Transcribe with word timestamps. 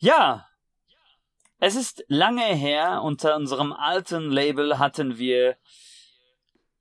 Ja, 0.00 0.46
es 1.58 1.74
ist 1.74 2.04
lange 2.06 2.44
her, 2.44 3.02
unter 3.02 3.34
unserem 3.34 3.72
alten 3.72 4.30
Label 4.30 4.78
hatten 4.78 5.18
wir 5.18 5.56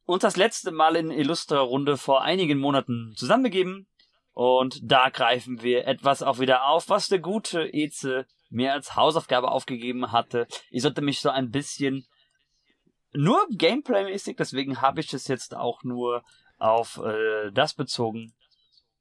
uns 0.05 0.21
das 0.21 0.37
letzte 0.37 0.71
Mal 0.71 0.95
in 0.95 1.09
Illustra 1.09 1.59
Runde 1.59 1.97
vor 1.97 2.21
einigen 2.21 2.59
Monaten 2.59 3.13
zusammengegeben. 3.15 3.87
Und 4.33 4.79
da 4.83 5.09
greifen 5.09 5.63
wir 5.63 5.87
etwas 5.87 6.21
auch 6.21 6.37
wieder 6.37 6.65
auf, 6.65 6.89
was 6.89 7.07
der 7.07 7.17
gute 7.17 7.63
Eze 7.73 8.27
mir 8.49 8.73
als 8.73 8.95
Hausaufgabe 8.95 9.49
aufgegeben 9.49 10.11
hatte. 10.11 10.47
Ich 10.69 10.83
sollte 10.83 11.01
mich 11.01 11.19
so 11.19 11.29
ein 11.29 11.49
bisschen 11.49 12.05
nur 13.13 13.47
Gameplay-mäßig, 13.49 14.37
deswegen 14.37 14.79
habe 14.79 14.99
ich 14.99 15.11
es 15.11 15.27
jetzt 15.27 15.55
auch 15.55 15.81
nur 15.83 16.23
auf 16.59 17.01
äh, 17.03 17.51
das 17.51 17.73
bezogen 17.73 18.35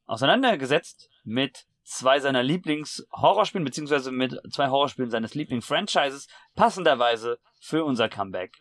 auseinandergesetzt 0.07 1.11
mit 1.23 1.67
zwei 1.87 2.21
seiner 2.21 2.43
Lieblings-Horrorspielen, 2.43 3.65
beziehungsweise 3.65 4.11
mit 4.11 4.39
zwei 4.53 4.69
Horrorspielen 4.69 5.11
seines 5.11 5.35
Lieblings-Franchises, 5.35 6.29
passenderweise 6.55 7.39
für 7.61 7.85
unser 7.85 8.09
Comeback 8.09 8.53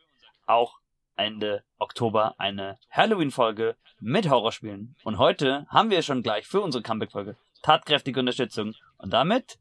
auch 0.46 0.80
Ende 1.18 1.64
Oktober 1.80 2.36
eine 2.38 2.78
Halloween-Folge 2.92 3.76
mit 4.00 4.30
Horrorspielen. 4.30 4.96
Und 5.04 5.18
heute 5.18 5.66
haben 5.70 5.90
wir 5.90 6.02
schon 6.02 6.24
gleich 6.24 6.46
für 6.46 6.62
unsere 6.62 6.84
Comeback-Folge 6.84 7.36
tatkräftige 7.62 8.20
Unterstützung. 8.20 8.74
Und 8.98 9.12
damit, 9.12 9.58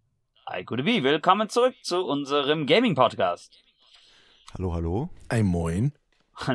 I 0.52 0.64
could 0.64 0.84
be, 0.84 1.02
willkommen 1.02 1.48
zurück 1.48 1.74
zu 1.82 2.04
unserem 2.04 2.66
Gaming-Podcast. 2.66 3.62
Hallo, 4.56 4.74
hallo. 4.74 5.10
Ein 5.28 5.46
Moin. 5.46 5.92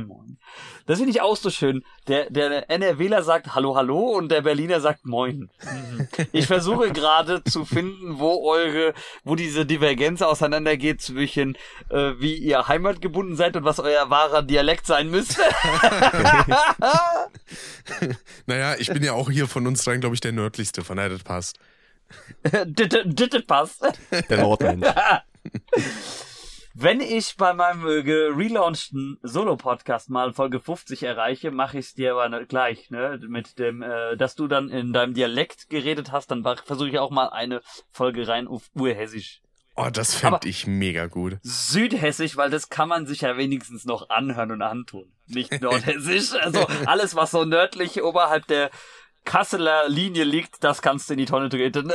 Moin. 0.06 0.38
Das 0.86 0.98
finde 0.98 1.12
ich 1.12 1.22
auch 1.22 1.36
so 1.38 1.50
schön. 1.50 1.84
Der, 2.08 2.30
der 2.30 2.70
NRWler 2.70 3.24
sagt 3.24 3.56
Hallo, 3.56 3.76
hallo 3.76 4.12
und 4.18 4.30
der 4.30 4.42
Berliner 4.42 4.82
sagt 4.82 5.06
Moin. 5.06 5.50
Ich 6.32 6.48
versuche 6.48 6.92
gerade 6.92 7.44
zu 7.44 7.66
finden, 7.66 8.20
wo 8.20 8.50
eure, 8.50 8.94
wo 9.24 9.36
diese 9.36 9.66
Divergenz 9.66 10.22
auseinandergeht 10.22 11.02
zwischen, 11.02 11.56
äh, 11.90 12.14
wie 12.20 12.36
ihr 12.36 12.68
heimatgebunden 12.68 13.36
seid 13.36 13.56
und 13.56 13.64
was 13.64 13.80
euer 13.80 14.10
wahrer 14.10 14.42
Dialekt 14.42 14.86
sein 14.86 15.10
müsste. 15.10 15.42
naja, 18.46 18.76
ich 18.78 18.88
bin 18.88 19.04
ja 19.04 19.14
auch 19.14 19.30
hier 19.30 19.48
von 19.48 19.68
uns 19.68 19.84
dreien, 19.84 20.02
glaube 20.02 20.16
ich, 20.16 20.22
der 20.22 20.32
nördlichste, 20.32 20.84
von 20.84 20.98
daher 20.98 21.10
das 21.10 21.24
passt. 21.24 21.60
Ditte 22.66 23.42
passt. 23.42 23.84
Der 24.30 24.38
Nordmensch. 24.42 24.88
Wenn 26.82 27.02
ich 27.02 27.36
bei 27.36 27.54
meinem 27.54 27.86
äh, 27.86 28.10
relaunchten 28.10 29.20
Solo-Podcast 29.22 30.10
mal 30.10 30.32
Folge 30.32 30.62
50 30.62 31.04
erreiche, 31.04 31.52
mache 31.52 31.78
ich 31.78 31.88
es 31.88 31.94
dir 31.94 32.16
aber 32.16 32.46
gleich, 32.46 32.90
ne? 32.90 33.20
Mit 33.28 33.60
dem, 33.60 33.82
äh, 33.82 34.16
dass 34.16 34.36
du 34.36 34.48
dann 34.48 34.70
in 34.70 34.94
deinem 34.94 35.14
Dialekt 35.14 35.70
geredet 35.70 36.14
hast, 36.14 36.32
dann 36.32 36.42
versuche 36.64 36.88
ich 36.88 36.98
auch 36.98 37.12
mal 37.12 37.32
eine 37.32 37.62
Folge 37.92 38.30
rein 38.30 38.48
auf 38.48 38.70
Urhessisch. 38.76 39.42
Oh, 39.76 39.90
das 39.92 40.16
fände 40.16 40.48
ich 40.48 40.68
mega 40.68 41.08
gut. 41.08 41.40
Südhessisch, 41.44 42.38
weil 42.38 42.50
das 42.50 42.70
kann 42.70 42.88
man 42.88 43.06
sich 43.06 43.22
ja 43.22 43.36
wenigstens 43.36 43.84
noch 43.84 44.10
anhören 44.10 44.54
und 44.54 44.62
antun. 44.62 45.12
Nicht 45.28 45.62
Nordhessisch. 45.62 46.32
also 46.42 46.66
alles, 46.86 47.14
was 47.14 47.32
so 47.32 47.44
nördlich 47.44 48.02
oberhalb 48.02 48.48
der 48.48 48.72
Kasseler 49.26 49.90
Linie 49.90 50.24
liegt, 50.24 50.64
das 50.64 50.82
kannst 50.82 51.10
du 51.10 51.16
in 51.16 51.20
die 51.20 51.26
Tonne 51.26 51.50
treten. 51.50 51.92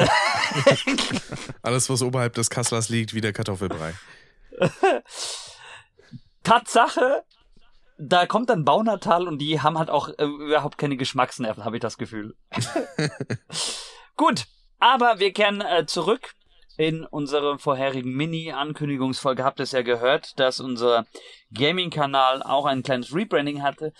alles, 1.63 1.89
was 1.89 2.03
oberhalb 2.03 2.35
des 2.35 2.51
Kasslers 2.51 2.91
liegt, 2.91 3.15
wie 3.15 3.23
der 3.23 3.33
Kartoffelbrei. 3.33 3.95
Tatsache, 6.43 7.25
da 7.99 8.27
kommt 8.27 8.51
dann 8.51 8.65
Baunatal 8.65 9.29
und 9.29 9.39
die 9.39 9.61
haben 9.61 9.79
halt 9.79 9.91
auch 9.91 10.09
äh, 10.09 10.25
überhaupt 10.25 10.79
keine 10.79 10.97
Geschmacksnerven, 10.97 11.65
habe 11.65 11.77
ich 11.77 11.83
das 11.83 11.99
Gefühl. 11.99 12.37
Gut, 14.17 14.47
aber 14.79 15.19
wir 15.19 15.33
kehren 15.33 15.61
äh, 15.61 15.87
zurück 15.87 16.35
in 16.77 17.05
unserer 17.05 17.59
vorherigen 17.59 18.13
Mini-Ankündigungsfolge. 18.15 19.45
Habt 19.45 19.61
ihr 19.61 19.65
es 19.65 19.73
ja 19.73 19.83
gehört, 19.83 20.39
dass 20.39 20.61
unser 20.61 21.07
Gaming-Kanal 21.53 22.43
auch 22.43 22.67
ein 22.67 22.83
kleines 22.83 23.15
Rebranding 23.15 23.63
hatte. 23.63 23.93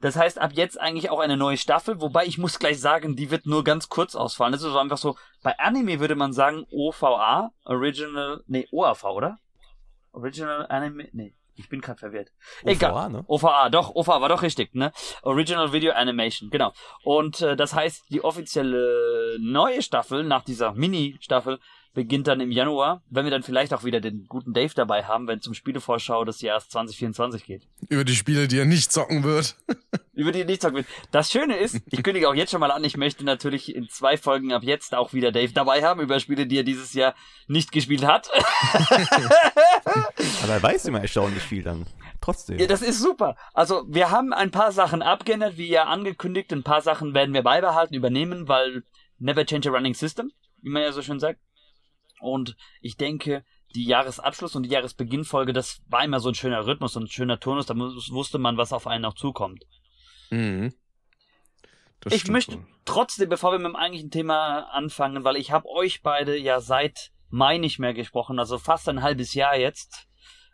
Das 0.00 0.16
heißt, 0.16 0.40
ab 0.40 0.50
jetzt 0.54 0.80
eigentlich 0.80 1.10
auch 1.10 1.20
eine 1.20 1.36
neue 1.36 1.56
Staffel, 1.56 2.00
wobei 2.00 2.26
ich 2.26 2.36
muss 2.36 2.58
gleich 2.58 2.80
sagen, 2.80 3.14
die 3.14 3.30
wird 3.30 3.46
nur 3.46 3.62
ganz 3.62 3.88
kurz 3.88 4.16
ausfallen. 4.16 4.52
Das 4.52 4.62
ist 4.62 4.74
einfach 4.74 4.98
so, 4.98 5.16
bei 5.42 5.56
Anime 5.58 6.00
würde 6.00 6.16
man 6.16 6.32
sagen 6.32 6.66
OVA, 6.72 7.52
Original, 7.64 8.42
nee, 8.48 8.66
OAV, 8.72 9.04
oder? 9.04 9.38
Original 10.12 10.66
Anime, 10.68 11.08
nee, 11.12 11.34
ich 11.54 11.68
bin 11.68 11.80
gerade 11.80 11.98
verwirrt. 11.98 12.32
Egal. 12.64 12.92
OVA, 12.92 13.08
ne? 13.08 13.24
OVA, 13.26 13.68
doch, 13.70 13.94
OVA 13.94 14.20
war 14.20 14.28
doch 14.28 14.42
richtig, 14.42 14.74
ne? 14.74 14.92
Original 15.22 15.72
Video 15.72 15.92
Animation, 15.92 16.50
genau. 16.50 16.72
Und 17.04 17.40
äh, 17.40 17.56
das 17.56 17.74
heißt, 17.74 18.04
die 18.10 18.24
offizielle 18.24 19.38
neue 19.40 19.82
Staffel 19.82 20.24
nach 20.24 20.44
dieser 20.44 20.72
Mini-Staffel 20.72 21.58
beginnt 21.94 22.26
dann 22.26 22.40
im 22.40 22.50
Januar, 22.50 23.02
wenn 23.10 23.24
wir 23.24 23.30
dann 23.30 23.42
vielleicht 23.42 23.74
auch 23.74 23.84
wieder 23.84 24.00
den 24.00 24.26
guten 24.26 24.52
Dave 24.52 24.72
dabei 24.74 25.04
haben, 25.04 25.28
wenn 25.28 25.38
es 25.38 25.44
zum 25.44 25.54
Spielevorschau 25.54 26.24
des 26.24 26.40
Jahres 26.40 26.68
2024 26.68 27.44
geht. 27.44 27.66
Über 27.88 28.04
die 28.04 28.14
Spiele, 28.14 28.48
die 28.48 28.58
er 28.58 28.64
nicht 28.64 28.90
zocken 28.92 29.24
wird. 29.24 29.56
Über 30.14 30.32
die 30.32 30.40
er 30.40 30.46
nicht 30.46 30.62
zocken 30.62 30.76
wird. 30.76 30.86
Das 31.10 31.30
Schöne 31.30 31.56
ist, 31.56 31.80
ich 31.86 32.02
kündige 32.02 32.28
auch 32.28 32.34
jetzt 32.34 32.50
schon 32.50 32.60
mal 32.60 32.70
an, 32.70 32.84
ich 32.84 32.96
möchte 32.96 33.24
natürlich 33.24 33.74
in 33.74 33.88
zwei 33.88 34.16
Folgen 34.16 34.52
ab 34.52 34.62
jetzt 34.62 34.94
auch 34.94 35.12
wieder 35.12 35.32
Dave 35.32 35.52
dabei 35.52 35.82
haben 35.82 36.00
über 36.00 36.18
Spiele, 36.20 36.46
die 36.46 36.58
er 36.58 36.64
dieses 36.64 36.94
Jahr 36.94 37.14
nicht 37.46 37.72
gespielt 37.72 38.06
hat. 38.06 38.30
Aber 40.42 40.52
er 40.52 40.62
weiß 40.62 40.86
immer 40.86 41.00
erstaunlich 41.00 41.42
viel 41.42 41.62
dann. 41.62 41.86
Trotzdem. 42.20 42.58
Ja, 42.58 42.66
das 42.66 42.82
ist 42.82 43.00
super. 43.00 43.36
Also, 43.52 43.82
wir 43.88 44.10
haben 44.10 44.32
ein 44.32 44.52
paar 44.52 44.70
Sachen 44.70 45.02
abgeändert, 45.02 45.56
wie 45.56 45.68
ja 45.68 45.84
angekündigt. 45.84 46.52
Ein 46.52 46.62
paar 46.62 46.80
Sachen 46.80 47.14
werden 47.14 47.34
wir 47.34 47.42
beibehalten, 47.42 47.94
übernehmen, 47.94 48.46
weil 48.46 48.84
never 49.18 49.44
change 49.44 49.68
a 49.68 49.72
running 49.72 49.94
system, 49.94 50.30
wie 50.62 50.70
man 50.70 50.82
ja 50.82 50.92
so 50.92 51.02
schön 51.02 51.18
sagt. 51.18 51.40
Und 52.22 52.56
ich 52.80 52.96
denke, 52.96 53.44
die 53.74 53.86
Jahresabschluss- 53.86 54.56
und 54.56 54.64
die 54.64 54.70
Jahresbeginnfolge, 54.70 55.52
das 55.52 55.82
war 55.88 56.04
immer 56.04 56.20
so 56.20 56.28
ein 56.28 56.34
schöner 56.34 56.66
Rhythmus 56.66 56.96
und 56.96 57.04
ein 57.04 57.10
schöner 57.10 57.40
Turnus, 57.40 57.66
da 57.66 57.74
wusste 57.76 58.38
man, 58.38 58.56
was 58.56 58.72
auf 58.72 58.86
einen 58.86 59.02
noch 59.02 59.14
zukommt. 59.14 59.64
Mhm. 60.30 60.74
ich 62.10 62.28
möchte 62.28 62.56
wohl. 62.56 62.66
trotzdem, 62.84 63.28
bevor 63.28 63.52
wir 63.52 63.58
mit 63.58 63.68
dem 63.68 63.76
eigentlichen 63.76 64.10
Thema 64.10 64.70
anfangen, 64.72 65.24
weil 65.24 65.36
ich 65.36 65.52
habe 65.52 65.68
euch 65.68 66.02
beide 66.02 66.36
ja 66.36 66.60
seit 66.60 67.12
Mai 67.30 67.58
nicht 67.58 67.78
mehr 67.78 67.94
gesprochen, 67.94 68.38
also 68.38 68.58
fast 68.58 68.88
ein 68.88 69.02
halbes 69.02 69.34
Jahr 69.34 69.56
jetzt. 69.56 70.06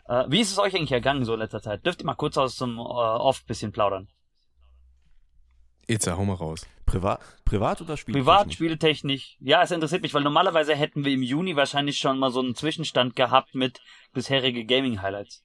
Äh, 0.06 0.24
wie 0.28 0.40
ist 0.40 0.52
es 0.52 0.58
euch 0.58 0.74
eigentlich 0.74 0.92
ergangen 0.92 1.24
so 1.24 1.34
in 1.34 1.40
letzter 1.40 1.60
Zeit? 1.60 1.84
Dürft 1.84 2.02
ihr 2.02 2.06
mal 2.06 2.14
kurz 2.14 2.38
aus 2.38 2.56
dem 2.56 2.78
äh, 2.78 2.80
Off 2.80 3.44
bisschen 3.44 3.72
plaudern? 3.72 4.08
Itza, 5.88 6.16
hau 6.16 6.25
mal 6.25 6.34
raus. 6.34 6.66
Privat, 6.84 7.21
privat 7.44 7.81
oder 7.81 7.97
Spieltechnik? 7.97 8.26
Privat, 8.26 8.53
Spieltechnik. 8.53 9.37
Ja, 9.41 9.62
es 9.62 9.71
interessiert 9.71 10.03
mich, 10.03 10.12
weil 10.12 10.22
normalerweise 10.22 10.75
hätten 10.75 11.04
wir 11.04 11.12
im 11.12 11.22
Juni 11.22 11.56
wahrscheinlich 11.56 11.99
schon 11.99 12.19
mal 12.19 12.31
so 12.31 12.41
einen 12.41 12.54
Zwischenstand 12.54 13.16
gehabt 13.16 13.54
mit 13.54 13.81
bisherige 14.12 14.65
Gaming-Highlights. 14.65 15.44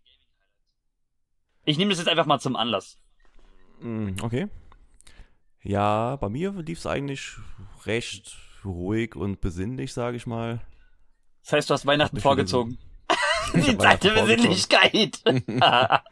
Ich 1.66 1.78
nehme 1.78 1.92
das 1.92 2.00
jetzt 2.00 2.10
einfach 2.10 2.26
mal 2.26 2.40
zum 2.40 2.58
Anlass. 2.58 2.98
Mm, 3.80 4.16
okay. 4.22 4.50
Ja, 5.62 6.18
bei 6.18 6.28
mir 6.28 6.52
lief 6.52 6.80
es 6.80 6.88
eigentlich 6.88 7.32
recht 7.86 8.38
ruhig 8.66 9.16
und 9.16 9.40
besinnlich, 9.40 9.94
sage 9.94 10.18
ich 10.18 10.28
mal. 10.28 10.60
Das 11.44 11.54
heißt, 11.54 11.70
du 11.70 11.74
hast 11.74 11.86
Weihnachten 11.86 12.20
vorgezogen. 12.20 12.78
Die 13.54 13.78
Zeit 13.78 14.04
der 14.04 14.12
Besinnlichkeit. 14.12 15.22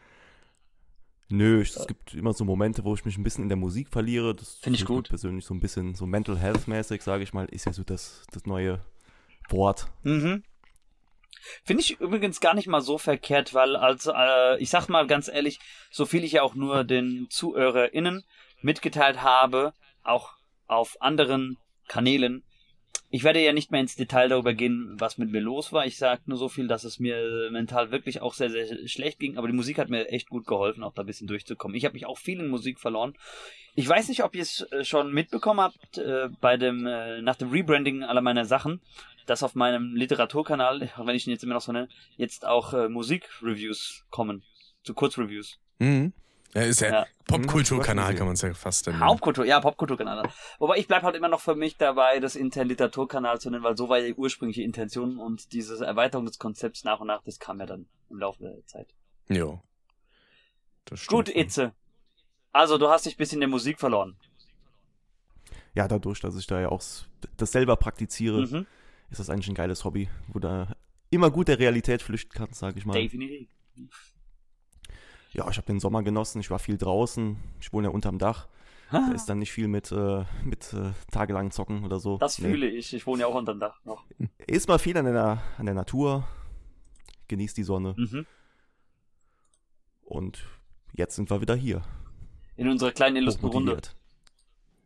Nö, 1.32 1.62
es 1.62 1.88
gibt 1.88 2.14
immer 2.14 2.34
so 2.34 2.46
Momente, 2.46 2.84
wo 2.84 2.94
ich 2.94 3.06
mich 3.06 3.18
ein 3.18 3.24
bisschen 3.24 3.44
in 3.44 3.50
der 3.50 3.58
Musik 3.58 3.90
verliere. 3.90 4.36
Das 4.36 4.56
finde 4.56 4.80
ich 4.80 4.86
gut. 4.86 5.10
Persönlich 5.10 5.46
so 5.46 5.54
ein 5.54 5.60
bisschen 5.60 5.96
so 5.96 6.06
Mental 6.06 6.38
Health 6.38 6.68
mäßig, 6.68 7.02
sage 7.02 7.24
ich 7.24 7.34
mal, 7.34 7.46
ist 7.46 7.66
ja 7.66 7.74
so 7.74 7.84
das, 7.84 8.24
das 8.32 8.46
neue 8.46 8.84
Wort. 9.50 9.88
Mhm. 10.04 10.44
Finde 11.64 11.82
ich 11.82 12.00
übrigens 12.00 12.40
gar 12.40 12.54
nicht 12.54 12.68
mal 12.68 12.82
so 12.82 12.98
verkehrt, 12.98 13.54
weil 13.54 13.76
also 13.76 14.14
äh, 14.16 14.62
ich 14.62 14.70
sag 14.70 14.90
mal 14.90 15.08
ganz 15.08 15.28
ehrlich, 15.28 15.60
so 15.90 16.06
viel 16.06 16.24
ich 16.24 16.34
ja 16.34 16.44
auch 16.44 16.56
nur 16.56 16.84
den 16.84 17.28
ZuhörerInnen 17.30 18.24
mitgeteilt 18.62 19.24
habe, 19.24 19.74
auch 20.04 20.34
auf 20.68 21.02
anderen 21.02 21.58
Kanälen, 21.88 22.44
ich 23.14 23.26
werde 23.26 23.44
ja 23.44 23.52
nicht 23.52 23.72
mehr 23.72 23.82
ins 23.82 23.98
Detail 23.98 24.30
darüber 24.30 24.54
gehen, 24.54 24.96
was 24.98 25.18
mit 25.18 25.32
mir 25.32 25.42
los 25.42 25.74
war. 25.74 25.86
Ich 25.86 25.98
sage 25.98 26.22
nur 26.28 26.38
so 26.38 26.48
viel, 26.48 26.70
dass 26.70 26.86
es 26.86 26.98
mir 26.98 27.50
mental 27.52 27.92
wirklich 27.92 28.22
auch 28.22 28.34
sehr, 28.34 28.50
sehr 28.50 28.88
schlecht 28.88 29.20
ging. 29.20 29.38
Aber 29.38 29.48
die 29.48 29.54
Musik 29.54 29.80
hat 29.80 29.90
mir 29.90 30.08
echt 30.08 30.30
gut 30.30 30.48
geholfen, 30.48 30.82
auch 30.82 30.94
da 30.94 31.04
ein 31.04 31.06
bisschen 31.06 31.28
durchzukommen. 31.28 31.76
Ich 31.76 31.84
habe 31.84 31.94
mich 31.94 32.06
auch 32.06 32.18
viel 32.18 32.40
in 32.40 32.48
Musik 32.48 32.80
verloren. 32.80 33.14
Ich 33.76 33.88
weiß 33.88 34.08
nicht, 34.08 34.24
ob 34.24 34.34
ihr 34.34 34.44
es 34.44 34.62
äh, 34.72 34.86
schon 34.86 35.12
mitbekommen 35.14 35.60
habt 35.60 35.98
äh, 35.98 36.30
bei 36.40 36.56
dem 36.56 36.88
äh, 36.88 37.22
nach 37.22 37.36
dem 37.36 37.52
Rebranding 37.52 38.04
aller 38.04 38.22
meiner 38.22 38.46
Sachen, 38.46 38.80
dass 39.26 39.44
auf 39.44 39.56
meinem 39.56 39.94
Literaturkanal, 39.94 40.90
wenn 40.98 41.16
ich 41.16 41.28
ihn 41.28 41.32
jetzt 41.32 41.44
immer 41.44 41.56
noch 41.56 41.62
so 41.62 41.74
nenne, 41.74 41.90
jetzt 42.16 42.48
auch 42.48 42.74
äh, 42.74 42.88
Musikreviews 42.88 44.06
kommen, 44.10 44.44
zu 44.84 44.94
Kurzreviews. 44.94 45.60
Mhm. 45.80 46.14
Ja, 46.54 46.64
ist 46.64 46.82
ja, 46.82 46.90
ja. 46.90 47.06
Popkulturkanal, 47.26 48.14
kann 48.16 48.26
man 48.26 48.34
es 48.34 48.42
ja 48.42 48.54
fast 48.54 48.88
nennen. 48.88 49.00
Hauptkultur, 49.00 49.46
ja, 49.46 49.62
Popkulturkanal. 49.62 50.30
Wobei 50.60 50.78
ich 50.78 50.88
bleib 50.88 51.04
halt 51.04 51.16
immer 51.16 51.30
noch 51.30 51.40
für 51.40 51.56
mich 51.56 51.78
dabei, 51.78 52.20
das 52.20 52.36
intern 52.36 52.68
Literaturkanal 52.68 53.40
zu 53.40 53.50
nennen, 53.50 53.64
weil 53.64 53.78
so 53.78 53.88
war 53.88 54.02
die 54.02 54.14
ursprüngliche 54.14 54.62
Intention 54.62 55.18
und 55.18 55.54
diese 55.54 55.86
Erweiterung 55.86 56.26
des 56.26 56.40
Konzepts 56.40 56.84
nach 56.84 57.00
und 57.00 57.08
nach, 57.08 57.24
das 57.24 57.40
kam 57.40 57.60
ja 57.60 57.66
dann 57.66 57.88
im 58.10 58.20
Laufe 58.20 58.44
der 58.44 58.66
Zeit. 58.66 58.94
Jo. 59.30 59.62
Gut, 61.08 61.30
Itze. 61.34 61.74
Also, 62.52 62.78
du 62.78 62.90
hast 62.90 63.06
dich 63.06 63.16
bis 63.16 63.32
in 63.32 63.40
der 63.40 63.48
Musik 63.48 63.80
verloren. 63.80 64.18
Ja, 65.74 65.88
dadurch, 65.88 66.20
dass 66.20 66.36
ich 66.36 66.48
da 66.48 66.60
ja 66.60 66.68
auch 66.68 66.82
das 67.38 67.52
selber 67.52 67.78
praktiziere, 67.78 68.42
mhm. 68.42 68.68
ist 69.10 69.20
das 69.20 69.30
eigentlich 69.30 69.48
ein 69.48 69.56
geiles 69.56 69.86
Hobby, 69.86 70.10
wo 70.28 70.40
du 70.40 70.68
immer 71.12 71.32
gut 71.32 71.48
der 71.48 71.60
Realität 71.60 72.02
flüchten 72.02 72.34
kannst, 72.34 72.60
sag 72.60 72.76
ich 72.76 72.86
mal. 72.86 72.94
Definitiv. 72.94 73.48
Ja, 75.34 75.50
ich 75.50 75.58
habe 75.58 75.68
den 75.68 75.80
Sommer 75.80 76.04
genossen, 76.04 76.40
ich 76.42 76.50
war 76.52 76.60
viel 76.60 76.78
draußen, 76.78 77.38
ich 77.62 77.72
wohne 77.72 77.88
ja 77.88 77.94
unterm 77.94 78.18
Dach. 78.20 78.48
Da 78.92 79.10
ist 79.14 79.28
dann 79.28 79.40
nicht 79.40 79.54
viel 79.54 79.70
mit, 79.70 79.90
äh, 79.94 80.26
mit 80.44 80.74
äh, 80.74 80.92
tagelangen 81.12 81.52
Zocken 81.52 81.86
oder 81.86 82.00
so. 82.02 82.18
Das 82.18 82.36
fühle 82.36 82.68
ich. 82.68 82.94
Ich 82.94 83.08
wohne 83.08 83.22
ja 83.22 83.28
auch 83.28 83.36
unterm 83.36 83.58
Dach 83.62 83.80
noch. 83.86 84.04
Ist 84.48 84.68
mal 84.68 84.80
viel 84.80 84.98
an 84.98 85.06
der, 85.06 85.42
an 85.58 85.66
der 85.66 85.76
Natur, 85.76 86.28
genießt 87.30 87.56
die 87.56 87.64
Sonne 87.64 87.94
Mhm. 87.98 88.26
und 90.02 90.44
jetzt 90.94 91.16
sind 91.16 91.30
wir 91.30 91.40
wieder 91.40 91.56
hier. 91.56 91.84
In 92.58 92.68
unserer 92.68 92.92
kleinen 92.92 93.16
illustren 93.16 93.50
Runde. 93.50 93.80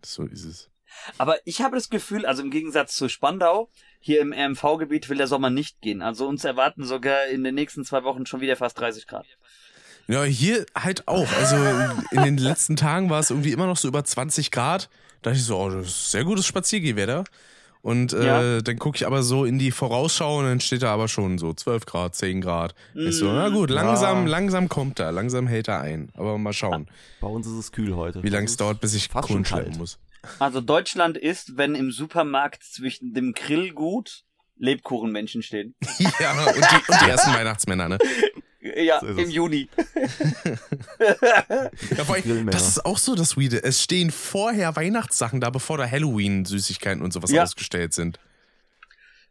So 0.04 0.24
ist 0.26 0.46
es. 0.46 0.70
Aber 1.18 1.38
ich 1.46 1.62
habe 1.62 1.76
das 1.76 1.90
Gefühl, 1.90 2.28
also 2.28 2.44
im 2.44 2.52
Gegensatz 2.52 2.96
zu 2.96 3.10
Spandau, 3.10 3.72
hier 4.00 4.22
im 4.22 4.32
RMV-Gebiet 4.32 5.10
will 5.10 5.18
der 5.18 5.26
Sommer 5.28 5.50
nicht 5.50 5.82
gehen. 5.82 6.04
Also 6.04 6.28
uns 6.28 6.46
erwarten 6.46 6.84
sogar 6.84 7.26
in 7.26 7.44
den 7.44 7.56
nächsten 7.56 7.84
zwei 7.84 8.04
Wochen 8.04 8.28
schon 8.28 8.40
wieder 8.40 8.56
fast 8.56 8.80
30 8.80 9.08
Grad. 9.08 9.26
Ja, 10.08 10.24
hier 10.24 10.66
halt 10.76 11.08
auch. 11.08 11.28
Also 11.40 11.56
in 12.12 12.24
den 12.24 12.38
letzten 12.38 12.76
Tagen 12.76 13.10
war 13.10 13.20
es 13.20 13.30
irgendwie 13.32 13.52
immer 13.52 13.66
noch 13.68 13.78
so 13.78 13.88
über 13.88 14.04
20 14.04 14.52
Grad. 14.52 14.90
Da 15.22 15.32
dachte 15.32 15.40
ich 15.40 15.46
so, 15.46 15.58
oh, 15.58 15.70
das 15.70 15.88
ist 15.88 16.12
sehr 16.12 16.24
gutes 16.24 16.46
Spaziergehwetter. 16.46 17.24
Und 17.82 18.14
äh, 18.14 18.26
Ja. 18.56 18.62
dann 18.62 18.80
gucke 18.80 18.96
ich 18.98 19.06
aber 19.06 19.22
so 19.24 19.46
in 19.46 19.60
die 19.60 19.70
Vorausschau 19.72 20.40
und 20.40 20.46
dann 20.46 20.60
steht 20.60 20.82
da 20.82 20.92
aber 20.94 21.08
schon 21.08 21.38
so 21.38 21.54
12 21.54 21.86
Grad, 21.86 22.16
10 22.16 22.42
Grad. 22.42 22.74
Ich 22.96 23.18
so, 23.18 23.32
na 23.32 23.50
gut, 23.50 23.70
langsam, 23.70 24.24
Ja. 24.26 24.32
langsam 24.32 24.70
kommt 24.70 25.00
er, 25.00 25.12
langsam 25.12 25.46
hält 25.48 25.68
er 25.68 25.82
ein. 25.82 26.10
Aber 26.16 26.38
mal 26.40 26.54
schauen, 26.54 26.88
Bei 27.22 27.28
uns 27.28 27.46
ist 27.46 27.54
es 27.54 27.72
kühl 27.72 27.96
heute. 27.96 28.24
wie 28.24 28.30
lange 28.30 28.46
es 28.46 28.52
ist 28.52 28.62
dauert, 28.62 28.82
bis 28.82 28.94
ich 28.96 29.10
Kohlen 29.10 29.46
schleppen 29.46 29.78
muss. 29.78 30.00
Also 30.40 30.62
Deutschland 30.62 31.18
ist, 31.18 31.58
wenn 31.58 31.76
im 31.76 31.92
Supermarkt 31.92 32.64
zwischen 32.64 33.14
dem 33.14 33.34
Grillgut 33.34 34.24
Lebkuchenmenschen 34.58 35.44
stehen. 35.44 35.76
Ja, 36.20 36.32
und 36.48 36.56
die, 36.56 36.92
und 36.92 37.02
die 37.06 37.10
ersten 37.10 37.34
Weihnachtsmänner, 37.34 37.90
ne? 37.90 37.98
Ja, 38.76 39.00
So 39.00 39.08
im 39.08 39.20
es. 39.20 39.32
Juni. 39.34 39.70
Ja, 41.98 42.04
vor 42.06 42.16
allem, 42.16 42.24
Grillmänner. 42.24 42.52
das 42.52 42.68
ist 42.68 42.86
auch 42.86 42.98
so 42.98 43.16
das 43.16 43.38
Weede. 43.38 43.64
Es 43.64 43.82
stehen 43.82 44.12
vorher 44.12 44.76
Weihnachtssachen 44.76 45.40
da, 45.42 45.50
bevor 45.50 45.78
da 45.78 45.90
Halloween-Süßigkeiten 45.90 47.02
und 47.04 47.12
sowas 47.14 47.32
Ja. 47.32 47.44
ausgestellt 47.44 47.94
sind. 47.94 48.20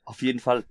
Auf 0.04 0.20
jeden 0.22 0.38
Fall. 0.38 0.64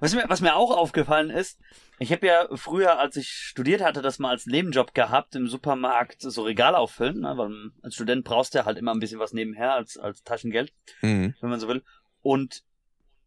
Was 0.00 0.14
mir, 0.14 0.24
was 0.28 0.42
mir 0.42 0.54
auch 0.56 0.70
aufgefallen 0.70 1.30
ist, 1.30 1.58
ich 1.98 2.12
habe 2.12 2.26
ja 2.26 2.46
früher, 2.54 2.98
als 2.98 3.16
ich 3.16 3.28
studiert 3.30 3.80
hatte, 3.82 4.02
das 4.02 4.18
mal 4.18 4.30
als 4.30 4.44
Nebenjob 4.46 4.92
gehabt, 4.94 5.34
im 5.36 5.48
Supermarkt 5.48 6.20
so 6.20 6.42
Regal 6.42 6.74
auffüllen, 6.74 7.20
ne? 7.20 7.32
weil 7.36 7.70
als 7.82 7.94
Student 7.94 8.24
brauchst 8.24 8.52
du 8.54 8.58
ja 8.58 8.64
halt 8.66 8.76
immer 8.76 8.92
ein 8.92 9.00
bisschen 9.00 9.18
was 9.20 9.32
nebenher 9.32 9.72
als, 9.72 9.96
als 9.96 10.22
Taschengeld, 10.22 10.72
Mhm. 11.00 11.34
wenn 11.40 11.50
man 11.50 11.60
so 11.60 11.68
will. 11.68 11.82
Und 12.20 12.62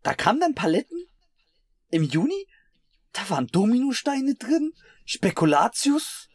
da 0.04 0.14
kamen 0.14 0.40
dann 0.40 0.54
Paletten 0.54 1.08
im 1.90 2.04
Juni, 2.04 2.46
da 3.18 3.30
waren 3.30 3.48
Dominosteine 3.48 4.36
drin, 4.36 4.74
Spekulatius, 5.06 6.30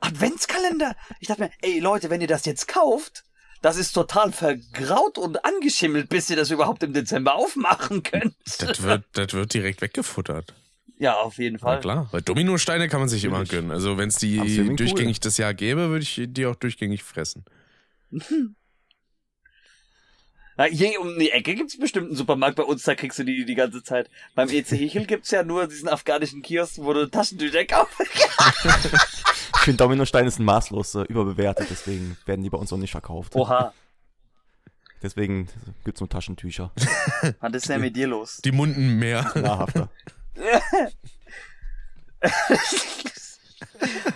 Adventskalender. 0.00 0.96
Ich 1.20 1.28
dachte 1.28 1.42
mir, 1.42 1.50
ey 1.60 1.80
Leute, 1.80 2.10
wenn 2.10 2.20
ihr 2.20 2.26
das 2.28 2.44
jetzt 2.46 2.68
kauft, 2.68 3.24
das 3.60 3.76
ist 3.76 3.92
total 3.92 4.32
vergraut 4.32 5.18
und 5.18 5.44
angeschimmelt, 5.44 6.08
bis 6.08 6.30
ihr 6.30 6.36
das 6.36 6.50
überhaupt 6.50 6.82
im 6.82 6.92
Dezember 6.92 7.34
aufmachen 7.34 8.02
könnt. 8.04 8.34
Das 8.58 8.82
wird, 8.82 9.04
das 9.12 9.32
wird 9.32 9.52
direkt 9.52 9.82
weggefuttert. 9.82 10.54
Ja, 10.98 11.14
auf 11.14 11.38
jeden 11.38 11.56
Na 11.56 11.62
Fall. 11.62 11.80
klar. 11.80 12.08
Weil 12.10 12.22
Dominosteine 12.22 12.88
kann 12.88 13.00
man 13.00 13.08
sich 13.08 13.24
immer 13.24 13.44
gönnen. 13.44 13.70
Also 13.70 13.98
wenn 13.98 14.08
es 14.08 14.16
die 14.16 14.74
durchgängig 14.76 15.20
das 15.20 15.36
Jahr 15.36 15.54
gäbe, 15.54 15.90
würde 15.90 16.02
ich 16.02 16.20
die 16.24 16.46
auch 16.46 16.56
durchgängig 16.56 17.02
fressen. 17.02 17.44
Na, 20.58 20.64
hier 20.64 21.00
um 21.00 21.16
die 21.20 21.30
Ecke 21.30 21.54
gibt's 21.54 21.78
bestimmt 21.78 22.08
einen 22.08 22.16
Supermarkt 22.16 22.56
bei 22.56 22.64
uns, 22.64 22.82
da 22.82 22.96
kriegst 22.96 23.16
du 23.20 23.24
die 23.24 23.44
die 23.44 23.54
ganze 23.54 23.80
Zeit. 23.84 24.10
Beim 24.34 24.48
EC 24.48 24.72
Hechel 24.72 25.06
gibt's 25.06 25.30
ja 25.30 25.44
nur 25.44 25.68
diesen 25.68 25.88
afghanischen 25.88 26.42
Kiosk, 26.42 26.78
wo 26.78 26.92
du 26.92 27.08
Taschentücher 27.08 27.64
kaufst. 27.64 27.94
Ich 28.00 29.60
finde 29.60 29.78
Dominosteine 29.78 30.28
sind 30.32 30.44
maßlos 30.44 30.96
äh, 30.96 31.02
überbewertet, 31.02 31.68
deswegen 31.70 32.16
werden 32.26 32.42
die 32.42 32.50
bei 32.50 32.58
uns 32.58 32.72
auch 32.72 32.76
nicht 32.76 32.90
verkauft. 32.90 33.36
Oha, 33.36 33.72
Deswegen 35.00 35.48
gibt's 35.84 36.00
nur 36.00 36.08
Taschentücher. 36.08 36.72
was 37.40 37.52
ist 37.52 37.68
denn 37.68 37.80
mit 37.80 37.94
dir 37.94 38.08
los? 38.08 38.38
Die 38.38 38.50
Munden 38.50 38.98
mehr. 38.98 39.30
Nahrhafter. 39.36 39.90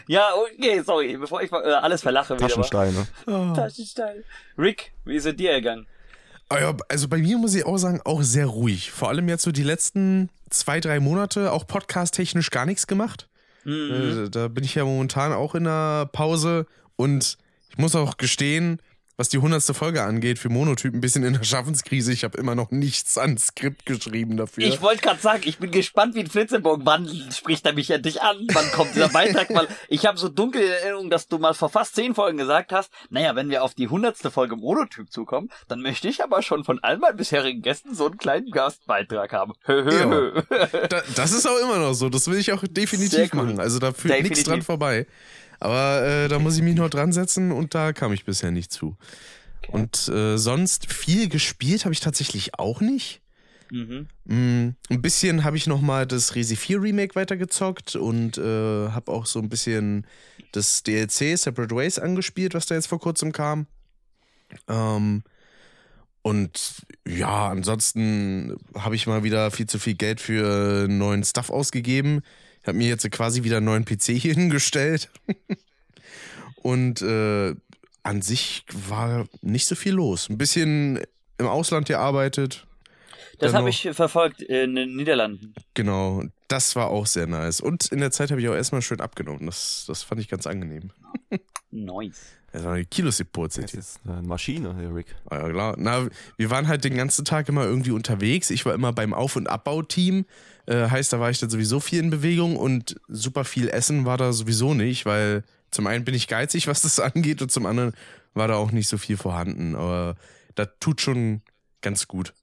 Ja, 0.08 0.30
okay, 0.34 0.82
sorry, 0.82 1.16
bevor 1.16 1.40
ich 1.40 1.52
äh, 1.52 1.54
alles 1.54 2.02
verlache 2.02 2.34
wieder. 2.34 2.48
Taschensteine. 2.48 3.06
Taschensteine. 3.54 4.24
Rick, 4.58 4.92
wie 5.04 5.14
ist 5.14 5.26
es 5.26 5.36
dir 5.36 5.52
ergangen? 5.52 5.86
Also 6.88 7.08
bei 7.08 7.18
mir 7.18 7.38
muss 7.38 7.54
ich 7.54 7.64
auch 7.66 7.78
sagen, 7.78 8.00
auch 8.04 8.22
sehr 8.22 8.46
ruhig. 8.46 8.90
Vor 8.90 9.08
allem 9.08 9.28
jetzt 9.28 9.42
so 9.42 9.52
die 9.52 9.62
letzten 9.62 10.28
zwei, 10.50 10.80
drei 10.80 11.00
Monate 11.00 11.52
auch 11.52 11.66
podcast-technisch 11.66 12.50
gar 12.50 12.66
nichts 12.66 12.86
gemacht. 12.86 13.28
Mhm. 13.64 14.24
Äh, 14.26 14.30
Da 14.30 14.48
bin 14.48 14.64
ich 14.64 14.74
ja 14.74 14.84
momentan 14.84 15.32
auch 15.32 15.54
in 15.54 15.64
der 15.64 16.06
Pause 16.12 16.66
und 16.96 17.38
ich 17.70 17.78
muss 17.78 17.94
auch 17.94 18.16
gestehen, 18.16 18.80
was 19.22 19.28
die 19.28 19.38
hundertste 19.38 19.72
Folge 19.72 20.02
angeht, 20.02 20.40
für 20.40 20.48
Monotyp 20.48 20.92
ein 20.92 21.00
bisschen 21.00 21.22
in 21.22 21.34
der 21.34 21.44
Schaffenskrise. 21.44 22.12
Ich 22.12 22.24
habe 22.24 22.36
immer 22.38 22.56
noch 22.56 22.72
nichts 22.72 23.16
an 23.18 23.38
Skript 23.38 23.86
geschrieben 23.86 24.36
dafür. 24.36 24.64
Ich 24.64 24.82
wollte 24.82 25.00
gerade 25.00 25.20
sagen, 25.20 25.42
ich 25.44 25.58
bin 25.58 25.70
gespannt 25.70 26.16
wie 26.16 26.20
ein 26.20 26.26
Flitzebogen. 26.26 26.84
Wann 26.84 27.08
spricht 27.32 27.64
er 27.64 27.72
mich 27.72 27.88
endlich 27.90 28.20
an? 28.20 28.48
Wann 28.52 28.68
kommt 28.72 28.96
dieser 28.96 29.10
Beitrag? 29.10 29.54
Weil 29.54 29.68
ich 29.88 30.06
habe 30.06 30.18
so 30.18 30.28
dunkel 30.28 30.62
in 30.62 30.72
Erinnerung, 30.72 31.08
dass 31.08 31.28
du 31.28 31.38
mal 31.38 31.54
vor 31.54 31.68
fast 31.68 31.94
zehn 31.94 32.16
Folgen 32.16 32.36
gesagt 32.36 32.72
hast, 32.72 32.90
naja, 33.10 33.36
wenn 33.36 33.48
wir 33.48 33.62
auf 33.62 33.74
die 33.74 33.86
hundertste 33.86 34.32
Folge 34.32 34.56
Monotyp 34.56 35.12
zukommen, 35.12 35.50
dann 35.68 35.82
möchte 35.82 36.08
ich 36.08 36.24
aber 36.24 36.42
schon 36.42 36.64
von 36.64 36.80
all 36.82 36.98
meinen 36.98 37.16
bisherigen 37.16 37.62
Gästen 37.62 37.94
so 37.94 38.06
einen 38.06 38.18
kleinen 38.18 38.50
Gastbeitrag 38.50 39.32
haben. 39.32 39.52
Hö, 39.66 39.84
hö, 39.84 40.32
Ja. 40.50 40.86
Da, 40.88 41.00
das 41.14 41.30
ist 41.30 41.46
auch 41.46 41.60
immer 41.62 41.78
noch 41.78 41.94
so. 41.94 42.08
Das 42.08 42.26
will 42.28 42.38
ich 42.38 42.52
auch 42.52 42.64
definitiv 42.68 43.32
cool. 43.34 43.44
machen. 43.44 43.60
Also 43.60 43.78
da 43.78 43.92
führt 43.92 44.20
nichts 44.24 44.42
dran 44.42 44.62
vorbei. 44.62 45.06
Aber 45.62 46.02
äh, 46.02 46.28
da 46.28 46.40
muss 46.40 46.56
ich 46.56 46.62
mich 46.62 46.74
noch 46.74 46.90
dran 46.90 47.12
setzen 47.12 47.52
und 47.52 47.72
da 47.72 47.92
kam 47.92 48.12
ich 48.12 48.24
bisher 48.24 48.50
nicht 48.50 48.72
zu. 48.72 48.96
Und 49.68 50.08
äh, 50.08 50.36
sonst 50.36 50.92
viel 50.92 51.28
gespielt 51.28 51.84
habe 51.84 51.92
ich 51.92 52.00
tatsächlich 52.00 52.58
auch 52.58 52.80
nicht. 52.80 53.20
Mhm. 53.70 54.08
Mm, 54.24 54.74
ein 54.90 55.02
bisschen 55.02 55.44
habe 55.44 55.56
ich 55.56 55.68
noch 55.68 55.80
mal 55.80 56.04
das 56.04 56.34
Resi 56.34 56.56
4 56.56 56.82
Remake 56.82 57.14
weitergezockt 57.14 57.94
und 57.94 58.38
äh, 58.38 58.88
habe 58.88 59.12
auch 59.12 59.24
so 59.24 59.38
ein 59.38 59.48
bisschen 59.48 60.04
das 60.50 60.82
DLC 60.82 61.38
Separate 61.38 61.76
Ways 61.76 62.00
angespielt, 62.00 62.54
was 62.54 62.66
da 62.66 62.74
jetzt 62.74 62.88
vor 62.88 62.98
kurzem 62.98 63.30
kam. 63.30 63.66
Ähm, 64.66 65.22
und 66.22 66.82
ja, 67.06 67.50
ansonsten 67.50 68.56
habe 68.76 68.96
ich 68.96 69.06
mal 69.06 69.22
wieder 69.22 69.52
viel 69.52 69.66
zu 69.66 69.78
viel 69.78 69.94
Geld 69.94 70.20
für 70.20 70.88
neuen 70.88 71.22
Stuff 71.22 71.50
ausgegeben. 71.50 72.22
Ich 72.62 72.68
habe 72.68 72.78
mir 72.78 72.88
jetzt 72.88 73.08
quasi 73.10 73.42
wieder 73.42 73.58
einen 73.58 73.66
neuen 73.66 73.84
PC 73.84 74.12
hier 74.12 74.34
hingestellt. 74.34 75.10
und 76.56 77.02
äh, 77.02 77.54
an 78.04 78.22
sich 78.22 78.64
war 78.88 79.26
nicht 79.40 79.66
so 79.66 79.74
viel 79.74 79.94
los. 79.94 80.28
Ein 80.28 80.38
bisschen 80.38 81.00
im 81.38 81.46
Ausland 81.46 81.86
gearbeitet, 81.88 82.66
Das 83.38 83.54
habe 83.54 83.68
ich 83.70 83.88
verfolgt 83.92 84.42
in 84.42 84.76
den 84.76 84.94
Niederlanden. 84.96 85.54
Genau, 85.74 86.22
das 86.48 86.76
war 86.76 86.88
auch 86.88 87.06
sehr 87.06 87.26
nice. 87.26 87.60
Und 87.60 87.86
in 87.86 87.98
der 87.98 88.10
Zeit 88.12 88.30
habe 88.30 88.40
ich 88.40 88.48
auch 88.48 88.54
erstmal 88.54 88.82
schön 88.82 89.00
abgenommen. 89.00 89.46
Das, 89.46 89.84
das 89.88 90.02
fand 90.02 90.20
ich 90.20 90.28
ganz 90.28 90.46
angenehm. 90.46 90.92
Nice. 91.70 92.20
Also 92.52 92.68
eine 92.68 92.84
Kilos-Report 92.84 93.56
Das 93.56 93.72
ist 93.72 94.00
eine 94.04 94.22
Maschine, 94.22 94.74
der 94.74 94.94
Rick. 94.94 95.06
Ah, 95.30 95.38
ja, 95.38 95.48
klar. 95.48 95.74
Na, 95.78 96.06
wir 96.36 96.50
waren 96.50 96.68
halt 96.68 96.84
den 96.84 96.96
ganzen 96.96 97.24
Tag 97.24 97.48
immer 97.48 97.64
irgendwie 97.64 97.92
unterwegs. 97.92 98.50
Ich 98.50 98.66
war 98.66 98.74
immer 98.74 98.92
beim 98.92 99.14
Auf- 99.14 99.36
und 99.36 99.48
Abbauteam. 99.48 100.26
Äh, 100.66 100.88
heißt, 100.88 101.12
da 101.12 101.18
war 101.18 101.30
ich 101.30 101.38
dann 101.38 101.50
sowieso 101.50 101.80
viel 101.80 102.00
in 102.00 102.10
Bewegung 102.10 102.56
und 102.56 103.00
super 103.08 103.44
viel 103.44 103.68
Essen 103.68 104.04
war 104.04 104.18
da 104.18 104.32
sowieso 104.32 104.74
nicht, 104.74 105.06
weil 105.06 105.44
zum 105.70 105.86
einen 105.86 106.04
bin 106.04 106.14
ich 106.14 106.28
geizig, 106.28 106.66
was 106.68 106.82
das 106.82 107.00
angeht, 107.00 107.40
und 107.42 107.50
zum 107.50 107.66
anderen 107.66 107.94
war 108.34 108.48
da 108.48 108.56
auch 108.56 108.70
nicht 108.70 108.88
so 108.88 108.98
viel 108.98 109.16
vorhanden. 109.16 109.74
Aber 109.74 110.16
das 110.54 110.68
tut 110.78 111.00
schon 111.00 111.42
ganz 111.80 112.06
gut. 112.06 112.34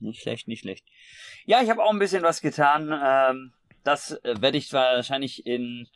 Nicht 0.00 0.22
schlecht, 0.22 0.48
nicht 0.48 0.60
schlecht. 0.60 0.84
Ja, 1.46 1.62
ich 1.62 1.70
habe 1.70 1.82
auch 1.82 1.92
ein 1.92 1.98
bisschen 1.98 2.22
was 2.22 2.40
getan. 2.40 2.90
Ähm, 2.92 3.52
das 3.84 4.12
äh, 4.24 4.40
werde 4.40 4.58
ich 4.58 4.72
wahrscheinlich 4.72 5.46
in 5.46 5.86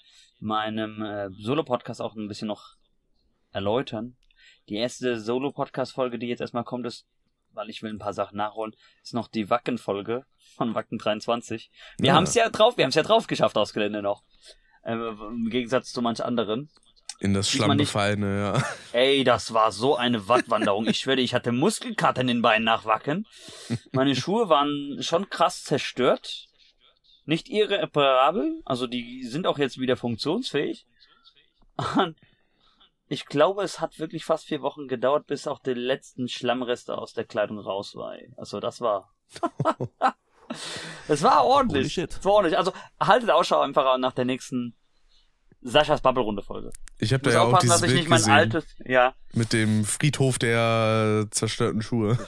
meinem 0.40 1.02
äh, 1.02 1.30
Solo-Podcast 1.30 2.00
auch 2.00 2.14
ein 2.16 2.28
bisschen 2.28 2.48
noch 2.48 2.74
erläutern. 3.52 4.16
Die 4.68 4.76
erste 4.76 5.18
Solo-Podcast-Folge, 5.18 6.18
die 6.18 6.26
jetzt 6.28 6.40
erstmal 6.40 6.64
kommt, 6.64 6.86
ist, 6.86 7.06
weil 7.52 7.70
ich 7.70 7.82
will 7.82 7.90
ein 7.92 7.98
paar 7.98 8.12
Sachen 8.12 8.36
nachholen, 8.36 8.74
ist 9.02 9.14
noch 9.14 9.28
die 9.28 9.50
Wacken-Folge 9.50 10.24
von 10.56 10.74
Wacken 10.74 10.98
23. 10.98 11.70
Wir 11.98 12.08
Ja. 12.08 12.14
haben 12.14 12.24
es 12.24 12.34
ja 12.34 12.48
drauf, 12.50 12.76
wir 12.76 12.84
haben 12.84 12.90
es 12.90 12.94
ja 12.94 13.02
drauf 13.02 13.26
geschafft 13.26 13.56
aus 13.56 13.72
Gelände 13.72 14.02
noch. 14.02 14.22
Äh, 14.82 14.92
Im 14.94 15.48
Gegensatz 15.50 15.92
zu 15.92 16.02
manch 16.02 16.22
anderen. 16.24 16.68
In 17.20 17.34
das 17.34 17.50
Diesmal 17.50 17.66
Schlamm 17.66 17.76
nicht. 17.78 17.86
befallene, 17.88 18.38
ja. 18.38 18.62
Ey, 18.92 19.24
das 19.24 19.52
war 19.52 19.72
so 19.72 19.96
eine 19.96 20.28
Wattwanderung. 20.28 20.86
Ich 20.86 21.00
schwöre, 21.00 21.20
ich 21.20 21.34
hatte 21.34 21.50
Muskelkater 21.50 22.20
in 22.20 22.28
den 22.28 22.42
Beinen 22.42 22.64
nach 22.64 22.84
Wacken. 22.84 23.26
Meine 23.92 24.14
Schuhe 24.14 24.48
waren 24.48 24.98
schon 25.02 25.28
krass 25.28 25.64
zerstört. 25.64 26.46
Nicht 27.28 27.50
irreparabel, 27.50 28.62
also 28.64 28.86
die 28.86 29.22
sind 29.22 29.46
auch 29.46 29.58
jetzt 29.58 29.78
wieder 29.78 29.98
funktionsfähig. 29.98 30.86
Und 31.94 32.16
ich 33.06 33.26
glaube, 33.26 33.62
es 33.62 33.80
hat 33.80 33.98
wirklich 33.98 34.24
fast 34.24 34.46
vier 34.46 34.62
Wochen 34.62 34.88
gedauert, 34.88 35.26
bis 35.26 35.46
auch 35.46 35.58
die 35.58 35.74
letzten 35.74 36.28
Schlammreste 36.28 36.96
aus 36.96 37.12
der 37.12 37.24
Kleidung 37.24 37.58
raus 37.58 37.94
war. 37.96 38.16
Also 38.38 38.60
das 38.60 38.80
war. 38.80 39.12
Es 41.08 41.22
war 41.22 41.44
ordentlich. 41.44 41.98
Es 41.98 42.24
war 42.24 42.32
ordentlich. 42.32 42.56
Also 42.56 42.72
haltet 42.98 43.28
Ausschau 43.28 43.60
einfach 43.60 43.98
nach 43.98 44.14
der 44.14 44.24
nächsten 44.24 44.74
Saschas 45.60 46.00
Bubble-Runde-Folge. 46.00 46.72
Ich 46.98 47.12
habe 47.12 47.22
da 47.24 47.30
ja 47.30 47.42
auch 47.42 47.48
aufpassen, 47.48 47.68
dass 47.68 47.82
dieses 47.82 47.92
ich 47.92 47.92
Bild 47.92 48.00
nicht 48.04 48.08
mein 48.08 48.18
gesehen 48.18 48.32
altes. 48.32 48.64
Ja. 48.86 49.14
mit 49.34 49.52
dem 49.52 49.84
Friedhof 49.84 50.38
der 50.38 51.26
zerstörten 51.30 51.82
Schuhe. 51.82 52.18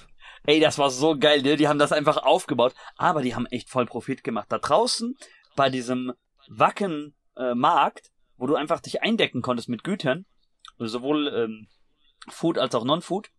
Ey, 0.45 0.59
das 0.61 0.79
war 0.79 0.91
so 0.91 1.17
geil, 1.19 1.43
ne? 1.43 1.57
Die 1.57 1.69
haben 1.69 1.79
das 1.79 1.93
einfach 1.93 2.17
aufgebaut. 2.19 2.75
Aber 2.97 3.23
die 3.23 3.35
haben 3.35 3.47
echt 3.47 3.69
voll 3.69 3.87
Profit 3.87 4.25
gemacht. 4.25 4.47
Da 4.51 4.59
draußen 4.59 5.17
bei 5.57 5.69
diesem 5.71 6.13
Wacken-Markt, 6.49 8.11
wo 8.37 8.47
du 8.47 8.55
einfach 8.57 8.81
dich 8.81 9.03
eindecken 9.03 9.43
konntest 9.43 9.69
mit 9.69 9.85
Gütern, 9.85 10.25
sowohl 10.79 11.29
ähm, 11.29 11.69
Food 12.29 12.59
als 12.59 12.75
auch 12.75 12.85
Non-Food, 12.85 13.31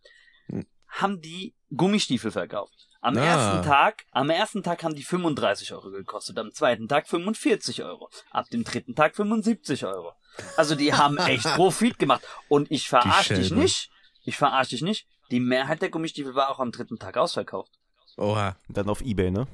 Hm. 0.46 0.66
haben 0.88 1.20
die 1.20 1.54
Gummistiefel 1.74 2.30
verkauft. 2.30 2.88
Am 3.00 3.16
Ah. 3.16 3.24
ersten 3.24 3.68
Tag, 3.68 4.04
am 4.12 4.30
ersten 4.30 4.62
Tag 4.62 4.84
haben 4.84 4.94
die 4.94 5.02
35 5.02 5.72
Euro 5.72 5.90
gekostet, 5.90 6.38
am 6.38 6.52
zweiten 6.52 6.86
Tag 6.88 7.08
45 7.08 7.82
Euro, 7.82 8.08
ab 8.30 8.46
dem 8.52 8.62
dritten 8.64 8.94
Tag 8.94 9.16
75 9.16 9.84
Euro. 9.86 10.12
Also 10.56 10.74
die 10.76 10.94
haben 10.94 11.16
echt 11.18 11.44
Profit 11.56 11.98
gemacht. 11.98 12.22
Und 12.48 12.70
ich 12.70 12.88
verarsche 12.88 13.34
dich 13.34 13.50
nicht. 13.50 13.90
Ich 14.24 14.36
verarsche 14.36 14.70
dich 14.70 14.82
nicht. 14.82 15.08
Die 15.32 15.40
Mehrheit 15.40 15.80
der 15.80 15.88
Gummistiefel 15.88 16.34
war 16.34 16.50
auch 16.50 16.60
am 16.60 16.72
dritten 16.72 16.98
Tag 16.98 17.16
ausverkauft. 17.16 17.72
Oha. 18.18 18.54
Dann 18.68 18.90
auf 18.90 19.00
Ebay, 19.00 19.30
ne? 19.30 19.48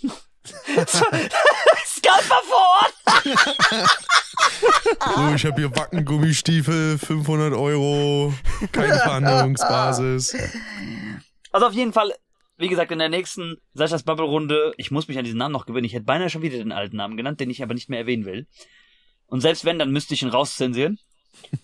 Scalper 1.84 2.40
vor 2.44 2.64
Ort! 2.78 2.94
So, 5.16 5.28
ich 5.34 5.44
habe 5.44 5.56
hier 5.56 5.74
Wackengummistiefel, 5.74 6.98
500 6.98 7.54
Euro, 7.54 8.32
keine 8.70 8.94
Verhandlungsbasis. 8.98 10.36
Also 11.50 11.66
auf 11.66 11.72
jeden 11.72 11.92
Fall, 11.92 12.14
wie 12.56 12.68
gesagt, 12.68 12.92
in 12.92 13.00
der 13.00 13.08
nächsten 13.08 13.56
Saschas 13.74 14.04
Bubble-Runde, 14.04 14.74
ich 14.76 14.92
muss 14.92 15.08
mich 15.08 15.18
an 15.18 15.24
diesen 15.24 15.38
Namen 15.38 15.52
noch 15.52 15.66
gewöhnen. 15.66 15.86
Ich 15.86 15.94
hätte 15.94 16.04
beinahe 16.04 16.30
schon 16.30 16.42
wieder 16.42 16.58
den 16.58 16.70
alten 16.70 16.98
Namen 16.98 17.16
genannt, 17.16 17.40
den 17.40 17.50
ich 17.50 17.64
aber 17.64 17.74
nicht 17.74 17.90
mehr 17.90 17.98
erwähnen 17.98 18.26
will. 18.26 18.46
Und 19.26 19.40
selbst 19.40 19.64
wenn, 19.64 19.80
dann 19.80 19.90
müsste 19.90 20.14
ich 20.14 20.22
ihn 20.22 20.28
rauszensieren. 20.28 21.00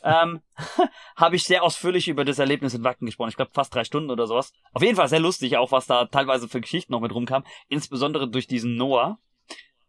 Ähm, 0.02 0.40
habe 1.16 1.36
ich 1.36 1.44
sehr 1.44 1.62
ausführlich 1.62 2.08
über 2.08 2.24
das 2.24 2.38
Erlebnis 2.38 2.74
in 2.74 2.84
Wacken 2.84 3.06
gesprochen. 3.06 3.30
Ich 3.30 3.36
glaube 3.36 3.52
fast 3.54 3.74
drei 3.74 3.84
Stunden 3.84 4.10
oder 4.10 4.26
sowas. 4.26 4.52
Auf 4.72 4.82
jeden 4.82 4.96
Fall 4.96 5.08
sehr 5.08 5.20
lustig, 5.20 5.56
auch 5.56 5.72
was 5.72 5.86
da 5.86 6.06
teilweise 6.06 6.48
für 6.48 6.60
Geschichten 6.60 6.92
noch 6.92 7.00
mit 7.00 7.14
rumkam. 7.14 7.44
Insbesondere 7.68 8.28
durch 8.28 8.46
diesen 8.46 8.76
Noah, 8.76 9.18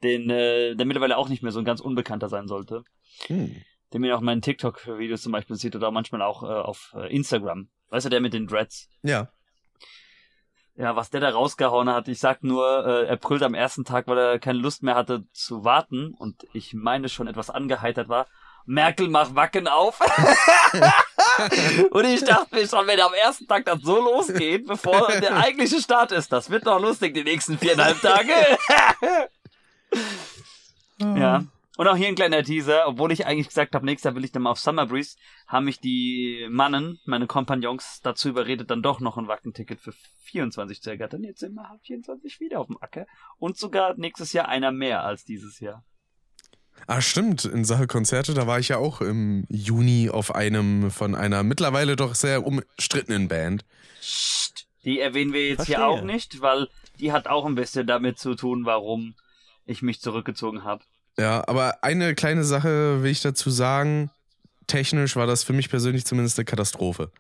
den, 0.03 0.29
äh, 0.29 0.75
der 0.75 0.85
mittlerweile 0.85 1.17
auch 1.17 1.29
nicht 1.29 1.43
mehr 1.43 1.51
so 1.51 1.59
ein 1.59 1.65
ganz 1.65 1.79
Unbekannter 1.79 2.29
sein 2.29 2.47
sollte. 2.47 2.83
Hm. 3.27 3.61
Den 3.93 4.01
man 4.01 4.11
auch 4.11 4.19
in 4.19 4.25
meinen 4.25 4.41
TikTok-Videos 4.41 5.21
zum 5.21 5.31
Beispiel 5.31 5.55
sieht 5.55 5.75
oder 5.75 5.91
manchmal 5.91 6.21
auch 6.21 6.43
äh, 6.43 6.47
auf 6.47 6.93
äh, 6.95 7.13
Instagram. 7.15 7.69
Weißt 7.89 8.05
du, 8.05 8.09
der 8.09 8.21
mit 8.21 8.33
den 8.33 8.47
Dreads. 8.47 8.89
Ja. 9.03 9.29
Ja, 10.75 10.95
was 10.95 11.11
der 11.11 11.21
da 11.21 11.29
rausgehauen 11.29 11.87
hat, 11.89 12.07
ich 12.07 12.17
sag 12.17 12.43
nur, 12.43 12.85
äh, 12.87 13.05
er 13.05 13.17
brüllt 13.17 13.43
am 13.43 13.53
ersten 13.53 13.85
Tag, 13.85 14.07
weil 14.07 14.17
er 14.17 14.39
keine 14.39 14.57
Lust 14.57 14.81
mehr 14.81 14.95
hatte 14.95 15.27
zu 15.31 15.63
warten 15.63 16.15
und 16.15 16.47
ich 16.53 16.73
meine 16.73 17.09
schon 17.09 17.27
etwas 17.27 17.51
angeheitert 17.51 18.09
war. 18.09 18.25
Merkel 18.65 19.09
macht 19.09 19.35
Wacken 19.35 19.67
auf. 19.67 19.99
und 21.91 22.05
ich 22.05 22.23
dachte 22.23 22.55
mir 22.55 22.67
schon, 22.67 22.87
wenn 22.87 22.99
am 22.99 23.13
ersten 23.13 23.47
Tag 23.47 23.65
das 23.65 23.81
so 23.81 23.99
losgeht, 23.99 24.65
bevor 24.67 25.07
der 25.07 25.35
eigentliche 25.37 25.81
Start 25.81 26.11
ist, 26.11 26.31
das 26.31 26.49
wird 26.49 26.67
doch 26.67 26.79
lustig 26.79 27.13
die 27.13 27.23
nächsten 27.23 27.57
viereinhalb 27.57 28.01
Tage. 28.01 28.33
ja. 31.17 31.43
Und 31.75 31.87
auch 31.87 31.95
hier 31.95 32.07
ein 32.07 32.15
kleiner 32.15 32.43
Teaser, 32.43 32.87
obwohl 32.87 33.11
ich 33.11 33.25
eigentlich 33.25 33.47
gesagt 33.47 33.73
habe, 33.73 33.85
nächstes 33.85 34.05
Jahr 34.05 34.15
will 34.15 34.23
ich 34.23 34.31
dann 34.31 34.43
mal 34.43 34.51
auf 34.51 34.59
Summer 34.59 34.85
Breeze, 34.85 35.17
haben 35.47 35.65
mich 35.65 35.79
die 35.79 36.47
Mannen, 36.49 36.99
meine 37.05 37.25
Kompagnons, 37.25 37.99
dazu 38.03 38.29
überredet, 38.29 38.69
dann 38.69 38.83
doch 38.83 38.99
noch 38.99 39.17
ein 39.17 39.27
Wackenticket 39.27 39.79
für 39.79 39.91
24 40.25 40.81
zu 40.83 40.91
ergattern. 40.91 41.23
Jetzt 41.23 41.39
sind 41.39 41.55
wir 41.55 41.67
halb 41.67 41.81
24 41.81 42.39
wieder 42.39 42.59
auf 42.59 42.67
dem 42.67 42.77
Acker. 42.79 43.07
Und 43.39 43.57
sogar 43.57 43.95
nächstes 43.95 44.33
Jahr 44.33 44.47
einer 44.49 44.71
mehr 44.71 45.03
als 45.03 45.25
dieses 45.25 45.59
Jahr. 45.59 45.83
Ah, 46.87 47.01
stimmt. 47.01 47.45
In 47.45 47.63
Sache 47.63 47.87
Konzerte, 47.87 48.33
da 48.33 48.45
war 48.47 48.59
ich 48.59 48.69
ja 48.69 48.77
auch 48.77 49.01
im 49.01 49.45
Juni 49.49 50.09
auf 50.09 50.35
einem 50.35 50.91
von 50.91 51.15
einer 51.15 51.43
mittlerweile 51.43 51.95
doch 51.95 52.13
sehr 52.15 52.45
umstrittenen 52.45 53.27
Band. 53.29 53.63
Die 54.83 54.99
erwähnen 54.99 55.31
wir 55.31 55.47
jetzt 55.47 55.65
hier 55.65 55.77
Verstehe. 55.77 55.85
auch 55.87 56.03
nicht, 56.03 56.41
weil 56.41 56.67
die 56.99 57.11
hat 57.13 57.27
auch 57.27 57.45
ein 57.45 57.55
bisschen 57.55 57.87
damit 57.87 58.19
zu 58.19 58.35
tun, 58.35 58.65
warum 58.65 59.15
ich 59.65 59.81
mich 59.81 60.01
zurückgezogen 60.01 60.63
habe. 60.65 60.83
Ja, 61.17 61.47
aber 61.47 61.83
eine 61.83 62.15
kleine 62.15 62.43
Sache 62.43 63.01
will 63.01 63.11
ich 63.11 63.21
dazu 63.21 63.49
sagen. 63.49 64.11
Technisch 64.67 65.15
war 65.15 65.27
das 65.27 65.43
für 65.43 65.53
mich 65.53 65.69
persönlich 65.69 66.05
zumindest 66.05 66.37
eine 66.37 66.45
Katastrophe. 66.45 67.11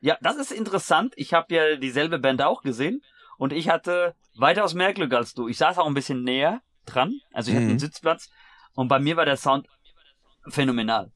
Ja, 0.00 0.16
das 0.22 0.36
ist 0.36 0.52
interessant. 0.52 1.12
Ich 1.16 1.34
habe 1.34 1.54
ja 1.54 1.76
dieselbe 1.76 2.18
Band 2.18 2.42
auch 2.42 2.62
gesehen 2.62 3.02
und 3.38 3.52
ich 3.52 3.68
hatte 3.68 4.14
weitaus 4.36 4.74
mehr 4.74 4.92
Glück 4.94 5.12
als 5.12 5.34
du. 5.34 5.48
Ich 5.48 5.58
saß 5.58 5.78
auch 5.78 5.86
ein 5.86 5.94
bisschen 5.94 6.22
näher 6.24 6.60
dran, 6.86 7.20
also 7.32 7.50
ich 7.50 7.56
hatte 7.56 7.64
Mhm. 7.64 7.70
einen 7.72 7.78
Sitzplatz 7.78 8.30
und 8.74 8.88
bei 8.88 8.98
mir 8.98 9.16
war 9.16 9.24
der 9.24 9.36
Sound 9.36 9.68
phänomenal. 10.48 11.12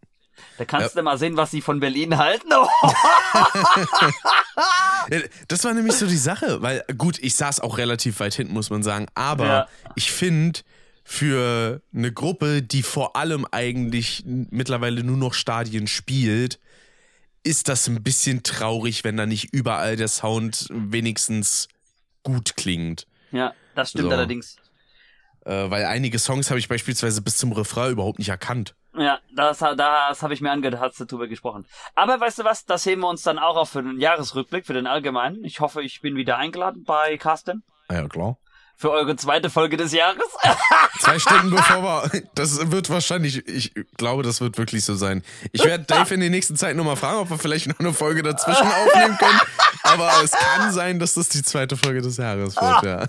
Da 0.57 0.65
kannst 0.65 0.95
du 0.97 1.03
mal 1.03 1.19
sehen, 1.19 1.37
was 1.37 1.51
sie 1.51 1.61
von 1.61 1.81
Berlin 1.81 2.17
halten. 2.17 2.49
Ja, 2.53 2.69
Das 5.49 5.65
war 5.65 5.75
nämlich 5.75 5.95
so 5.97 6.07
die 6.07 6.17
Sache, 6.17 6.63
weil 6.63 6.85
gut, 6.97 7.19
ich 7.19 7.35
saß 7.35 7.61
auch 7.61 7.79
relativ 7.79 8.21
weit 8.21 8.35
hinten, 8.35 8.53
muss 8.55 8.71
man 8.71 8.83
sagen, 8.83 9.07
aber 9.15 9.47
Ja. 9.47 9.69
ich 9.97 10.13
finde, 10.13 10.61
für 11.05 11.81
eine 11.95 12.13
Gruppe, 12.13 12.63
die 12.63 12.83
vor 12.83 13.17
allem 13.17 13.47
eigentlich 13.51 14.23
mittlerweile 14.27 15.03
nur 15.03 15.17
noch 15.17 15.33
Stadien 15.35 15.87
spielt, 15.87 16.61
ist 17.43 17.69
das 17.69 17.87
ein 17.89 18.03
bisschen 18.03 18.43
traurig, 18.43 19.05
wenn 19.05 19.17
da 19.17 19.25
nicht 19.25 19.55
überall 19.55 19.97
der 19.97 20.09
Sound 20.09 20.67
wenigstens 20.71 21.69
gut 22.23 22.57
klingt. 22.57 23.07
ja, 23.33 23.55
das 23.75 23.91
stimmt 23.91 24.11
So. 24.11 24.17
allerdings. 24.17 24.57
Äh, 25.49 25.71
weil 25.71 25.87
einige 25.87 26.19
Songs 26.19 26.51
habe 26.51 26.59
ich 26.59 26.69
beispielsweise 26.69 27.23
bis 27.23 27.39
zum 27.39 27.53
Refrain 27.53 27.93
überhaupt 27.93 28.19
nicht 28.19 28.29
erkannt. 28.29 28.75
Ja, 28.97 29.19
das, 29.35 29.59
das 29.59 30.23
habe 30.23 30.35
ich 30.35 30.41
mir 30.41 30.51
angehört, 30.51 30.79
hast 30.79 31.01
du 31.01 31.07
drüber 31.07 31.27
gesprochen. 31.27 31.67
Aber 31.95 32.21
weißt 32.21 32.41
du 32.41 32.45
was, 32.45 32.67
das 32.67 32.85
heben 32.85 33.01
wir 33.01 33.09
uns 33.09 33.23
dann 33.23 33.39
auch 33.39 33.57
auf 33.57 33.71
für 33.71 33.83
den 33.83 33.99
Jahresrückblick, 33.99 34.67
für 34.67 34.75
den 34.75 34.87
allgemeinen. 34.87 35.43
Ich 35.45 35.61
hoffe, 35.61 35.83
ich 35.83 36.01
bin 36.01 36.17
wieder 36.17 36.37
eingeladen 36.37 36.85
bei 36.85 37.17
Carsten 37.17 37.63
ja, 37.91 38.07
klar. 38.09 38.37
Für 38.79 38.93
eure 38.93 39.17
zweite 39.17 39.51
Folge 39.51 39.77
des 39.77 39.93
Jahres. 39.93 40.23
Zwei 41.01 41.19
Stunden 41.19 41.51
bevor 41.51 41.83
wir. 41.83 42.23
Das 42.37 42.71
wird 42.71 42.89
wahrscheinlich, 42.91 43.47
ich 43.49 43.73
glaube, 43.97 44.23
das 44.23 44.41
wird 44.41 44.57
wirklich 44.57 44.85
so 44.85 44.95
sein. 44.95 45.25
Ich 45.51 45.65
werde 45.65 45.83
Dave 45.85 46.15
in 46.15 46.21
der 46.21 46.31
nächsten 46.31 46.55
Zeit 46.57 46.77
nochmal 46.77 46.95
fragen, 46.95 47.19
ob 47.19 47.31
wir 47.31 47.39
vielleicht 47.39 47.67
noch 47.67 47.81
eine 47.81 47.93
Folge 47.93 48.23
dazwischen 48.23 48.69
aufnehmen 48.69 49.19
können. 49.19 49.41
Aber 49.83 50.13
es 50.23 50.31
kann 50.31 50.73
sein, 50.73 51.01
dass 51.01 51.15
das 51.15 51.29
die 51.29 51.43
zweite 51.43 51.77
Folge 51.77 52.03
des 52.03 52.19
Jahres 52.19 52.55
wird, 52.55 52.83
ja. 52.85 53.09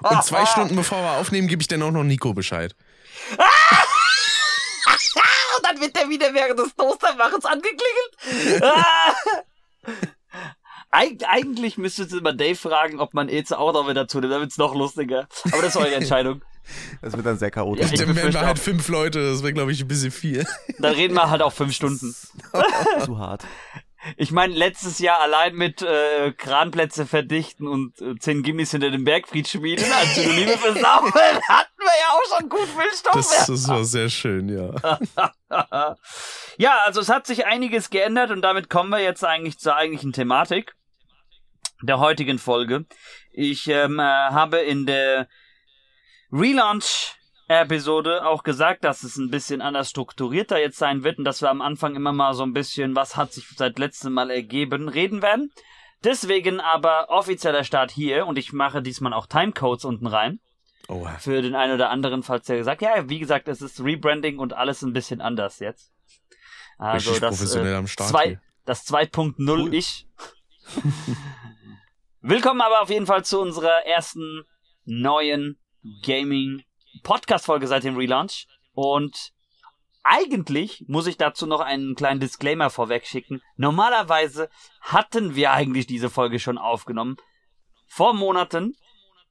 Und 0.00 0.24
zwei 0.24 0.46
Stunden 0.46 0.76
bevor 0.76 1.02
wir 1.02 1.18
aufnehmen, 1.18 1.48
gebe 1.48 1.60
ich 1.60 1.68
dann 1.68 1.82
auch 1.82 1.90
noch 1.90 2.04
Nico 2.04 2.32
Bescheid. 2.32 2.76
Und 5.56 5.66
dann 5.66 5.80
wird 5.80 5.96
der 5.96 6.08
wieder 6.08 6.32
während 6.32 6.60
des 6.60 6.74
Toastermachens 6.76 7.44
angeklingelt. 7.44 8.62
Eig 10.90 11.22
eigentlich 11.28 11.78
müsstet 11.78 12.12
ihr 12.12 12.20
mal 12.20 12.36
Dave 12.36 12.56
fragen, 12.56 12.98
ob 12.98 13.14
man 13.14 13.28
Eze 13.28 13.58
auch 13.58 13.72
noch 13.72 13.86
mit 13.86 13.96
dazu 13.96 14.20
nimmt, 14.20 14.32
dann 14.32 14.40
wird's 14.40 14.58
noch 14.58 14.74
lustiger. 14.74 15.28
Aber 15.52 15.62
das 15.62 15.74
ist 15.74 15.76
eure 15.76 15.94
Entscheidung. 15.94 16.42
Das 17.02 17.14
wird 17.14 17.26
dann 17.26 17.38
sehr 17.38 17.50
chaotisch. 17.50 17.90
Ja, 17.90 18.28
ich 18.28 18.36
halt 18.36 18.58
fünf 18.58 18.86
Leute, 18.88 19.28
das 19.28 19.42
wäre, 19.42 19.52
glaube 19.52 19.72
ich, 19.72 19.80
ein 19.80 19.88
bisschen 19.88 20.12
viel. 20.12 20.46
Dann 20.78 20.94
reden 20.94 21.14
wir 21.14 21.28
halt 21.28 21.42
auch 21.42 21.52
fünf 21.52 21.74
Stunden. 21.74 22.14
zu 23.04 23.18
hart. 23.18 23.44
Ich 24.16 24.30
meine, 24.30 24.54
letztes 24.54 24.98
Jahr 24.98 25.20
allein 25.20 25.54
mit 25.54 25.82
äh, 25.82 26.32
Kranplätze 26.32 27.06
verdichten 27.06 27.66
und 27.66 28.00
äh, 28.00 28.16
zehn 28.18 28.42
Gimmis 28.42 28.70
hinter 28.70 28.90
dem 28.90 29.04
Bergfried 29.04 29.48
schmieden 29.48 29.90
als 29.92 30.14
Synonyme 30.14 30.52
für 30.52 30.72
Saufen, 30.72 31.12
hatten 31.48 31.78
wir 31.78 31.86
ja 31.86 32.08
auch 32.12 32.38
schon 32.38 32.48
gut 32.48 32.68
viel 32.68 32.96
Stoff. 32.96 33.14
Das, 33.14 33.46
das 33.46 33.68
war 33.68 33.84
sehr 33.84 34.08
schön, 34.08 34.48
ja. 34.48 34.98
ja, 36.56 36.78
also 36.86 37.00
es 37.00 37.08
hat 37.08 37.26
sich 37.26 37.46
einiges 37.46 37.90
geändert 37.90 38.30
und 38.30 38.42
damit 38.42 38.70
kommen 38.70 38.90
wir 38.90 39.00
jetzt 39.00 39.24
eigentlich 39.24 39.58
zur 39.58 39.74
eigentlichen 39.74 40.12
Thematik 40.12 40.76
der 41.82 41.98
heutigen 41.98 42.38
Folge. 42.38 42.86
Ich 43.32 43.68
ähm, 43.68 43.98
äh, 43.98 44.02
habe 44.02 44.58
in 44.58 44.86
der 44.86 45.28
Relaunch-Episode 46.32 48.26
auch 48.26 48.42
gesagt, 48.42 48.84
dass 48.84 49.02
es 49.02 49.16
ein 49.16 49.30
bisschen 49.30 49.60
anders 49.60 49.90
strukturierter 49.90 50.58
jetzt 50.58 50.78
sein 50.78 51.04
wird 51.04 51.18
und 51.18 51.24
dass 51.24 51.42
wir 51.42 51.50
am 51.50 51.62
Anfang 51.62 51.96
immer 51.96 52.12
mal 52.12 52.34
so 52.34 52.42
ein 52.42 52.52
bisschen, 52.52 52.94
was 52.96 53.16
hat 53.16 53.32
sich 53.32 53.46
seit 53.56 53.78
letztem 53.78 54.12
Mal 54.12 54.30
ergeben, 54.30 54.88
reden 54.88 55.22
werden. 55.22 55.52
Deswegen 56.04 56.60
aber 56.60 57.10
offizieller 57.10 57.64
Start 57.64 57.90
hier 57.90 58.26
und 58.26 58.38
ich 58.38 58.52
mache 58.52 58.80
diesmal 58.82 59.12
auch 59.12 59.26
Timecodes 59.26 59.84
unten 59.84 60.06
rein 60.06 60.40
Oh, 60.90 61.06
für 61.20 61.40
den 61.40 61.54
einen 61.54 61.74
oder 61.74 61.90
anderen, 61.90 62.24
falls 62.24 62.46
der 62.46 62.56
gesagt, 62.56 62.82
ja, 62.82 63.08
wie 63.08 63.20
gesagt, 63.20 63.46
es 63.46 63.62
ist 63.62 63.78
Rebranding 63.80 64.40
und 64.40 64.54
alles 64.54 64.82
ein 64.82 64.92
bisschen 64.92 65.20
anders 65.20 65.60
jetzt. 65.60 65.92
Also 66.78 67.10
Richtig 67.10 67.20
das, 67.20 67.36
professionell 67.36 67.74
äh, 67.74 67.76
am 67.76 67.86
Start 67.86 68.10
zwei, 68.10 68.40
das 68.64 68.86
2.0 68.88 69.36
Cool. 69.48 69.74
ich. 69.74 70.08
Willkommen 72.22 72.60
aber 72.60 72.82
auf 72.82 72.90
jeden 72.90 73.06
Fall 73.06 73.24
zu 73.24 73.40
unserer 73.40 73.86
ersten 73.86 74.44
neuen 74.84 75.58
Gaming 76.02 76.62
Podcast 77.02 77.46
Folge 77.46 77.66
seit 77.66 77.82
dem 77.82 77.96
Relaunch 77.96 78.46
und 78.74 79.32
eigentlich 80.02 80.84
muss 80.86 81.06
ich 81.06 81.16
dazu 81.16 81.46
noch 81.46 81.60
einen 81.60 81.94
kleinen 81.94 82.20
Disclaimer 82.20 82.68
vorweg 82.68 83.06
schicken. 83.06 83.40
Normalerweise 83.56 84.50
hatten 84.82 85.34
wir 85.34 85.52
eigentlich 85.52 85.86
diese 85.86 86.10
Folge 86.10 86.38
schon 86.40 86.58
aufgenommen. 86.58 87.16
Vor 87.86 88.12
Monaten. 88.12 88.76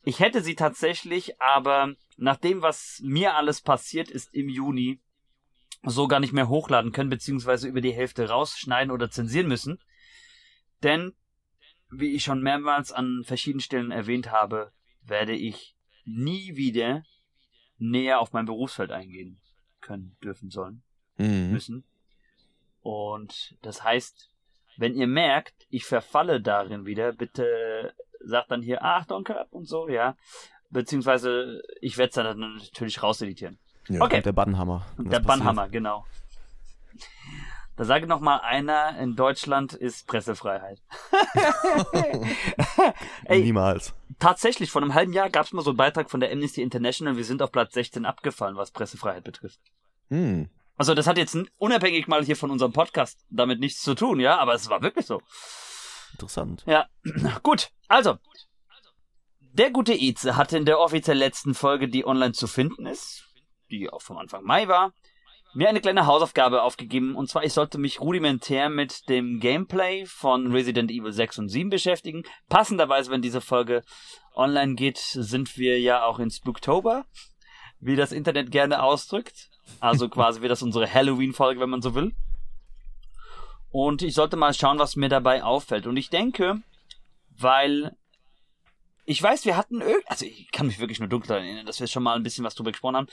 Ich 0.01 0.19
hätte 0.19 0.41
sie 0.41 0.55
tatsächlich, 0.55 1.39
aber 1.39 1.93
nach 2.17 2.38
dem, 2.38 2.63
was 2.63 3.01
mir 3.03 3.36
alles 3.36 3.62
passiert 3.62 4.10
ist 4.10 4.34
im 4.34 4.50
Juni, 4.50 5.00
so 5.84 6.08
gar 6.08 6.19
nicht 6.19 6.34
mehr 6.34 6.50
hochladen 6.50 6.91
können, 6.91 7.12
beziehungsweise 7.12 7.67
über 7.67 7.81
die 7.81 7.93
Hälfte 7.93 8.29
rausschneiden 8.29 8.91
oder 8.91 9.12
zensieren 9.12 9.48
müssen. 9.48 9.79
Denn, 10.81 11.13
wie 11.91 12.13
ich 12.15 12.24
schon 12.24 12.41
mehrmals 12.41 12.91
an 12.91 13.24
verschiedenen 13.24 13.62
Stellen 13.62 13.91
erwähnt 13.91 14.31
habe, 14.31 14.72
werde 15.01 15.34
ich 15.34 15.75
nie 16.05 16.55
wieder 16.55 17.03
näher 17.77 18.19
auf 18.19 18.34
mein 18.34 18.46
Berufsfeld 18.46 18.91
eingehen 18.91 19.39
können, 19.81 20.17
dürfen, 20.24 20.50
sollen, 20.50 20.84
Mhm. 21.17 21.51
müssen. 21.51 21.84
Und 22.81 23.55
das 23.62 23.84
heißt, 23.84 24.29
wenn 24.77 24.96
ihr 24.96 25.08
merkt, 25.08 25.53
ich 25.69 25.86
verfalle 25.86 26.41
darin 26.41 26.86
wieder, 26.86 27.12
bitte 27.13 27.93
sagt 28.22 28.51
dann 28.51 28.62
hier 28.62 28.84
Achtung 28.84 29.24
Körp 29.24 29.51
und 29.51 29.65
so, 29.65 29.88
ja. 29.89 30.15
Beziehungsweise 30.69 31.62
ich 31.81 31.98
werde 31.98 32.10
es 32.10 32.15
dann 32.15 32.39
natürlich 32.39 33.01
rauseditieren. 33.01 33.58
Ja. 33.88 34.01
Okay. 34.01 34.22
Der 34.22 34.34
Bannhammer. 34.34 34.86
Der? 34.98 35.19
Bannhammer, 35.19 35.67
genau. 35.69 36.05
Da 37.80 37.86
sage 37.86 38.08
noch 38.08 38.20
mal 38.20 38.42
einer, 38.42 39.00
in 39.00 39.16
Deutschland 39.16 39.72
ist 39.72 40.06
Pressefreiheit. 40.06 40.82
Ey, 43.24 43.42
Niemals. 43.42 43.94
tatsächlich, 44.20 44.70
vor 44.70 44.82
einem 44.82 44.96
halben 44.96 45.14
Jahr 45.14 45.30
gab 45.30 45.46
es 45.46 45.54
mal 45.54 45.62
so 45.62 45.70
einen 45.70 45.78
Beitrag 45.78 46.12
von 46.12 46.20
der 46.20 46.30
Amnesty 46.30 46.62
International, 46.62 47.16
wir 47.16 47.24
sind 47.24 47.42
auf 47.42 47.54
Platz 47.54 47.74
16 47.76 48.06
abgefallen, 48.06 48.58
was 48.58 48.72
Pressefreiheit 48.72 49.24
betrifft. 49.24 49.62
Hm. 50.10 50.50
Also 50.76 50.94
das 50.94 51.08
hat 51.08 51.18
jetzt 51.18 51.38
unabhängig 51.58 52.10
mal 52.10 52.22
hier 52.22 52.36
von 52.36 52.52
unserem 52.52 52.74
Podcast 52.74 53.26
damit 53.30 53.62
nichts 53.62 53.82
zu 53.82 53.96
tun, 53.96 54.20
ja, 54.20 54.38
aber 54.40 54.56
es 54.56 54.70
war 54.70 54.82
wirklich 54.82 55.06
so. 55.06 55.22
Interessant. 56.12 56.64
Ja, 56.66 56.90
gut. 57.44 57.70
Also, 57.88 58.18
der 59.54 59.72
gute 59.72 59.94
Ize 59.94 60.36
hatte 60.36 60.58
in 60.58 60.66
der 60.66 60.80
offiziell 60.80 61.18
letzten 61.18 61.54
Folge, 61.54 61.88
die 61.88 62.06
online 62.06 62.34
zu 62.34 62.48
finden 62.48 62.86
ist, 62.86 63.24
die 63.72 63.90
auch 63.90 64.02
vom 64.02 64.18
Anfang 64.18 64.44
Mai 64.44 64.68
war, 64.68 64.92
mir 65.53 65.70
eine 65.70 65.82
kleine 65.82 66.06
Hausaufgabe 66.06 66.62
aufgegeben. 66.63 67.15
Und 67.15 67.29
zwar, 67.29 67.44
ich 67.44 67.53
sollte 67.53 67.77
mich 67.77 68.00
rudimentär 68.00 68.70
mit 68.70 69.10
dem 69.10 69.39
Gameplay 69.39 70.06
von 70.06 70.51
Resident 70.51 70.91
Evil 70.91 71.12
6 71.12 71.39
und 71.39 71.50
7 71.50 71.70
beschäftigen. 71.70 72.24
Passenderweise, 72.50 73.12
wenn 73.12 73.22
diese 73.22 73.41
Folge 73.41 73.84
online 74.36 74.75
geht, 74.75 74.98
sind 74.98 75.58
wir 75.58 75.79
ja 75.79 76.06
auch 76.06 76.20
in 76.20 76.32
Spooktober, 76.32 77.06
wie 77.79 77.96
das 77.96 78.12
Internet 78.12 78.51
gerne 78.51 78.84
ausdrückt. 78.84 79.50
Also 79.79 80.10
quasi 80.10 80.41
wie 80.41 80.48
das 80.48 80.62
unsere 80.62 80.91
Halloween-Folge, 80.91 81.60
wenn 81.60 81.70
man 81.70 81.82
so 81.82 81.96
will. 81.96 82.13
Und 83.72 84.01
ich 84.01 84.13
sollte 84.13 84.36
mal 84.36 84.53
schauen, 84.53 84.79
was 84.79 84.96
mir 84.96 85.10
dabei 85.10 85.44
auffällt. 85.44 85.86
Und 85.86 85.98
ich 85.98 86.10
denke, 86.10 86.62
weil 87.38 87.96
ich 89.06 89.22
weiß, 89.22 89.46
wir 89.46 89.58
hatten 89.58 89.82
irg 89.82 90.03
also 90.06 90.25
ich 90.25 90.51
kann 90.51 90.68
mich 90.68 90.79
wirklich 90.79 91.00
nur 91.00 91.10
dunkel 91.10 91.29
daran 91.29 91.44
erinnern, 91.44 91.65
dass 91.65 91.79
wir 91.79 91.88
schon 91.88 92.03
mal 92.03 92.15
ein 92.15 92.22
bisschen 92.22 92.46
was 92.46 92.53
drüber 92.53 92.72
gesprochen 92.72 92.96
haben. 92.96 93.08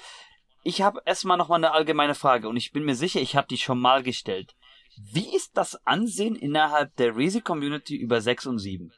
Ich 0.63 0.83
habe 0.83 1.01
erstmal 1.05 1.37
noch 1.37 1.49
mal 1.49 1.57
eine 1.57 1.73
allgemeine 1.73 2.15
Frage 2.15 2.49
und 2.49 2.57
ich 2.57 2.73
bin 2.73 2.85
mir 2.85 2.97
sicher, 2.97 3.21
ich 3.21 3.37
habe 3.37 3.47
die 3.47 3.59
schon 3.59 3.81
mal 3.81 4.03
gestellt. 4.03 4.55
Wie 4.97 5.37
ist 5.37 5.57
das 5.57 5.87
Ansehen 5.87 6.37
innerhalb 6.37 6.97
der 6.97 7.17
Resi 7.17 7.41
Community 7.41 7.97
über 7.97 8.21
6 8.21 8.47
und 8.47 8.59
7? 8.59 8.93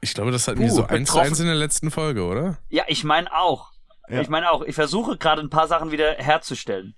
Ich 0.00 0.14
glaube, 0.14 0.30
das 0.30 0.46
hatten 0.46 0.60
wir 0.60 0.70
so 0.70 0.84
eins 0.84 1.10
zu 1.10 1.18
eins 1.18 1.40
in 1.40 1.46
der 1.46 1.54
letzten 1.54 1.90
Folge, 1.90 2.24
oder? 2.24 2.58
Ja, 2.68 2.84
ich 2.88 3.04
meine 3.04 3.32
auch. 3.34 3.72
Ja. 4.08 4.20
Ich 4.20 4.28
meine 4.28 4.50
auch, 4.50 4.62
ich 4.62 4.74
versuche 4.74 5.16
gerade 5.16 5.40
ein 5.40 5.50
paar 5.50 5.68
Sachen 5.68 5.92
wieder 5.92 6.14
herzustellen. 6.14 6.94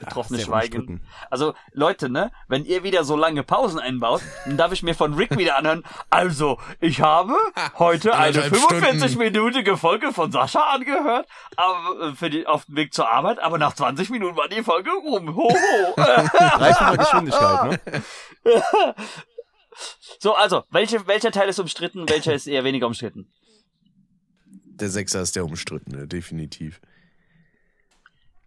Betroffenes 0.00 0.40
sehr 0.40 0.46
Schweigen. 0.46 0.78
umstritten. 0.78 1.06
Also, 1.30 1.54
Leute, 1.72 2.08
ne, 2.08 2.32
wenn 2.48 2.64
ihr 2.64 2.82
wieder 2.82 3.04
so 3.04 3.16
lange 3.16 3.42
Pausen 3.42 3.78
einbaut, 3.78 4.22
dann 4.46 4.56
darf 4.56 4.72
ich 4.72 4.82
mir 4.82 4.94
von 4.94 5.14
Rick 5.14 5.36
wieder 5.36 5.56
anhören. 5.56 5.84
Also, 6.08 6.58
ich 6.80 7.00
habe 7.02 7.34
heute 7.78 8.14
eine 8.14 8.42
Anderthalb 8.42 8.54
45-minütige 8.54 9.76
Folge 9.76 10.12
von 10.12 10.32
Sascha 10.32 10.62
angehört, 10.70 11.28
aber 11.56 12.08
äh, 12.08 12.12
für 12.14 12.30
die, 12.30 12.46
auf 12.46 12.64
dem 12.64 12.76
Weg 12.76 12.94
zur 12.94 13.10
Arbeit, 13.10 13.38
aber 13.38 13.58
nach 13.58 13.74
20 13.74 14.10
Minuten 14.10 14.36
war 14.36 14.48
die 14.48 14.62
Folge 14.62 14.90
rum. 14.90 15.36
Ho, 15.36 15.50
ho. 15.50 15.94
Dreifache 15.96 16.96
Geschwindigkeit, 16.96 17.86
ne? 17.86 18.02
so, 20.18 20.34
also, 20.34 20.64
welche, 20.70 21.06
welcher 21.06 21.30
Teil 21.30 21.48
ist 21.48 21.58
umstritten, 21.58 22.08
welcher 22.08 22.32
ist 22.32 22.46
eher 22.46 22.64
weniger 22.64 22.86
umstritten? 22.86 23.30
Der 24.46 24.88
Sechser 24.88 25.20
ist 25.20 25.36
der 25.36 25.44
umstrittene, 25.44 26.06
definitiv. 26.06 26.80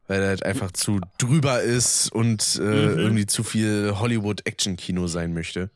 Weil 0.08 0.22
er 0.22 0.28
halt 0.30 0.44
einfach 0.46 0.72
zu 0.72 1.00
drüber 1.18 1.62
ist 1.62 2.12
und 2.12 2.58
äh, 2.58 2.62
Mhm. 2.62 3.00
irgendwie 3.00 3.26
zu 3.26 3.44
viel 3.44 3.96
Hollywood-Action-Kino 4.00 5.08
sein 5.08 5.34
möchte. 5.34 5.70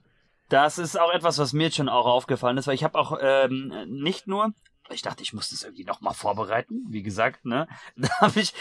Das 0.50 0.78
ist 0.78 1.00
auch 1.00 1.12
etwas, 1.14 1.38
was 1.38 1.54
mir 1.54 1.66
jetzt 1.66 1.76
schon 1.78 1.90
auch 1.90 2.06
aufgefallen 2.06 2.58
ist, 2.58 2.68
weil 2.68 2.76
ich 2.76 2.84
habe 2.84 2.98
auch 2.98 3.18
ähm, 3.22 3.74
nicht 3.88 4.28
nur, 4.28 4.54
ich 4.90 5.02
dachte, 5.02 5.22
ich 5.24 5.34
muss 5.34 5.50
das 5.50 5.64
irgendwie 5.64 5.84
nochmal 5.84 6.14
vorbereiten, 6.14 6.86
wie 6.90 7.04
gesagt, 7.04 7.46
ne? 7.46 7.68
Da 7.98 8.10
habe 8.22 8.40
ich 8.40 8.54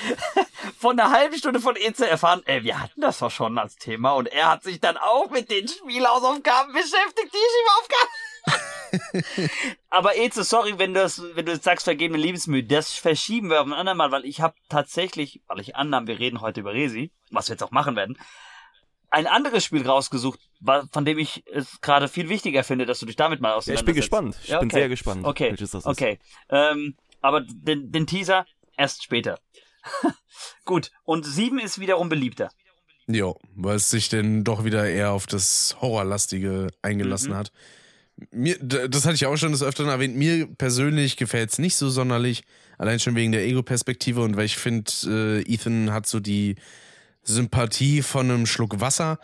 von 0.78 0.98
einer 0.98 1.10
halben 1.12 1.36
Stunde 1.36 1.60
von 1.60 1.76
EZ 1.76 2.00
erfahren, 2.00 2.42
ey, 2.46 2.64
wir 2.64 2.80
hatten 2.80 3.00
das 3.00 3.18
doch 3.18 3.30
schon 3.30 3.56
als 3.58 3.76
Thema 3.76 4.12
und 4.12 4.26
er 4.26 4.50
hat 4.50 4.62
sich 4.64 4.80
dann 4.80 4.96
auch 4.96 5.30
mit 5.30 5.50
den 5.50 5.68
Spielhausaufgaben 5.68 6.72
beschäftigt, 6.72 7.32
die 7.32 7.36
ich 7.36 7.62
ihm 7.62 7.70
aufgaben. 7.80 8.62
Aber 9.90 10.16
Eze, 10.16 10.44
sorry, 10.44 10.78
wenn 10.78 10.94
du 10.94 11.00
das, 11.00 11.22
wenn 11.34 11.46
du 11.46 11.52
jetzt 11.52 11.64
sagst, 11.64 11.84
vergebene 11.84 12.18
Liebesmühe, 12.20 12.64
das 12.64 12.92
verschieben 12.92 13.50
wir 13.50 13.60
auf 13.60 13.66
ein 13.66 13.72
andermal, 13.72 14.10
weil 14.10 14.24
ich 14.24 14.40
habe 14.40 14.54
tatsächlich, 14.68 15.42
weil 15.46 15.60
ich 15.60 15.76
annahm, 15.76 16.06
wir 16.06 16.18
reden 16.18 16.40
heute 16.40 16.60
über 16.60 16.72
Resi, 16.72 17.10
was 17.30 17.48
wir 17.48 17.54
jetzt 17.54 17.62
auch 17.62 17.70
machen 17.70 17.96
werden, 17.96 18.18
ein 19.10 19.26
anderes 19.26 19.64
Spiel 19.64 19.86
rausgesucht, 19.86 20.40
von 20.92 21.04
dem 21.04 21.18
ich 21.18 21.44
es 21.52 21.80
gerade 21.80 22.08
viel 22.08 22.28
wichtiger 22.28 22.64
finde, 22.64 22.86
dass 22.86 22.98
du 23.00 23.06
dich 23.06 23.16
damit 23.16 23.40
mal 23.40 23.50
Ja, 23.50 23.54
auseinandersetzt. 23.56 23.82
ich 23.82 23.86
bin 23.86 23.94
gespannt. 23.94 24.36
Ich 24.42 24.48
Ja, 24.50 24.58
bin 24.58 24.68
okay. 24.68 24.76
sehr 24.80 24.88
gespannt, 24.88 25.24
Okay, 25.24 25.50
welches 25.50 25.70
das 25.70 25.82
ist. 25.84 25.86
okay. 25.86 26.18
Ähm, 26.50 26.96
aber 27.22 27.40
den, 27.42 27.92
den 27.92 28.06
Teaser 28.06 28.46
erst 28.76 29.02
später. 29.04 29.38
Gut, 30.64 30.90
und 31.04 31.24
sieben 31.24 31.58
ist 31.58 31.78
wiederum 31.78 32.08
beliebter. 32.08 32.50
Jo, 33.06 33.38
weil 33.54 33.76
es 33.76 33.88
sich 33.88 34.08
denn 34.08 34.42
doch 34.42 34.64
wieder 34.64 34.84
eher 34.88 35.12
auf 35.12 35.26
das 35.26 35.76
Horrorlastige 35.80 36.68
eingelassen 36.82 37.30
Mhm. 37.30 37.36
hat. 37.36 37.52
Mir, 38.30 38.56
das 38.58 39.04
hatte 39.04 39.14
ich 39.14 39.26
auch 39.26 39.36
schon 39.36 39.52
des 39.52 39.62
Öfteren 39.62 39.90
erwähnt, 39.90 40.16
mir 40.16 40.46
persönlich 40.46 41.16
gefällt 41.16 41.50
es 41.52 41.58
nicht 41.58 41.76
so 41.76 41.90
sonderlich, 41.90 42.44
allein 42.78 42.98
schon 42.98 43.14
wegen 43.14 43.32
der 43.32 43.44
Ego-Perspektive 43.44 44.22
und 44.22 44.36
weil 44.36 44.46
ich 44.46 44.56
finde, 44.56 44.90
äh, 45.06 45.42
Ethan 45.42 45.92
hat 45.92 46.06
so 46.06 46.18
die 46.18 46.56
Sympathie 47.24 48.00
von 48.00 48.30
einem 48.30 48.46
Schluck 48.46 48.80
Wasser, 48.80 49.18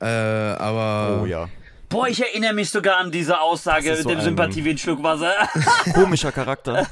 äh, 0.00 0.06
aber 0.06 1.22
Oh 1.22 1.26
ja. 1.26 1.48
Boah, 1.90 2.06
ich 2.08 2.20
erinnere 2.20 2.54
mich 2.54 2.70
sogar 2.70 2.98
an 2.98 3.10
diese 3.10 3.40
Aussage 3.40 3.90
mit 3.90 4.02
so 4.02 4.08
dem 4.08 4.20
Sympathie 4.20 4.64
wie 4.64 4.70
ein 4.70 4.78
Schluck 4.78 5.02
Wasser. 5.02 5.34
Komischer 5.92 6.32
Charakter. 6.32 6.88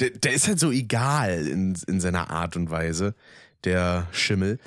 der, 0.00 0.10
der 0.10 0.32
ist 0.32 0.48
halt 0.48 0.58
so 0.58 0.72
egal 0.72 1.46
in, 1.46 1.78
in 1.86 2.00
seiner 2.00 2.28
Art 2.30 2.56
und 2.56 2.70
Weise, 2.70 3.14
der 3.64 4.08
Schimmel. 4.12 4.58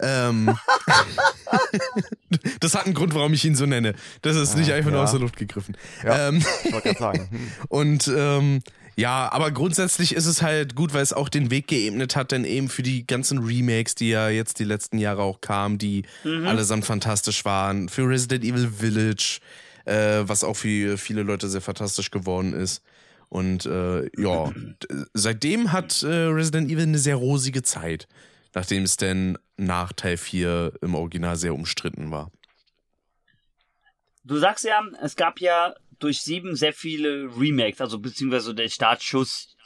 Ähm, 0.00 0.56
das 2.60 2.74
hat 2.74 2.84
einen 2.86 2.94
Grund, 2.94 3.14
warum 3.14 3.32
ich 3.32 3.44
ihn 3.44 3.54
so 3.54 3.66
nenne. 3.66 3.94
Das 4.22 4.36
ist 4.36 4.56
nicht 4.56 4.70
Ah, 4.72 4.74
einfach 4.74 4.90
nur 4.90 5.00
ja. 5.00 5.04
aus 5.04 5.10
der 5.12 5.20
Luft 5.20 5.36
gegriffen. 5.36 5.76
Ja. 6.02 6.28
Ähm, 6.28 6.44
Ich 6.64 6.72
wollte 6.72 6.94
gerade 6.94 6.98
sagen. 6.98 7.28
Hm. 7.30 7.48
und 7.68 8.12
ähm, 8.14 8.60
ja, 8.96 9.30
aber 9.32 9.50
grundsätzlich 9.50 10.14
ist 10.14 10.26
es 10.26 10.40
halt 10.42 10.76
gut, 10.76 10.94
weil 10.94 11.02
es 11.02 11.12
auch 11.12 11.28
den 11.28 11.50
Weg 11.50 11.66
geebnet 11.66 12.14
hat, 12.14 12.30
denn 12.30 12.44
eben 12.44 12.68
für 12.68 12.82
die 12.84 13.04
ganzen 13.06 13.38
Remakes, 13.38 13.96
die 13.96 14.10
ja 14.10 14.28
jetzt 14.28 14.60
die 14.60 14.64
letzten 14.64 14.98
Jahre 14.98 15.22
auch 15.22 15.40
kamen, 15.40 15.78
die 15.78 16.04
allesamt 16.24 16.84
fantastisch 16.84 17.44
waren. 17.44 17.88
Für 17.88 18.08
Resident 18.08 18.44
Evil 18.44 18.68
Village, 18.70 19.40
äh, 19.84 20.22
was 20.28 20.44
auch 20.44 20.54
für 20.54 20.96
viele 20.96 21.22
Leute 21.24 21.48
sehr 21.48 21.60
fantastisch 21.60 22.12
geworden 22.12 22.52
ist. 22.52 22.82
Und 23.30 23.66
äh, 23.66 24.08
ja, 24.16 24.52
seitdem 25.12 25.72
hat 25.72 26.04
äh, 26.04 26.06
Resident 26.06 26.70
Evil 26.70 26.84
eine 26.84 26.98
sehr 26.98 27.16
rosige 27.16 27.62
Zeit, 27.62 28.06
nachdem 28.54 28.84
es 28.84 28.96
denn 28.96 29.38
nach 29.56 29.92
Teil 29.92 30.16
4 30.16 30.74
im 30.80 30.94
Original 30.94 31.36
sehr 31.36 31.54
umstritten 31.54 32.10
war. 32.10 32.30
Du 34.24 34.38
sagst 34.38 34.64
ja, 34.64 34.82
es 35.02 35.16
gab 35.16 35.40
ja 35.40 35.74
durch 35.98 36.22
sieben 36.22 36.56
sehr 36.56 36.72
viele 36.72 37.30
Remakes, 37.36 37.80
also 37.80 37.98
beziehungsweise 37.98 38.54
der 38.54 38.68
Startschuss. 38.68 39.56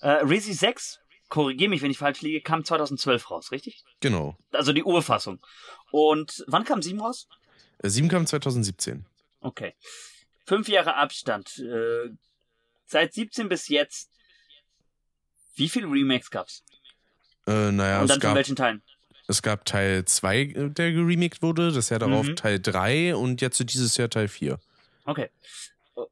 Äh, 0.00 0.08
Resi 0.08 0.52
6, 0.52 1.00
korrigier 1.28 1.68
mich, 1.68 1.82
wenn 1.82 1.90
ich 1.90 1.98
falsch 1.98 2.22
liege, 2.22 2.40
kam 2.40 2.64
2012 2.64 3.30
raus, 3.30 3.50
richtig? 3.50 3.82
Genau. 4.00 4.36
Also 4.52 4.72
die 4.72 4.84
Urfassung. 4.84 5.40
Und 5.90 6.44
wann 6.46 6.64
kam 6.64 6.82
7 6.82 7.00
raus? 7.00 7.28
Äh, 7.78 7.88
7 7.88 8.08
kam 8.08 8.26
2017. 8.26 9.04
Okay. 9.40 9.74
Fünf 10.46 10.68
Jahre 10.68 10.94
Abstand. 10.94 11.58
Äh, 11.58 12.10
seit 12.86 13.14
17 13.14 13.48
bis 13.48 13.68
jetzt. 13.68 14.10
Wie 15.56 15.68
viele 15.68 15.86
Remakes 15.86 16.30
gab's? 16.30 16.64
Äh, 17.46 17.72
naja, 17.72 17.98
Und 18.00 18.04
es 18.04 18.08
dann 18.10 18.20
von 18.20 18.28
gab 18.28 18.36
welchen 18.36 18.56
Teilen? 18.56 18.82
Es 19.26 19.42
gab 19.42 19.64
Teil 19.64 20.04
2, 20.04 20.70
der 20.76 20.92
geremaked 20.92 21.40
wurde, 21.42 21.72
das 21.72 21.88
Jahr 21.88 22.00
darauf 22.00 22.26
Mhm. 22.26 22.36
Teil 22.36 22.60
3 22.60 23.16
und 23.16 23.40
jetzt 23.40 23.58
dieses 23.72 23.96
Jahr 23.96 24.10
Teil 24.10 24.28
4. 24.28 24.58
Okay. 25.06 25.28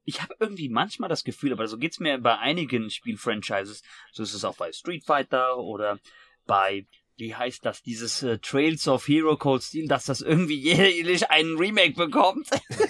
ich 0.05 0.23
habe 0.23 0.35
irgendwie 0.39 0.69
manchmal 0.69 1.09
das 1.09 1.25
Gefühl, 1.25 1.53
aber 1.53 1.67
so 1.67 1.77
geht's 1.77 1.99
mir 1.99 2.19
bei 2.19 2.39
einigen 2.39 2.89
Spielfranchises, 2.91 3.83
so 4.13 4.23
ist 4.23 4.33
es 4.33 4.45
auch 4.45 4.57
bei 4.57 4.73
Street 4.73 5.05
Fighter 5.05 5.59
oder 5.59 5.99
bei 6.47 6.87
wie 7.17 7.35
heißt 7.35 7.65
das, 7.65 7.83
dieses 7.83 8.23
äh, 8.23 8.39
Trails 8.39 8.89
of 8.89 9.07
Hero 9.07 9.37
Cold 9.37 9.63
Steel, 9.63 9.87
dass 9.87 10.07
das 10.07 10.23
irgendwie 10.23 10.57
jährlich 10.61 11.31
einen 11.31 11.57
Remake 11.57 11.95
bekommt. 11.95 12.49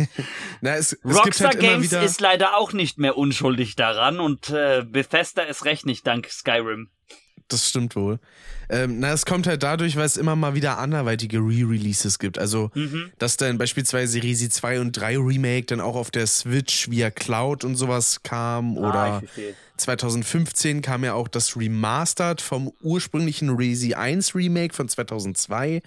Na, 0.61 0.77
es, 0.77 0.93
es 0.93 1.05
Rockstar 1.05 1.49
halt 1.49 1.61
Games 1.61 1.91
wieder, 1.91 2.03
ist 2.03 2.21
leider 2.21 2.57
auch 2.57 2.73
nicht 2.73 2.99
mehr 2.99 3.19
unschuldig 3.19 3.75
daran 3.77 4.21
und 4.21 4.51
äh, 4.51 4.85
Bethesda 4.87 5.43
ist 5.43 5.65
recht 5.65 5.87
nicht 5.87 6.07
dank 6.07 6.29
Skyrim. 6.31 6.91
Das 7.53 7.69
stimmt 7.69 7.95
wohl. 7.97 8.19
Ähm, 8.71 9.01
na, 9.01 9.13
es 9.13 9.27
kommt 9.27 9.47
halt 9.47 9.63
dadurch, 9.63 9.97
weil 9.97 10.07
es 10.07 10.17
immer 10.17 10.35
mal 10.37 10.55
wieder 10.55 10.79
anderweitige 10.79 11.39
Re-Releases 11.39 12.19
gibt. 12.19 12.39
Also, 12.39 12.71
Mhm. 12.75 13.11
dass 13.19 13.37
dann 13.37 13.59
beispielsweise 13.59 14.23
Resi 14.23 14.49
2 14.49 14.81
und 14.81 14.93
3 14.93 15.19
Remake 15.19 15.67
dann 15.67 15.81
auch 15.81 15.95
auf 15.97 16.11
der 16.11 16.27
Switch 16.27 16.89
via 16.91 17.11
Cloud 17.11 17.65
und 17.65 17.77
sowas 17.77 18.23
kam. 18.23 18.77
Ah, 18.79 18.81
Oder 18.89 19.13
ich 19.23 19.29
verstehe. 19.31 19.55
2015 19.77 20.81
kam 20.83 21.05
ja 21.05 21.13
auch 21.15 21.29
das 21.29 21.57
Remastered 21.57 22.41
vom 22.41 22.73
ursprünglichen 22.81 23.51
Resi 23.51 23.95
1 23.95 24.35
Remake 24.35 24.75
von 24.75 24.89
2002 24.89 25.83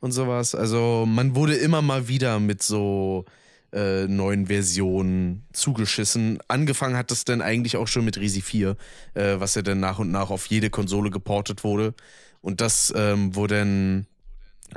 und 0.00 0.12
sowas. 0.12 0.54
Also, 0.54 1.04
man 1.06 1.34
wurde 1.36 1.54
immer 1.54 1.82
mal 1.82 2.08
wieder 2.08 2.40
mit 2.40 2.62
so 2.62 3.24
äh, 3.72 4.06
neuen 4.06 4.46
Versionen 4.46 5.44
zugeschissen. 5.52 6.38
Angefangen 6.48 6.96
hat 6.96 7.10
das 7.10 7.24
dann 7.24 7.42
eigentlich 7.42 7.76
auch 7.76 7.88
schon 7.88 8.04
mit 8.04 8.18
Resi 8.18 8.40
4, 8.40 8.76
äh, 9.14 9.36
was 9.38 9.54
ja 9.54 9.62
dann 9.62 9.80
nach 9.80 9.98
und 9.98 10.10
nach 10.10 10.30
auf 10.30 10.46
jede 10.46 10.70
Konsole 10.70 11.10
geportet 11.10 11.64
wurde. 11.64 11.94
Und 12.40 12.60
das, 12.60 12.92
ähm, 12.96 13.34
wo 13.34 13.46
dann, 13.46 14.06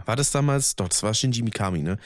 war 0.06 0.16
das 0.16 0.32
damals? 0.32 0.76
Doch, 0.76 0.90
das 0.90 1.04
war 1.04 1.14
Shinji 1.14 1.42
Mikami, 1.42 1.80
ne? 1.80 1.98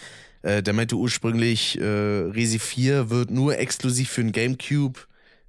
Äh, 0.41 0.61
der 0.61 0.73
meinte 0.73 0.95
ursprünglich, 0.95 1.79
äh, 1.79 1.83
Resi 1.83 2.59
4 2.59 3.09
wird 3.09 3.31
nur 3.31 3.57
exklusiv 3.57 4.09
für 4.09 4.21
den 4.21 4.31
Gamecube 4.31 4.99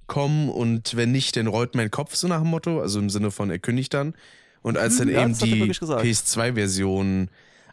kommen 0.07 0.49
und 0.49 0.95
wenn 0.95 1.11
nicht, 1.11 1.35
dann 1.35 1.47
rollt 1.47 1.75
mein 1.75 1.91
Kopf 1.91 2.15
so 2.15 2.27
nach 2.27 2.41
dem 2.41 2.49
Motto, 2.49 2.81
also 2.81 2.97
im 2.97 3.09
Sinne 3.09 3.29
von 3.29 3.51
er 3.51 3.59
kündigt 3.59 3.93
dann. 3.93 4.15
Und 4.63 4.77
als 4.77 4.97
dann 4.97 5.09
Ja, 5.09 5.23
eben 5.23 5.37
die 5.37 5.59
wirklich 5.59 5.79
gesagt. 5.79 6.03
PS2-Version 6.03 7.29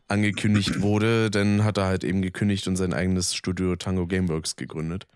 angekündigt 0.08 0.80
wurde, 0.82 1.30
dann 1.30 1.64
hat 1.64 1.78
er 1.78 1.84
halt 1.86 2.04
eben 2.04 2.22
gekündigt 2.22 2.68
und 2.68 2.76
sein 2.76 2.92
eigenes 2.92 3.34
Studio 3.34 3.76
Tango 3.76 4.06
Gameworks 4.06 4.56
gegründet. 4.56 5.06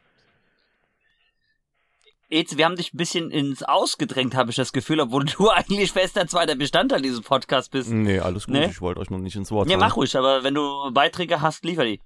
Jetzt, 2.30 2.58
wir 2.58 2.66
haben 2.66 2.76
dich 2.76 2.92
ein 2.92 2.98
bisschen 2.98 3.30
ins 3.30 3.62
Ausgedrängt, 3.62 4.34
habe 4.34 4.50
ich 4.50 4.56
das 4.56 4.72
Gefühl, 4.72 5.00
obwohl 5.00 5.24
du 5.38 5.48
eigentlich 5.48 5.92
fester 5.92 6.26
zweiter 6.26 6.56
Bestandteil 6.56 7.00
dieses 7.00 7.22
Podcasts 7.22 7.70
bist. 7.70 7.90
Nee, 7.90 8.18
alles 8.20 8.46
gut. 8.46 8.54
Nee? 8.54 8.66
Ich 8.66 8.80
wollte 8.82 9.00
euch 9.00 9.08
noch 9.10 9.18
nicht 9.18 9.36
ins 9.36 9.50
Wort 9.50 9.68
Ja, 9.68 9.78
fallen. 9.78 9.88
mach 9.88 9.96
ruhig, 9.96 10.14
aber 10.16 10.44
wenn 10.44 10.54
du 10.54 10.90
Beiträge 10.92 11.40
hast, 11.40 11.64
liefer 11.64 11.84
die. 11.84 12.00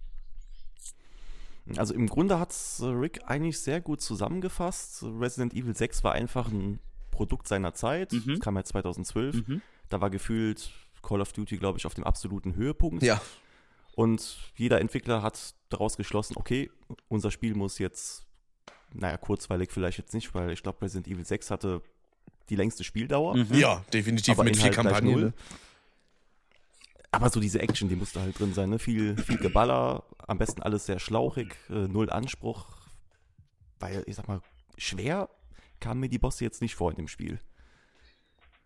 Also 1.77 1.95
im 1.95 2.09
Grunde 2.09 2.39
hat 2.39 2.55
Rick 2.81 3.21
eigentlich 3.27 3.59
sehr 3.61 3.81
gut 3.81 4.01
zusammengefasst. 4.01 5.03
Resident 5.05 5.55
Evil 5.55 5.75
6 5.77 6.03
war 6.05 6.13
einfach 6.13 6.49
ein 6.49 6.81
Produkt 7.11 7.47
seiner 7.49 7.73
Zeit. 7.75 8.13
Mhm. 8.13 8.23
Das 8.27 8.41
kam 8.41 8.57
ja 8.57 8.65
2012. 8.65 9.47
Mhm. 9.47 9.63
Da 9.89 10.01
war 10.01 10.11
gefühlt 10.11 10.71
Call 11.03 11.21
of 11.21 11.33
Duty, 11.33 11.57
glaube 11.59 11.79
ich, 11.79 11.87
auf 11.87 11.95
dem 11.95 12.05
absoluten 12.05 12.55
Höhepunkt. 12.55 13.03
Ja. 13.03 13.21
Und 13.95 14.39
jeder 14.57 14.81
Entwickler 14.81 15.23
hat 15.23 15.55
daraus 15.69 15.97
geschlossen, 15.97 16.35
okay, 16.37 16.71
unser 17.09 17.31
Spiel 17.31 17.55
muss 17.55 17.79
jetzt, 17.79 18.25
naja, 18.93 19.17
kurzweilig 19.19 19.71
vielleicht 19.71 19.99
jetzt 19.99 20.15
nicht, 20.15 20.35
weil 20.35 20.51
ich 20.53 20.63
glaube, 20.63 20.81
Resident 20.83 21.09
Evil 21.09 21.27
6 21.27 21.51
hatte 21.51 21.83
die 22.49 22.57
längste 22.57 22.85
Spieldauer. 22.85 23.37
Mhm. 23.37 23.55
Ja, 23.55 23.85
definitiv 23.93 24.35
Aber 24.35 24.45
mit 24.45 24.57
vier 24.57 24.67
Inhalt 24.67 24.77
Kampagnen. 24.77 25.13
null. 25.13 25.23
ne? 25.25 25.33
Aber 27.11 27.29
so 27.29 27.41
diese 27.41 27.61
Action, 27.61 27.91
die 27.91 27.97
musste 27.97 28.21
halt 28.21 28.39
drin 28.39 28.55
sein, 28.55 28.71
ne? 28.71 28.79
Viel, 28.79 29.17
viel 29.19 29.37
Geballer, 29.37 30.05
am 30.27 30.39
besten 30.39 30.63
alles 30.63 30.87
sehr 30.87 30.99
schlauchig, 30.99 31.55
äh, 31.69 31.87
null 31.87 32.09
Anspruch. 32.09 32.69
Weil, 33.79 34.03
ich 34.07 34.17
sag 34.17 34.29
mal, 34.29 34.41
schwer 34.79 35.29
kamen 35.79 36.01
mir 36.01 36.09
die 36.09 36.19
Bosse 36.19 36.45
jetzt 36.45 36.63
nicht 36.63 36.75
vor 36.75 36.91
in 36.91 36.97
dem 36.97 37.09
Spiel. 37.09 37.39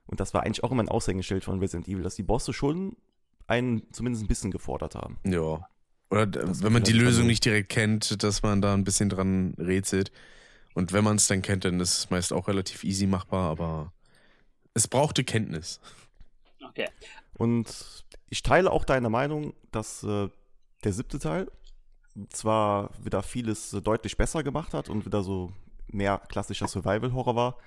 Und 0.07 0.21
das 0.21 0.35
war 0.35 0.43
eigentlich 0.45 0.63
auch 0.65 0.71
immer 0.73 0.83
ein 0.83 0.89
Aushängeschild 0.89 1.45
von 1.45 1.59
Resident 1.59 1.89
Evil, 1.89 2.03
dass 2.03 2.15
die 2.17 2.23
Bosse 2.23 2.53
schon 2.53 2.97
einen 3.47 3.83
zumindest 3.93 4.25
ein 4.25 4.29
bisschen 4.29 4.51
gefordert 4.51 4.95
haben. 4.95 5.19
Ja. 5.25 5.69
Oder 6.11 6.27
Das 6.27 6.63
wenn 6.63 6.73
man 6.73 6.85
die 6.85 6.93
Lösung 6.93 7.23
dann- 7.23 7.27
nicht 7.29 7.45
direkt 7.45 7.69
kennt, 7.69 8.23
dass 8.23 8.43
man 8.43 8.61
da 8.61 8.75
ein 8.75 8.85
bisschen 8.85 9.09
dran 9.09 9.55
rätselt. 9.59 10.13
Und 10.75 10.93
wenn 10.93 11.03
man 11.05 11.17
es 11.17 11.27
dann 11.27 11.43
kennt, 11.43 11.65
dann 11.65 11.81
ist 11.81 11.99
es 11.99 12.11
meist 12.11 12.33
auch 12.33 12.49
relativ 12.49 12.85
easy 12.85 13.07
machbar, 13.07 13.51
aber 13.51 13.93
es 14.75 14.87
brauchte 14.89 15.25
Kenntnis. 15.25 15.81
Okay. 16.63 16.89
Und 17.35 18.05
ich 18.29 18.43
teile 18.43 18.71
auch 18.71 18.85
deine 18.85 19.09
Meinung, 19.11 19.55
dass 19.73 20.03
äh, 20.05 20.29
der 20.85 20.93
siebte 20.93 21.19
Teil 21.19 21.51
zwar 22.31 22.91
wieder 23.03 23.23
vieles 23.23 23.73
äh, 23.73 23.81
deutlich 23.81 24.17
besser 24.17 24.43
gemacht 24.43 24.75
hat 24.75 24.89
und 24.89 25.07
wieder 25.07 25.23
so 25.23 25.53
mehr 25.89 26.21
klassischer 26.29 26.69
Survival-Horror 26.69 27.37
war, 27.37 27.59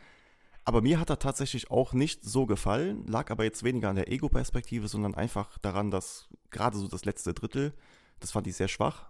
aber 0.69 0.81
mir 0.83 0.99
hat 0.99 1.09
er 1.09 1.17
tatsächlich 1.17 1.71
auch 1.71 1.93
nicht 1.93 2.23
so 2.23 2.45
gefallen, 2.45 3.05
lag 3.07 3.31
aber 3.31 3.43
jetzt 3.43 3.63
weniger 3.63 3.89
an 3.89 3.95
der 3.95 4.11
Ego-Perspektive, 4.11 4.87
sondern 4.87 5.15
einfach 5.15 5.57
daran, 5.57 5.89
dass 5.89 6.29
gerade 6.51 6.77
so 6.77 6.87
das 6.87 7.05
letzte 7.05 7.33
Drittel, 7.33 7.73
das 8.19 8.29
fand 8.31 8.45
ich 8.45 8.55
sehr 8.55 8.67
schwach. 8.67 9.09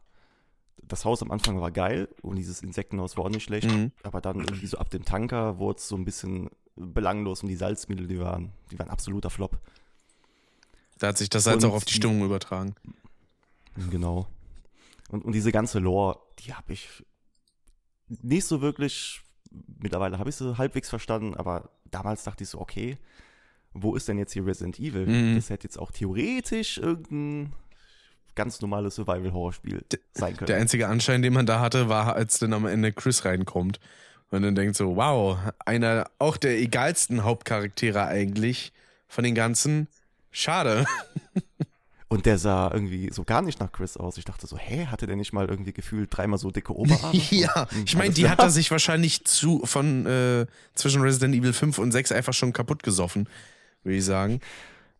Das 0.82 1.04
Haus 1.04 1.22
am 1.22 1.32
Anfang 1.32 1.60
war 1.60 1.72
geil 1.72 2.08
und 2.22 2.38
dieses 2.38 2.62
Insektenhaus 2.62 3.18
war 3.18 3.26
auch 3.26 3.30
nicht 3.30 3.44
schlecht, 3.44 3.70
Mhm. 3.70 3.92
aber 4.04 4.22
dann 4.22 4.40
irgendwie 4.40 4.68
so 4.68 4.78
ab 4.78 4.90
dem 4.90 5.04
Tanker 5.04 5.58
wurde 5.60 5.80
es 5.80 5.90
so 5.90 5.98
ein 5.98 6.06
bisschen 6.06 6.50
belanglos 6.78 7.44
und 7.44 7.50
die 7.50 7.58
Salzmittel, 7.58 8.08
die 8.08 8.20
waren, 8.22 8.54
die 8.72 8.80
waren 8.80 8.90
absoluter 8.90 9.30
Flop. 9.30 9.60
Da 10.98 11.08
hat 11.08 11.18
sich 11.18 11.30
das 11.30 11.44
Salz 11.44 11.64
Und 11.66 11.72
auch 11.72 11.76
auf 11.76 11.84
die 11.84 11.92
die- 11.92 11.98
Stimmung 11.98 12.24
übertragen. 12.24 12.74
Genau. 13.92 14.28
Und, 15.10 15.26
und 15.26 15.34
diese 15.34 15.52
ganze 15.52 15.80
Lore, 15.80 16.20
die 16.40 16.54
habe 16.54 16.72
ich 16.72 16.88
nicht 18.08 18.46
so 18.46 18.62
wirklich, 18.62 19.22
mittlerweile 19.52 20.20
habe 20.20 20.30
ich 20.30 20.36
sie 20.36 20.58
halbwegs 20.58 20.90
verstanden, 20.90 21.36
aber 21.36 21.70
damals 21.92 22.24
dachte 22.24 22.44
ich 22.44 22.50
so, 22.50 22.60
okay, 22.60 22.98
wo 23.74 23.96
ist 23.96 24.08
denn 24.08 24.18
jetzt 24.18 24.34
hier 24.34 24.46
Resident 24.46 24.80
Evil? 24.80 25.06
Mhm. 25.06 25.36
Das 25.36 25.50
hätte 25.50 25.66
jetzt 25.66 25.78
auch 25.78 25.92
theoretisch 25.92 26.78
irgendein 26.78 27.54
ganz 28.36 28.62
normales 28.62 28.96
Survival-Horror-Spiel 28.96 29.84
sein 30.14 30.38
können. 30.38 30.48
Der 30.48 30.58
einzige 30.58 30.88
Anschein, 30.88 31.22
den 31.22 31.34
man 31.34 31.46
da 31.46 31.60
hatte, 31.60 31.90
war, 31.90 32.16
als 32.16 32.40
dann 32.40 32.54
am 32.54 32.66
Ende 32.66 32.94
Chris 32.94 33.26
reinkommt. 33.26 33.80
Und 34.32 34.44
dann 34.44 34.56
denkt 34.56 34.76
so, 34.76 34.96
wow, 34.96 35.38
einer 35.66 36.10
auch 36.20 36.38
der 36.38 36.58
egalsten 36.60 37.24
Hauptcharaktere 37.24 38.06
eigentlich 38.06 38.72
von 39.08 39.24
den 39.24 39.36
ganzen. 39.36 39.88
Schade. 40.32 40.86
und 42.10 42.26
der 42.26 42.38
sah 42.38 42.70
irgendwie 42.74 43.10
so 43.14 43.24
gar 43.24 43.42
nicht 43.42 43.60
nach 43.60 43.72
Chris 43.72 43.96
aus. 43.96 44.18
Ich 44.18 44.26
dachte 44.26 44.48
so, 44.48 44.58
hä, 44.58 44.88
hatte 44.88 45.06
der 45.08 45.16
nicht 45.16 45.32
mal 45.32 45.48
irgendwie 45.48 45.72
gefühlt 45.74 46.10
dreimal 46.12 46.40
so 46.40 46.52
dicke 46.52 46.76
Oberarme? 46.76 47.20
ja, 47.30 47.68
Hm, 47.72 47.84
ich 47.86 47.96
meine, 47.96 48.14
die 48.14 48.28
hat 48.30 48.40
er 48.40 48.50
sich 48.50 48.72
wahrscheinlich 48.72 49.24
zu 49.26 49.62
von 49.66 50.06
äh, 50.06 50.46
zwischen 50.74 51.02
Resident 51.02 51.36
Evil 51.36 51.54
5 51.54 51.78
und 51.78 51.92
6 51.92 52.12
einfach 52.12 52.34
schon 52.34 52.52
kaputt 52.52 52.84
gesoffen, 52.84 53.30
würde 53.84 53.98
ich 53.98 54.06
sagen. 54.06 54.40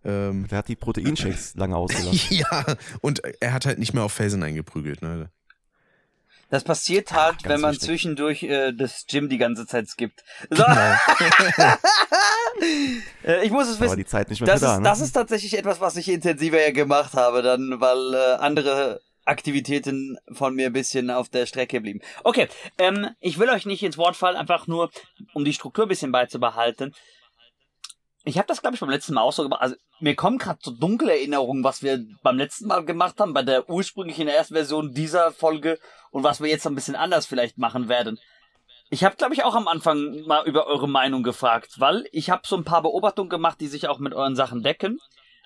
Ähm, 0.06 0.48
Der 0.50 0.60
hat 0.60 0.68
die 0.70 0.76
Proteinshakes 0.78 1.56
lange 1.58 1.76
ausgelassen. 1.76 2.38
ja, 2.38 2.66
und 3.02 3.22
er 3.42 3.54
hat 3.54 3.66
halt 3.66 3.80
nicht 3.80 3.94
mehr 3.94 4.04
auf 4.04 4.14
Felsen 4.14 4.44
eingeprügelt, 4.44 5.02
ne? 5.02 5.30
Das 6.50 6.64
passiert 6.64 7.12
halt, 7.14 7.44
ganz 7.44 7.48
wenn 7.54 7.62
man 7.62 7.72
wichtig. 7.74 7.88
zwischendurch 7.88 8.44
äh, 8.44 8.72
das 8.74 9.06
Gym 9.08 9.30
die 9.30 9.38
ganze 9.38 9.68
Zeit 9.68 9.88
skippt. 9.88 10.24
So. 10.50 10.64
Genau. 10.64 10.96
Äh, 13.24 13.46
ich 13.46 13.52
muss 13.52 13.68
es 13.68 13.78
Aber 13.78 13.86
wissen. 13.86 13.98
die 13.98 14.06
Zeit 14.06 14.30
nicht 14.30 14.42
mehr 14.42 14.48
Das 14.52 14.62
da, 14.62 14.74
ist, 14.74 14.78
ne? 14.80 14.84
das 14.84 15.00
ist 15.00 15.12
tatsächlich 15.14 15.58
etwas, 15.58 15.80
was 15.80 15.96
ich 15.96 16.10
intensiver 16.10 16.60
ja 16.62 16.72
gemacht 16.72 17.14
habe, 17.14 17.42
dann, 17.42 17.80
weil 17.80 18.14
äh, 18.14 18.36
andere 18.40 19.00
Aktivitäten 19.26 20.18
von 20.32 20.56
mir 20.56 20.68
ein 20.68 20.74
bisschen 20.74 21.10
auf 21.10 21.30
der 21.30 21.46
Strecke 21.46 21.80
blieben. 21.82 22.02
Okay, 22.24 22.50
ähm, 22.78 23.10
ich 23.20 23.38
will 23.40 23.50
euch 23.50 23.66
nicht 23.66 23.84
ins 23.84 23.98
Wort 23.98 24.16
fallen, 24.18 24.36
einfach 24.36 24.68
nur, 24.68 24.90
um 25.34 25.46
die 25.46 25.54
Struktur 25.54 25.86
ein 25.86 25.90
bisschen 25.90 26.12
beizubehalten. 26.12 26.94
Ich 28.26 28.38
habe 28.38 28.48
das, 28.48 28.62
glaube 28.62 28.76
ich, 28.76 28.82
beim 28.82 28.90
letzten 28.90 29.14
Mal 29.14 29.22
auch 29.22 29.32
so 29.32 29.44
gemacht. 29.44 29.62
Also 29.62 29.76
mir 30.00 30.16
kommen 30.16 30.38
gerade 30.38 30.60
so 30.62 30.72
dunkle 30.72 31.12
Erinnerungen, 31.12 31.64
was 31.64 31.84
wir 31.84 32.06
beim 32.22 32.38
letzten 32.38 32.68
Mal 32.68 32.84
gemacht 32.84 33.20
haben, 33.20 33.34
bei 33.34 33.44
der 33.44 33.70
ursprünglichen 33.70 34.28
ersten 34.28 34.56
Version 34.56 34.94
dieser 34.94 35.32
Folge 35.32 35.80
und 36.12 36.24
was 36.24 36.42
wir 36.42 36.50
jetzt 36.50 36.68
ein 36.68 36.76
bisschen 36.76 36.96
anders 36.96 37.26
vielleicht 37.26 37.58
machen 37.58 37.88
werden. 37.88 38.20
Ich 38.90 39.04
habe, 39.04 39.16
glaube 39.16 39.36
ich, 39.36 39.44
auch 39.44 39.56
am 39.56 39.68
Anfang 39.68 40.22
mal 40.26 40.46
über 40.48 40.66
eure 40.68 40.90
Meinung 40.90 41.24
gefragt, 41.24 41.76
weil 41.78 42.08
ich 42.12 42.30
habe 42.30 42.42
so 42.46 42.58
ein 42.58 42.64
paar 42.64 42.82
Beobachtungen 42.82 43.30
gemacht, 43.30 43.62
die 43.62 43.68
sich 43.68 43.88
auch 43.88 44.00
mit 44.00 44.14
euren 44.14 44.36
Sachen 44.36 44.64
decken. 44.64 45.00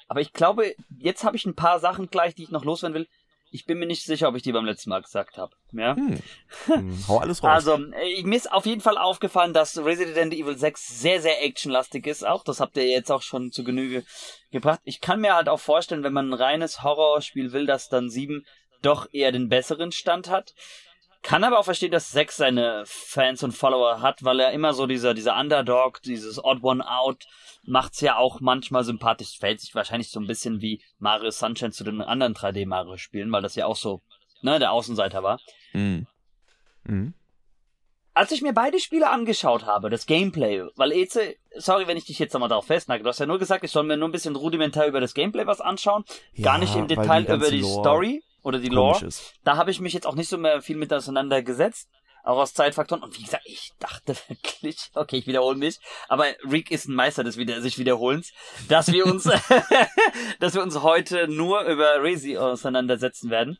Aber 0.08 0.22
ich 0.22 0.34
glaube, 0.34 0.76
jetzt 0.98 1.24
habe 1.24 1.36
ich 1.36 1.46
ein 1.46 1.56
paar 1.56 1.80
Sachen 1.80 2.10
gleich, 2.10 2.36
die 2.36 2.44
ich 2.44 2.52
noch 2.52 2.66
loswerden 2.66 2.96
will. 2.96 3.08
Ich 3.54 3.66
bin 3.66 3.78
mir 3.78 3.86
nicht 3.86 4.04
sicher, 4.04 4.28
ob 4.30 4.36
ich 4.36 4.42
die 4.42 4.52
beim 4.52 4.66
letzten 4.66 4.90
Mal 4.90 5.04
gesagt 5.04 5.38
habe. 5.38 5.56
Ja? 5.74 5.96
Hm. 5.96 6.20
Hm, 6.66 7.08
hau 7.08 7.20
alles 7.20 7.44
raus. 7.44 7.68
Also, 7.68 7.76
äh, 7.76 8.24
mir 8.24 8.36
ist 8.36 8.52
auf 8.52 8.66
jeden 8.66 8.82
Fall 8.82 8.98
aufgefallen, 8.98 9.54
dass 9.54 9.78
Resident 9.78 10.34
Evil 10.34 10.58
6 10.58 11.02
sehr, 11.02 11.22
sehr 11.22 11.44
actionlastig 11.44 12.08
ist 12.08 12.26
auch. 12.26 12.44
Das 12.44 12.60
habt 12.60 12.78
ihr 12.78 12.88
jetzt 12.88 13.12
auch 13.12 13.22
schon 13.22 13.52
zu 13.52 13.64
Genüge 13.64 14.04
gebracht. 14.52 14.80
Ich 14.84 15.02
kann 15.02 15.22
mir 15.22 15.36
halt 15.36 15.50
auch 15.50 15.60
vorstellen, 15.60 16.04
wenn 16.04 16.14
man 16.14 16.30
ein 16.30 16.34
reines 16.34 16.82
Horrorspiel 16.82 17.52
will, 17.52 17.66
dass 17.66 17.90
dann 17.90 18.10
7 18.10 18.46
doch 18.82 19.08
eher 19.12 19.32
den 19.32 19.50
besseren 19.50 19.92
Stand 19.92 20.30
hat. 20.30 20.54
Kann 21.24 21.46
aber 21.46 21.58
auch 21.58 21.66
verstehen, 21.66 21.92
dass 21.92 22.12
6 22.12 22.36
seine 22.36 22.84
Fans 22.86 23.44
und 23.44 23.54
Follower 23.54 24.02
hat, 24.02 24.26
weil 24.26 24.42
er 24.42 24.52
immer 24.52 24.74
so 24.74 24.86
dieser, 24.88 25.14
dieser 25.14 25.40
Underdog, 25.40 26.02
dieses 26.02 26.44
Odd 26.44 26.62
One 26.62 26.86
Out, 26.86 27.26
macht's 27.64 28.02
ja 28.02 28.18
auch 28.18 28.42
manchmal 28.42 28.84
sympathisch. 28.84 29.40
Fällt 29.40 29.62
sich 29.62 29.74
wahrscheinlich 29.74 30.12
so 30.12 30.20
ein 30.20 30.28
bisschen 30.28 30.62
wie 30.62 30.84
Mario 31.00 31.32
Sunshine 31.32 31.72
zu 31.72 31.86
den 31.86 32.02
anderen 32.02 32.36
3D 32.36 32.68
Mario 32.68 32.98
Spielen, 32.98 33.32
weil 33.32 33.42
das 33.42 33.56
ja 33.56 33.66
auch 33.68 33.78
so, 33.78 34.02
ne, 34.42 34.60
der 34.60 34.74
Außenseiter 34.74 35.24
war. 35.24 35.40
Hm. 35.72 36.08
Mhm. 36.84 37.14
Als 38.14 38.32
ich 38.34 38.42
mir 38.42 38.54
beide 38.54 38.80
Spiele 38.80 39.10
angeschaut 39.10 39.66
habe, 39.66 39.90
das 39.90 40.06
Gameplay, 40.06 40.68
weil 40.76 40.92
Eze, 40.92 41.36
sorry, 41.56 41.88
wenn 41.88 41.98
ich 41.98 42.06
dich 42.06 42.20
jetzt 42.20 42.34
nochmal 42.34 42.50
darauf 42.50 42.68
festnage, 42.68 43.02
du 43.02 43.10
hast 43.10 43.20
ja 43.20 43.26
nur 43.26 43.40
gesagt, 43.40 43.64
ich 43.64 43.72
soll 43.72 43.84
mir 43.84 43.96
nur 43.96 44.10
ein 44.10 44.12
bisschen 44.12 44.36
rudimentär 44.36 44.88
über 44.88 45.00
das 45.00 45.14
Gameplay 45.14 45.48
was 45.48 45.62
anschauen, 45.62 46.04
gar 46.42 46.58
nicht 46.58 46.76
im 46.76 46.88
Detail 46.88 47.24
über 47.24 47.50
die 47.50 47.62
Lore 47.62 47.82
Story 47.82 48.24
oder 48.44 48.60
die 48.60 48.70
Lore. 48.70 49.06
ist. 49.06 49.34
Da 49.44 49.58
habe 49.58 49.72
ich 49.72 49.80
mich 49.80 49.94
jetzt 49.94 50.06
auch 50.06 50.16
nicht 50.16 50.30
so 50.30 50.38
mehr 50.38 50.62
viel 50.62 50.78
mit 50.78 50.94
auseinandergesetzt. 50.94 51.90
Auch 52.26 52.38
aus 52.38 52.54
Zeitfaktoren. 52.54 53.04
Und 53.04 53.18
wie 53.18 53.24
gesagt, 53.24 53.44
ich 53.46 53.72
dachte 53.80 54.16
wirklich, 54.28 54.78
okay, 54.94 55.18
ich 55.18 55.28
wiederhole 55.28 55.58
mich, 55.58 55.80
aber 56.08 56.28
Rick 56.50 56.72
ist 56.72 56.88
ein 56.88 56.96
Meister 56.96 57.24
des 57.24 57.38
wieder 57.38 57.62
sich 57.62 57.78
Wiederholens, 57.78 58.32
dass 58.70 58.92
wir 58.92 59.06
uns, 59.06 59.24
dass 60.40 60.54
wir 60.54 60.62
uns 60.62 60.82
heute 60.82 61.28
nur 61.28 61.64
über 61.64 62.02
Resi 62.02 62.38
auseinandersetzen 62.38 63.30
werden. 63.30 63.58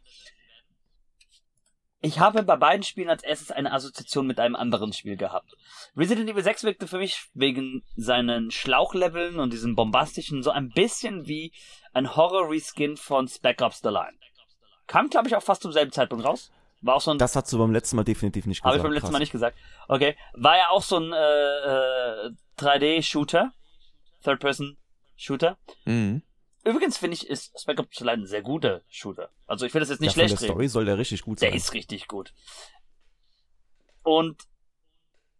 Ich 2.06 2.20
habe 2.20 2.44
bei 2.44 2.58
beiden 2.58 2.84
Spielen 2.84 3.10
als 3.10 3.24
erstes 3.24 3.52
eine 3.52 3.72
Assoziation 3.72 4.28
mit 4.28 4.38
einem 4.38 4.58
anderen 4.58 4.92
Spiel 4.92 5.16
gehabt. 5.16 5.54
Resident 5.96 6.30
Evil 6.30 6.44
6 6.44 6.66
wirkte 6.66 6.86
für 6.86 6.98
mich 6.98 7.30
wegen 7.34 7.82
seinen 7.96 8.52
Schlauchleveln 8.52 9.40
und 9.40 9.54
diesem 9.54 9.74
bombastischen 9.76 10.44
so 10.44 10.52
ein 10.52 10.70
bisschen 10.70 11.28
wie 11.28 11.54
ein 11.94 12.14
Horror-Reskin 12.14 12.98
von 12.98 13.30
Spec 13.30 13.62
Ops 13.62 13.80
The 13.82 13.90
Line. 13.90 14.18
Kam, 14.88 15.10
glaube 15.10 15.28
ich, 15.28 15.36
auch 15.36 15.44
fast 15.44 15.62
zum 15.62 15.72
selben 15.72 15.92
Zeitpunkt 15.92 16.26
raus. 16.26 16.52
War 16.82 16.96
auch 16.96 17.02
so 17.02 17.12
ein 17.12 17.18
Das 17.18 17.36
hast 17.36 17.52
du 17.54 17.58
beim 17.58 17.72
letzten 17.72 17.96
Mal 17.96 18.04
definitiv 18.04 18.46
nicht 18.46 18.62
habe 18.64 18.74
gesagt. 18.74 18.80
ich 18.80 18.84
beim 18.84 18.92
letzten 18.94 19.06
krass. 19.06 19.12
Mal 19.14 19.20
nicht 19.20 19.32
gesagt. 19.32 19.58
Okay. 19.88 20.18
War 20.34 20.58
ja 20.58 20.70
auch 20.70 20.84
so 20.84 20.98
ein 20.98 21.14
äh, 21.14 22.28
äh, 22.28 22.32
3D-Shooter. 22.60 23.54
Third-Person-Shooter. 24.24 25.58
Mhm. 25.86 26.22
Übrigens 26.66 26.98
finde 26.98 27.16
ich, 27.16 27.28
ist 27.30 27.60
Spec 27.60 27.80
Ops 27.80 27.98
The 27.98 28.06
Line 28.06 28.24
ein 28.24 28.26
sehr 28.28 28.42
guter 28.42 28.82
Shooter. 28.90 29.30
Also 29.48 29.66
ich 29.66 29.74
will 29.74 29.82
das 29.82 29.90
jetzt 29.90 30.00
Ja, 30.00 30.06
nicht 30.06 30.16
der 30.18 30.28
schlecht 30.28 30.42
reden. 30.44 30.52
Story 30.52 30.68
soll 30.70 30.86
der 30.86 30.98
richtig 30.98 31.22
gut 31.24 31.42
Der 31.42 31.50
sein. 31.50 31.58
ist 31.58 31.74
richtig 31.74 32.08
gut. 32.08 32.34
Und 34.04 34.44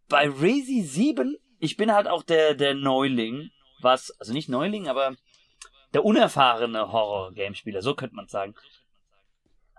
bei 0.08 0.28
Resi 0.28 0.82
7, 0.82 1.36
ich 1.58 1.76
bin 1.76 1.92
halt 1.92 2.08
auch 2.08 2.22
der, 2.22 2.54
der 2.54 2.74
Neuling, 2.74 3.50
was, 3.80 4.10
also 4.20 4.32
nicht 4.32 4.48
Neuling, 4.48 4.88
aber 4.88 5.16
der 5.94 6.04
unerfahrene 6.04 6.92
Horror-Game-Spieler, 6.92 7.80
so 7.82 7.94
könnte 7.94 8.16
man 8.16 8.28
sagen, 8.28 8.54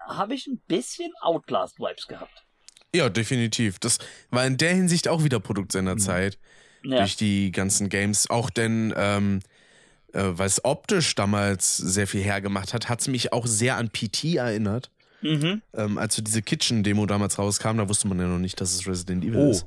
habe 0.08 0.34
ich 0.36 0.48
ein 0.48 0.60
bisschen 0.68 1.12
Outlast-Vibes 1.22 2.08
gehabt. 2.08 2.46
Ja, 2.94 3.10
definitiv. 3.10 3.80
Das 3.80 3.98
war 4.30 4.46
in 4.46 4.58
der 4.58 4.74
Hinsicht 4.74 5.08
auch 5.08 5.24
wieder 5.24 5.39
Produkt 5.39 5.72
seiner 5.72 5.96
Mhm. 5.96 6.00
Zeit. 6.00 6.39
Ja. 6.84 7.00
Durch 7.00 7.15
die 7.18 7.52
ganzen 7.52 7.89
Games. 7.89 8.30
Auch 8.30 8.50
denn, 8.50 8.94
ähm, 8.96 9.39
äh, 10.13 10.22
weil 10.24 10.48
es 10.48 10.63
optisch 10.63 11.15
damals 11.15 11.76
sehr 11.78 12.08
viel 12.08 12.22
hergemacht 12.22 12.74
hat, 12.74 12.88
hat 12.89 13.02
es 13.02 13.08
mich 13.08 13.34
auch 13.34 13.48
sehr 13.48 13.78
an 13.78 13.89
PT 13.89 14.36
erinnert. 14.36 14.91
Mhm. 15.22 15.62
Ähm, 15.74 15.98
als 15.98 16.15
so 16.15 16.22
diese 16.22 16.41
Kitchen-Demo 16.44 17.06
damals 17.08 17.39
rauskam, 17.39 17.78
da 17.78 17.89
wusste 17.89 18.08
man 18.08 18.20
ja 18.20 18.28
noch 18.28 18.38
nicht, 18.38 18.62
dass 18.62 18.74
es 18.76 18.88
Resident 18.88 19.26
Evil 19.26 19.48
Oh. 19.48 19.50
ist. 19.52 19.65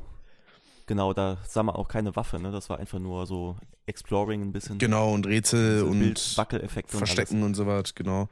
Genau, 0.87 1.13
da 1.13 1.37
sah 1.47 1.63
man 1.65 1.75
auch 1.75 1.89
keine 1.89 2.15
Waffe, 2.17 2.39
ne? 2.39 2.51
Das 2.51 2.71
war 2.71 2.79
einfach 2.79 2.99
nur 2.99 3.27
so 3.27 3.59
Exploring 3.87 4.41
ein 4.43 4.53
bisschen. 4.53 4.79
Genau, 4.79 5.13
und 5.13 5.27
Rätsel 5.27 5.81
so 5.81 5.87
und 5.87 6.39
Wackeleffekte 6.39 6.93
und 6.97 6.99
Verstecken 6.99 7.43
und 7.43 7.55
so 7.55 7.67
was, 7.67 7.95
genau. 7.95 8.29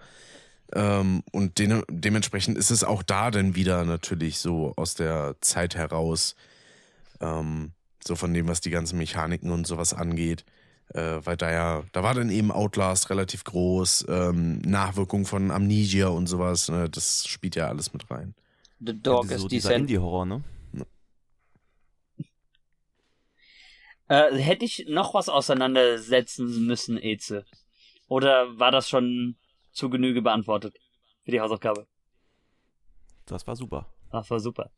Ähm, 0.72 1.22
und 1.32 1.58
de 1.58 1.82
dementsprechend 1.88 2.58
ist 2.58 2.70
es 2.70 2.84
auch 2.84 3.02
da 3.02 3.30
dann 3.30 3.54
wieder 3.54 3.84
natürlich 3.84 4.38
so 4.38 4.74
aus 4.76 4.94
der 4.94 5.36
Zeit 5.40 5.76
heraus, 5.76 6.34
ähm, 7.20 7.72
so 8.04 8.16
von 8.16 8.34
dem, 8.34 8.48
was 8.48 8.60
die 8.60 8.70
ganzen 8.70 8.98
Mechaniken 8.98 9.50
und 9.50 9.66
sowas 9.66 9.94
angeht. 9.94 10.44
Äh, 10.94 11.18
weil 11.24 11.36
da 11.36 11.50
ja, 11.50 11.82
da 11.92 12.02
war 12.04 12.14
dann 12.14 12.30
eben 12.30 12.52
Outlast 12.52 13.10
relativ 13.10 13.42
groß, 13.44 14.06
ähm, 14.08 14.60
Nachwirkung 14.60 15.26
von 15.26 15.50
Amnesia 15.50 16.08
und 16.08 16.28
sowas, 16.28 16.68
ne? 16.68 16.88
das 16.88 17.26
spielt 17.26 17.56
ja 17.56 17.66
alles 17.66 17.92
mit 17.92 18.08
rein. 18.08 18.34
The. 18.78 18.92
Dog 19.02 19.28
Ja, 19.28 19.36
is 19.36 19.42
so 19.42 19.48
dieser 19.48 19.70
Descent. 19.70 19.90
Indie-Horror, 19.90 20.26
ne? 20.26 20.44
Äh, 24.08 24.36
hätte 24.36 24.64
ich 24.64 24.86
noch 24.88 25.14
was 25.14 25.28
auseinandersetzen 25.28 26.66
müssen, 26.66 26.96
Eze? 26.98 27.44
Oder 28.08 28.58
war 28.58 28.70
das 28.70 28.88
schon 28.88 29.36
zu 29.76 29.90
Genüge 29.90 30.22
beantwortet 30.22 30.76
für 31.24 31.30
die 31.30 31.40
Hausaufgabe? 31.40 31.86
Das 33.26 33.46
war 33.46 33.56
super. 33.56 33.86
Das 34.10 34.30
war 34.30 34.40
super. 34.40 34.70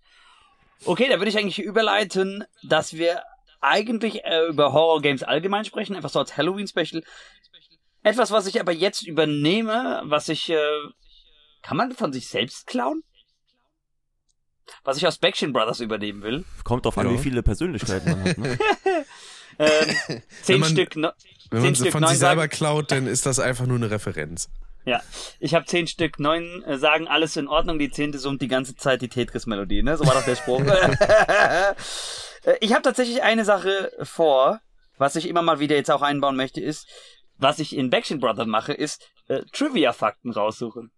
Okay, 0.84 1.08
da 1.08 1.18
würde 1.18 1.28
ich 1.30 1.38
eigentlich 1.38 1.58
überleiten, 1.58 2.44
dass 2.62 2.94
wir 2.94 3.22
eigentlich 3.60 4.24
äh, 4.24 4.46
über 4.46 4.72
Horror-Games 4.72 5.22
allgemein 5.22 5.64
sprechen, 5.64 5.96
einfach 5.96 6.10
so 6.10 6.18
als 6.20 6.36
Halloween-Special. 6.36 7.02
Etwas, 8.02 8.30
was 8.30 8.46
ich 8.46 8.60
aber 8.60 8.72
jetzt 8.72 9.02
übernehme, 9.02 10.02
was 10.04 10.28
ich, 10.28 10.48
äh, 10.50 10.58
kann 11.62 11.76
man 11.76 11.92
von 11.92 12.12
sich 12.12 12.28
selbst 12.28 12.66
klauen? 12.66 13.02
Was 14.84 14.96
ich 14.98 15.06
aus 15.06 15.18
Backstreet 15.18 15.52
Brothers 15.52 15.80
übernehmen 15.80 16.22
will. 16.22 16.44
Kommt 16.62 16.84
drauf 16.84 16.96
an, 16.98 17.06
Ja. 17.08 17.12
wie 17.14 17.18
viele 17.18 17.42
Persönlichkeiten 17.42 18.10
man 18.10 18.24
hat, 18.24 18.38
ne? 18.38 18.58
Ähm, 19.60 20.22
zehn 20.42 20.60
man- 20.60 20.70
Stück, 20.70 20.94
ne 20.94 21.12
Wenn 21.50 21.60
Zehn 21.62 21.70
man 21.70 21.74
Stück 21.74 21.90
von 21.92 22.06
sich 22.06 22.18
selber 22.18 22.46
klaut, 22.46 22.92
dann 22.92 23.08
ist 23.08 23.26
das 23.26 23.40
einfach 23.40 23.66
nur 23.66 23.76
eine 23.76 23.90
Referenz. 23.90 24.48
Ja, 24.84 25.02
ich 25.38 25.54
habe 25.54 25.66
zehn 25.66 25.86
Stück, 25.86 26.18
neun 26.18 26.62
äh, 26.64 26.78
sagen 26.78 27.08
alles 27.08 27.36
in 27.36 27.48
Ordnung, 27.48 27.78
die 27.78 27.90
zehnte 27.90 28.18
summt 28.18 28.40
die 28.40 28.48
ganze 28.48 28.74
Zeit 28.74 29.02
die 29.02 29.08
Tetris-Melodie, 29.08 29.82
ne? 29.82 29.96
So 29.96 30.06
war 30.06 30.14
doch 30.14 30.24
der 30.24 30.36
Spruch. 30.36 30.62
Äh, 32.44 32.54
ich 32.60 32.72
habe 32.72 32.82
tatsächlich 32.82 33.24
eine 33.24 33.44
Sache 33.44 33.90
vor, 34.02 34.60
was 34.96 35.16
ich 35.16 35.26
immer 35.26 35.42
mal 35.42 35.58
wieder 35.58 35.74
jetzt 35.74 35.90
auch 35.90 36.02
einbauen 36.02 36.36
möchte, 36.36 36.60
ist, 36.60 36.86
was 37.36 37.58
ich 37.58 37.74
in 37.74 37.90
Backstreet 37.90 38.20
Brothers 38.20 38.46
mache, 38.46 38.72
ist 38.72 39.10
äh, 39.26 39.42
Trivia-Fakten 39.52 40.30
raussuchen. 40.30 40.92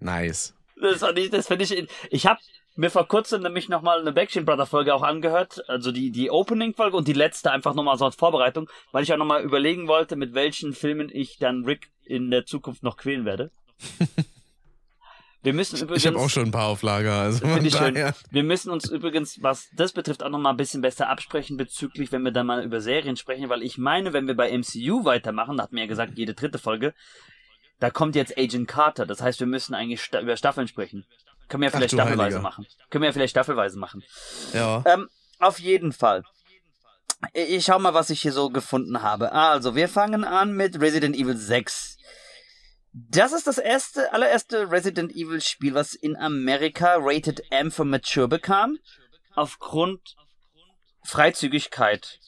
Nice. 0.00 0.54
Das 0.80 1.02
ich, 1.14 1.30
das 1.30 1.46
finde 1.46 1.64
ich, 1.64 1.88
ich 2.10 2.26
habe 2.26 2.40
mir 2.76 2.90
vor 2.90 3.06
kurzem 3.06 3.42
nämlich 3.42 3.68
nochmal 3.68 4.00
eine 4.00 4.12
Backstreet 4.12 4.46
Brother 4.46 4.66
Folge 4.66 4.94
auch 4.94 5.02
angehört, 5.02 5.62
also 5.68 5.92
die, 5.92 6.10
die 6.10 6.30
Opening-Folge 6.30 6.96
und 6.96 7.08
die 7.08 7.12
letzte 7.12 7.50
einfach 7.50 7.74
nochmal 7.74 7.98
so 7.98 8.06
als 8.06 8.16
Vorbereitung, 8.16 8.70
weil 8.92 9.02
ich 9.02 9.12
auch 9.12 9.18
nochmal 9.18 9.42
überlegen 9.42 9.88
wollte, 9.88 10.16
mit 10.16 10.34
welchen 10.34 10.72
Filmen 10.72 11.10
ich 11.12 11.38
dann 11.38 11.64
Rick 11.64 11.90
in 12.10 12.30
der 12.30 12.44
Zukunft 12.46 12.82
noch 12.82 12.96
quälen 12.96 13.24
werde. 13.24 13.50
Wir 15.42 15.54
müssen 15.54 15.80
übrigens, 15.80 16.02
Ich 16.02 16.06
habe 16.06 16.18
auch 16.18 16.28
schon 16.28 16.46
ein 16.46 16.50
paar 16.50 16.66
auf 16.66 16.82
Lager, 16.82 17.14
also 17.14 17.46
von 17.46 17.64
ich 17.64 17.74
schön. 17.74 17.94
wir 18.30 18.42
müssen 18.42 18.70
uns 18.70 18.90
übrigens, 18.90 19.42
was 19.42 19.68
das 19.74 19.92
betrifft, 19.92 20.22
auch 20.22 20.28
nochmal 20.28 20.52
ein 20.52 20.58
bisschen 20.58 20.82
besser 20.82 21.08
absprechen 21.08 21.56
bezüglich, 21.56 22.12
wenn 22.12 22.22
wir 22.22 22.30
dann 22.30 22.46
mal 22.46 22.62
über 22.62 22.82
Serien 22.82 23.16
sprechen, 23.16 23.48
weil 23.48 23.62
ich 23.62 23.78
meine, 23.78 24.12
wenn 24.12 24.26
wir 24.26 24.36
bei 24.36 24.50
MCU 24.56 25.04
weitermachen, 25.06 25.56
da 25.56 25.62
hat 25.62 25.72
mir 25.72 25.80
ja 25.80 25.86
gesagt, 25.86 26.18
jede 26.18 26.34
dritte 26.34 26.58
Folge, 26.58 26.92
da 27.78 27.88
kommt 27.88 28.16
jetzt 28.16 28.36
Agent 28.36 28.68
Carter, 28.68 29.06
das 29.06 29.22
heißt, 29.22 29.40
wir 29.40 29.46
müssen 29.46 29.72
eigentlich 29.74 30.02
sta 30.02 30.20
über 30.20 30.36
Staffeln 30.36 30.68
sprechen. 30.68 31.06
Können 31.48 31.62
wir 31.62 31.68
ja 31.68 31.72
Ach 31.72 31.78
vielleicht 31.78 31.92
du 31.92 31.96
staffelweise 31.96 32.22
Heiliger. 32.36 32.42
machen. 32.42 32.66
Können 32.90 33.02
wir 33.02 33.08
ja 33.08 33.12
vielleicht 33.14 33.30
staffelweise 33.30 33.78
machen. 33.78 34.04
Ja. 34.52 34.84
Ähm, 34.86 35.08
auf 35.38 35.58
jeden 35.58 35.92
Fall. 35.92 36.22
Ich 37.32 37.64
schau 37.64 37.78
mal, 37.78 37.94
was 37.94 38.10
ich 38.10 38.20
hier 38.22 38.32
so 38.32 38.50
gefunden 38.50 39.02
habe. 39.02 39.32
Also, 39.32 39.74
wir 39.74 39.88
fangen 39.88 40.24
an 40.24 40.52
mit 40.52 40.80
Resident 40.80 41.16
Evil 41.16 41.36
6. 41.36 41.96
Das 42.92 43.32
ist 43.32 43.46
das 43.46 43.58
erste, 43.58 44.12
allererste 44.12 44.70
Resident 44.70 45.12
Evil 45.12 45.40
Spiel, 45.40 45.74
was 45.74 45.94
in 45.94 46.16
Amerika 46.16 46.96
Rated 46.98 47.42
M 47.50 47.70
for 47.70 47.84
Mature 47.84 48.26
bekam. 48.26 48.78
Aufgrund 49.34 50.16
Freizügigkeit. 51.04 52.18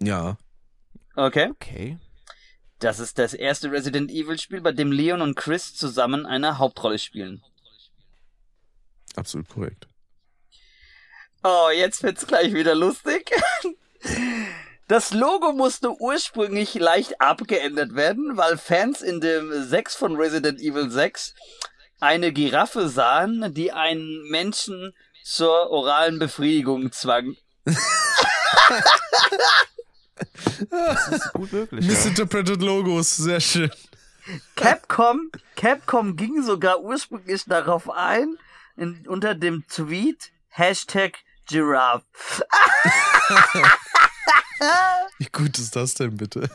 Ja. 0.00 0.38
Okay. 1.16 1.50
Okay. 1.50 1.98
Das 2.78 2.98
ist 2.98 3.18
das 3.18 3.34
erste 3.34 3.70
Resident 3.70 4.10
Evil 4.10 4.38
Spiel, 4.38 4.60
bei 4.60 4.72
dem 4.72 4.92
Leon 4.92 5.20
und 5.20 5.36
Chris 5.36 5.74
zusammen 5.74 6.26
eine 6.26 6.58
Hauptrolle 6.58 6.98
spielen. 6.98 7.42
Absolut 9.14 9.48
korrekt. 9.48 9.88
Oh, 11.44 11.68
jetzt 11.74 12.02
wird's 12.02 12.26
gleich 12.26 12.54
wieder 12.54 12.74
lustig. 12.74 13.30
Das 14.92 15.14
Logo 15.14 15.54
musste 15.54 15.98
ursprünglich 16.02 16.74
leicht 16.74 17.18
abgeändert 17.18 17.94
werden, 17.94 18.36
weil 18.36 18.58
Fans 18.58 19.00
in 19.00 19.22
dem 19.22 19.66
6 19.66 19.94
von 19.94 20.16
Resident 20.16 20.60
Evil 20.60 20.90
6 20.90 21.34
eine 21.98 22.30
Giraffe 22.30 22.90
sahen, 22.90 23.54
die 23.54 23.72
einen 23.72 24.28
Menschen 24.28 24.94
zur 25.24 25.70
oralen 25.70 26.18
Befriedigung 26.18 26.92
zwang. 26.92 27.38
Das 27.64 27.78
ist 31.08 31.32
gut 31.32 31.50
möglich. 31.54 31.86
ja. 31.86 31.90
Misinterpreted 31.90 32.60
Logos, 32.60 33.16
sehr 33.16 33.40
schön. 33.40 33.70
Capcom, 34.56 35.30
Capcom 35.56 36.16
ging 36.16 36.42
sogar 36.42 36.82
ursprünglich 36.82 37.44
darauf 37.46 37.88
ein, 37.88 38.36
in, 38.76 39.08
unter 39.08 39.34
dem 39.34 39.66
Tweet 39.68 40.32
Hashtag 40.48 41.16
Giraffe. 41.48 42.04
Wie 45.18 45.28
gut 45.30 45.58
ist 45.58 45.76
das 45.76 45.94
denn 45.94 46.16
bitte? 46.16 46.50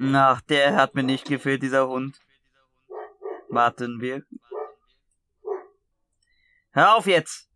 Ach, 0.00 0.40
der 0.42 0.76
hat 0.76 0.94
mir 0.94 1.02
nicht 1.02 1.26
gefehlt, 1.26 1.62
dieser 1.62 1.88
Hund. 1.88 2.20
Warten 3.48 4.00
wir. 4.00 4.24
Hör 6.72 6.96
auf 6.96 7.06
jetzt! 7.06 7.48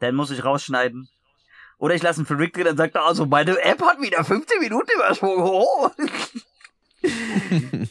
Dann 0.00 0.14
muss 0.14 0.30
ich 0.30 0.44
rausschneiden. 0.44 1.08
Oder 1.78 1.94
ich 1.94 2.02
lasse 2.02 2.20
ihn 2.20 2.26
für 2.26 2.38
Rick 2.38 2.54
drin, 2.54 2.64
dann 2.64 2.76
sagt 2.76 2.96
er, 2.96 3.04
also 3.04 3.24
meine 3.24 3.58
App 3.62 3.80
hat 3.82 4.00
wieder 4.00 4.24
15 4.24 4.60
Minuten 4.60 4.90
übersprungen. 4.94 5.38
Oh. 5.50 5.90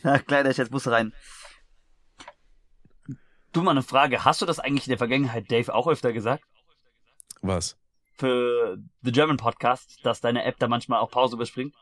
Ach, 0.03 0.25
kleiner 0.25 0.53
Schatz, 0.53 0.69
muss 0.69 0.85
rein. 0.87 1.13
Du 3.53 3.63
mal 3.63 3.71
eine 3.71 3.83
Frage. 3.83 4.25
Hast 4.25 4.41
du 4.41 4.45
das 4.45 4.59
eigentlich 4.59 4.87
in 4.87 4.91
der 4.91 4.97
Vergangenheit 4.97 5.49
Dave 5.49 5.73
auch 5.73 5.87
öfter 5.87 6.13
gesagt? 6.13 6.43
Was? 7.41 7.77
Für 8.13 8.77
The 9.01 9.11
German 9.11 9.37
Podcast, 9.37 9.99
dass 10.03 10.21
deine 10.21 10.43
App 10.43 10.57
da 10.59 10.67
manchmal 10.67 10.99
auch 10.99 11.11
Pause 11.11 11.35
überspringt? 11.35 11.73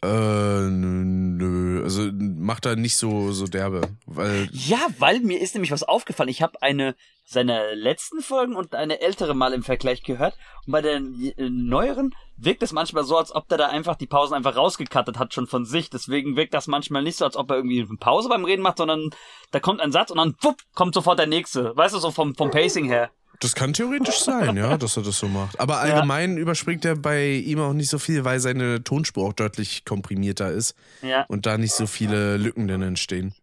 Äh, 0.00 0.68
nö, 0.70 1.82
also 1.82 2.08
macht 2.12 2.66
er 2.66 2.76
nicht 2.76 2.96
so 2.96 3.32
so 3.32 3.46
derbe, 3.46 3.80
weil 4.06 4.48
Ja, 4.52 4.78
weil 4.98 5.18
mir 5.20 5.40
ist 5.40 5.54
nämlich 5.54 5.72
was 5.72 5.82
aufgefallen. 5.82 6.28
Ich 6.28 6.40
habe 6.40 6.62
eine 6.62 6.94
seiner 7.24 7.74
letzten 7.74 8.22
Folgen 8.22 8.54
und 8.54 8.74
eine 8.74 9.00
ältere 9.00 9.34
mal 9.34 9.52
im 9.52 9.62
Vergleich 9.62 10.02
gehört 10.02 10.38
und 10.66 10.72
bei 10.72 10.82
den 10.82 11.32
äh, 11.36 11.50
neueren 11.50 12.14
wirkt 12.36 12.62
es 12.62 12.72
manchmal 12.72 13.04
so, 13.04 13.16
als 13.16 13.34
ob 13.34 13.48
der 13.48 13.58
da 13.58 13.68
einfach 13.68 13.96
die 13.96 14.06
Pausen 14.06 14.34
einfach 14.34 14.56
rausgekattet 14.56 15.18
hat 15.18 15.34
schon 15.34 15.46
von 15.46 15.64
sich. 15.64 15.90
Deswegen 15.90 16.36
wirkt 16.36 16.54
das 16.54 16.68
manchmal 16.68 17.02
nicht 17.02 17.18
so, 17.18 17.24
als 17.24 17.36
ob 17.36 17.50
er 17.50 17.56
irgendwie 17.56 17.82
eine 17.82 17.96
Pause 17.98 18.28
beim 18.28 18.44
Reden 18.44 18.62
macht, 18.62 18.78
sondern 18.78 19.10
da 19.50 19.58
kommt 19.60 19.80
ein 19.80 19.92
Satz 19.92 20.10
und 20.10 20.18
dann 20.18 20.36
wupp, 20.40 20.62
kommt 20.74 20.94
sofort 20.94 21.18
der 21.18 21.26
nächste. 21.26 21.76
Weißt 21.76 21.94
du, 21.94 21.98
so 21.98 22.12
vom, 22.12 22.34
vom 22.34 22.50
Pacing 22.50 22.86
her. 22.86 23.10
Das 23.40 23.54
kann 23.54 23.72
theoretisch 23.72 24.20
sein, 24.20 24.56
ja, 24.56 24.76
dass 24.76 24.96
er 24.96 25.02
das 25.02 25.18
so 25.18 25.28
macht. 25.28 25.58
Aber 25.60 25.78
allgemein 25.78 26.36
überspringt 26.38 26.84
er 26.84 26.96
bei 26.96 27.30
ihm 27.34 27.60
auch 27.60 27.72
nicht 27.72 27.88
so 27.90 27.98
viel, 27.98 28.24
weil 28.24 28.40
seine 28.40 28.82
Tonspur 28.82 29.26
auch 29.28 29.32
deutlich 29.32 29.84
komprimierter 29.84 30.50
ist 30.50 30.74
Ja. 31.02 31.24
und 31.28 31.46
da 31.46 31.56
nicht 31.58 31.74
so 31.74 31.86
viele 31.86 32.36
Lücken 32.36 32.66
dann 32.68 32.82
entstehen. 32.82 33.34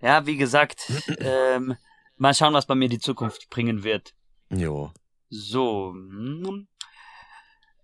Ja, 0.00 0.26
wie 0.26 0.36
gesagt, 0.36 0.90
ähm, 1.18 1.74
mal 2.16 2.34
schauen, 2.34 2.54
was 2.54 2.66
bei 2.66 2.74
mir 2.74 2.88
die 2.88 2.98
Zukunft 2.98 3.50
bringen 3.50 3.82
wird. 3.84 4.14
Jo. 4.50 4.92
So. 5.30 5.94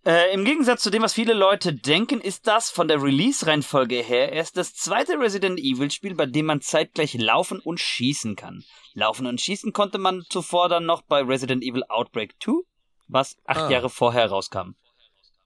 Äh, 0.07 0.33
Im 0.33 0.45
Gegensatz 0.47 0.83
zu 0.83 0.89
dem, 0.91 1.03
was 1.03 1.13
viele 1.13 1.35
Leute 1.35 1.75
denken, 1.75 2.21
ist 2.23 2.47
das 2.47 2.71
von 2.71 2.89
der 2.89 3.03
Release-Reihenfolge 3.03 3.97
her 3.97 4.33
erst 4.33 4.57
das 4.57 4.73
zweite 4.75 5.19
Resident 5.19 5.59
Evil-Spiel, 5.61 6.15
bei 6.15 6.25
dem 6.25 6.47
man 6.47 6.63
zeitgleich 6.63 7.15
laufen 7.15 7.59
und 7.61 7.81
schießen 7.81 8.35
kann. 8.35 8.65
Laufen 8.95 9.27
und 9.27 9.41
schießen 9.41 9.75
konnte 9.75 9.99
man 9.99 10.25
zuvor 10.31 10.71
dann 10.71 10.87
noch 10.87 11.03
bei 11.03 11.21
Resident 11.23 11.63
Evil 11.63 11.83
Outbreak 11.89 12.35
2, 12.43 12.63
was 13.09 13.37
acht 13.45 13.61
Ah. 13.61 13.71
Jahre 13.71 13.91
vorher 13.91 14.27
rauskam. 14.31 14.71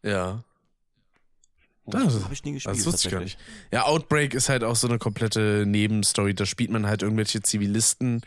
Ja. 0.03 0.45
Das 1.87 2.05
Das- 2.15 2.25
habe 2.25 2.33
ich 2.33 2.45
nie 2.45 2.53
gespielt. 2.53 2.77
Das 2.79 2.87
wusste 2.87 3.09
ich 3.09 3.13
gar 3.13 3.21
nicht. 3.21 3.39
Ja, 3.73 3.87
Outbreak 3.87 4.35
ist 4.35 4.49
halt 4.49 4.63
auch 4.63 4.77
so 4.77 4.87
eine 4.87 4.99
komplette 4.99 5.65
Nebenstory. 5.67 6.33
Da 6.33 6.47
spielt 6.47 6.71
man 6.71 6.87
halt 6.87 7.03
irgendwelche 7.03 7.43
Zivilisten, 7.43 8.23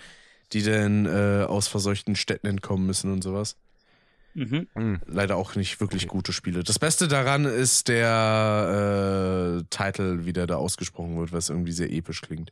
die 0.54 0.62
dann 0.62 1.06
äh, 1.06 1.46
aus 1.48 1.68
verseuchten 1.70 2.16
Städten 2.18 2.48
entkommen 2.48 2.86
müssen 2.86 3.12
und 3.14 3.24
sowas. 3.24 3.56
Mhm. 4.38 4.68
Hm. 4.76 5.02
Leider 5.08 5.36
auch 5.36 5.56
nicht 5.56 5.80
wirklich 5.82 6.08
gute 6.08 6.32
Spiele. 6.32 6.64
Das 6.64 6.78
Beste 6.78 7.08
daran 7.08 7.46
ist 7.46 7.88
der 7.88 9.62
äh, 9.62 9.64
Titel, 9.76 10.26
wie 10.26 10.34
der 10.34 10.46
da 10.46 10.58
ausgesprochen 10.58 11.18
wird, 11.18 11.32
was 11.34 11.50
irgendwie 11.50 11.72
sehr 11.72 11.92
episch 11.92 12.22
klingt. 12.22 12.52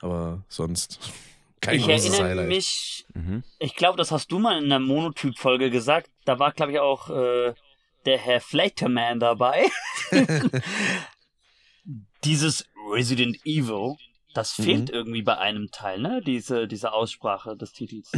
Aber 0.00 0.42
sonst 0.48 0.98
kein 1.60 1.76
Ich 1.76 1.84
großes 1.84 2.08
erinnere 2.14 2.28
Highlight. 2.30 2.48
mich, 2.48 3.04
Mhm. 3.14 3.42
ich 3.58 3.74
glaube, 3.76 3.98
das 3.98 4.10
hast 4.12 4.32
du 4.32 4.38
mal 4.38 4.56
in 4.58 4.64
einer 4.64 4.78
Monotyp-Folge 4.78 5.70
gesagt. 5.70 6.08
Da 6.24 6.38
war, 6.38 6.52
glaube 6.52 6.72
ich, 6.72 6.78
auch 6.78 7.10
äh, 7.10 7.52
der 8.06 8.18
Herr 8.18 8.40
Flaterman 8.40 9.20
dabei. 9.20 9.64
Dieses 12.24 12.64
Resident 12.90 13.36
Evil, 13.44 13.96
das 14.34 14.58
Mhm. 14.58 14.62
fehlt 14.62 14.90
irgendwie 14.90 15.22
bei 15.22 15.38
einem 15.38 15.70
Teil, 15.70 16.00
ne? 16.00 16.20
Diese, 16.24 16.66
diese 16.66 16.92
Aussprache 16.92 17.56
des 17.56 17.72
Titels. 17.72 18.10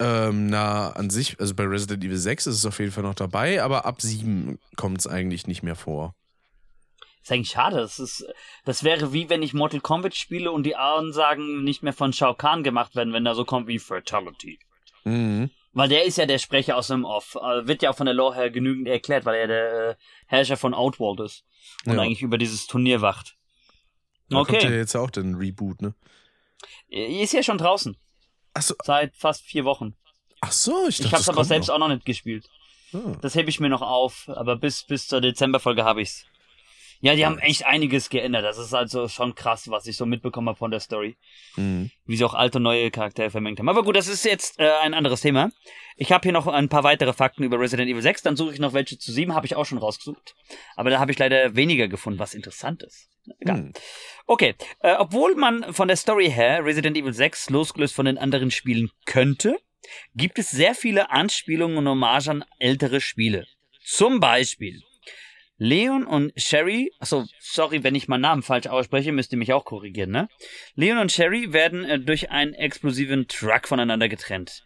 Ähm, 0.00 0.46
na, 0.46 0.90
an 0.90 1.10
sich, 1.10 1.40
also 1.40 1.54
bei 1.54 1.64
Resident 1.64 2.04
Evil 2.04 2.16
6 2.18 2.46
ist 2.46 2.54
es 2.56 2.66
auf 2.66 2.78
jeden 2.78 2.92
Fall 2.92 3.02
noch 3.02 3.14
dabei, 3.16 3.62
aber 3.62 3.84
ab 3.84 4.00
7 4.00 4.58
kommt 4.76 5.00
es 5.00 5.06
eigentlich 5.08 5.46
nicht 5.48 5.62
mehr 5.64 5.74
vor. 5.74 6.14
Ist 7.22 7.32
eigentlich 7.32 7.50
schade. 7.50 7.76
Das, 7.78 7.98
ist, 7.98 8.24
das 8.64 8.84
wäre 8.84 9.12
wie 9.12 9.28
wenn 9.28 9.42
ich 9.42 9.54
Mortal 9.54 9.80
Kombat 9.80 10.14
spiele 10.14 10.52
und 10.52 10.62
die 10.64 10.76
Ansagen 10.76 11.64
nicht 11.64 11.82
mehr 11.82 11.92
von 11.92 12.12
Shao 12.12 12.34
Kahn 12.34 12.62
gemacht 12.62 12.94
werden, 12.94 13.12
wenn 13.12 13.24
da 13.24 13.34
so 13.34 13.44
kommt 13.44 13.66
wie 13.66 13.80
Fatality. 13.80 14.60
Mhm. 15.04 15.50
Weil 15.72 15.88
der 15.88 16.04
ist 16.04 16.16
ja 16.16 16.26
der 16.26 16.38
Sprecher 16.38 16.76
aus 16.76 16.86
dem 16.88 17.04
Off. 17.04 17.34
Äh, 17.34 17.66
Wird 17.66 17.82
ja 17.82 17.90
auch 17.90 17.96
von 17.96 18.06
der 18.06 18.14
Lore 18.14 18.36
her 18.36 18.50
genügend 18.50 18.88
erklärt, 18.88 19.24
weil 19.26 19.34
er 19.36 19.46
der 19.48 19.88
äh, 19.90 19.94
Herrscher 20.26 20.56
von 20.56 20.74
Outworld 20.74 21.20
ist. 21.20 21.44
Und 21.86 21.94
Ja. 21.94 22.00
eigentlich 22.02 22.22
über 22.22 22.38
dieses 22.38 22.66
Turnier 22.66 23.00
wacht. 23.00 23.36
Da 24.30 24.36
kommt 24.44 24.62
ja 24.62 24.68
Okay. 24.68 24.76
jetzt 24.78 24.94
auch 24.96 25.10
den 25.10 25.34
Reboot, 25.34 25.82
ne? 25.82 25.94
Ist 26.88 27.32
ja 27.32 27.42
schon 27.42 27.58
draußen. 27.58 27.96
Achso, 28.58 28.74
Seit 28.84 29.16
fast 29.16 29.44
vier 29.44 29.64
Wochen. 29.64 29.94
ach 30.40 30.52
so, 30.52 30.88
ich 30.88 30.98
Ich, 30.98 31.04
dachte, 31.04 31.16
hab's 31.16 31.26
das 31.26 31.34
aber 31.34 31.44
selbst 31.44 31.68
noch. 31.68 31.74
auch 31.76 31.78
noch 31.78 31.88
nicht 31.88 32.04
gespielt. 32.04 32.48
Ah. 32.92 32.98
Das 33.20 33.34
hebe 33.34 33.50
ich 33.50 33.60
mir 33.60 33.68
noch 33.68 33.82
auf. 33.82 34.28
Aber 34.28 34.56
bis, 34.56 34.82
bis 34.84 35.06
zur 35.06 35.20
Dezemberfolge 35.20 35.84
habe 35.84 36.02
ich's. 36.02 36.24
Ja, 37.00 37.14
die 37.14 37.24
haben 37.24 37.38
echt 37.38 37.64
einiges 37.64 38.10
geändert. 38.10 38.44
Das 38.44 38.58
ist 38.58 38.74
also 38.74 39.08
schon 39.08 39.34
krass, 39.34 39.70
was 39.70 39.86
ich 39.86 39.96
so 39.96 40.04
mitbekommen 40.04 40.48
habe 40.48 40.58
von 40.58 40.70
der 40.70 40.80
Story. 40.80 41.16
Mhm. 41.56 41.90
wie 42.06 42.16
sie 42.16 42.24
auch 42.24 42.34
alte 42.34 42.58
und 42.58 42.64
neue 42.64 42.90
Charaktere 42.90 43.30
vermengt 43.30 43.58
haben. 43.58 43.68
Aber 43.68 43.82
gut, 43.82 43.96
das 43.96 44.08
ist 44.08 44.24
jetzt 44.24 44.58
äh, 44.58 44.70
ein 44.82 44.94
anderes 44.94 45.20
Thema. 45.20 45.50
Ich 45.96 46.12
habe 46.12 46.22
hier 46.22 46.32
noch 46.32 46.46
ein 46.46 46.68
paar 46.68 46.84
weitere 46.84 47.12
Fakten 47.12 47.42
über 47.42 47.58
Resident 47.58 47.90
Evil 47.90 48.02
6, 48.02 48.22
dann 48.22 48.36
suche 48.36 48.52
ich 48.52 48.60
noch 48.60 48.72
welche 48.72 48.98
zu 48.98 49.12
7, 49.12 49.34
habe 49.34 49.46
ich 49.46 49.56
auch 49.56 49.66
schon 49.66 49.78
rausgesucht. 49.78 50.34
Aber 50.76 50.90
da 50.90 51.00
habe 51.00 51.10
ich 51.10 51.18
leider 51.18 51.54
weniger 51.56 51.88
gefunden, 51.88 52.18
was 52.18 52.34
interessant 52.34 52.82
ist. 52.82 53.08
Egal. 53.40 53.56
Hm. 53.56 53.72
Okay, 54.26 54.54
äh, 54.80 54.94
obwohl 54.94 55.34
man 55.34 55.72
von 55.74 55.88
der 55.88 55.96
Story 55.96 56.30
her 56.30 56.64
Resident 56.64 56.96
Evil 56.96 57.12
6 57.12 57.50
losgelöst 57.50 57.94
von 57.94 58.06
den 58.06 58.18
anderen 58.18 58.50
Spielen 58.50 58.90
könnte, 59.06 59.58
gibt 60.14 60.38
es 60.38 60.50
sehr 60.50 60.74
viele 60.74 61.10
Anspielungen 61.10 61.78
und 61.78 61.88
Hommage 61.88 62.28
an 62.28 62.44
ältere 62.58 63.00
Spiele. 63.00 63.46
Zum 63.84 64.20
Beispiel 64.20 64.82
Leon 65.58 66.06
und 66.06 66.32
Sherry, 66.36 66.92
achso, 67.00 67.26
sorry, 67.40 67.82
wenn 67.82 67.96
ich 67.96 68.06
meinen 68.06 68.20
Namen 68.20 68.42
falsch 68.42 68.68
ausspreche, 68.68 69.10
müsst 69.10 69.32
ihr 69.32 69.38
mich 69.38 69.52
auch 69.52 69.64
korrigieren, 69.64 70.10
ne? 70.10 70.28
Leon 70.76 70.98
und 70.98 71.10
Sherry 71.10 71.52
werden 71.52 71.84
äh, 71.84 71.98
durch 71.98 72.30
einen 72.30 72.54
explosiven 72.54 73.26
Truck 73.26 73.66
voneinander 73.66 74.08
getrennt. 74.08 74.64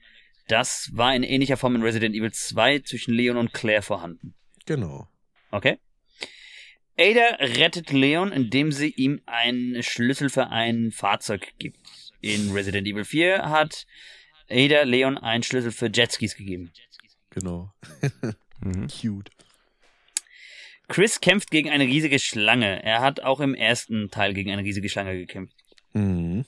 Das 0.48 0.90
war 0.92 1.14
in 1.14 1.22
ähnlicher 1.22 1.56
Form 1.56 1.76
in 1.76 1.82
Resident 1.82 2.14
Evil 2.14 2.32
2 2.32 2.80
zwischen 2.80 3.14
Leon 3.14 3.38
und 3.38 3.54
Claire 3.54 3.82
vorhanden. 3.82 4.34
Genau. 4.66 5.08
Okay? 5.50 5.78
Ada 6.98 7.36
rettet 7.40 7.90
Leon, 7.90 8.32
indem 8.32 8.70
sie 8.70 8.90
ihm 8.90 9.22
einen 9.24 9.82
Schlüssel 9.82 10.28
für 10.28 10.48
ein 10.48 10.92
Fahrzeug 10.92 11.54
gibt. 11.58 11.78
In 12.20 12.52
Resident 12.52 12.86
Evil 12.86 13.04
4 13.04 13.48
hat 13.48 13.86
Ada 14.50 14.82
Leon 14.82 15.16
einen 15.16 15.42
Schlüssel 15.42 15.72
für 15.72 15.90
Jetskis 15.92 16.36
gegeben. 16.36 16.70
Genau. 17.30 17.72
Mhm. 18.60 18.88
Cute. 19.00 19.30
Chris 20.88 21.20
kämpft 21.20 21.50
gegen 21.50 21.70
eine 21.70 21.84
riesige 21.84 22.18
Schlange. 22.18 22.82
Er 22.82 23.00
hat 23.00 23.20
auch 23.20 23.40
im 23.40 23.54
ersten 23.54 24.10
Teil 24.10 24.34
gegen 24.34 24.50
eine 24.50 24.62
riesige 24.62 24.88
Schlange 24.88 25.16
gekämpft. 25.16 25.56
Mhm. 25.92 26.44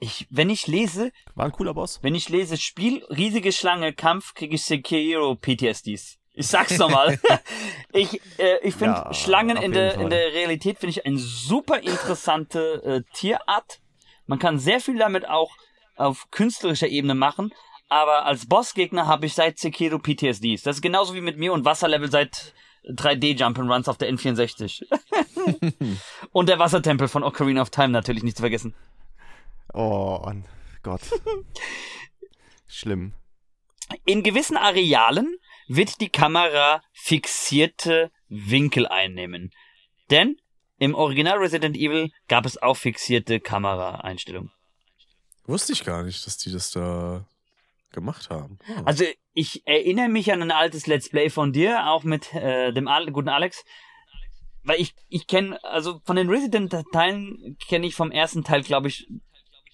Ich, 0.00 0.26
wenn 0.30 0.50
ich 0.50 0.66
lese, 0.66 1.12
War 1.34 1.46
ein 1.46 1.52
cooler 1.52 1.74
Boss. 1.74 2.00
wenn 2.02 2.14
ich 2.14 2.28
lese 2.28 2.56
Spiel, 2.56 3.04
riesige 3.04 3.52
Schlange, 3.52 3.92
Kampf, 3.92 4.34
kriege 4.34 4.54
ich 4.56 4.62
Sekiro 4.64 5.34
PTSDs. 5.36 6.18
Ich 6.34 6.46
sag's 6.48 6.78
nochmal. 6.78 7.18
ich 7.92 8.20
äh, 8.38 8.58
ich 8.62 8.74
finde 8.74 8.94
Ja, 8.96 9.14
Schlangen 9.14 9.56
in 9.56 9.72
der, 9.72 9.92
Fall. 9.92 10.02
in 10.02 10.10
der 10.10 10.32
Realität 10.32 10.78
finde 10.78 10.90
ich 10.90 11.06
eine 11.06 11.18
super 11.18 11.80
interessante 11.80 12.82
äh, 13.06 13.16
Tierart. 13.16 13.80
Man 14.26 14.38
kann 14.38 14.58
sehr 14.58 14.80
viel 14.80 14.98
damit 14.98 15.28
auch 15.28 15.52
auf 15.96 16.30
künstlerischer 16.30 16.88
Ebene 16.88 17.14
machen. 17.14 17.52
Aber 17.88 18.26
als 18.26 18.46
Bossgegner 18.46 19.06
habe 19.06 19.26
ich 19.26 19.34
seit 19.34 19.58
Sekiro 19.58 19.98
PTSDs. 19.98 20.62
Das 20.62 20.76
ist 20.76 20.82
genauso 20.82 21.14
wie 21.14 21.20
mit 21.20 21.38
mir 21.38 21.52
und 21.52 21.64
Wasserlevel 21.64 22.10
seit 22.10 22.52
3D 22.88 23.38
Jump'n'Runs 23.38 23.88
auf 23.88 23.98
der 23.98 24.12
N64. 24.12 24.84
und 26.32 26.48
der 26.48 26.58
Wassertempel 26.58 27.08
von 27.08 27.22
Ocarina 27.22 27.62
of 27.62 27.70
Time 27.70 27.88
natürlich 27.88 28.22
nicht 28.22 28.36
zu 28.36 28.42
vergessen. 28.42 28.74
Oh 29.72 30.32
Gott. 30.82 31.00
Schlimm. 32.68 33.14
In 34.04 34.22
gewissen 34.22 34.56
Arealen 34.56 35.36
wird 35.68 36.00
die 36.00 36.08
Kamera 36.08 36.82
fixierte 36.92 38.10
Winkel 38.28 38.86
einnehmen. 38.86 39.52
Denn 40.10 40.36
im 40.78 40.94
Original 40.94 41.38
Resident 41.38 41.76
Evil 41.76 42.10
gab 42.28 42.46
es 42.46 42.60
auch 42.60 42.76
fixierte 42.76 43.40
Kameraeinstellungen. 43.40 44.50
Wusste 45.46 45.72
ich 45.72 45.84
gar 45.84 46.02
nicht, 46.02 46.26
dass 46.26 46.36
die 46.38 46.52
das 46.52 46.70
da 46.70 47.26
gemacht 47.94 48.28
haben. 48.30 48.58
Oh. 48.68 48.82
Also 48.84 49.04
ich 49.32 49.66
erinnere 49.66 50.08
mich 50.08 50.32
an 50.32 50.42
ein 50.42 50.50
altes 50.50 50.86
Let's 50.86 51.08
Play 51.08 51.30
von 51.30 51.52
dir, 51.52 51.88
auch 51.88 52.04
mit 52.04 52.34
äh, 52.34 52.72
dem 52.72 52.88
Al 52.88 53.06
guten 53.10 53.28
Alex. 53.28 53.64
Weil 54.62 54.80
ich, 54.80 54.94
ich 55.08 55.26
kenne, 55.26 55.62
also 55.62 56.00
von 56.04 56.16
den 56.16 56.28
Resident-Teilen 56.30 57.56
kenne 57.68 57.86
ich 57.86 57.94
vom 57.94 58.10
ersten 58.10 58.44
Teil, 58.44 58.62
glaube 58.62 58.88
ich, 58.88 59.06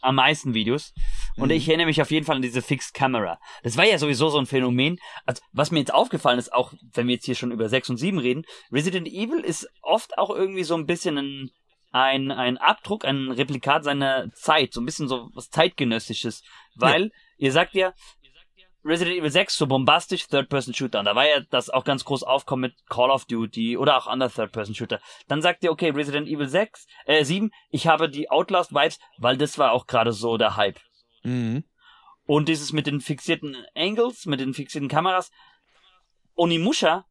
am 0.03 0.17
meisten 0.17 0.55
Videos. 0.55 0.93
Und 1.37 1.51
Mhm. 1.51 1.55
ich 1.57 1.69
erinnere 1.69 1.87
mich 1.87 2.03
auf 2.03 2.11
jeden 2.11 2.27
Fall 2.27 2.37
an 2.37 2.43
diese 2.43 2.63
Fixed 2.63 2.95
Camera. 2.95 3.39
Das 3.63 3.77
war 3.77 3.85
ja 3.85 3.99
sowieso 3.99 4.31
so 4.31 4.39
ein 4.39 4.47
Phänomen. 4.47 4.99
Also, 5.27 5.43
was 5.53 5.71
mir 5.71 5.79
jetzt 5.79 5.95
aufgefallen 5.95 6.39
ist, 6.39 6.53
auch 6.53 6.73
wenn 6.95 7.07
wir 7.07 7.15
jetzt 7.15 7.27
hier 7.27 7.35
schon 7.35 7.53
über 7.53 7.69
6 7.69 7.91
und 7.91 7.97
7 7.99 8.19
reden, 8.19 8.45
Resident 8.73 9.07
Evil 9.07 9.41
ist 9.41 9.69
oft 9.83 10.17
auch 10.19 10.31
irgendwie 10.31 10.65
so 10.65 10.75
ein 10.75 10.87
bisschen 10.87 11.19
ein, 11.19 11.51
ein, 11.93 12.31
ein 12.31 12.57
Abdruck, 12.57 13.05
ein 13.05 13.31
Replikat 13.31 13.85
seiner 13.85 14.33
Zeit. 14.33 14.73
So 14.73 14.81
ein 14.81 14.87
bisschen 14.87 15.07
so 15.07 15.29
was 15.35 15.51
zeitgenössisches. 15.51 16.43
Weil, 16.75 17.11
ihr 17.41 17.53
sagt 17.53 17.75
ja, 17.75 17.93
Resident 18.85 19.19
Evil 19.19 19.31
6 19.31 19.57
so 19.57 19.67
bombastisch 19.67 20.27
Third-Person-Shooter. 20.29 21.01
Und 21.01 21.05
da 21.07 21.15
war 21.15 21.27
ja 21.27 21.41
das 21.51 21.69
auch 21.69 21.85
ganz 21.85 22.05
groß 22.05 22.23
aufkommen 22.23 22.63
mit 22.63 22.87
Call 22.89 23.11
of 23.11 23.25
Duty 23.27 23.77
oder 23.77 23.97
auch 23.97 24.07
andere 24.07 24.31
Third-Person-Shooter. 24.31 25.01
Dann 25.29 25.43
sagt 25.43 25.65
ihr, 25.65 25.73
okay, 25.73 25.91
Resident 25.91 26.29
Evil 26.29 26.49
6, 26.49 26.87
äh, 27.07 27.25
7, 27.25 27.51
ich 27.71 27.87
habe 27.87 28.09
die 28.09 28.31
Outlast-Vibes, 28.31 28.99
weil 29.19 29.37
das 29.37 29.59
war 29.59 29.73
auch 29.73 29.87
gerade 29.87 30.13
so 30.13 30.39
der 30.39 30.57
Hype. 30.57 30.81
Mhm. 31.23 31.65
Und 32.27 32.49
dieses 32.49 32.73
mit 32.73 32.87
den 32.87 33.01
fixierten 33.01 33.57
Angles, 33.75 34.25
mit 34.27 34.41
den 34.41 34.55
fixierten 34.55 34.89
Kameras. 34.89 35.31
Onimusha 36.35 37.05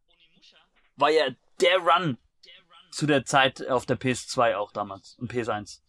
war 0.96 1.10
ja 1.10 1.28
der 1.60 1.78
Run 1.80 2.18
zu 2.92 3.06
der 3.06 3.26
Zeit 3.26 3.68
auf 3.68 3.86
der 3.86 4.00
PS2 4.00 4.56
auch 4.56 4.72
damals 4.72 5.16
und 5.20 5.32
PS1. 5.32 5.82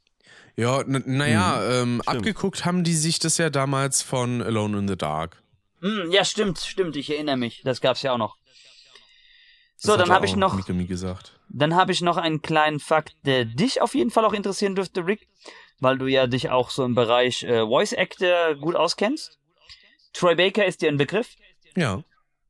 Ja, 0.57 0.83
naja, 0.87 1.59
Mhm, 1.59 1.95
ähm, 1.95 2.03
abgeguckt 2.07 2.65
haben 2.65 2.85
die 2.85 2.95
sich 2.95 3.19
das 3.19 3.39
ja 3.39 3.51
damals 3.51 4.03
von 4.03 4.43
Alone 4.43 4.79
in 4.79 4.89
the 4.89 4.97
Dark. 4.97 5.43
Hm, 5.81 6.11
ja, 6.11 6.25
stimmt, 6.25 6.59
stimmt, 6.59 6.97
ich 6.97 7.11
erinnere 7.11 7.37
mich. 7.37 7.63
Das 7.65 7.81
gab's 7.81 8.03
ja 8.03 8.13
auch 8.13 8.19
noch. 8.19 8.37
Das 9.77 9.93
So, 9.93 9.97
dann 9.97 10.11
habe 10.11 10.27
ich 10.27 10.37
noch 10.37 10.55
Mikami 10.55 10.85
gesagt. 10.85 11.39
Dann 11.49 11.75
habe 11.75 11.93
ich 11.93 12.01
noch 12.03 12.17
einen 12.17 12.43
kleinen 12.43 12.81
Fakt, 12.81 13.17
der 13.25 13.45
dich 13.45 13.81
auf 13.81 13.95
jeden 13.95 14.11
Fall 14.11 14.25
auch 14.25 14.35
interessieren 14.35 14.75
dürfte, 14.75 15.07
Rick, 15.07 15.27
weil 15.81 15.97
du 15.97 16.07
ja 16.07 16.27
dich 16.27 16.51
auch 16.51 16.71
so 16.71 16.85
im 16.85 16.95
Bereich 16.95 17.43
äh, 17.45 17.63
Voice 17.67 17.95
Actor 17.95 18.55
gut 18.57 18.77
auskennst. 18.77 19.39
Troy 20.13 20.35
Baker 20.35 20.67
ist 20.67 20.83
dir 20.83 20.89
ein 20.91 20.99
Begriff, 20.99 21.37
Ja. 21.77 22.03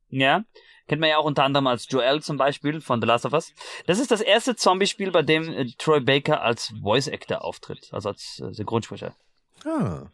ja. 0.09 0.43
Kennt 0.91 0.99
man 0.99 1.09
ja 1.09 1.19
auch 1.19 1.23
unter 1.23 1.45
anderem 1.45 1.67
als 1.67 1.87
Joel 1.89 2.21
zum 2.21 2.35
Beispiel 2.35 2.81
von 2.81 2.99
The 2.99 3.07
Last 3.07 3.25
of 3.25 3.31
Us. 3.31 3.53
Das 3.85 3.97
ist 3.97 4.11
das 4.11 4.19
erste 4.19 4.57
Zombie-Spiel, 4.57 5.11
bei 5.11 5.21
dem 5.21 5.47
äh, 5.47 5.65
Troy 5.77 6.01
Baker 6.01 6.41
als 6.41 6.73
Voice 6.81 7.07
Actor 7.07 7.45
auftritt, 7.45 7.87
also 7.93 8.09
als 8.09 8.41
äh, 8.41 8.53
Synchronsprecher. 8.53 9.15
Ah. 9.63 10.07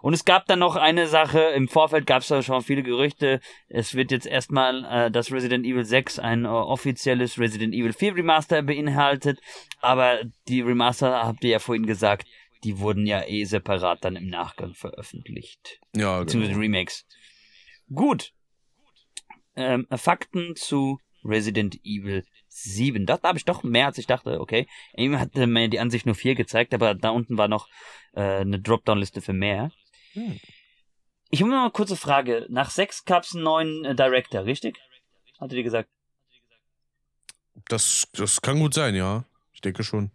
Und 0.00 0.12
es 0.12 0.24
gab 0.24 0.46
dann 0.46 0.60
noch 0.60 0.76
eine 0.76 1.08
Sache, 1.08 1.40
im 1.40 1.66
Vorfeld 1.66 2.06
gab 2.06 2.22
es 2.22 2.28
da 2.28 2.40
schon 2.40 2.62
viele 2.62 2.84
Gerüchte, 2.84 3.40
es 3.68 3.96
wird 3.96 4.12
jetzt 4.12 4.28
erstmal 4.28 4.84
äh, 4.84 5.10
das 5.10 5.32
Resident 5.32 5.66
Evil 5.66 5.84
6 5.84 6.20
ein 6.20 6.44
äh, 6.44 6.48
offizielles 6.48 7.40
Resident 7.40 7.74
Evil 7.74 7.94
4 7.94 8.14
Remaster 8.14 8.62
beinhaltet, 8.62 9.40
aber 9.80 10.20
die 10.46 10.60
Remaster, 10.60 11.24
habt 11.24 11.42
ihr 11.42 11.50
ja 11.50 11.58
vorhin 11.58 11.86
gesagt, 11.86 12.28
die 12.62 12.78
wurden 12.78 13.06
ja 13.06 13.26
eh 13.26 13.42
separat 13.42 14.04
dann 14.04 14.14
im 14.14 14.28
Nachgang 14.28 14.74
veröffentlicht, 14.74 15.80
Ja, 15.96 16.20
beziehungsweise 16.20 16.52
genau. 16.52 16.62
Remakes. 16.62 17.04
Gut. 17.92 18.32
Ähm, 19.56 19.86
Fakten 19.96 20.54
zu 20.56 21.00
Resident 21.24 21.80
Evil 21.84 22.24
7. 22.48 23.04
Da 23.06 23.18
habe 23.22 23.38
ich 23.38 23.44
doch 23.44 23.62
mehr, 23.62 23.86
als 23.86 23.98
ich 23.98 24.06
dachte. 24.06 24.40
Okay. 24.40 24.66
Eben 24.94 25.18
hatte 25.18 25.46
mir 25.46 25.68
die 25.68 25.80
Ansicht 25.80 26.06
nur 26.06 26.14
4 26.14 26.34
gezeigt, 26.34 26.72
aber 26.74 26.94
da 26.94 27.10
unten 27.10 27.36
war 27.38 27.48
noch 27.48 27.68
äh, 28.12 28.20
eine 28.40 28.60
Dropdown-Liste 28.60 29.20
für 29.20 29.32
mehr. 29.32 29.70
Hm. 30.12 30.38
Ich 31.30 31.40
habe 31.40 31.50
noch 31.50 31.62
eine 31.62 31.70
kurze 31.70 31.96
Frage. 31.96 32.46
Nach 32.48 32.70
6 32.70 33.04
gab 33.04 33.24
es 33.24 33.34
einen 33.34 33.42
neuen 33.44 33.84
äh, 33.84 33.94
Director, 33.96 34.44
richtig? 34.44 34.78
Hattet 35.40 35.54
ihr 35.58 35.64
gesagt? 35.64 35.88
Das, 37.68 38.06
das 38.12 38.40
kann 38.42 38.58
gut 38.60 38.74
sein, 38.74 38.94
ja. 38.94 39.24
Ich 39.52 39.60
denke 39.60 39.82
schon. 39.82 40.10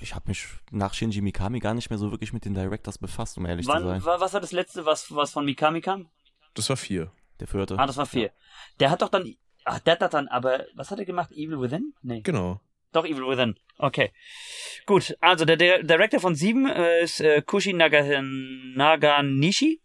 Ich 0.00 0.14
habe 0.14 0.28
mich 0.28 0.46
nach 0.70 0.94
Shinji 0.94 1.20
Mikami 1.20 1.58
gar 1.58 1.74
nicht 1.74 1.90
mehr 1.90 1.98
so 1.98 2.10
wirklich 2.10 2.32
mit 2.32 2.44
den 2.44 2.54
Directors 2.54 2.98
befasst, 2.98 3.36
um 3.38 3.46
ehrlich 3.46 3.66
zu 3.66 3.72
Wann, 3.72 3.84
sein. 3.84 4.04
wa- 4.04 4.20
was 4.20 4.32
war 4.32 4.40
das 4.40 4.52
letzte, 4.52 4.84
was, 4.84 5.14
was 5.14 5.32
von 5.32 5.44
Mikami 5.44 5.80
kam? 5.80 6.08
Das 6.54 6.68
war 6.68 6.76
vier. 6.76 7.10
Der 7.42 7.48
vierte. 7.48 7.76
Ah, 7.76 7.86
das 7.86 7.96
war 7.96 8.06
4. 8.06 8.30
Der 8.78 8.90
hat 8.90 9.02
doch 9.02 9.08
dann. 9.08 9.34
Ach, 9.64 9.80
der 9.80 9.98
hat 9.98 10.14
dann 10.14 10.28
aber. 10.28 10.64
Was 10.76 10.92
hat 10.92 11.00
er 11.00 11.04
gemacht? 11.04 11.32
Evil 11.32 11.60
Within? 11.60 11.92
Nee. 12.00 12.20
Genau. 12.20 12.60
Doch, 12.92 13.04
Evil 13.04 13.26
Within. 13.26 13.58
Okay. 13.78 14.12
Gut, 14.86 15.16
also 15.20 15.44
der, 15.44 15.56
der 15.56 15.82
Director 15.82 16.20
von 16.20 16.36
7 16.36 16.68
äh, 16.68 17.02
ist 17.02 17.20
äh, 17.20 17.42
Kushi 17.42 17.72
Naga, 17.72 18.22
Naganishi. 18.22 19.82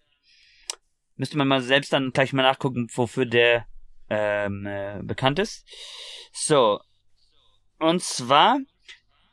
Müsste 1.16 1.36
man 1.40 1.48
mal 1.48 1.62
selbst 1.62 1.94
dann 1.94 2.12
gleich 2.12 2.32
mal 2.32 2.44
nachgucken, 2.44 2.90
wofür 2.94 3.26
der 3.26 3.66
ähm, 4.12 4.68
äh, 4.68 5.00
bekannt 5.02 5.40
ist. 5.40 5.66
So. 6.32 6.80
Und 7.80 8.04
zwar, 8.04 8.60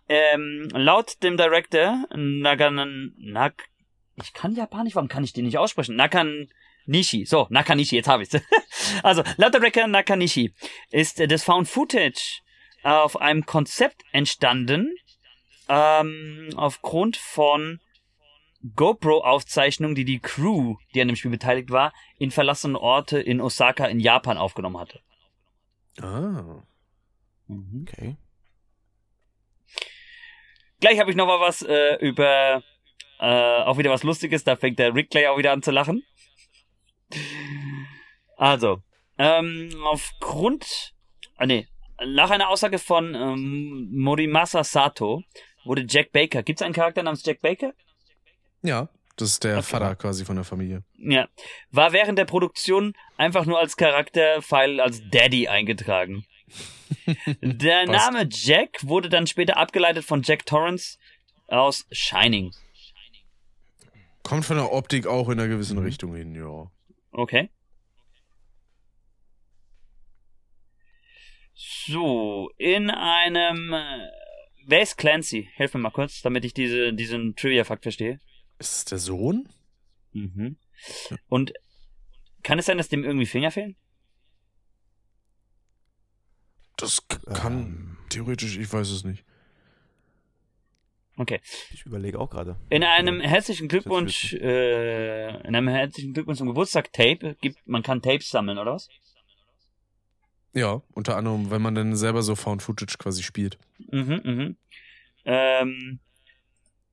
ähm, 0.09 0.69
laut 0.73 1.23
dem 1.23 1.37
Director 1.37 2.07
Nagan... 2.15 3.13
Nag, 3.19 3.53
ich 4.17 4.33
kann 4.33 4.55
Japanisch, 4.55 4.95
warum 4.95 5.09
kann 5.09 5.25
ich 5.25 5.35
den 5.35 5.45
nicht 5.45 5.59
aussprechen? 5.59 5.95
Nakanishi. 6.87 7.25
So, 7.27 7.47
Nakanishi, 7.51 7.97
jetzt 7.97 8.09
habe 8.09 8.23
ich's. 8.23 8.41
also, 9.03 9.23
laut 9.37 9.55
Director 9.55 9.87
Nakanishi 9.87 10.55
ist 10.91 11.21
äh, 11.21 11.29
das 11.29 11.45
Found 11.45 11.69
Footage 11.69 12.41
auf 12.83 13.21
einem 13.21 13.47
Konzept 13.47 14.03
entstanden, 14.13 14.95
ähm, 15.69 16.51
aufgrund 16.57 17.17
von 17.17 17.81
GoPro-Aufzeichnungen, 18.77 19.95
die 19.95 20.05
die 20.05 20.21
Crew, 20.21 20.77
die 20.95 21.01
an 21.01 21.09
dem 21.09 21.17
Spiel 21.17 21.31
beteiligt 21.31 21.71
war, 21.71 21.93
in 22.19 22.31
verlassenen 22.31 22.77
Orte 22.77 23.19
in 23.21 23.41
Osaka 23.41 23.87
in 23.87 24.01
Japan 24.01 24.39
aufgenommen 24.39 24.79
hatte. 24.79 25.01
Ah. 26.01 26.63
Okay. 27.49 28.17
Gleich 30.81 30.99
habe 30.99 31.11
ich 31.11 31.17
noch 31.17 31.27
mal 31.27 31.41
was 31.41 31.63
äh, 31.63 31.97
über 32.01 32.63
äh, 33.19 33.63
auch 33.63 33.79
wieder 33.79 33.91
was 33.91 34.03
Lustiges. 34.03 34.45
Da 34.45 34.57
fängt 34.57 34.79
der 34.79 34.95
Rick 34.95 35.11
gleich 35.11 35.29
auch 35.29 35.39
wieder 35.39 35.53
an 35.53 35.63
zu 35.63 35.71
lachen. 35.71 36.03
Also, 38.37 38.83
ähm, 39.19 39.71
aufgrund, 39.85 40.95
ah, 41.37 41.47
nee, 41.47 41.69
nach 42.05 42.31
einer 42.31 42.49
Aussage 42.49 42.79
von 42.79 43.15
ähm, 43.15 43.89
Morimasa 43.93 44.65
Sato 44.65 45.23
wurde 45.65 45.87
Jack 45.89 46.13
Baker, 46.13 46.43
gibt 46.43 46.61
es 46.61 46.65
einen 46.65 46.75
Charakter 46.75 47.03
namens 47.03 47.25
Jack 47.25 47.41
Baker? 47.41 47.73
Ja, 48.63 48.89
das 49.17 49.31
ist 49.31 49.45
der 49.45 49.59
Okay. 49.59 49.63
Vater 49.63 49.95
quasi 49.97 50.25
von 50.25 50.37
der 50.37 50.45
Familie. 50.45 50.83
Ja, 50.99 51.29
war 51.71 51.93
während 51.93 52.19
der 52.19 52.25
Produktion 52.25 52.95
einfach 53.17 53.47
nur 53.47 53.61
als 53.61 53.77
Charakterfile 53.77 54.83
als 54.83 55.03
Daddy 55.11 55.47
eingetragen. 55.49 56.25
Der. 57.41 57.87
Name 57.87 58.29
Jack 58.31 58.79
wurde 58.83 59.09
dann 59.09 59.27
später 59.27 59.57
abgeleitet 59.57 60.05
von 60.05 60.23
Jack 60.23 60.47
Torrance 60.47 60.99
aus 61.49 61.87
Shining. 61.91 62.53
Kommt 64.23 64.45
von 64.45 64.57
der 64.57 64.73
Optik 64.73 65.07
auch 65.07 65.29
in 65.29 65.39
einer 65.39 65.49
gewissen 65.49 65.79
Richtung 65.79 66.15
hin, 66.15 66.35
ja. 66.35 66.71
Okay. 67.15 67.49
So, 71.55 72.51
in 72.59 72.91
einem. 72.91 73.73
Äh, 73.73 74.09
wer 74.67 74.83
ist 74.83 74.97
Clancy? 74.99 75.49
Hilf 75.55 75.75
mir 75.75 75.81
mal 75.81 75.91
kurz, 75.91 76.23
damit 76.23 76.45
ich 76.45 76.55
diese, 76.55 76.93
diesen 76.93 77.37
Trivia-Fakt 77.37 77.85
verstehe. 77.85 78.21
Ist 78.59 78.77
es 78.77 78.85
der 78.87 78.99
Sohn? 78.99 79.49
Mhm. 80.13 80.57
Und 81.29 81.53
kann 82.43 82.59
es 82.59 82.67
sein, 82.67 82.79
dass 82.79 82.89
dem 82.89 83.05
irgendwie 83.05 83.27
Finger 83.27 83.51
fehlen? 83.53 83.77
Das 86.77 87.07
k- 87.07 87.19
kann 87.33 87.53
Ähm, 87.59 87.99
theoretisch, 88.09 88.59
ich 88.59 88.73
weiß 88.73 88.91
es 88.91 89.05
nicht. 89.05 89.25
Okay. 91.17 91.41
ich 91.73 91.87
überlege 91.87 92.19
auch 92.19 92.29
gerade. 92.31 92.57
In 92.71 92.83
einem 92.83 93.21
Ja. 93.21 93.29
herzlichen 93.29 93.69
Glückwunsch, 93.69 94.33
äh, 94.35 95.29
in 95.47 95.55
einem 95.55 95.69
herzlichen 95.69 96.13
Glückwunsch 96.13 96.39
zum 96.39 96.49
Geburtstag 96.49 96.93
Tape 96.93 97.37
gibt, 97.41 97.59
man 97.67 97.83
kann 97.83 98.03
Tapes 98.03 98.31
sammeln, 98.31 98.59
oder 98.59 98.73
was? 98.75 98.89
Ja, 100.53 100.83
unter 100.93 101.17
anderem, 101.17 101.51
wenn 101.51 101.63
man 101.63 101.75
dann 101.75 101.97
selber 101.97 102.23
so 102.23 102.35
Found 102.37 102.63
Footage 102.63 102.97
quasi 102.99 103.23
spielt. 103.23 103.59
Mhm, 103.91 104.21
mhm. 104.25 104.57
Ähm, 105.25 106.01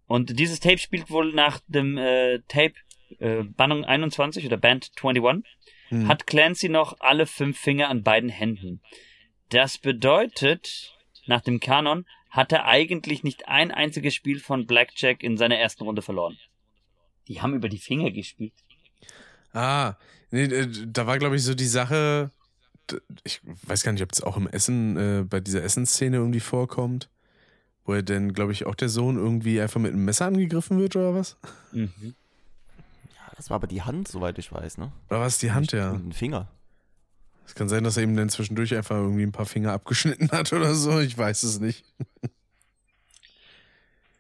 und 0.08 0.40
dieses 0.40 0.60
Tape 0.60 0.78
spielt 0.78 1.10
wohl 1.10 1.34
nach 1.34 1.60
dem 1.68 1.98
äh, 1.98 2.40
Tape 2.48 2.74
äh, 3.20 3.44
Bannung 3.44 3.86
21 3.86 4.46
oder 4.46 4.58
Band 4.58 4.92
21 5.02 5.46
Hm. 5.90 6.08
hat 6.08 6.26
Clancy 6.26 6.70
noch 6.70 7.02
alle 7.02 7.26
fünf 7.26 7.60
Finger 7.60 7.90
an 7.90 8.02
beiden 8.02 8.30
Händen. 8.30 8.82
Das 9.50 9.78
bedeutet, 9.78 10.94
nach 11.26 11.42
dem 11.42 11.60
Kanon 11.60 12.06
hat 12.32 12.54
er 12.54 12.66
eigentlich 12.66 13.24
nicht 13.24 13.48
ein 13.48 13.72
einziges 13.72 14.16
Spiel 14.16 14.40
von 14.40 14.66
Blackjack 14.66 15.22
in 15.22 15.38
seiner 15.38 15.58
ersten 15.58 15.84
Runde 15.84 16.02
verloren. 16.02 16.38
Die 17.28 17.42
haben 17.42 17.54
über 17.54 17.70
die 17.70 17.78
Finger 17.78 18.10
gespielt. 18.10 18.54
Ah, 19.54 19.96
nee, 20.32 20.46
äh, 20.46 20.68
da 20.88 21.06
war, 21.06 21.20
glaube 21.20 21.36
ich, 21.36 21.44
so 21.44 21.54
die 21.54 21.68
Sache, 21.68 22.32
ich 23.24 23.42
weiß 23.44 23.84
gar 23.84 23.92
nicht, 23.92 24.02
ob 24.02 24.12
es 24.14 24.24
auch 24.24 24.38
im 24.38 24.48
Essen, 24.48 24.98
äh, 24.98 25.24
bei 25.24 25.42
dieser 25.42 25.62
Essensszene 25.62 26.18
irgendwie 26.18 26.40
vorkommt, 26.40 27.10
wo 27.84 27.94
er 27.94 28.02
dann, 28.02 28.34
glaube 28.34 28.54
ich, 28.54 28.66
auch 28.66 28.76
der 28.76 28.90
Sohn 28.90 29.18
irgendwie 29.18 29.60
einfach 29.60 29.82
mit 29.82 29.92
einem 29.92 30.06
Messer 30.06 30.26
angegriffen 30.26 30.80
wird 30.80 30.96
oder 30.96 31.14
was? 31.14 31.38
Mhm. 31.74 32.16
Ja, 33.14 33.34
das 33.36 33.50
war 33.50 33.56
aber 33.56 33.68
die 33.68 33.82
Hand, 33.82 34.08
soweit 34.08 34.40
ich 34.40 34.54
weiß, 34.54 34.78
ne? 34.78 34.94
Oder 35.10 35.20
war 35.20 35.28
es 35.28 35.38
die 35.38 35.52
Hand, 35.52 35.74
ja? 35.74 35.92
Und 35.92 36.08
ein 36.08 36.14
Finger. 36.14 36.48
Es 37.52 37.56
kann 37.56 37.68
sein, 37.68 37.84
dass 37.84 37.98
er 37.98 38.04
ihm 38.04 38.16
dann 38.16 38.30
zwischendurch 38.30 38.74
einfach 38.74 38.96
irgendwie 38.96 39.24
ein 39.24 39.34
paar 39.34 39.46
Finger 39.46 39.74
abgeschnitten 39.74 40.32
hat 40.32 40.54
oder 40.54 40.74
so, 40.74 41.02
ich 41.02 41.18
weiß 41.18 41.44
es 41.44 41.60
nicht. 41.60 41.84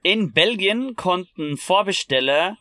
In 0.03 0.33
Belgien 0.33 0.97
konnten 0.97 1.55
Vorbesteller 1.55 2.57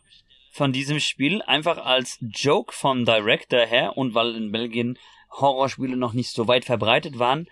von 0.53 0.71
diesem 0.71 1.01
Spiel 1.01 1.41
einfach 1.41 1.77
als 1.77 2.19
Joke 2.21 2.73
vom 2.73 3.03
Director 3.03 3.65
her 3.65 3.97
und 3.97 4.15
weil 4.15 4.33
in 4.33 4.53
Belgien 4.53 4.97
Horrorspiele 5.29 5.97
noch 5.97 6.13
nicht 6.13 6.31
so 6.31 6.47
weit 6.47 6.63
verbreitet 6.63 7.19
waren, 7.19 7.49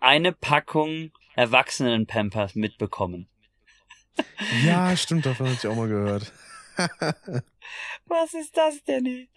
eine 0.00 0.32
Packung 0.32 1.12
Erwachsenen-Pampers 1.36 2.56
mitbekommen. 2.56 3.28
Ja, 4.64 4.96
stimmt, 4.96 5.26
davon 5.26 5.46
habe 5.46 5.56
ich 5.56 5.66
auch 5.68 5.76
mal 5.76 5.86
gehört. 5.86 6.32
Was 8.06 8.34
ist 8.34 8.56
das 8.56 8.82
denn? 8.82 9.28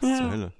Was 0.00 0.18
zur 0.18 0.30
Hölle? 0.30 0.52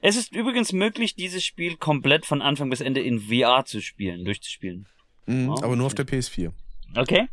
Es 0.00 0.16
ist 0.16 0.34
übrigens 0.34 0.72
möglich, 0.72 1.14
dieses 1.14 1.44
Spiel 1.44 1.76
komplett 1.76 2.24
von 2.26 2.40
Anfang 2.42 2.70
bis 2.70 2.80
Ende 2.80 3.00
in 3.00 3.20
VR 3.20 3.64
zu 3.64 3.80
spielen, 3.80 4.24
durchzuspielen. 4.24 4.86
Mhm, 5.26 5.50
Oh, 5.50 5.58
aber 5.62 5.76
nur 5.76 5.86
auf 5.86 5.94
der 5.94 6.06
PS4. 6.06 6.52
Okay? 6.96 7.28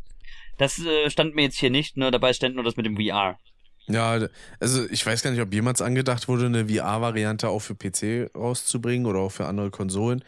Das 0.58 0.78
äh, 0.78 1.08
stand 1.10 1.34
mir 1.34 1.42
jetzt 1.42 1.58
hier 1.58 1.70
nicht, 1.70 1.96
nur 1.96 2.10
dabei 2.10 2.32
stand 2.32 2.54
nur 2.54 2.64
das 2.64 2.76
mit 2.76 2.86
dem 2.86 2.96
VR. 2.96 3.38
Ja, 3.86 4.28
also 4.60 4.88
ich 4.90 5.04
weiß 5.04 5.22
gar 5.22 5.30
nicht, 5.30 5.40
ob 5.40 5.52
jemals 5.52 5.82
angedacht 5.82 6.28
wurde, 6.28 6.46
eine 6.46 6.68
VR-Variante 6.68 7.48
auch 7.48 7.60
für 7.60 7.74
PC 7.74 8.30
rauszubringen 8.36 9.06
oder 9.06 9.20
auch 9.20 9.32
für 9.32 9.46
andere 9.46 9.70
Konsolen. 9.70 10.22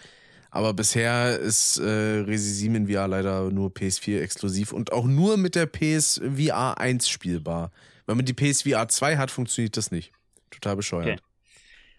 Aber 0.51 0.75
bisher 0.75 1.39
ist 1.39 1.79
äh, 1.79 1.85
Resi 1.85 2.51
7 2.51 2.75
in 2.75 2.89
VR 2.89 3.09
leider 3.09 3.51
nur 3.51 3.71
PS4 3.71 4.21
exklusiv 4.21 4.73
und 4.73 4.93
auch 4.93 5.05
nur 5.05 5.37
mit 5.37 5.55
der 5.55 5.67
PSVR 5.67 6.79
1 6.79 7.09
spielbar. 7.09 7.71
Wenn 8.07 8.17
man 8.17 8.27
die 8.27 8.35
PSVR 8.35 8.89
2 8.89 9.17
hat, 9.17 9.31
funktioniert 9.31 9.77
das 9.77 9.91
nicht. 9.91 10.13
Total 10.51 10.77
bescheuert. 10.77 11.07
Okay. 11.21 11.21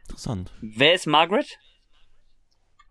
Interessant. 0.07 0.51
Wer 0.61 0.93
ist 0.93 1.07
Margaret? 1.07 1.57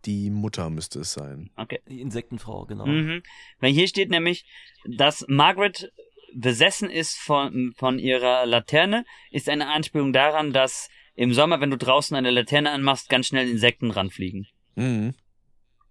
Die 0.04 0.30
Mutter 0.30 0.68
müsste 0.70 1.00
es 1.00 1.12
sein. 1.12 1.50
Okay. 1.56 1.80
Die 1.88 2.00
Insektenfrau, 2.00 2.66
genau. 2.66 2.86
Mhm. 2.86 3.22
Weil 3.60 3.72
hier 3.72 3.86
steht 3.86 4.10
nämlich, 4.10 4.44
dass 4.84 5.24
Margaret 5.28 5.92
besessen 6.34 6.90
ist 6.90 7.18
von, 7.18 7.72
von 7.76 7.98
ihrer 7.98 8.46
Laterne, 8.46 9.04
ist 9.30 9.48
eine 9.48 9.68
Anspielung 9.68 10.12
daran, 10.12 10.52
dass 10.52 10.88
im 11.14 11.34
Sommer, 11.34 11.60
wenn 11.60 11.70
du 11.70 11.76
draußen 11.76 12.16
eine 12.16 12.30
Laterne 12.30 12.70
anmachst, 12.70 13.08
ganz 13.08 13.26
schnell 13.26 13.48
Insekten 13.48 13.90
ranfliegen. 13.90 14.48
Mhm. 14.74 15.14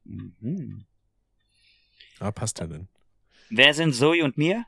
Mhm. 0.04 0.86
Ah, 2.20 2.32
passt 2.32 2.60
ja 2.60 2.68
denn. 2.68 2.88
Wer 3.50 3.74
sind 3.74 3.94
Zoe 3.94 4.24
und 4.24 4.38
Mia? 4.38 4.66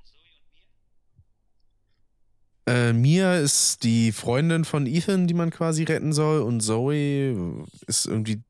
Äh, 2.66 2.93
Mia 2.93 3.36
ist 3.36 3.84
die 3.84 4.11
Freundin 4.11 4.64
von 4.64 4.86
Ethan, 4.86 5.28
die 5.28 5.34
man 5.34 5.49
quasi 5.49 5.84
retten 5.84 6.14
soll. 6.14 6.41
Und 6.41 6.61
Zoe 6.61 7.66
ist 7.88 8.05
irgendwie, 8.05 8.41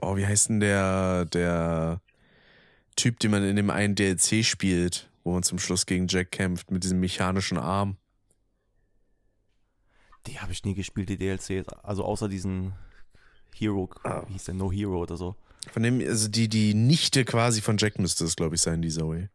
oh, 0.00 0.16
wie 0.16 0.26
heißt 0.26 0.48
denn 0.48 0.60
der, 0.60 1.24
der 1.26 2.00
Typ, 2.96 3.20
den 3.20 3.30
man 3.30 3.44
in 3.44 3.56
dem 3.56 3.70
einen 3.70 3.94
DLC 3.94 4.44
spielt, 4.44 5.08
wo 5.22 5.32
man 5.32 5.42
zum 5.42 5.58
Schluss 5.58 5.86
gegen 5.86 6.08
Jack 6.08 6.32
kämpft 6.32 6.70
mit 6.70 6.82
diesem 6.82 7.00
mechanischen 7.00 7.58
Arm. 7.58 7.96
Die 10.26 10.40
habe 10.40 10.52
ich 10.52 10.64
nie 10.64 10.74
gespielt, 10.74 11.08
die 11.08 11.18
DLCs. 11.18 11.68
Also 11.82 12.04
außer 12.04 12.28
diesen 12.28 12.72
Hero, 13.54 13.88
wie 14.26 14.32
hieß 14.32 14.44
der 14.44 14.54
No 14.54 14.72
Hero 14.72 15.00
oder 15.00 15.16
so. 15.16 15.36
Von 15.72 15.82
dem, 15.82 16.00
also 16.00 16.28
die, 16.28 16.48
die 16.48 16.74
Nichte 16.74 17.24
quasi 17.24 17.60
von 17.60 17.78
Jack 17.78 17.98
müsste 17.98 18.24
es, 18.24 18.36
glaube 18.36 18.56
ich, 18.56 18.60
sein, 18.60 18.82
die 18.82 18.90
Zoe. 18.90 19.30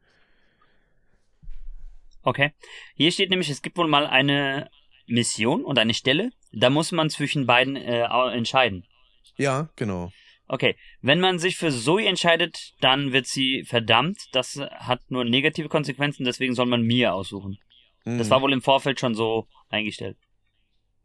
Okay. 2.29 2.53
Hier 2.95 3.11
steht 3.11 3.29
nämlich, 3.31 3.49
es 3.49 3.61
gibt 3.61 3.77
wohl 3.77 3.87
mal 3.87 4.05
eine 4.05 4.69
Mission 5.07 5.63
und 5.65 5.79
eine 5.79 5.93
Stelle, 5.95 6.29
da 6.51 6.69
muss 6.69 6.91
man 6.91 7.09
zwischen 7.09 7.45
beiden 7.47 7.75
äh, 7.75 8.03
entscheiden. 8.33 8.85
Ja, 9.37 9.69
genau. 9.75 10.11
Okay, 10.47 10.75
wenn 11.01 11.19
man 11.19 11.39
sich 11.39 11.57
für 11.57 11.71
Zoe 11.71 12.05
entscheidet, 12.07 12.73
dann 12.81 13.11
wird 13.11 13.25
sie 13.27 13.63
verdammt. 13.65 14.17
Das 14.31 14.59
hat 14.71 15.01
nur 15.09 15.23
negative 15.25 15.69
Konsequenzen, 15.69 16.23
deswegen 16.23 16.53
soll 16.55 16.65
man 16.67 16.81
Mia 16.83 17.11
aussuchen. 17.13 17.57
Das 18.05 18.27
Mhm. 18.27 18.31
war 18.31 18.41
wohl 18.41 18.53
im 18.53 18.61
Vorfeld 18.61 18.99
schon 18.99 19.15
so 19.15 19.47
eingestellt. 19.69 20.17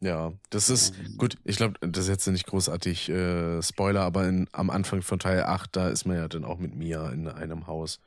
Ja, 0.00 0.32
das 0.50 0.68
ist 0.68 0.94
gut. 1.16 1.36
Ich 1.44 1.56
glaube, 1.56 1.74
das 1.80 2.04
ist 2.04 2.08
jetzt 2.10 2.26
nicht 2.26 2.46
großartig 2.46 3.08
äh, 3.08 3.62
Spoiler, 3.62 4.02
aber 4.02 4.28
in, 4.28 4.48
am 4.52 4.68
Anfang 4.68 5.00
von 5.02 5.18
Teil 5.18 5.42
8, 5.44 5.74
da 5.74 5.88
ist 5.88 6.04
man 6.04 6.16
ja 6.16 6.28
dann 6.28 6.44
auch 6.44 6.58
mit 6.58 6.74
Mia 6.74 7.10
in 7.10 7.28
einem 7.28 7.66
Haus 7.66 8.00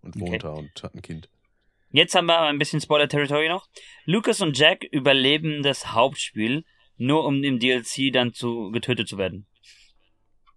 und 0.00 0.18
wohnt 0.18 0.30
Okay. 0.30 0.38
da 0.38 0.50
und 0.52 0.82
hat 0.82 0.94
ein 0.94 1.02
Kind. 1.02 1.28
Jetzt 1.94 2.16
haben 2.16 2.26
wir 2.26 2.40
ein 2.40 2.58
bisschen 2.58 2.80
Spoiler-Territory 2.80 3.48
noch. 3.48 3.68
Lucas 4.04 4.40
und 4.40 4.58
Jack 4.58 4.82
überleben 4.82 5.62
das 5.62 5.92
Hauptspiel, 5.92 6.64
nur 6.96 7.24
um 7.24 7.44
im 7.44 7.60
DLC 7.60 8.12
dann 8.12 8.34
zu 8.34 8.72
getötet 8.72 9.06
zu 9.08 9.16
werden. 9.16 9.46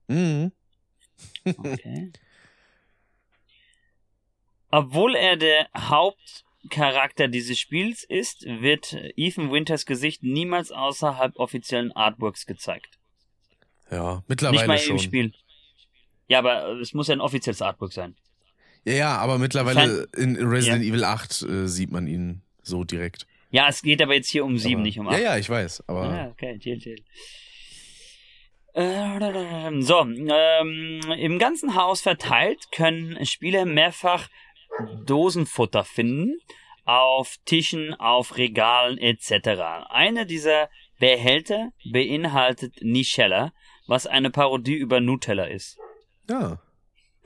Mhm. 0.07 0.51
Okay. 1.45 2.11
Obwohl 4.71 5.15
er 5.15 5.38
der 5.38 5.69
Hauptcharakter 5.77 7.27
dieses 7.27 7.59
Spiels 7.59 8.03
ist, 8.03 8.43
wird 8.43 8.93
Ethan 9.15 9.51
Winters 9.51 9.85
Gesicht 9.85 10.23
niemals 10.23 10.71
außerhalb 10.71 11.35
offiziellen 11.35 11.91
Artworks 11.91 12.47
gezeigt. 12.47 12.97
Ja, 13.91 14.15
Nicht 14.15 14.29
mittlerweile 14.29 14.67
mal 14.67 14.79
schon. 14.79 14.95
im 14.95 14.99
Spiel. 15.03 15.33
Ja, 16.29 16.39
aber 16.39 16.79
es 16.81 16.95
muss 16.95 17.09
ja 17.09 17.13
ein 17.13 17.21
offizielles 17.21 17.61
Artwork 17.61 17.93
sein. 17.93 18.15
Ja, 18.88 18.93
ja, 18.93 19.17
aber 19.17 19.38
mittlerweile 19.38 20.07
in 20.15 20.38
Resident 20.38 20.83
Evil 20.83 21.03
8 21.03 21.41
äh, 21.41 21.67
sieht 21.67 21.91
man 21.91 22.07
ihn 22.07 22.41
so 22.61 22.83
direkt. 22.85 23.27
Ja, 23.49 23.67
es 23.67 23.81
geht 23.81 24.01
aber 24.01 24.13
jetzt 24.13 24.29
hier 24.29 24.45
um 24.45 24.57
sieben, 24.57 24.75
aber, 24.81 24.83
nicht 24.83 24.99
um 24.99 25.05
Ja, 25.07 25.11
acht. 25.13 25.21
ja, 25.21 25.38
ich 25.38 25.49
weiß, 25.49 25.83
aber 25.88 26.03
Ah, 26.03 26.27
okay, 26.31 26.57
chill, 26.59 26.79
chill. 26.79 27.03
Äh, 28.73 29.81
So, 29.81 30.01
ähm, 30.01 31.01
im 31.17 31.39
ganzen 31.39 31.75
Haus 31.75 32.01
verteilt 32.01 32.59
können 32.71 33.25
Spieler 33.25 33.65
mehrfach 33.65 34.29
Dosenfutter 35.05 35.83
finden, 35.83 36.38
auf 36.85 37.35
Tischen, 37.45 37.93
auf 37.95 38.38
Regalen 38.38 38.97
etc. 38.97 39.88
Eine 39.89 40.25
dieser 40.25 40.69
Behälter 40.99 41.71
beinhaltet 41.91 42.75
Nichella, 42.81 43.51
was 43.88 44.07
eine 44.07 44.29
Parodie 44.29 44.75
über 44.75 44.99
Nutella 45.01 45.45
ist. 45.45 45.77
ja. 46.29 46.59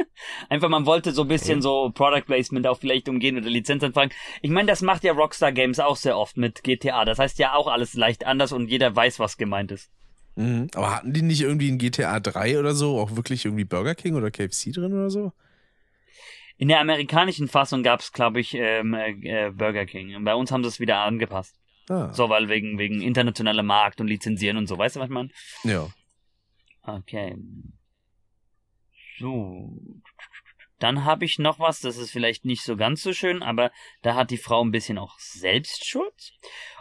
Einfach, 0.49 0.69
man 0.69 0.85
wollte 0.85 1.11
so 1.11 1.23
ein 1.23 1.27
bisschen 1.27 1.61
so 1.61 1.91
Product 1.93 2.25
Placement 2.25 2.67
auch 2.67 2.79
vielleicht 2.79 3.09
umgehen 3.09 3.37
oder 3.37 3.49
Lizenzanfragen. 3.49 4.11
Ich 4.41 4.51
meine, 4.51 4.67
das 4.67 4.81
macht 4.81 5.03
ja 5.03 5.13
Rockstar 5.13 5.51
Games 5.51 5.79
auch 5.79 5.95
sehr 5.95 6.17
oft 6.17 6.37
mit 6.37 6.63
GTA. 6.63 7.05
Das 7.05 7.19
heißt 7.19 7.39
ja 7.39 7.53
auch 7.53 7.67
alles 7.67 7.93
leicht 7.93 8.25
anders 8.25 8.51
und 8.51 8.67
jeder 8.67 8.95
weiß, 8.95 9.19
was 9.19 9.37
gemeint 9.37 9.71
ist. 9.71 9.89
Mhm. 10.35 10.67
Aber 10.75 10.95
hatten 10.95 11.13
die 11.13 11.21
nicht 11.21 11.41
irgendwie 11.41 11.69
in 11.69 11.77
GTA 11.77 12.19
3 12.19 12.59
oder 12.59 12.73
so 12.73 12.99
auch 12.99 13.15
wirklich 13.15 13.45
irgendwie 13.45 13.65
Burger 13.65 13.95
King 13.95 14.15
oder 14.15 14.31
KFC 14.31 14.71
drin 14.73 14.93
oder 14.93 15.09
so? 15.09 15.33
In 16.57 16.67
der 16.67 16.79
amerikanischen 16.79 17.47
Fassung 17.47 17.81
gab 17.81 18.01
es, 18.01 18.11
glaube 18.11 18.39
ich, 18.39 18.53
ähm, 18.53 18.93
äh, 18.93 19.51
Burger 19.51 19.85
King. 19.85 20.15
Und 20.15 20.25
bei 20.25 20.35
uns 20.35 20.51
haben 20.51 20.63
sie 20.63 20.69
es 20.69 20.79
wieder 20.79 20.99
angepasst. 20.99 21.55
Ah, 21.89 22.13
So, 22.13 22.29
weil 22.29 22.49
wegen, 22.49 22.77
wegen 22.77 23.01
internationaler 23.01 23.63
Markt 23.63 23.99
und 23.99 24.07
Lizenzieren 24.07 24.57
und 24.57 24.67
so. 24.67 24.77
Weißt 24.77 24.95
du, 24.95 24.99
was 24.99 25.07
ich 25.07 25.13
meine? 25.13 25.29
ja. 25.63 25.87
Okay. 26.83 27.35
So. 29.21 29.79
Dann 30.79 31.05
habe 31.05 31.23
ich 31.25 31.37
noch 31.37 31.59
was, 31.59 31.79
das 31.79 31.97
ist 31.97 32.09
vielleicht 32.09 32.43
nicht 32.43 32.63
so 32.63 32.75
ganz 32.75 33.03
so 33.03 33.13
schön, 33.13 33.43
aber 33.43 33.71
da 34.01 34.15
hat 34.15 34.31
die 34.31 34.37
Frau 34.37 34.63
ein 34.63 34.71
bisschen 34.71 34.97
auch 34.97 35.19
Selbstschuld. 35.19 36.33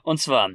Und 0.03 0.19
zwar, 0.19 0.53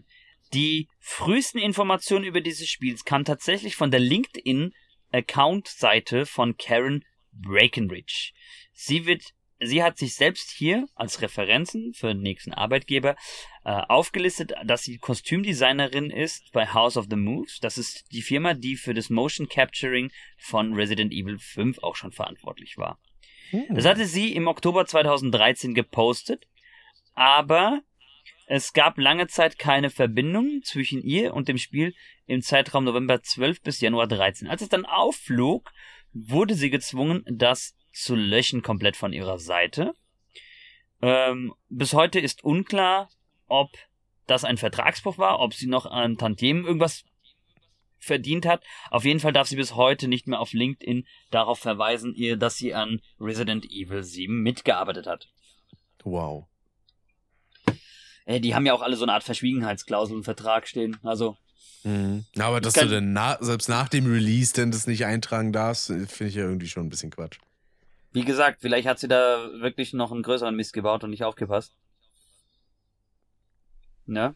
die 0.54 0.88
frühesten 1.00 1.60
Informationen 1.60 2.26
über 2.26 2.42
dieses 2.42 2.68
Spiel 2.68 2.98
kamen 3.06 3.24
tatsächlich 3.24 3.76
von 3.76 3.92
der 3.92 4.00
LinkedIn-Account-Seite 4.00 6.26
von 6.26 6.58
Karen 6.58 7.06
Breckenridge. 7.32 8.32
Sie 8.74 9.06
wird, 9.06 9.36
sie 9.66 9.84
hat 9.84 9.98
sich 9.98 10.16
selbst 10.16 10.50
hier 10.52 10.88
als 10.96 11.22
Referenzen 11.22 11.94
für 11.94 12.08
den 12.08 12.22
nächsten 12.22 12.54
Arbeitgeber 12.54 13.16
äh, 13.64 13.70
aufgelistet, 13.70 14.54
dass 14.66 14.84
sie 14.84 14.98
Kostümdesignerin 14.98 16.10
ist 16.10 16.52
bei 16.52 16.68
House 16.68 16.98
of 16.98 17.08
the 17.10 17.16
Moves. 17.16 17.60
Das 17.60 17.78
ist 17.78 18.12
die 18.12 18.22
Firma, 18.22 18.54
die 18.54 18.76
für 18.76 18.94
das 18.94 19.10
Motion 19.10 19.50
Capturing 19.50 20.12
von 20.38 20.74
Resident 20.74 21.14
Evil 21.14 21.40
5 21.40 21.80
auch 21.80 21.96
schon 21.96 22.12
verantwortlich 22.12 22.78
war. 22.78 23.00
Hm. 23.52 23.66
Das 23.70 23.86
hatte 23.86 24.06
sie 24.06 24.34
im 24.34 24.48
Oktober 24.48 24.86
2013 24.86 25.74
gepostet, 25.74 26.48
aber 27.14 27.82
es 28.48 28.74
gab 28.74 28.98
lange 28.98 29.28
Zeit 29.28 29.58
keine 29.58 29.90
Verbindung 29.90 30.62
zwischen 30.64 31.02
ihr 31.02 31.34
und 31.34 31.48
dem 31.48 31.58
Spiel 31.58 31.96
im 32.28 32.42
Zeitraum 32.42 32.84
November 32.84 33.22
12 33.24 33.62
bis 33.62 33.82
Januar 33.82 34.08
13. 34.08 34.48
Als 34.48 34.62
es 34.62 34.70
dann 34.70 34.86
aufflog, 34.86 35.72
wurde 36.14 36.54
sie 36.54 36.70
gezwungen, 36.70 37.24
das 37.28 37.76
zu 37.96 38.16
löschen 38.16 38.62
komplett 38.62 38.98
von 38.98 39.14
ihrer 39.14 39.40
Seite. 39.40 39.94
Ähm, 41.02 41.54
bis 41.70 41.94
heute 41.94 42.20
ist 42.20 42.44
unklar, 42.44 43.10
ob 43.48 43.72
das 44.28 44.44
ein 44.44 44.58
Vertragsbruch 44.58 45.18
war, 45.18 45.40
ob 45.40 45.54
sie 45.54 45.68
noch 45.68 45.86
an 45.86 46.18
Tantiemen 46.18 46.66
irgendwas 46.66 47.04
verdient 48.00 48.46
hat. 48.46 48.64
Auf 48.92 49.06
jeden 49.06 49.20
Fall 49.20 49.34
darf 49.34 49.48
sie 49.48 49.56
bis 49.56 49.76
heute 49.76 50.08
nicht 50.08 50.28
mehr 50.28 50.40
auf 50.40 50.54
LinkedIn 50.54 51.08
darauf 51.32 51.60
verweisen, 51.60 52.14
ihr, 52.14 52.38
dass 52.38 52.58
sie 52.58 52.74
an 52.74 53.02
Resident 53.20 53.66
Evil 53.66 54.04
7 54.04 54.42
mitgearbeitet 54.42 55.08
hat. 55.08 55.30
Wow. 56.04 56.48
Äh, 58.26 58.40
die 58.40 58.56
haben 58.56 58.66
ja 58.66 58.74
auch 58.74 58.82
alle 58.82 58.98
so 58.98 59.06
eine 59.06 59.14
Art 59.14 59.24
Verschwiegenheitsklausel 59.24 60.18
im 60.18 60.24
Vertrag 60.24 60.68
stehen. 60.68 60.98
Also, 61.04 61.38
Mhm. 61.84 62.26
Aber 62.40 62.62
dass 62.62 62.74
du 62.74 62.88
dann 62.88 63.14
na, 63.14 63.38
selbst 63.42 63.70
nach 63.70 63.88
dem 63.88 64.12
Release 64.12 64.54
denn 64.54 64.72
das 64.72 64.88
nicht 64.88 65.06
eintragen 65.06 65.54
darfst, 65.54 65.86
finde 65.86 66.28
ich 66.28 66.34
ja 66.34 66.42
irgendwie 66.42 66.68
schon 66.68 66.88
ein 66.88 66.90
bisschen 66.90 67.12
Quatsch. 67.12 67.38
Wie 68.16 68.26
gesagt, 68.26 68.62
vielleicht 68.62 68.88
hat 68.88 69.00
sie 69.00 69.08
da 69.08 69.50
wirklich 69.60 69.94
noch 69.94 70.12
einen 70.12 70.24
größeren 70.24 70.56
Mist 70.56 70.74
gebaut 70.74 71.04
und 71.04 71.12
nicht 71.12 71.24
aufgepasst. 71.24 71.78
Ne? 74.08 74.36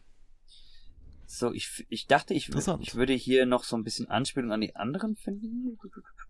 So, 1.26 1.52
ich, 1.52 1.86
ich 1.88 2.06
dachte, 2.06 2.34
ich, 2.34 2.48
ich 2.48 2.94
würde 2.94 3.12
hier 3.12 3.46
noch 3.46 3.64
so 3.64 3.76
ein 3.76 3.84
bisschen 3.84 4.08
Anspielung 4.08 4.52
an 4.52 4.60
die 4.60 4.76
anderen 4.76 5.16
finden. 5.16 5.78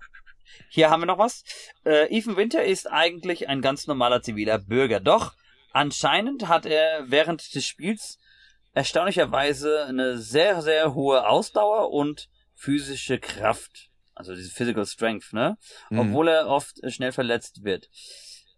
Hier 0.69 0.91
haben 0.91 1.01
wir 1.01 1.07
noch 1.07 1.19
was. 1.19 1.45
Äh, 1.85 2.15
Ethan 2.17 2.37
Winter 2.37 2.65
ist 2.65 2.91
eigentlich 2.91 3.49
ein 3.49 3.63
ganz 3.63 3.87
normaler 3.87 4.21
ziviler 4.21 4.59
Bürger, 4.59 4.99
doch 4.99 5.35
Anscheinend 5.73 6.49
hat 6.49 6.67
er 6.67 7.11
während 7.11 7.55
des 7.55 7.65
Spiels 7.65 8.19
erstaunlicherweise 8.73 9.85
eine 9.87 10.19
sehr, 10.19 10.63
sehr 10.63 10.95
hohe 10.95 11.29
Ausdauer 11.29 11.93
und 11.93 12.29
physische 12.55 13.19
Kraft. 13.19 13.90
Also 14.21 14.35
diese 14.35 14.51
Physical 14.51 14.85
Strength, 14.85 15.33
ne? 15.33 15.57
Mhm. 15.89 15.99
Obwohl 15.99 16.29
er 16.29 16.47
oft 16.47 16.79
schnell 16.93 17.11
verletzt 17.13 17.65
wird. 17.65 17.89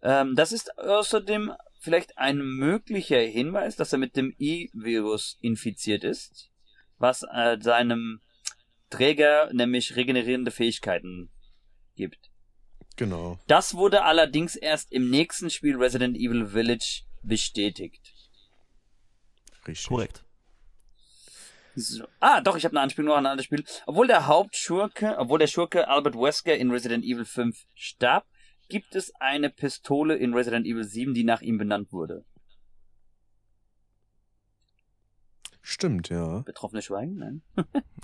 Ähm, 0.01 0.35
das 0.35 0.51
ist 0.51 0.77
außerdem 0.77 1.53
vielleicht 1.79 2.17
ein 2.17 2.39
möglicher 2.39 3.19
Hinweis, 3.19 3.77
dass 3.77 3.93
er 3.93 3.99
mit 3.99 4.17
dem 4.17 4.35
E-Virus 4.37 5.37
infiziert 5.39 6.03
ist, 6.03 6.49
was 6.97 7.23
äh, 7.23 7.57
seinem 7.61 8.19
Träger 8.89 9.49
nämlich 9.53 9.95
regenerierende 9.95 10.51
Fähigkeiten 10.51 11.31
gibt. 11.95 12.29
Genau. 12.97 13.39
Das 13.47 13.73
wurde 13.75 14.03
allerdings 14.03 14.57
erst 14.57 14.91
im 14.91 15.09
nächsten 15.09 15.49
Spiel 15.49 15.77
Resident 15.77 16.17
Evil 16.17 16.47
Village 16.47 17.03
bestätigt. 17.21 18.13
Richtig. 19.65 19.87
Korrekt. 19.87 20.25
So. 21.75 22.05
Ah, 22.19 22.41
doch, 22.41 22.55
ich 22.55 22.65
habe 22.65 22.73
eine 22.73 22.81
Anspielung 22.81 23.09
noch 23.09 23.17
an 23.17 23.25
ein 23.25 23.31
anderes 23.31 23.45
Spiel. 23.45 23.63
Obwohl 23.85 24.07
der 24.07 24.27
Hauptschurke, 24.27 25.17
obwohl 25.17 25.39
der 25.39 25.47
Schurke 25.47 25.87
Albert 25.87 26.15
Wesker 26.15 26.55
in 26.55 26.71
Resident 26.71 27.03
Evil 27.03 27.25
5 27.25 27.57
starb, 27.73 28.25
gibt 28.69 28.95
es 28.95 29.11
eine 29.19 29.49
Pistole 29.49 30.15
in 30.15 30.33
Resident 30.33 30.65
Evil 30.65 30.83
7, 30.83 31.13
die 31.13 31.23
nach 31.23 31.41
ihm 31.41 31.57
benannt 31.57 31.91
wurde. 31.91 32.25
Stimmt, 35.65 36.09
ja. 36.09 36.39
Betroffene 36.39 36.81
Schweigen? 36.81 37.15
Nein. 37.15 37.41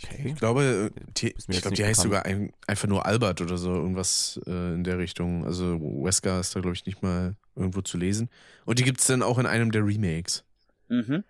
Okay. 0.01 0.30
Ich 0.30 0.36
glaube, 0.36 0.91
äh, 0.95 1.01
die, 1.17 1.36
ich 1.38 1.47
nicht 1.49 1.78
die 1.78 1.84
heißt 1.84 1.99
sogar 1.99 2.26
ein, 2.26 2.53
einfach 2.67 2.88
nur 2.88 3.05
Albert 3.05 3.41
oder 3.41 3.57
so, 3.57 3.74
irgendwas 3.74 4.39
äh, 4.47 4.74
in 4.74 4.86
der 4.86 4.97
Richtung. 4.97 5.43
Also 5.43 5.78
Wesker 5.82 6.39
ist 6.39 6.55
da, 6.55 6.61
glaube 6.61 6.76
ich, 6.76 6.86
nicht 6.86 7.03
mal 7.03 7.36
irgendwo 7.57 7.82
zu 7.82 7.97
lesen. 7.97 8.30
Und 8.63 8.80
die 8.80 8.84
gibt's 8.86 9.07
dann 9.07 9.22
auch 9.22 9.38
in 9.38 9.45
einem 9.45 9.72
der 9.72 9.86
Remakes. 9.86 10.45
Mhm. 10.88 11.26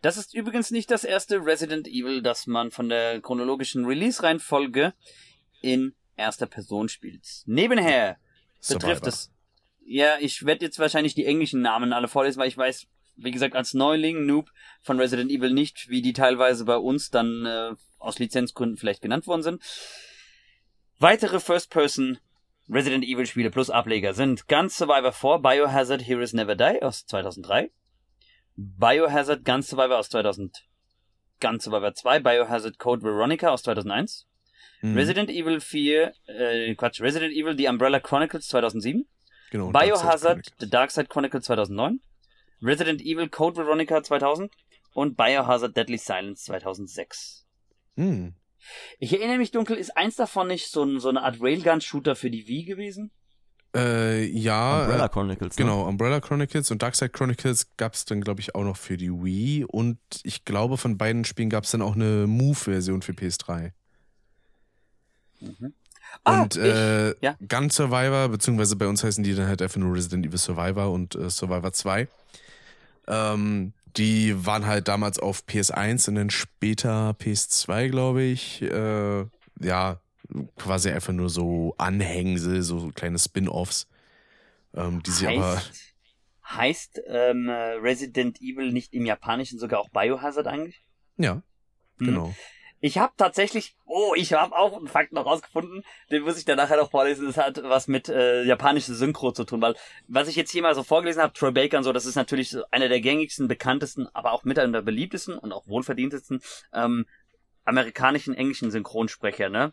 Das 0.00 0.16
ist 0.16 0.34
übrigens 0.34 0.70
nicht 0.70 0.90
das 0.90 1.04
erste 1.04 1.44
Resident 1.44 1.88
Evil, 1.88 2.22
das 2.22 2.46
man 2.46 2.70
von 2.70 2.88
der 2.88 3.20
chronologischen 3.20 3.84
Release-Reihenfolge 3.84 4.94
in 5.60 5.94
erster 6.16 6.46
Person 6.46 6.88
spielt. 6.88 7.26
Nebenher 7.46 8.18
betrifft 8.68 9.04
Survivor. 9.04 9.08
es. 9.08 9.32
Ja, 9.84 10.18
ich 10.20 10.44
werde 10.44 10.64
jetzt 10.64 10.78
wahrscheinlich 10.78 11.14
die 11.14 11.24
englischen 11.24 11.62
Namen 11.62 11.92
alle 11.92 12.08
vorlesen, 12.08 12.38
weil 12.38 12.48
ich 12.48 12.58
weiß, 12.58 12.86
wie 13.16 13.30
gesagt, 13.30 13.56
als 13.56 13.74
Neuling, 13.74 14.26
Noob 14.26 14.50
von 14.82 15.00
Resident 15.00 15.30
Evil 15.30 15.52
nicht, 15.52 15.88
wie 15.88 16.02
die 16.02 16.12
teilweise 16.12 16.64
bei 16.64 16.76
uns 16.76 17.10
dann 17.10 17.46
äh, 17.46 17.74
aus 17.98 18.18
Lizenzgründen 18.18 18.76
vielleicht 18.76 19.02
genannt 19.02 19.26
worden 19.26 19.42
sind. 19.42 19.62
Weitere 20.98 21.40
First-Person 21.40 22.18
Resident 22.70 23.04
Evil 23.04 23.26
Spiele 23.26 23.50
plus 23.50 23.70
Ableger 23.70 24.12
sind 24.12 24.46
Gun 24.46 24.68
Survivor 24.68 25.12
4, 25.12 25.38
Biohazard 25.38 26.06
Heroes 26.06 26.34
Never 26.34 26.54
Die 26.54 26.82
aus 26.82 27.06
2003, 27.06 27.70
Biohazard 28.60 29.44
Gun 29.44 29.62
Survivor 29.62 29.98
aus 29.98 30.08
2000, 30.08 30.66
Gun 31.40 31.60
Survivor 31.60 31.94
2, 31.94 32.18
Biohazard 32.18 32.78
Code 32.78 33.02
Veronica 33.02 33.50
aus 33.50 33.62
2001, 33.62 34.26
Mhm. 34.82 34.96
Resident 34.96 35.30
Evil 35.30 35.60
4, 35.60 36.12
äh, 36.26 36.74
Quatsch, 36.74 37.00
Resident 37.00 37.32
Evil 37.32 37.56
The 37.56 37.68
Umbrella 37.68 38.00
Chronicles 38.00 38.48
2007, 38.48 39.06
genau, 39.50 39.70
Dark 39.70 39.84
Biohazard 39.84 40.20
Chronicles. 40.42 40.54
The 40.58 40.70
Dark 40.70 40.90
Side 40.90 41.06
Chronicles 41.06 41.44
2009, 41.44 42.00
Resident 42.60 43.00
Evil 43.00 43.28
Code 43.28 43.56
Veronica 43.56 44.02
2000 44.02 44.52
und 44.92 45.16
Biohazard 45.16 45.76
Deadly 45.76 45.98
Silence 45.98 46.44
2006. 46.44 47.46
Mhm. 47.94 48.34
Ich 48.98 49.12
erinnere 49.12 49.38
mich 49.38 49.52
dunkel, 49.52 49.76
ist 49.76 49.96
eins 49.96 50.16
davon 50.16 50.48
nicht 50.48 50.68
so, 50.68 50.82
ein, 50.82 50.98
so 50.98 51.08
eine 51.08 51.22
Art 51.22 51.40
Railgun-Shooter 51.40 52.16
für 52.16 52.30
die 52.30 52.48
Wii 52.48 52.64
gewesen? 52.64 53.12
Äh, 53.74 54.24
ja, 54.24 54.82
Umbrella 54.82 55.06
äh, 55.06 55.08
Chronicles. 55.08 55.58
Ne? 55.58 55.64
genau, 55.64 55.86
Umbrella 55.86 56.20
Chronicles 56.20 56.70
und 56.70 56.82
Darkside 56.82 57.10
Chronicles 57.10 57.68
gab's 57.76 58.04
dann, 58.06 58.22
glaube 58.22 58.40
ich, 58.40 58.54
auch 58.54 58.64
noch 58.64 58.76
für 58.76 58.96
die 58.96 59.10
Wii. 59.10 59.64
Und 59.64 59.98
ich 60.22 60.44
glaube, 60.44 60.78
von 60.78 60.96
beiden 60.96 61.24
Spielen 61.24 61.50
gab's 61.50 61.70
dann 61.72 61.82
auch 61.82 61.94
eine 61.94 62.26
Move-Version 62.26 63.02
für 63.02 63.12
PS3. 63.12 63.72
Ah, 66.24 66.42
und 66.42 66.56
äh, 66.56 67.14
ja. 67.20 67.36
Gun 67.46 67.70
Survivor, 67.70 68.28
beziehungsweise 68.28 68.76
bei 68.76 68.86
uns 68.86 69.04
heißen 69.04 69.22
die 69.22 69.34
dann 69.34 69.46
halt 69.46 69.60
einfach 69.62 69.76
nur 69.76 69.94
Resident 69.94 70.26
Evil 70.26 70.38
Survivor 70.38 70.90
und 70.90 71.14
äh, 71.14 71.28
Survivor 71.30 71.72
2. 71.72 72.08
Ähm, 73.06 73.72
die 73.96 74.46
waren 74.46 74.66
halt 74.66 74.88
damals 74.88 75.18
auf 75.18 75.44
PS1 75.46 76.08
und 76.08 76.14
dann 76.16 76.30
später 76.30 77.10
PS2, 77.20 77.88
glaube 77.88 78.22
ich. 78.22 78.62
Äh, 78.62 79.26
ja, 79.60 80.00
quasi 80.56 80.90
einfach 80.90 81.12
nur 81.12 81.30
so 81.30 81.74
Anhängsel, 81.78 82.62
so 82.62 82.90
kleine 82.94 83.18
Spin-Offs. 83.18 83.88
Ähm, 84.74 85.02
die 85.02 85.10
sie 85.10 85.26
aber. 85.26 85.56
heißt, 85.56 85.94
heißt 86.46 87.00
ähm, 87.06 87.48
äh, 87.48 87.72
Resident 87.74 88.40
Evil 88.40 88.72
nicht 88.72 88.92
im 88.92 89.06
Japanischen 89.06 89.58
sogar 89.58 89.80
auch 89.80 89.88
Biohazard 89.90 90.46
eigentlich? 90.46 90.82
Ja, 91.16 91.42
Hm. 91.98 92.06
genau. 92.06 92.34
Ich 92.80 92.96
habe 92.98 93.12
tatsächlich, 93.16 93.76
oh, 93.86 94.12
ich 94.14 94.34
habe 94.34 94.54
auch 94.54 94.76
einen 94.76 94.86
Fakt 94.86 95.12
noch 95.12 95.26
rausgefunden, 95.26 95.82
den 96.12 96.22
muss 96.22 96.38
ich 96.38 96.44
dann 96.44 96.58
nachher 96.58 96.76
noch 96.76 96.92
vorlesen, 96.92 97.26
das 97.26 97.36
hat 97.36 97.60
was 97.64 97.88
mit 97.88 98.08
äh, 98.08 98.44
japanischer 98.44 98.94
Synchro 98.94 99.32
zu 99.32 99.42
tun, 99.42 99.60
weil 99.60 99.74
was 100.06 100.28
ich 100.28 100.36
jetzt 100.36 100.52
hier 100.52 100.62
mal 100.62 100.76
so 100.76 100.84
vorgelesen 100.84 101.20
habe, 101.20 101.32
Troy 101.32 101.50
Baker 101.50 101.78
und 101.78 101.82
so, 101.82 101.92
das 101.92 102.06
ist 102.06 102.14
natürlich 102.14 102.56
einer 102.70 102.88
der 102.88 103.00
gängigsten, 103.00 103.48
bekanntesten, 103.48 104.06
aber 104.14 104.30
auch 104.30 104.44
mit 104.44 104.60
einer 104.60 104.70
der 104.70 104.82
beliebtesten 104.82 105.36
und 105.36 105.50
auch 105.50 105.66
wohlverdientesten 105.66 106.40
ähm, 106.72 107.06
amerikanischen 107.64 108.34
englischen 108.34 108.70
Synchronsprecher, 108.70 109.48
ne? 109.48 109.72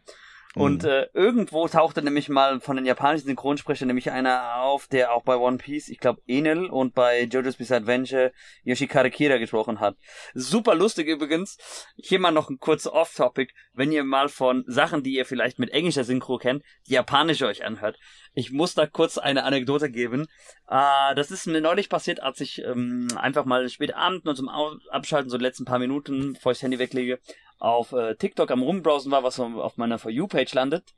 Und 0.55 0.83
Mhm. 0.83 0.89
äh, 0.89 1.07
irgendwo 1.13 1.67
tauchte 1.67 2.01
nämlich 2.01 2.29
mal 2.29 2.61
von 2.61 2.77
den 2.77 2.85
japanischen 2.85 3.27
Synchronsprechern 3.27 3.87
nämlich 3.87 4.11
einer 4.11 4.55
auf, 4.61 4.87
der 4.87 5.13
auch 5.13 5.23
bei 5.23 5.35
One 5.35 5.57
Piece, 5.57 5.89
ich 5.89 5.99
glaube 5.99 6.21
Enel 6.27 6.67
und 6.67 6.95
bei 6.95 7.23
JoJo's 7.23 7.57
Bizarre 7.57 7.81
Adventure 7.81 8.31
Yoshikare 8.63 9.11
Kira 9.11 9.37
gesprochen 9.37 9.81
hat. 9.81 9.97
Super 10.33 10.73
lustig 10.75 11.07
übrigens. 11.07 11.57
Hier 11.97 12.19
mal 12.19 12.31
noch 12.31 12.49
ein 12.49 12.59
kurzer 12.59 12.93
Off-Topic, 12.93 13.53
wenn 13.73 13.91
ihr 13.91 14.05
mal 14.05 14.29
von 14.29 14.63
Sachen, 14.65 15.03
die 15.03 15.15
ihr 15.15 15.25
vielleicht 15.25 15.59
mit 15.59 15.71
englischer 15.71 16.05
Synchro 16.05 16.37
kennt, 16.37 16.63
die 16.87 16.93
japanische 16.93 17.47
euch 17.47 17.65
anhört. 17.65 17.97
Ich 18.33 18.51
muss 18.51 18.73
da 18.73 18.85
kurz 18.85 19.17
eine 19.17 19.43
Anekdote 19.43 19.89
geben. 19.91 20.27
Äh, 20.69 21.15
das 21.15 21.31
ist 21.31 21.47
mir 21.47 21.61
neulich 21.61 21.89
passiert, 21.89 22.21
als 22.21 22.39
ich 22.39 22.61
ähm, 22.63 23.07
einfach 23.17 23.45
mal 23.45 23.67
spät 23.69 23.93
Abend 23.93 24.25
nur 24.25 24.35
zum 24.35 24.49
Abschalten, 24.49 25.29
so 25.29 25.37
die 25.37 25.43
letzten 25.43 25.65
paar 25.65 25.79
Minuten, 25.79 26.33
bevor 26.33 26.51
ich 26.51 26.57
das 26.57 26.63
Handy 26.63 26.79
weglege, 26.79 27.19
auf 27.59 27.91
äh, 27.93 28.15
TikTok 28.15 28.51
am 28.51 28.61
Rumbrowsen 28.61 29.11
war, 29.11 29.23
was 29.23 29.39
auf 29.39 29.77
meiner 29.77 29.99
For 29.99 30.11
You-Page 30.11 30.53
landet. 30.53 30.93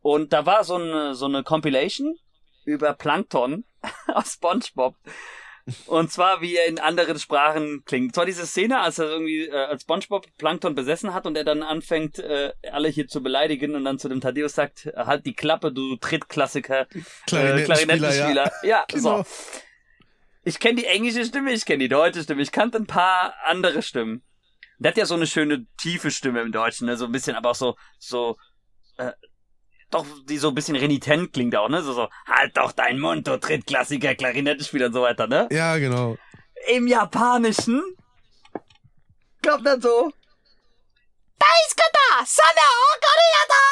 Und 0.00 0.32
da 0.32 0.46
war 0.46 0.64
so 0.64 0.74
eine, 0.74 1.14
so 1.14 1.26
eine 1.26 1.42
Compilation 1.44 2.16
über 2.64 2.92
Plankton 2.94 3.64
aus 4.08 4.32
SpongeBob. 4.34 4.96
Und 5.86 6.10
zwar, 6.10 6.40
wie 6.40 6.56
er 6.56 6.66
in 6.66 6.80
anderen 6.80 7.20
Sprachen 7.20 7.84
klingt. 7.84 8.16
Zwar 8.16 8.26
diese 8.26 8.46
Szene, 8.46 8.80
als 8.80 8.98
er 8.98 9.06
irgendwie 9.06 9.46
äh, 9.46 9.52
als 9.52 9.82
SpongeBob 9.82 10.26
Plankton 10.36 10.74
besessen 10.74 11.14
hat 11.14 11.24
und 11.24 11.36
er 11.36 11.44
dann 11.44 11.62
anfängt, 11.62 12.18
äh, 12.18 12.52
alle 12.72 12.88
hier 12.88 13.06
zu 13.06 13.22
beleidigen 13.22 13.76
und 13.76 13.84
dann 13.84 14.00
zu 14.00 14.08
dem 14.08 14.20
Thaddeus 14.20 14.56
sagt, 14.56 14.86
halt 14.96 15.24
die 15.24 15.34
Klappe, 15.34 15.72
du 15.72 15.94
Trittklassiker, 15.96 16.80
äh, 16.80 16.86
Klarinettenspieler, 17.26 17.64
Klarinettenspieler. 17.66 18.52
Ja, 18.64 18.84
Genau. 18.88 19.22
so. 19.22 19.26
Ich 20.44 20.58
kenne 20.58 20.80
die 20.80 20.86
englische 20.86 21.24
Stimme, 21.24 21.52
ich 21.52 21.64
kenne 21.64 21.78
die 21.78 21.88
deutsche 21.88 22.24
Stimme, 22.24 22.42
ich 22.42 22.50
kannte 22.50 22.78
ein 22.78 22.86
paar 22.88 23.32
andere 23.44 23.82
Stimmen. 23.82 24.24
Der 24.82 24.90
hat 24.90 24.98
ja 24.98 25.06
so 25.06 25.14
eine 25.14 25.26
schöne 25.26 25.66
tiefe 25.78 26.10
Stimme 26.10 26.40
im 26.40 26.52
Deutschen, 26.52 26.86
ne? 26.86 26.96
so 26.96 27.06
ein 27.06 27.12
bisschen, 27.12 27.36
aber 27.36 27.50
auch 27.50 27.54
so, 27.54 27.76
so, 27.98 28.36
äh, 28.96 29.12
doch, 29.90 30.06
die 30.24 30.38
so 30.38 30.48
ein 30.48 30.54
bisschen 30.54 30.76
renitent 30.76 31.32
klingt 31.32 31.54
auch, 31.54 31.68
ne? 31.68 31.82
So, 31.82 31.92
so, 31.92 32.08
halt 32.26 32.56
doch 32.56 32.72
dein 32.72 32.98
Mund, 32.98 33.28
du 33.28 33.38
Trittklassiker, 33.38 34.14
Klarinettenspieler 34.14 34.86
und 34.86 34.94
so 34.94 35.02
weiter, 35.02 35.26
ne? 35.26 35.48
Ja, 35.50 35.76
genau. 35.76 36.16
Im 36.68 36.86
Japanischen 36.86 37.82
kommt 39.46 39.66
dann 39.66 39.80
so, 39.80 40.10
Daiskata, 41.38 42.24
Sana, 42.24 42.68
Okariata, 42.96 43.62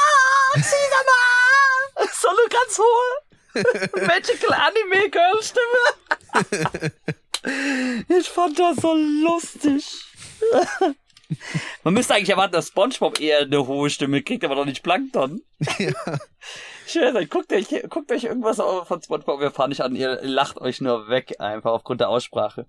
Shisama! 0.56 1.20
So 2.12 2.28
eine 2.28 2.48
ganz 2.48 2.78
hohe 2.78 4.06
Magical 4.06 4.52
Anime 4.54 5.11
Girl 5.11 5.42
Stimme. 5.42 6.92
Ich 8.08 8.28
fand 8.28 8.58
das 8.58 8.76
so 8.76 8.94
lustig. 8.94 9.86
Man 11.85 11.95
müsste 11.95 12.14
eigentlich 12.14 12.31
erwarten, 12.31 12.53
dass 12.53 12.68
SpongeBob 12.68 13.20
eher 13.20 13.41
eine 13.41 13.66
hohe 13.66 13.91
Stimme 13.91 14.22
kriegt, 14.22 14.45
aber 14.45 14.55
doch 14.55 14.64
nicht 14.64 14.83
Plankton. 14.83 15.43
Ja. 15.78 16.18
Schwöre 16.87 17.18
euch, 17.18 17.31
guckt 17.31 17.53
euch, 17.53 17.68
guckt 17.89 18.11
euch 18.11 18.24
irgendwas 18.24 18.57
von 18.57 19.03
SpongeBob, 19.03 19.41
wir 19.41 19.51
fahren 19.51 19.68
nicht 19.68 19.83
an, 19.83 19.95
ihr 19.95 20.18
lacht 20.22 20.59
euch 20.59 20.81
nur 20.81 21.09
weg, 21.09 21.37
einfach 21.39 21.70
aufgrund 21.70 22.01
der 22.01 22.09
Aussprache. 22.09 22.66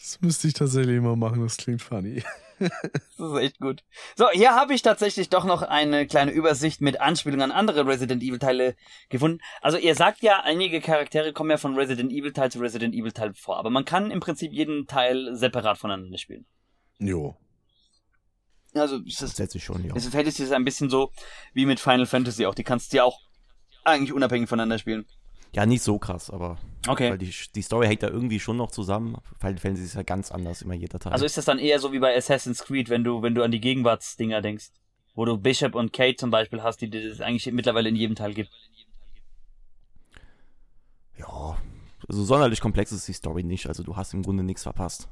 Das 0.00 0.20
müsste 0.20 0.48
ich 0.48 0.54
tatsächlich 0.54 1.00
mal 1.00 1.16
machen, 1.16 1.42
das 1.42 1.56
klingt 1.56 1.82
funny. 1.82 2.22
Das 2.58 3.32
ist 3.32 3.38
echt 3.38 3.60
gut. 3.60 3.82
So, 4.16 4.30
hier 4.30 4.54
habe 4.54 4.72
ich 4.72 4.80
tatsächlich 4.80 5.28
doch 5.28 5.44
noch 5.44 5.60
eine 5.60 6.06
kleine 6.06 6.30
Übersicht 6.30 6.80
mit 6.80 7.00
Anspielungen 7.00 7.50
an 7.50 7.56
andere 7.56 7.86
Resident 7.86 8.22
Evil 8.22 8.38
Teile 8.38 8.76
gefunden. 9.10 9.40
Also 9.60 9.76
ihr 9.76 9.94
sagt 9.94 10.22
ja, 10.22 10.40
einige 10.40 10.80
Charaktere 10.80 11.34
kommen 11.34 11.50
ja 11.50 11.58
von 11.58 11.74
Resident 11.76 12.12
Evil 12.12 12.32
Teil 12.32 12.50
zu 12.50 12.58
Resident 12.58 12.94
Evil 12.94 13.12
Teil 13.12 13.34
vor, 13.34 13.58
aber 13.58 13.68
man 13.68 13.84
kann 13.84 14.10
im 14.10 14.20
Prinzip 14.20 14.52
jeden 14.52 14.86
Teil 14.86 15.36
separat 15.36 15.76
voneinander 15.76 16.16
spielen. 16.16 16.46
Jo. 16.98 17.36
Also 18.78 18.96
ist 18.98 19.22
das, 19.22 19.30
Grundsätzlich 19.30 19.64
schon, 19.64 19.84
ja. 19.84 19.94
es 19.94 20.06
fällt 20.08 20.26
es 20.26 20.38
jetzt 20.38 20.52
ein 20.52 20.64
bisschen 20.64 20.90
so 20.90 21.10
wie 21.54 21.66
mit 21.66 21.80
Final 21.80 22.06
Fantasy 22.06 22.46
auch. 22.46 22.54
Die 22.54 22.64
kannst 22.64 22.92
du 22.92 22.98
ja 22.98 23.04
auch 23.04 23.20
eigentlich 23.84 24.12
unabhängig 24.12 24.48
voneinander 24.48 24.78
spielen. 24.78 25.06
Ja, 25.52 25.64
nicht 25.64 25.82
so 25.82 25.98
krass, 25.98 26.28
aber 26.30 26.58
Okay. 26.86 27.10
weil 27.10 27.18
die, 27.18 27.32
die 27.54 27.62
Story 27.62 27.86
hängt 27.86 28.02
da 28.02 28.08
irgendwie 28.08 28.40
schon 28.40 28.56
noch 28.56 28.70
zusammen. 28.70 29.16
Final 29.40 29.58
Fantasy 29.58 29.84
ist 29.84 29.94
ja 29.94 30.02
ganz 30.02 30.30
anders, 30.30 30.62
immer 30.62 30.74
jeder 30.74 30.98
Teil. 30.98 31.12
Also 31.12 31.24
ist 31.24 31.36
das 31.36 31.44
dann 31.46 31.58
eher 31.58 31.78
so 31.80 31.92
wie 31.92 31.98
bei 31.98 32.14
Assassin's 32.16 32.62
Creed, 32.64 32.90
wenn 32.90 33.04
du, 33.04 33.22
wenn 33.22 33.34
du 33.34 33.42
an 33.42 33.50
die 33.50 33.60
Gegenwartsdinger 33.60 34.42
denkst? 34.42 34.70
Wo 35.14 35.24
du 35.24 35.38
Bishop 35.38 35.74
und 35.74 35.92
Kate 35.94 36.16
zum 36.16 36.30
Beispiel 36.30 36.62
hast, 36.62 36.82
die 36.82 36.94
es 36.94 37.20
eigentlich 37.22 37.50
mittlerweile 37.52 37.88
in 37.88 37.96
jedem 37.96 38.16
Teil 38.16 38.34
gibt. 38.34 38.50
ja, 41.18 41.56
also 42.08 42.24
sonderlich 42.24 42.60
komplex 42.60 42.92
ist 42.92 43.08
die 43.08 43.12
Story 43.14 43.42
nicht. 43.42 43.66
Also 43.66 43.82
du 43.82 43.96
hast 43.96 44.12
im 44.14 44.22
Grunde 44.22 44.42
nichts 44.42 44.62
verpasst. 44.62 45.08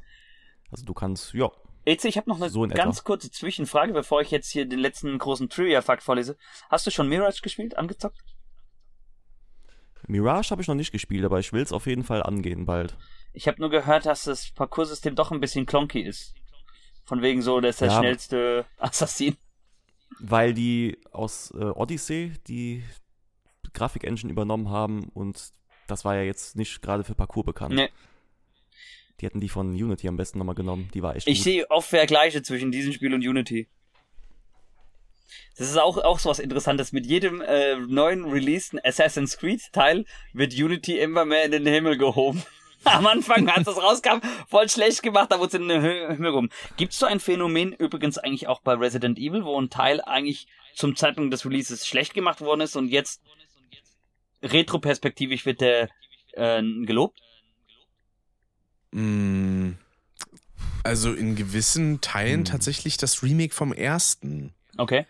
Also 0.70 0.84
du 0.84 0.92
kannst, 0.92 1.32
ja, 1.34 1.50
Eze, 1.84 2.08
ich 2.08 2.16
habe 2.16 2.30
noch 2.30 2.36
eine 2.40 2.48
So 2.50 2.64
in 2.64 2.70
etwa. 2.70 2.84
ganz 2.84 3.04
kurze 3.04 3.30
Zwischenfrage, 3.30 3.92
bevor 3.92 4.20
ich 4.22 4.30
jetzt 4.30 4.50
hier 4.50 4.64
den 4.66 4.78
letzten 4.78 5.16
großen 5.18 5.48
Trivia-Fakt 5.48 6.02
vorlese. 6.02 6.36
Hast 6.70 6.86
du 6.86 6.90
schon 6.90 7.08
Mirage 7.08 7.42
gespielt, 7.42 7.76
angezockt? 7.76 8.18
Mirage 10.06 10.50
habe 10.50 10.62
ich 10.62 10.68
noch 10.68 10.74
nicht 10.74 10.92
gespielt, 10.92 11.24
aber 11.24 11.38
ich 11.40 11.52
will 11.52 11.62
es 11.62 11.72
auf 11.72 11.86
jeden 11.86 12.04
Fall 12.04 12.22
angehen 12.22 12.66
bald. 12.66 12.96
Ich 13.32 13.48
habe 13.48 13.60
nur 13.60 13.70
gehört, 13.70 14.06
dass 14.06 14.24
das 14.24 14.50
Parcoursystem 14.52 15.14
doch 15.14 15.30
ein 15.32 15.40
bisschen 15.40 15.66
klonky 15.66 16.00
ist. 16.00 16.34
Von 17.04 17.22
wegen 17.22 17.42
so, 17.42 17.60
der 17.60 17.70
ist 17.70 17.80
der 17.80 17.88
Ja, 17.88 17.98
schnellste 17.98 18.64
Assassin. 18.78 19.36
Weil 20.20 20.54
die 20.54 20.98
aus 21.10 21.50
äh, 21.52 21.64
Odyssey 21.64 22.32
die 22.46 22.84
Grafik-Engine 23.72 24.30
übernommen 24.32 24.70
haben 24.70 25.08
und 25.14 25.50
das 25.86 26.04
war 26.04 26.14
ja 26.14 26.22
jetzt 26.22 26.56
nicht 26.56 26.80
gerade 26.80 27.04
für 27.04 27.14
Parcours 27.14 27.44
bekannt. 27.46 27.74
Nee. 27.74 27.90
Die 29.20 29.26
hätten 29.26 29.40
die 29.40 29.48
von 29.48 29.70
Unity 29.70 30.08
am 30.08 30.16
besten 30.16 30.38
nochmal 30.38 30.54
genommen. 30.54 30.90
Die 30.94 31.02
war 31.02 31.14
echt 31.16 31.28
Ich 31.28 31.38
gut. 31.38 31.44
sehe 31.44 31.70
oft 31.70 31.88
Vergleiche 31.88 32.42
zwischen 32.42 32.72
diesem 32.72 32.92
Spiel 32.92 33.14
und 33.14 33.26
Unity. 33.26 33.68
Das 35.56 35.68
ist 35.70 35.78
auch, 35.78 35.98
auch 35.98 36.18
so 36.18 36.30
was 36.30 36.40
Interessantes. 36.40 36.92
Mit 36.92 37.06
jedem 37.06 37.40
äh, 37.40 37.76
neuen 37.76 38.24
releaseden 38.24 38.80
Assassin's 38.84 39.38
Creed 39.38 39.72
Teil 39.72 40.04
wird 40.32 40.52
Unity 40.52 40.98
immer 40.98 41.24
mehr 41.24 41.44
in 41.44 41.52
den 41.52 41.66
Himmel 41.66 41.96
gehoben. 41.96 42.42
Am 42.84 43.06
Anfang, 43.06 43.48
als 43.48 43.64
das 43.64 43.78
rauskam, 43.82 44.18
voll 44.48 44.68
schlecht 44.68 45.02
gemacht, 45.02 45.32
da 45.32 45.38
wurde 45.38 45.48
es 45.48 45.54
in 45.54 45.68
den 45.68 45.80
Himmel 45.80 46.32
gehoben. 46.32 46.50
Gibt 46.76 46.92
es 46.92 46.98
so 46.98 47.06
ein 47.06 47.18
Phänomen 47.20 47.72
übrigens 47.72 48.18
eigentlich 48.18 48.46
auch 48.46 48.60
bei 48.60 48.74
Resident 48.74 49.18
Evil, 49.18 49.44
wo 49.44 49.58
ein 49.58 49.70
Teil 49.70 50.02
eigentlich 50.02 50.48
zum 50.74 50.94
Zeitpunkt 50.96 51.32
des 51.32 51.46
Releases 51.46 51.86
schlecht 51.86 52.12
gemacht 52.14 52.40
worden 52.42 52.60
ist 52.60 52.76
und 52.76 52.88
jetzt 52.88 53.22
retroperspektivisch 54.42 55.46
wird 55.46 55.60
der 55.60 55.88
äh, 56.32 56.62
gelobt? 56.84 57.20
Mm, 58.94 59.72
Also 60.84 61.12
in 61.14 61.34
gewissen 61.34 62.00
Teilen 62.02 62.40
Hm. 62.40 62.44
tatsächlich 62.44 62.96
das 62.96 63.22
Remake 63.22 63.54
vom 63.54 63.72
ersten. 63.72 64.52
Okay. 64.76 65.06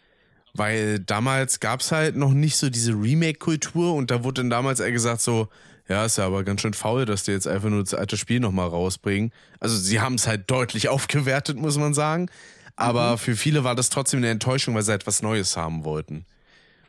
Weil 0.55 1.01
damals 1.01 1.59
gab's 1.59 1.91
halt 1.91 2.15
noch 2.17 2.33
nicht 2.33 2.57
so 2.57 2.71
diese 2.71 2.93
Remake-Kultur 2.93 3.95
und 3.95 4.11
da 4.13 4.23
wurde 4.23 4.43
dann 4.43 4.51
damals 4.51 4.79
eher 4.79 4.93
gesagt 4.93 5.21
so, 5.21 5.49
ja, 5.89 6.05
ist 6.05 6.17
ja 6.17 6.27
aber 6.27 6.45
ganz 6.45 6.61
schön 6.61 6.75
faul, 6.75 7.05
dass 7.07 7.25
die 7.25 7.33
jetzt 7.33 7.49
einfach 7.49 7.69
nur 7.71 7.83
das 7.83 7.93
alte 7.93 8.17
Spiel 8.17 8.39
nochmal 8.41 8.69
rausbringen. 8.69 9.33
Also 9.61 9.77
sie 9.77 10.01
haben 10.01 10.15
es 10.15 10.27
halt 10.29 10.49
deutlich 10.51 10.89
aufgewertet, 10.95 11.57
muss 11.57 11.77
man 11.77 11.93
sagen. 11.93 12.31
Aber 12.77 13.19
für 13.19 13.37
viele 13.37 13.65
war 13.65 13.75
das 13.75 13.91
trotzdem 13.91 14.19
eine 14.19 14.31
Enttäuschung, 14.31 14.75
weil 14.75 14.83
sie 14.83 14.93
halt 14.93 15.07
was 15.07 15.23
Neues 15.23 15.57
haben 15.57 15.85
wollten. 15.85 16.25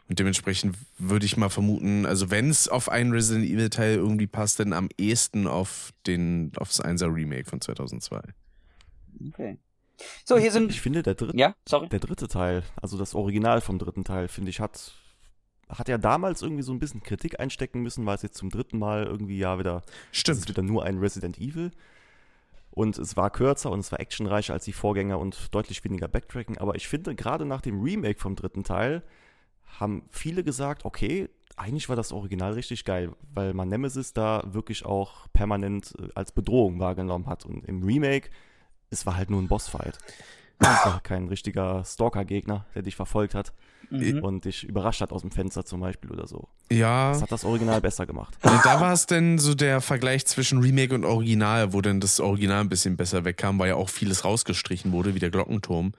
Und 0.07 0.19
dementsprechend 0.19 0.77
würde 0.99 1.25
ich 1.25 1.35
mal 1.35 1.49
vermuten, 1.49 2.05
also 2.05 2.29
wenn 2.29 2.49
es 2.49 2.67
auf 2.67 2.89
einen 2.89 3.11
Resident 3.11 3.45
Evil 3.45 3.69
Teil 3.71 3.95
irgendwie 3.95 4.27
passt, 4.27 4.59
dann 4.59 4.71
am 4.73 4.89
ehesten 4.97 5.47
auf 5.47 5.93
den, 6.05 6.51
aufs 6.57 6.79
1er 6.79 7.11
Remake 7.13 7.49
von 7.49 7.59
2002. 7.59 8.21
Okay. 9.29 9.57
So, 10.23 10.37
hier 10.37 10.51
sind. 10.51 10.69
Ich 10.71 10.81
finde, 10.81 11.01
der 11.01 11.15
dritte, 11.15 11.37
Ja, 11.37 11.55
sorry. 11.67 11.89
der 11.89 11.99
dritte 11.99 12.27
Teil, 12.27 12.63
also 12.81 12.97
das 12.97 13.15
Original 13.15 13.61
vom 13.61 13.79
dritten 13.79 14.03
Teil, 14.03 14.27
finde 14.27 14.49
ich, 14.51 14.59
hat, 14.59 14.93
hat 15.69 15.87
ja 15.87 15.97
damals 15.97 16.41
irgendwie 16.43 16.63
so 16.63 16.73
ein 16.73 16.79
bisschen 16.79 17.01
Kritik 17.01 17.39
einstecken 17.39 17.81
müssen, 17.81 18.05
weil 18.05 18.15
es 18.17 18.21
jetzt 18.21 18.37
zum 18.37 18.49
dritten 18.51 18.77
Mal 18.77 19.05
irgendwie 19.05 19.37
ja 19.39 19.57
wieder 19.57 19.83
Es 20.11 20.17
ist 20.17 20.19
Stimmt. 20.19 20.49
wieder 20.49 20.61
nur 20.61 20.83
ein 20.83 20.99
Resident 20.99 21.39
Evil. 21.39 21.71
Und 22.71 22.97
es 22.97 23.15
war 23.15 23.29
kürzer 23.29 23.71
und 23.71 23.79
es 23.79 23.91
war 23.93 24.01
actionreicher 24.01 24.53
als 24.53 24.65
die 24.65 24.73
Vorgänger 24.73 25.17
und 25.17 25.55
deutlich 25.55 25.81
weniger 25.85 26.09
Backtracking. 26.09 26.57
Aber 26.57 26.75
ich 26.75 26.89
finde, 26.89 27.15
gerade 27.15 27.45
nach 27.45 27.61
dem 27.61 27.81
Remake 27.81 28.19
vom 28.19 28.35
dritten 28.35 28.65
Teil 28.65 29.01
haben 29.79 30.03
viele 30.11 30.43
gesagt, 30.43 30.85
okay, 30.85 31.29
eigentlich 31.57 31.87
war 31.89 31.95
das 31.95 32.11
Original 32.11 32.53
richtig 32.53 32.83
geil, 32.85 33.11
weil 33.33 33.53
man 33.53 33.69
Nemesis 33.69 34.13
da 34.13 34.43
wirklich 34.45 34.85
auch 34.85 35.27
permanent 35.33 35.93
äh, 35.99 36.09
als 36.15 36.31
Bedrohung 36.31 36.79
wahrgenommen 36.79 37.27
hat. 37.27 37.45
Und 37.45 37.63
im 37.65 37.83
Remake, 37.83 38.29
es 38.89 39.05
war 39.05 39.15
halt 39.15 39.29
nur 39.29 39.41
ein 39.41 39.47
Bossfight. 39.47 39.97
Es 40.59 40.67
war 40.85 41.01
kein 41.01 41.27
richtiger 41.27 41.83
Stalker-Gegner, 41.83 42.65
der 42.75 42.81
dich 42.81 42.95
verfolgt 42.95 43.35
hat 43.35 43.53
Mhm. 43.91 44.23
und 44.23 44.45
dich 44.45 44.63
überrascht 44.63 45.01
hat 45.01 45.11
aus 45.11 45.21
dem 45.21 45.29
Fenster 45.29 45.63
zum 45.63 45.79
Beispiel 45.79 46.11
oder 46.11 46.25
so. 46.27 46.47
Ja. 46.71 47.11
Das 47.11 47.21
hat 47.21 47.31
das 47.31 47.45
Original 47.45 47.81
besser 47.81 48.07
gemacht. 48.07 48.35
Und 48.41 48.65
da 48.65 48.81
war 48.81 48.91
es 48.93 49.05
denn 49.05 49.37
so 49.37 49.53
der 49.53 49.79
Vergleich 49.79 50.25
zwischen 50.25 50.59
Remake 50.59 50.95
und 50.95 51.05
Original, 51.05 51.71
wo 51.71 51.81
dann 51.81 51.99
das 51.99 52.19
Original 52.19 52.61
ein 52.61 52.69
bisschen 52.69 52.97
besser 52.97 53.25
wegkam, 53.25 53.59
weil 53.59 53.69
ja 53.69 53.75
auch 53.75 53.89
vieles 53.89 54.25
rausgestrichen 54.25 54.91
wurde, 54.91 55.13
wie 55.13 55.19
der 55.19 55.29
Glockenturm 55.29 55.93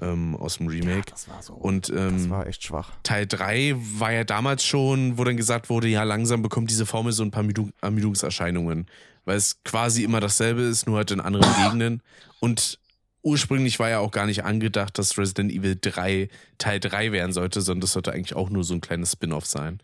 ähm, 0.00 0.36
aus 0.36 0.58
dem 0.58 0.68
Remake. 0.68 1.10
Das 1.10 1.28
war 1.28 1.42
so. 1.42 1.54
Und 1.54 1.88
das 1.88 1.96
ähm, 2.24 2.30
war 2.30 2.46
echt 2.46 2.62
schwach. 2.64 2.92
Teil 3.02 3.26
3 3.26 3.74
war 3.98 4.12
ja 4.12 4.24
damals 4.24 4.64
schon, 4.64 5.18
wo 5.18 5.24
dann 5.24 5.36
gesagt 5.36 5.70
wurde, 5.70 5.88
ja, 5.88 6.02
langsam 6.04 6.42
bekommt 6.42 6.70
diese 6.70 6.86
Formel 6.86 7.12
so 7.12 7.22
ein 7.22 7.30
paar 7.30 7.42
Ermüdung- 7.42 7.72
Ermüdungserscheinungen, 7.80 8.86
weil 9.24 9.36
es 9.36 9.62
quasi 9.64 10.04
immer 10.04 10.20
dasselbe 10.20 10.62
ist, 10.62 10.86
nur 10.86 10.98
halt 10.98 11.10
in 11.10 11.20
anderen 11.20 11.52
Gegenden. 11.64 12.02
Und 12.40 12.78
ursprünglich 13.22 13.78
war 13.78 13.88
ja 13.90 13.98
auch 13.98 14.12
gar 14.12 14.26
nicht 14.26 14.44
angedacht, 14.44 14.96
dass 14.98 15.18
Resident 15.18 15.50
Evil 15.52 15.76
3 15.80 16.28
Teil 16.58 16.80
3 16.80 17.12
werden 17.12 17.32
sollte, 17.32 17.60
sondern 17.60 17.80
das 17.82 17.92
sollte 17.92 18.12
eigentlich 18.12 18.36
auch 18.36 18.50
nur 18.50 18.64
so 18.64 18.74
ein 18.74 18.80
kleines 18.80 19.12
Spin-off 19.12 19.46
sein. 19.46 19.80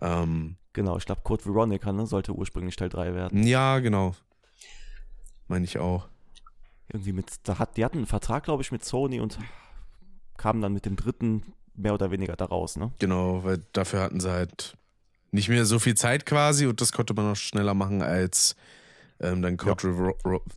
Ähm, 0.00 0.56
Genau, 0.74 0.96
ich 0.96 1.04
glaube, 1.04 1.20
Code 1.22 1.44
Veronica 1.44 1.92
ne, 1.92 2.06
sollte 2.06 2.32
ursprünglich 2.32 2.76
Teil 2.76 2.88
3 2.88 3.12
werden. 3.14 3.46
ja, 3.46 3.78
genau. 3.80 4.14
Meine 5.48 5.66
ich 5.66 5.76
auch. 5.78 6.08
Irgendwie 6.92 7.12
mit, 7.12 7.26
da 7.44 7.58
hat, 7.58 7.76
die 7.76 7.84
hatten 7.84 7.98
einen 7.98 8.06
Vertrag, 8.06 8.44
glaube 8.44 8.62
ich, 8.62 8.72
mit 8.72 8.84
Sony 8.84 9.20
und 9.20 9.38
kamen 10.36 10.60
dann 10.60 10.72
mit 10.72 10.84
dem 10.84 10.96
dritten 10.96 11.42
mehr 11.74 11.94
oder 11.94 12.10
weniger 12.10 12.36
da 12.36 12.44
raus, 12.44 12.76
ne? 12.76 12.92
Genau, 12.98 13.44
weil 13.44 13.62
dafür 13.72 14.00
hatten 14.00 14.20
sie 14.20 14.30
halt 14.30 14.76
nicht 15.30 15.48
mehr 15.48 15.64
so 15.64 15.78
viel 15.78 15.94
Zeit 15.94 16.26
quasi 16.26 16.66
und 16.66 16.80
das 16.80 16.92
konnte 16.92 17.14
man 17.14 17.26
noch 17.26 17.36
schneller 17.36 17.74
machen 17.74 18.02
als 18.02 18.54
ähm, 19.20 19.40
dann 19.40 19.56
Code 19.56 20.14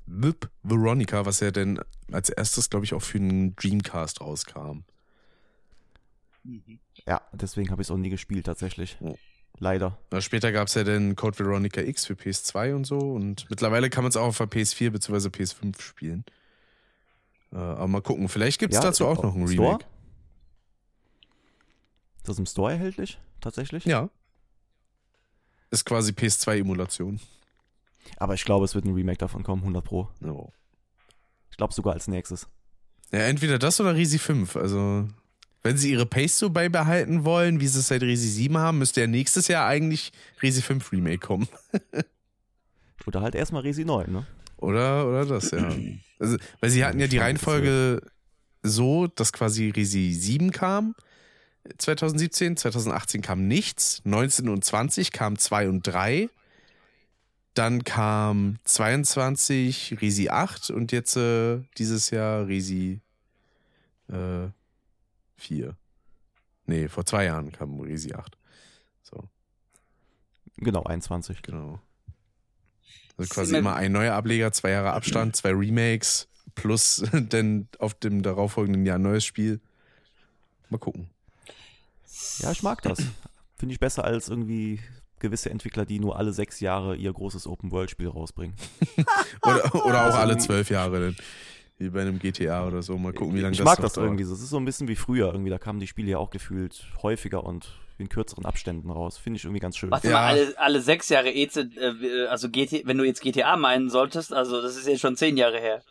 Vip 0.08 0.50
Veronica, 0.64 1.26
was 1.26 1.40
ja 1.40 1.52
dann 1.52 1.80
als 2.12 2.30
erstes, 2.30 2.70
glaube 2.70 2.86
ich, 2.86 2.94
auch 2.94 3.02
für 3.02 3.20
den 3.20 3.56
Dreamcast 3.56 4.22
rauskam. 4.22 4.80
Ja, 7.08 7.22
deswegen 7.32 7.72
habe 7.72 7.82
ich 7.82 7.88
es 7.88 7.92
auch 7.92 7.98
nie 7.98 8.10
gespielt, 8.10 8.46
tatsächlich. 8.46 8.98
Oh. 9.00 9.16
Leider. 9.58 9.98
Später 10.20 10.52
gab 10.52 10.68
es 10.68 10.74
ja 10.74 10.84
dann 10.84 11.16
Code 11.16 11.40
Veronica 11.40 11.82
X 11.82 12.06
für 12.06 12.14
PS2 12.14 12.76
und 12.76 12.86
so 12.86 12.98
und 12.98 13.50
mittlerweile 13.50 13.90
kann 13.90 14.04
man 14.04 14.10
es 14.10 14.18
auch 14.18 14.28
auf 14.28 14.38
der 14.38 14.48
PS4 14.48 14.90
bzw. 14.92 15.30
PS5 15.30 15.82
spielen. 15.82 16.26
Äh, 17.54 17.58
aber 17.58 17.88
mal 17.88 18.02
gucken, 18.02 18.28
vielleicht 18.28 18.60
gibt 18.60 18.74
es 18.74 18.80
Ja, 18.80 18.86
dazu 18.86 19.06
auch 19.08 19.24
noch 19.24 19.34
ein 19.36 19.48
Store? 19.48 19.68
Remake. 19.70 19.86
Ist 22.18 22.28
das 22.30 22.40
im 22.40 22.46
Store 22.46 22.72
erhältlich, 22.72 23.20
tatsächlich? 23.40 23.86
Ja. 23.86 24.10
Ist 25.72 25.86
quasi 25.86 26.12
PS2-Emulation. 26.12 27.20
Aber 28.18 28.34
ich 28.34 28.46
glaube, 28.46 28.66
es 28.66 28.76
wird 28.76 28.86
ein 28.86 28.94
Remake 28.94 29.18
davon 29.18 29.44
kommen, 29.44 29.62
100 29.62 29.84
Pro. 29.84 30.10
No. 30.20 30.52
Ich 31.50 31.58
glaube 31.58 31.74
sogar 31.74 31.94
als 31.94 32.08
nächstes. 32.08 32.48
Ja, 33.12 33.20
entweder 33.20 33.58
das 33.60 33.80
oder 33.80 33.96
Risi 33.96 34.20
5. 34.20 34.56
Also, 34.56 35.08
wenn 35.66 35.78
sie 35.78 35.90
ihre 35.90 36.06
Pace 36.06 36.38
so 36.38 36.52
beibehalten 36.52 37.26
wollen, 37.26 37.60
wie 37.60 37.66
sie 37.66 37.80
es 37.80 37.88
seit 37.88 38.04
Risi 38.04 38.28
7 38.28 38.56
haben, 38.60 38.78
müsste 38.78 39.02
ja 39.02 39.08
nächstes 39.08 39.48
Jahr 39.48 39.66
eigentlich 39.66 40.12
Risi 40.44 40.62
5 40.62 40.92
Remake 40.92 41.18
kommen. 41.18 41.48
Oder 43.08 43.22
halt 43.22 43.34
erstmal 43.34 43.64
Resi 43.64 43.84
9, 43.84 44.12
ne? 44.12 44.28
Oder, 44.58 45.08
oder 45.08 45.26
das, 45.26 45.50
ja. 45.50 45.76
Also, 46.20 46.38
weil 46.60 46.70
sie 46.70 46.86
hatten 46.86 47.00
ja 47.00 47.08
die 47.08 47.18
Reihenfolge 47.18 48.00
so, 48.62 49.08
dass 49.08 49.34
quasi 49.34 49.72
Risi 49.72 50.14
7 50.14 50.52
kam 50.52 50.94
2017, 51.80 52.58
2018 52.58 53.24
kam 53.24 53.48
nichts, 53.48 54.02
19 54.06 54.50
und 54.50 54.64
20 54.64 55.12
kam 55.12 55.38
2 55.38 55.70
und 55.70 55.82
3, 55.82 56.30
dann 57.56 57.84
kam 57.84 58.58
22 58.66 59.98
Risi 60.00 60.30
8 60.30 60.70
und 60.70 60.92
jetzt 60.92 61.18
äh, 61.18 61.60
dieses 61.80 62.12
Jahr 62.12 62.48
Risi 62.48 63.02
äh, 64.10 64.50
4. 65.38 65.76
Nee, 66.68 66.88
vor 66.88 67.06
zwei 67.06 67.26
Jahren 67.26 67.52
kam 67.52 67.80
Risi 67.80 68.14
8. 68.14 68.38
So, 69.04 69.30
Genau, 70.58 70.84
21. 70.84 71.42
genau. 71.42 71.80
Also 73.18 73.34
quasi 73.34 73.56
immer 73.58 73.76
ein 73.76 73.92
neuer 73.92 74.14
Ableger, 74.14 74.52
zwei 74.52 74.72
Jahre 74.72 74.94
Abstand, 74.94 75.36
zwei 75.36 75.52
Remakes, 75.52 76.28
plus 76.56 77.04
dann 77.30 77.68
auf 77.80 77.94
dem 77.94 78.22
darauffolgenden 78.24 78.86
Jahr 78.86 78.98
ein 78.98 79.04
neues 79.04 79.26
Spiel. 79.26 79.62
Mal 80.70 80.78
gucken. 80.80 81.10
Ja, 82.40 82.52
ich 82.52 82.64
mag 82.64 82.82
das. 82.82 83.00
Finde 83.58 83.74
ich 83.74 83.80
besser 83.80 84.04
als 84.04 84.28
irgendwie 84.28 84.80
gewisse 85.20 85.50
Entwickler, 85.50 85.86
die 85.86 86.00
nur 86.00 86.18
alle 86.18 86.34
sechs 86.34 86.60
Jahre 86.60 86.96
ihr 86.96 87.12
großes 87.14 87.48
Open-World-Spiel 87.48 88.08
rausbringen. 88.10 88.56
Oder, 89.44 89.74
oder 89.86 90.10
auch 90.10 90.16
alle 90.16 90.38
zwölf 90.38 90.70
Jahre. 90.70 91.00
Dann. 91.00 91.16
Wie 91.78 91.90
bei 91.90 92.02
einem 92.02 92.20
GTA 92.20 92.66
oder 92.68 92.82
so. 92.82 92.98
Mal 92.98 93.12
gucken, 93.14 93.36
wie 93.36 93.42
lange 93.42 93.52
ich 93.52 93.58
das 93.58 93.66
mag 93.66 93.80
noch 93.80 93.84
das 93.86 93.94
dauert. 93.94 94.08
irgendwie 94.08 94.24
so. 94.24 94.34
Es 94.34 94.42
ist 94.42 94.50
so 94.50 94.58
ein 94.58 94.66
bisschen 94.66 94.88
wie 94.88 94.96
früher 94.96 95.28
irgendwie. 95.32 95.50
Da 95.50 95.58
kamen 95.58 95.80
die 95.80 95.88
Spiele 95.88 96.12
ja 96.12 96.18
auch 96.18 96.30
gefühlt 96.30 96.86
häufiger 97.04 97.44
und 97.44 97.68
in 97.98 98.08
kürzeren 98.10 98.46
Abständen 98.46 98.90
raus. 98.90 99.18
Finde 99.18 99.38
ich 99.38 99.44
irgendwie 99.46 99.60
ganz 99.60 99.76
schön. 99.78 99.92
Warte 99.92 100.08
Ja. 100.08 100.14
mal, 100.14 100.24
alle, 100.28 100.58
alle 100.58 100.82
sechs 100.82 101.10
Jahre 101.10 101.34
EZ, 101.34 101.58
äh, 101.58 102.28
also 102.28 102.50
GT, 102.50 102.84
wenn 102.86 102.98
du 102.98 103.04
jetzt 103.04 103.22
GTA 103.22 103.58
meinen 103.58 103.90
solltest, 103.90 104.34
also 104.34 104.62
das 104.62 104.76
ist 104.78 104.88
jetzt 104.88 105.02
schon 105.02 105.18
zehn 105.18 105.36
Jahre 105.38 105.60
her. 105.60 105.82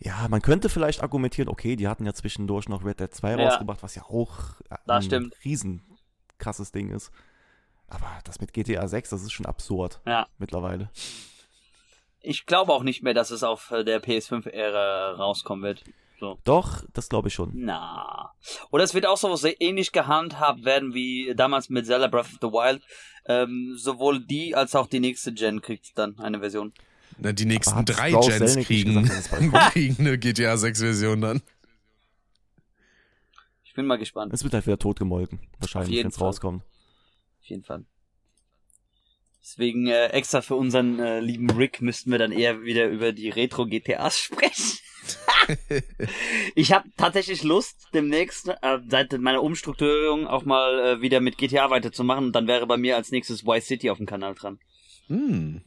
Ja, 0.00 0.26
man 0.28 0.42
könnte 0.42 0.68
vielleicht 0.68 1.02
argumentieren, 1.02 1.48
okay, 1.48 1.74
die 1.74 1.88
hatten 1.88 2.06
ja 2.06 2.12
zwischendurch 2.14 2.68
noch 2.68 2.84
Red 2.84 3.00
Dead 3.00 3.12
2 3.12 3.32
Ja. 3.32 3.36
rausgebracht, 3.48 3.82
was 3.82 3.94
ja 3.96 4.02
auch 4.04 4.60
äh, 4.70 4.76
Das 4.86 4.96
ein 4.96 5.02
stimmt. 5.02 5.34
riesen 5.44 5.82
krasses 6.38 6.70
Ding 6.70 6.90
ist. 6.90 7.10
Aber 7.88 8.06
das 8.24 8.40
mit 8.40 8.52
GTA 8.52 8.86
6, 8.86 9.10
das 9.10 9.22
ist 9.22 9.32
schon 9.32 9.46
absurd 9.46 10.00
Ja. 10.06 10.26
mittlerweile. 10.38 10.90
Ich 12.20 12.46
glaube 12.46 12.72
auch 12.72 12.82
nicht 12.82 13.02
mehr, 13.02 13.14
dass 13.14 13.30
es 13.30 13.42
auf 13.42 13.70
äh, 13.70 13.84
der 13.84 14.02
PS5-Ära 14.02 15.12
rauskommen 15.12 15.64
wird. 15.64 15.84
So. 16.20 16.38
Doch, 16.44 16.84
das 16.92 17.08
glaube 17.08 17.28
ich 17.28 17.34
schon. 17.34 17.52
Na. 17.54 18.32
Oder 18.70 18.82
es 18.82 18.92
wird 18.92 19.06
auch 19.06 19.16
so 19.16 19.36
sehr 19.36 19.60
ähnlich 19.60 19.92
gehandhabt 19.92 20.64
werden 20.64 20.92
wie 20.92 21.32
damals 21.36 21.68
mit 21.68 21.86
Zelda 21.86 22.08
Breath 22.08 22.26
of 22.26 22.38
the 22.40 22.48
Wild. 22.48 22.82
Ähm, 23.26 23.74
sowohl 23.76 24.20
die 24.24 24.56
als 24.56 24.74
auch 24.74 24.88
die 24.88 25.00
nächste 25.00 25.32
Gen 25.32 25.60
kriegt 25.60 25.96
dann 25.96 26.18
eine 26.18 26.40
Version. 26.40 26.72
Na, 27.18 27.32
die 27.32 27.44
nächsten 27.44 27.84
drei 27.84 28.10
Gens 28.10 28.56
kriegen, 28.56 29.02
gesagt, 29.02 29.72
kriegen 29.72 29.96
eine 29.98 30.18
GTA 30.18 30.56
6 30.56 30.80
Version 30.80 31.20
dann. 31.20 31.42
Ich 33.64 33.74
bin 33.74 33.86
mal 33.86 33.98
gespannt. 33.98 34.32
Es 34.32 34.42
wird 34.42 34.54
halt 34.54 34.66
wieder 34.66 34.78
totgemolken, 34.78 35.38
wahrscheinlich, 35.60 35.98
wenn 35.98 36.08
es 36.08 36.20
rauskommt. 36.20 36.62
Auf 36.62 37.46
jeden 37.46 37.62
Fall. 37.62 37.84
Deswegen 39.48 39.86
äh, 39.86 40.08
extra 40.08 40.42
für 40.42 40.56
unseren 40.56 40.98
äh, 40.98 41.20
lieben 41.20 41.48
Rick 41.48 41.80
müssten 41.80 42.10
wir 42.10 42.18
dann 42.18 42.32
eher 42.32 42.62
wieder 42.64 42.86
über 42.88 43.12
die 43.12 43.30
Retro-GTAs 43.30 44.18
sprechen. 44.20 44.78
ich 46.54 46.72
habe 46.72 46.86
tatsächlich 46.98 47.42
Lust, 47.44 47.88
demnächst 47.94 48.48
äh, 48.48 48.78
seit 48.88 49.12
meiner 49.18 49.42
Umstrukturierung 49.42 50.26
auch 50.26 50.44
mal 50.44 50.78
äh, 50.80 51.00
wieder 51.00 51.20
mit 51.20 51.38
GTA 51.38 51.70
weiterzumachen. 51.70 52.26
Und 52.26 52.32
dann 52.32 52.46
wäre 52.46 52.66
bei 52.66 52.76
mir 52.76 52.96
als 52.96 53.10
nächstes 53.10 53.40
Y 53.42 53.60
City 53.62 53.88
auf 53.88 53.96
dem 53.96 54.06
Kanal 54.06 54.34
dran. 54.34 54.58
Hm. 55.06 55.62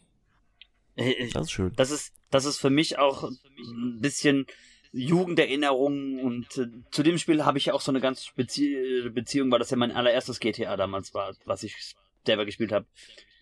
Äh, 0.95 1.13
ich- 1.13 1.33
Das 1.33 1.43
ist 1.47 1.51
schön. 1.51 1.73
das 1.75 1.89
ist, 1.89 2.13
das 2.29 2.45
ist 2.45 2.59
für 2.59 2.69
mich 2.69 2.99
auch 2.99 3.23
ein 3.23 3.99
bisschen 3.99 4.45
Jugenderinnerung 4.91 6.19
und 6.19 6.55
äh, 6.57 6.67
zu 6.91 7.01
dem 7.01 7.17
Spiel 7.17 7.45
habe 7.45 7.57
ich 7.57 7.65
ja 7.65 7.73
auch 7.73 7.81
so 7.81 7.91
eine 7.91 8.01
ganz 8.01 8.25
spezie 8.25 9.09
Beziehung, 9.09 9.49
weil 9.49 9.57
das 9.59 9.71
ja 9.71 9.77
mein 9.77 9.91
allererstes 9.91 10.39
GTA 10.39 10.77
damals 10.77 11.15
war, 11.15 11.33
was 11.45 11.63
ich 11.63 11.95
selber 12.25 12.45
gespielt 12.45 12.71
habe. 12.71 12.85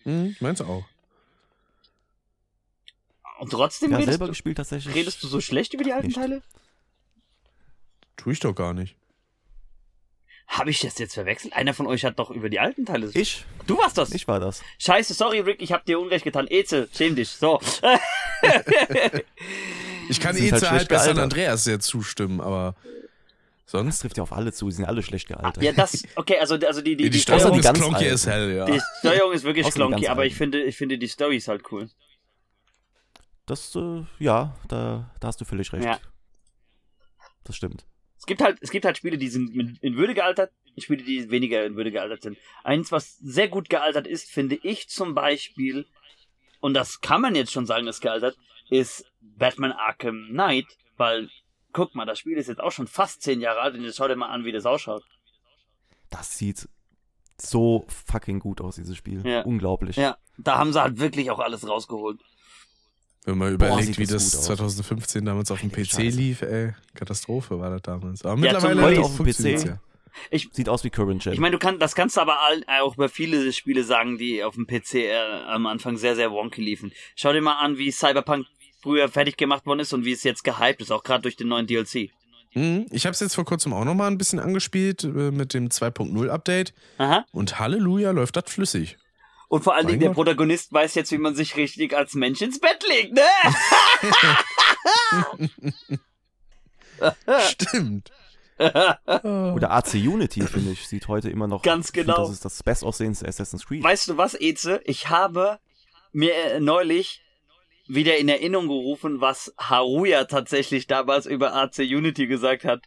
Hm, 0.04 0.36
meinst 0.40 0.60
du 0.60 0.64
auch? 0.64 0.84
Und 3.38 3.50
trotzdem 3.50 3.90
Ja, 3.92 3.96
redest, 3.98 4.12
selber 4.12 4.26
du, 4.26 4.32
gespielt 4.32 4.56
tatsächlich. 4.58 4.94
redest 4.94 5.22
du 5.22 5.28
so 5.28 5.40
schlecht 5.40 5.72
über 5.74 5.82
die 5.84 5.92
alten 5.92 6.08
Nicht. 6.08 6.16
Teile? 6.16 6.42
Tu 8.16 8.30
ich 8.30 8.40
doch 8.40 8.54
gar 8.54 8.74
nicht. 8.74 8.96
Habe 10.46 10.70
ich 10.70 10.80
das 10.80 10.98
jetzt 10.98 11.14
verwechselt? 11.14 11.54
Einer 11.54 11.72
von 11.74 11.86
euch 11.86 12.04
hat 12.04 12.18
doch 12.18 12.30
über 12.30 12.48
die 12.50 12.58
alten 12.58 12.84
Teile. 12.84 13.10
Ich? 13.14 13.44
Du 13.66 13.78
warst 13.78 13.96
das. 13.96 14.10
Ich 14.12 14.26
war 14.28 14.40
das. 14.40 14.62
Scheiße, 14.78 15.14
sorry 15.14 15.40
Rick, 15.40 15.62
ich 15.62 15.72
habe 15.72 15.84
dir 15.84 16.00
Unrecht 16.00 16.24
getan. 16.24 16.48
Ezel, 16.48 16.88
schäm 16.94 17.14
dich. 17.16 17.28
So. 17.30 17.60
Ich 20.08 20.18
kann 20.18 20.36
eh 20.36 20.50
halt 20.50 20.68
halt 20.68 20.88
besser. 20.88 21.16
Andreas 21.16 21.62
sehr 21.62 21.78
zustimmen, 21.78 22.40
aber 22.40 22.74
sonst. 23.70 24.00
trifft 24.00 24.16
ja 24.16 24.22
auf 24.22 24.32
alle 24.32 24.52
zu, 24.52 24.66
die 24.66 24.72
sind 24.72 24.84
alle 24.84 25.02
schlecht 25.02 25.28
gealtert. 25.28 25.62
ja, 25.62 25.72
das, 25.72 26.02
okay, 26.16 26.38
also, 26.38 26.54
also 26.54 26.80
die, 26.82 26.96
die, 26.96 27.04
Die, 27.04 27.10
die, 27.10 27.18
Steuerung 27.20 27.58
ist 27.58 27.64
ganz 27.64 27.78
klonky 27.78 28.08
as 28.08 28.26
hell, 28.26 28.54
ja. 28.54 28.64
die 28.66 28.80
Steuerung 28.98 29.32
ist 29.32 29.44
wirklich 29.44 29.66
klonky, 29.70 30.08
aber 30.08 30.26
ich 30.26 30.34
finde, 30.34 30.62
ich 30.62 30.76
finde 30.76 30.98
die 30.98 31.08
Story 31.08 31.36
ist 31.36 31.48
halt 31.48 31.62
cool. 31.72 31.88
Das, 33.46 33.74
äh, 33.74 34.04
ja, 34.18 34.56
da, 34.68 35.10
da 35.18 35.28
hast 35.28 35.40
du 35.40 35.44
völlig 35.44 35.72
recht. 35.72 35.84
Ja. 35.84 35.98
Das 37.44 37.56
stimmt. 37.56 37.84
Es 38.18 38.26
gibt 38.26 38.42
halt, 38.42 38.58
es 38.60 38.70
gibt 38.70 38.84
halt 38.84 38.96
Spiele, 38.98 39.16
die 39.18 39.28
sind 39.28 39.54
mit- 39.56 39.82
in 39.82 39.96
Würde 39.96 40.14
gealtert, 40.14 40.52
Spiele, 40.78 41.02
die 41.02 41.30
weniger 41.30 41.64
in 41.64 41.74
Würde 41.74 41.90
gealtert 41.90 42.22
sind. 42.22 42.38
Eins, 42.62 42.92
was 42.92 43.16
sehr 43.18 43.48
gut 43.48 43.68
gealtert 43.68 44.06
ist, 44.06 44.30
finde 44.30 44.56
ich 44.62 44.88
zum 44.88 45.14
Beispiel, 45.14 45.86
und 46.60 46.74
das 46.74 47.00
kann 47.00 47.22
man 47.22 47.34
jetzt 47.34 47.50
schon 47.52 47.66
sagen, 47.66 47.86
ist 47.86 48.00
gealtert, 48.00 48.36
ist 48.68 49.04
Batman 49.20 49.72
Arkham 49.72 50.28
Knight, 50.30 50.66
weil, 50.96 51.28
guck 51.72 51.94
mal, 51.94 52.04
das 52.06 52.18
Spiel 52.18 52.36
ist 52.36 52.48
jetzt 52.48 52.60
auch 52.60 52.72
schon 52.72 52.86
fast 52.86 53.22
zehn 53.22 53.40
Jahre 53.40 53.60
alt 53.60 53.74
und 53.74 53.82
jetzt 53.84 53.96
schau 53.96 54.08
dir 54.08 54.16
mal 54.16 54.28
an, 54.28 54.44
wie 54.44 54.52
das 54.52 54.66
ausschaut. 54.66 55.02
Das 56.10 56.36
sieht 56.36 56.68
so 57.40 57.86
fucking 58.06 58.38
gut 58.40 58.60
aus, 58.60 58.76
dieses 58.76 58.96
Spiel. 58.96 59.26
Ja. 59.26 59.42
Unglaublich. 59.42 59.96
Ja, 59.96 60.18
da 60.38 60.58
haben 60.58 60.72
sie 60.72 60.80
halt 60.82 60.98
wirklich 60.98 61.30
auch 61.30 61.38
alles 61.38 61.66
rausgeholt. 61.68 62.20
Wenn 63.24 63.38
man 63.38 63.56
Boah, 63.58 63.66
überlegt, 63.66 63.86
sieht 63.88 63.98
wie 63.98 64.04
das 64.06 64.24
das 64.24 64.32
gut 64.32 64.40
aus. 64.40 64.46
2015 64.58 65.24
damals 65.24 65.50
auf 65.50 65.60
dem 65.60 65.70
PC 65.70 65.86
Scheiße. 65.90 66.16
lief, 66.16 66.42
ey. 66.42 66.74
Katastrophe 66.94 67.58
war 67.60 67.70
das 67.70 67.82
damals. 67.82 68.24
Aber 68.24 68.40
Ja, 68.44 68.52
mittlerweile 68.54 69.00
auf 69.02 69.16
dem 69.16 69.26
PC. 69.26 69.66
ja. 69.66 69.78
Sieht 70.52 70.68
aus 70.68 70.82
wie 70.84 70.90
Current 70.90 71.22
Gen. 71.22 71.32
Ich 71.34 71.38
meine, 71.38 71.52
du 71.52 71.58
kannst, 71.58 71.80
das 71.80 71.94
kannst 71.94 72.16
du 72.16 72.20
aber 72.20 72.40
all, 72.40 72.64
auch 72.80 72.94
über 72.96 73.08
viele 73.08 73.52
Spiele 73.52 73.84
sagen, 73.84 74.18
die 74.18 74.42
auf 74.42 74.54
dem 74.56 74.66
PC 74.66 74.94
äh, 74.94 75.16
am 75.46 75.66
Anfang 75.66 75.96
sehr, 75.98 76.16
sehr 76.16 76.32
wonky 76.32 76.60
liefen. 76.62 76.92
Schau 77.14 77.32
dir 77.32 77.40
mal 77.40 77.58
an, 77.58 77.78
wie 77.78 77.92
Cyberpunk 77.92 78.46
früher 78.82 79.08
fertig 79.08 79.36
gemacht 79.36 79.66
worden 79.66 79.80
ist 79.80 79.92
und 79.92 80.04
wie 80.04 80.12
es 80.12 80.22
jetzt 80.24 80.44
gehypt 80.44 80.80
ist, 80.80 80.90
auch 80.90 81.02
gerade 81.02 81.22
durch 81.22 81.36
den 81.36 81.48
neuen 81.48 81.66
DLC. 81.66 82.10
Mhm. 82.54 82.86
Ich 82.90 83.06
habe 83.06 83.12
es 83.12 83.20
jetzt 83.20 83.34
vor 83.34 83.44
kurzem 83.44 83.72
auch 83.72 83.84
noch 83.84 83.94
mal 83.94 84.08
ein 84.08 84.18
bisschen 84.18 84.40
angespielt 84.40 85.04
äh, 85.04 85.30
mit 85.30 85.54
dem 85.54 85.68
2.0 85.68 86.28
Update 86.28 86.74
Aha. 86.98 87.24
und 87.32 87.58
Halleluja 87.58 88.10
läuft 88.10 88.36
das 88.36 88.44
flüssig. 88.48 88.96
Und 89.48 89.64
vor 89.64 89.74
allen 89.74 89.86
Mein 89.86 89.94
Dingen, 89.94 90.10
der. 90.10 90.14
Protagonist 90.14 90.72
weiß 90.72 90.94
jetzt, 90.94 91.10
wie 91.10 91.18
man 91.18 91.34
sich 91.34 91.56
richtig 91.56 91.96
als 91.96 92.14
Mensch 92.14 92.40
ins 92.40 92.60
Bett 92.60 92.84
legt, 92.88 93.14
ne? 93.14 93.22
Stimmt. 97.48 98.12
Oder 98.60 99.70
AC 99.70 99.94
Unity, 99.94 100.42
finde 100.42 100.72
ich, 100.72 100.86
sieht 100.86 101.08
heute 101.08 101.30
immer 101.30 101.48
noch. 101.48 101.62
Ganz 101.62 101.88
ich 101.88 101.94
find, 101.94 102.06
genau. 102.06 102.18
Das 102.18 102.30
ist 102.30 102.44
das 102.44 102.62
bestaussehendste 102.62 103.26
Assassin's 103.26 103.66
Creed. 103.66 103.82
Weißt 103.82 104.06
du 104.08 104.18
was, 104.18 104.34
Eze? 104.38 104.80
Ich 104.84 105.08
habe 105.08 105.58
mir 106.12 106.34
äh, 106.34 106.60
neulich 106.60 107.22
wieder 107.94 108.16
in 108.16 108.28
Erinnerung 108.28 108.68
gerufen, 108.68 109.20
was 109.20 109.54
Haruya 109.58 110.24
tatsächlich 110.24 110.86
damals 110.86 111.26
über 111.26 111.54
AC 111.54 111.78
Unity 111.78 112.26
gesagt 112.26 112.64
hat. 112.64 112.84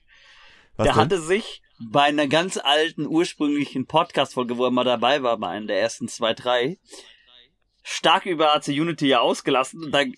Was 0.76 0.86
der 0.86 0.93
denn? 0.93 1.01
hatte 1.01 1.22
sich 1.22 1.62
bei 1.80 2.04
einer 2.04 2.28
ganz 2.28 2.58
alten 2.58 3.06
ursprünglichen 3.06 3.86
Podcast-Folge, 3.86 4.58
wo 4.58 4.66
er 4.66 4.72
mal 4.72 4.84
dabei 4.84 5.22
war, 5.24 5.38
bei 5.38 5.49
einer 5.49 5.68
der 5.68 5.80
ersten 5.80 6.08
zwei, 6.08 6.34
drei, 6.34 6.78
stark 7.84 8.26
über 8.26 8.56
AC 8.56 8.70
Unity 8.70 9.08
ja 9.08 9.20
ausgelassen. 9.20 9.84
Und 9.84 9.91
dann, 9.91 10.16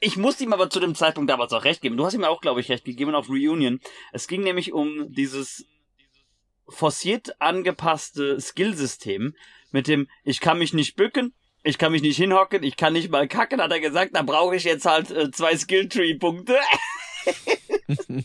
ich 0.00 0.16
musste 0.16 0.44
ihm 0.44 0.52
aber 0.52 0.68
zu 0.70 0.80
dem 0.80 0.94
Zeitpunkt 0.94 1.30
damals 1.30 1.52
auch 1.52 1.64
recht 1.64 1.80
geben. 1.80 1.96
Du 1.96 2.04
hast 2.04 2.14
ihm 2.14 2.24
auch, 2.24 2.40
glaube 2.40 2.60
ich, 2.60 2.68
recht 2.68 2.84
gegeben 2.84 3.14
auf 3.14 3.28
Reunion. 3.28 3.80
Es 4.12 4.28
ging 4.28 4.42
nämlich 4.42 4.72
um 4.72 5.12
dieses 5.12 5.66
forciert 6.68 7.40
angepasste 7.40 8.40
Skillsystem 8.40 9.34
mit 9.76 9.88
dem 9.88 10.08
ich 10.24 10.40
kann 10.40 10.58
mich 10.58 10.72
nicht 10.72 10.96
bücken, 10.96 11.34
ich 11.66 11.78
kann 11.78 11.92
mich 11.92 12.02
nicht 12.02 12.16
hinhocken, 12.16 12.62
ich 12.62 12.76
kann 12.76 12.92
nicht 12.92 13.10
mal 13.10 13.26
kacken, 13.26 13.60
hat 13.60 13.72
er 13.72 13.80
gesagt, 13.80 14.14
da 14.14 14.22
brauche 14.22 14.54
ich 14.56 14.64
jetzt 14.64 14.86
halt 14.86 15.10
äh, 15.10 15.30
zwei 15.30 15.56
Skilltree-Punkte. 15.56 16.56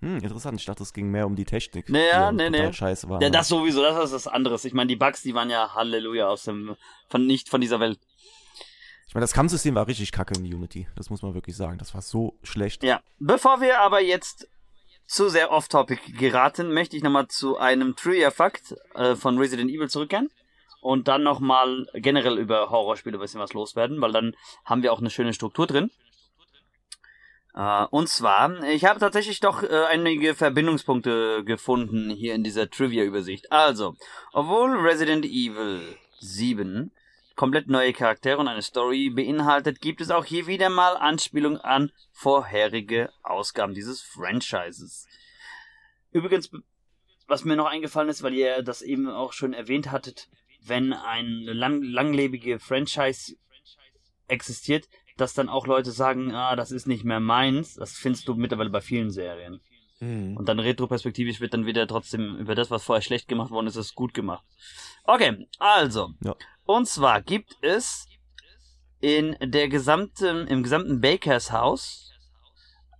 Hm, 0.00 0.18
interessant. 0.18 0.60
Ich 0.60 0.66
dachte, 0.66 0.82
es 0.82 0.92
ging 0.92 1.10
mehr 1.10 1.26
um 1.26 1.34
die 1.34 1.46
Technik. 1.46 1.88
Naja, 1.88 2.30
die 2.30 2.36
nee, 2.36 2.50
nee. 2.50 2.72
Scheiße 2.72 3.08
war. 3.08 3.20
Ja, 3.22 3.30
das 3.30 3.48
sowieso, 3.48 3.82
das 3.82 3.96
ist 4.04 4.12
was 4.12 4.26
anderes. 4.28 4.66
Ich 4.66 4.74
meine, 4.74 4.88
die 4.88 4.96
Bugs, 4.96 5.22
die 5.22 5.34
waren 5.34 5.48
ja 5.48 5.74
Halleluja 5.74 6.28
aus 6.28 6.44
dem, 6.44 6.76
von 7.08 7.26
nicht 7.26 7.48
von 7.48 7.62
dieser 7.62 7.80
Welt. 7.80 7.98
Ich 9.08 9.14
meine, 9.14 9.24
das 9.24 9.32
Kampfsystem 9.32 9.74
war 9.74 9.88
richtig 9.88 10.12
kacke 10.12 10.34
in 10.38 10.44
Unity. 10.44 10.86
Das 10.96 11.08
muss 11.08 11.22
man 11.22 11.32
wirklich 11.34 11.56
sagen. 11.56 11.78
Das 11.78 11.94
war 11.94 12.02
so 12.02 12.38
schlecht. 12.42 12.84
Ja. 12.84 13.00
Bevor 13.18 13.62
wir 13.62 13.80
aber 13.80 14.02
jetzt 14.02 14.46
zu 15.06 15.30
sehr 15.30 15.50
off-topic 15.50 16.12
geraten, 16.12 16.74
möchte 16.74 16.96
ich 16.96 17.02
nochmal 17.02 17.26
zu 17.28 17.56
einem 17.56 17.96
Trivia-Fakt 17.96 18.74
äh, 18.94 19.16
von 19.16 19.38
Resident 19.38 19.70
Evil 19.70 19.88
zurückkehren. 19.88 20.28
Und 20.86 21.08
dann 21.08 21.24
nochmal 21.24 21.88
generell 21.94 22.38
über 22.38 22.70
Horrorspiele 22.70 23.18
ein 23.18 23.20
bisschen 23.20 23.40
was 23.40 23.54
loswerden, 23.54 24.00
weil 24.00 24.12
dann 24.12 24.36
haben 24.64 24.84
wir 24.84 24.92
auch 24.92 25.00
eine 25.00 25.10
schöne 25.10 25.32
Struktur 25.32 25.66
drin. 25.66 25.90
Äh, 27.54 27.86
und 27.86 28.08
zwar, 28.08 28.62
ich 28.62 28.84
habe 28.84 29.00
tatsächlich 29.00 29.40
doch 29.40 29.64
äh, 29.64 29.86
einige 29.88 30.36
Verbindungspunkte 30.36 31.42
gefunden 31.42 32.10
hier 32.10 32.36
in 32.36 32.44
dieser 32.44 32.70
Trivia-Übersicht. 32.70 33.50
Also, 33.50 33.96
obwohl 34.32 34.76
Resident 34.76 35.24
Evil 35.24 35.82
7 36.20 36.92
komplett 37.34 37.66
neue 37.66 37.92
Charaktere 37.92 38.38
und 38.38 38.46
eine 38.46 38.62
Story 38.62 39.10
beinhaltet, 39.10 39.80
gibt 39.80 40.00
es 40.00 40.12
auch 40.12 40.24
hier 40.24 40.46
wieder 40.46 40.70
mal 40.70 40.96
Anspielung 40.96 41.58
an 41.58 41.90
vorherige 42.12 43.10
Ausgaben 43.24 43.74
dieses 43.74 44.02
Franchises. 44.02 45.08
Übrigens, 46.12 46.52
was 47.26 47.44
mir 47.44 47.56
noch 47.56 47.66
eingefallen 47.66 48.08
ist, 48.08 48.22
weil 48.22 48.34
ihr 48.34 48.62
das 48.62 48.82
eben 48.82 49.10
auch 49.10 49.32
schon 49.32 49.52
erwähnt 49.52 49.90
hattet, 49.90 50.28
wenn 50.68 50.92
ein 50.92 51.42
lang 51.44 51.82
langlebige 51.82 52.58
Franchise 52.58 53.36
existiert, 54.28 54.88
dass 55.16 55.34
dann 55.34 55.48
auch 55.48 55.66
Leute 55.66 55.90
sagen, 55.90 56.32
ah, 56.32 56.56
das 56.56 56.70
ist 56.70 56.86
nicht 56.86 57.04
mehr 57.04 57.20
meins, 57.20 57.74
das 57.74 57.92
findest 57.92 58.28
du 58.28 58.34
mittlerweile 58.34 58.70
bei 58.70 58.80
vielen 58.80 59.10
Serien. 59.10 59.60
Mhm. 60.00 60.36
Und 60.36 60.48
dann 60.48 60.58
retroperspektivisch 60.58 61.40
wird 61.40 61.54
dann 61.54 61.66
wieder 61.66 61.86
trotzdem 61.86 62.36
über 62.36 62.54
das, 62.54 62.70
was 62.70 62.84
vorher 62.84 63.02
schlecht 63.02 63.28
gemacht 63.28 63.50
worden 63.50 63.66
ist, 63.66 63.76
ist 63.76 63.94
gut 63.94 64.12
gemacht. 64.12 64.44
Okay, 65.04 65.46
also. 65.58 66.10
Ja. 66.22 66.34
Und 66.64 66.86
zwar 66.86 67.22
gibt 67.22 67.56
es 67.62 68.06
in 69.00 69.36
der 69.40 69.68
gesamten, 69.68 70.46
im 70.48 70.62
gesamten 70.62 71.00
Bakers 71.00 71.52
Haus 71.52 72.12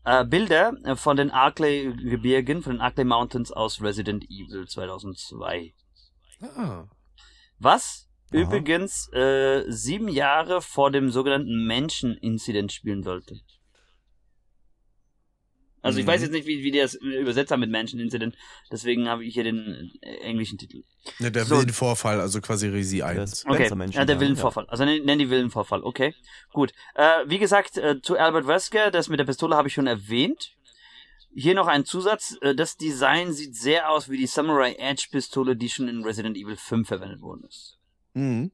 äh, 0.05 0.25
Bilder 0.25 0.73
von 0.95 1.17
den 1.17 1.31
Arklay-Gebirgen, 1.31 2.63
von 2.63 2.73
den 2.73 2.81
Arklay 2.81 3.05
Mountains 3.05 3.53
aus 3.53 3.83
Resident 3.83 4.25
Evil 4.25 4.67
2002. 4.67 5.75
Ah. 6.41 6.85
Was 7.59 8.09
Aha. 8.33 8.41
übrigens 8.43 9.11
äh, 9.13 9.65
sieben 9.69 10.09
Jahre 10.09 10.61
vor 10.63 10.91
dem 10.91 11.11
sogenannten 11.11 11.67
Menschen-Incident 11.67 12.73
spielen 12.73 13.03
sollte. 13.03 13.41
Also 15.83 16.01
ich 16.01 16.05
Mhm. 16.05 16.09
weiß 16.11 16.23
jetzt 16.23 16.33
nicht, 16.33 16.49
wie, 16.49 16.65
wie 16.65 16.73
die 16.73 16.79
das 16.81 16.95
übersetzt 16.95 17.53
haben 17.53 17.61
mit 17.61 17.71
Menschen-Incident, 17.71 18.35
deswegen 18.73 19.09
habe 19.09 19.25
ich 19.25 19.35
hier 19.35 19.45
den 19.45 19.93
äh, 20.01 20.17
englischen 20.17 20.59
Titel. 20.59 20.83
Ja, 21.21 21.31
der 21.31 21.45
So. 21.45 21.57
Willenvorfall, 21.61 22.21
also 22.21 22.41
quasi 22.41 22.67
Resi 22.67 23.03
1. 23.03 23.17
Das- 23.17 23.47
Okay, 23.47 23.69
ja, 23.93 24.05
der 24.05 24.17
ja, 24.17 24.21
Willenvorfall. 24.21 24.67
Also 24.67 24.85
nenn, 24.85 25.05
nenn 25.05 25.21
die 25.21 25.31
Willenvorfall, 25.31 25.85
okay. 25.85 26.13
Gut. 26.53 26.73
Äh, 26.97 27.25
wie 27.27 27.39
gesagt, 27.39 27.77
äh, 27.79 28.01
zu 28.03 28.19
Albert 28.19 28.49
Wesker, 28.49 28.91
das 28.91 29.09
mit 29.09 29.21
der 29.21 29.27
Pistole 29.27 29.55
habe 29.55 29.69
ich 29.69 29.75
schon 29.75 29.87
erwähnt. 29.87 30.56
Hier 31.39 31.55
noch 31.55 31.67
ein 31.67 31.85
Zusatz. 31.85 32.39
Äh, 32.41 32.55
das 32.55 32.79
Design 32.79 33.31
sieht 33.35 33.55
sehr 33.55 33.91
aus 33.91 34.09
wie 34.09 34.17
die 34.17 34.27
Samurai 34.27 34.73
Edge 34.73 35.09
Pistole, 35.11 35.55
die 35.55 35.69
schon 35.69 35.87
in 35.87 36.03
Resident 36.03 36.35
Evil 36.35 36.57
5 36.57 36.89
verwendet 36.89 37.21
worden 37.21 37.45
ist. 37.45 37.79
Mhm. 38.15 38.53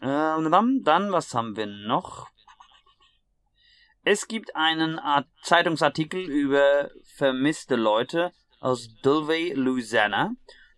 Ähm, 0.00 0.84
dann, 0.84 1.12
was 1.12 1.34
haben 1.34 1.56
wir 1.56 1.66
noch? 1.66 2.28
Es 4.04 4.28
gibt 4.28 4.54
einen 4.54 4.98
Art 4.98 5.26
Zeitungsartikel 5.42 6.20
über 6.20 6.90
vermisste 7.16 7.76
Leute 7.76 8.32
aus 8.60 8.94
Dulvey, 9.02 9.54
Louisiana, 9.54 10.34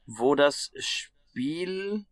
wo 0.06 0.36
das 0.36 0.70
Spiel. 0.78 2.06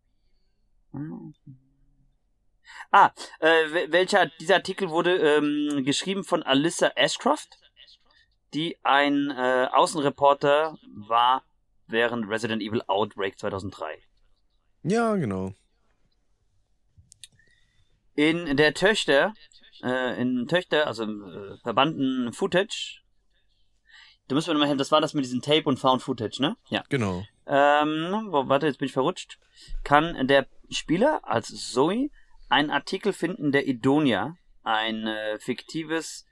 Ah, 2.91 3.11
äh, 3.39 3.47
wel- 3.71 3.91
welcher 3.91 4.27
dieser 4.39 4.55
Artikel 4.55 4.89
wurde 4.89 5.15
ähm, 5.17 5.83
geschrieben 5.85 6.23
von 6.23 6.41
Alyssa 6.43 6.87
Ashcroft, 6.95 7.49
die 8.53 8.77
ein 8.83 9.29
äh, 9.29 9.67
Außenreporter 9.71 10.77
war 11.07 11.43
während 11.87 12.27
Resident 12.29 12.61
Evil 12.63 12.81
Outbreak 12.87 13.37
2003. 13.37 13.99
Ja, 14.83 15.15
genau. 15.15 15.53
In 18.15 18.57
der 18.57 18.73
Töchter, 18.73 19.33
äh, 19.83 20.19
in 20.21 20.47
Töchter, 20.47 20.87
also 20.87 21.03
im 21.03 21.23
äh, 21.23 21.57
verbannten 21.59 22.33
Footage, 22.33 23.01
du 24.27 24.35
musst 24.35 24.47
mir 24.47 24.53
nochmal 24.53 24.67
helfen, 24.67 24.79
das 24.79 24.91
war 24.91 24.99
das 24.99 25.13
mit 25.13 25.23
diesem 25.25 25.41
Tape 25.41 25.63
und 25.65 25.77
Found 25.79 26.01
Footage, 26.01 26.41
ne? 26.41 26.57
Ja. 26.69 26.83
Genau. 26.89 27.23
Ähm, 27.45 28.27
warte, 28.31 28.65
jetzt 28.67 28.77
bin 28.79 28.87
ich 28.87 28.93
verrutscht. 28.93 29.39
Kann 29.83 30.27
der 30.27 30.47
Spieler 30.69 31.21
als 31.23 31.71
Zoe 31.71 32.09
einen 32.49 32.71
Artikel 32.71 33.13
finden, 33.13 33.51
der 33.51 33.67
Idonia, 33.67 34.35
ein 34.63 35.07
äh, 35.07 35.39
fiktives 35.39 36.25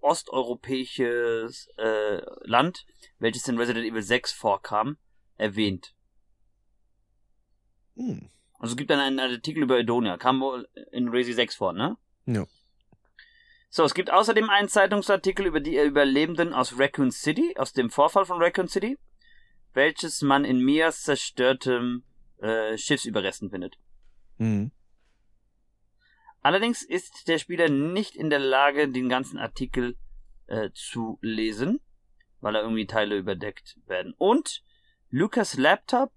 osteuropäisches 0.00 1.68
äh, 1.76 2.20
Land, 2.44 2.86
welches 3.18 3.48
in 3.48 3.58
Resident 3.58 3.86
Evil 3.86 4.02
6 4.02 4.32
vorkam, 4.32 4.98
erwähnt. 5.36 5.94
Hm. 7.96 8.30
Also 8.58 8.72
es 8.72 8.76
gibt 8.76 8.90
dann 8.90 9.00
einen 9.00 9.20
Artikel 9.20 9.62
über 9.62 9.78
Edonia, 9.78 10.16
kam 10.16 10.40
wohl 10.40 10.68
in 10.92 11.08
Resi 11.08 11.32
6 11.32 11.56
vor, 11.56 11.72
ne? 11.72 11.96
Ja. 12.26 12.46
So, 13.68 13.84
es 13.84 13.94
gibt 13.94 14.10
außerdem 14.10 14.48
einen 14.48 14.68
Zeitungsartikel 14.68 15.44
über 15.44 15.60
die 15.60 15.76
Überlebenden 15.76 16.54
aus 16.54 16.78
Raccoon 16.78 17.10
City, 17.10 17.54
aus 17.58 17.72
dem 17.72 17.90
Vorfall 17.90 18.24
von 18.24 18.40
Raccoon 18.40 18.68
City, 18.68 18.98
welches 19.74 20.22
man 20.22 20.44
in 20.44 20.64
Mias 20.64 21.02
zerstörtem 21.02 22.04
äh, 22.38 22.78
Schiffsüberresten 22.78 23.50
findet. 23.50 23.76
Mhm. 24.38 24.72
Allerdings 26.46 26.84
ist 26.84 27.26
der 27.26 27.38
Spieler 27.38 27.68
nicht 27.68 28.14
in 28.14 28.30
der 28.30 28.38
Lage, 28.38 28.88
den 28.88 29.08
ganzen 29.08 29.36
Artikel 29.36 29.96
äh, 30.46 30.70
zu 30.74 31.18
lesen, 31.20 31.80
weil 32.40 32.52
da 32.52 32.60
irgendwie 32.60 32.86
Teile 32.86 33.16
überdeckt 33.16 33.76
werden. 33.86 34.14
Und 34.16 34.62
Lukas 35.10 35.56
Laptop 35.56 36.12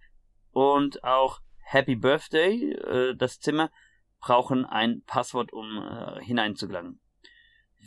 und 0.51 1.03
auch 1.03 1.41
Happy 1.57 1.95
Birthday, 1.95 2.73
äh, 2.73 3.15
das 3.15 3.39
Zimmer, 3.39 3.71
brauchen 4.19 4.65
ein 4.65 5.01
Passwort, 5.07 5.51
um 5.51 5.65
äh, 5.77 6.23
hineinzugelangen. 6.23 6.99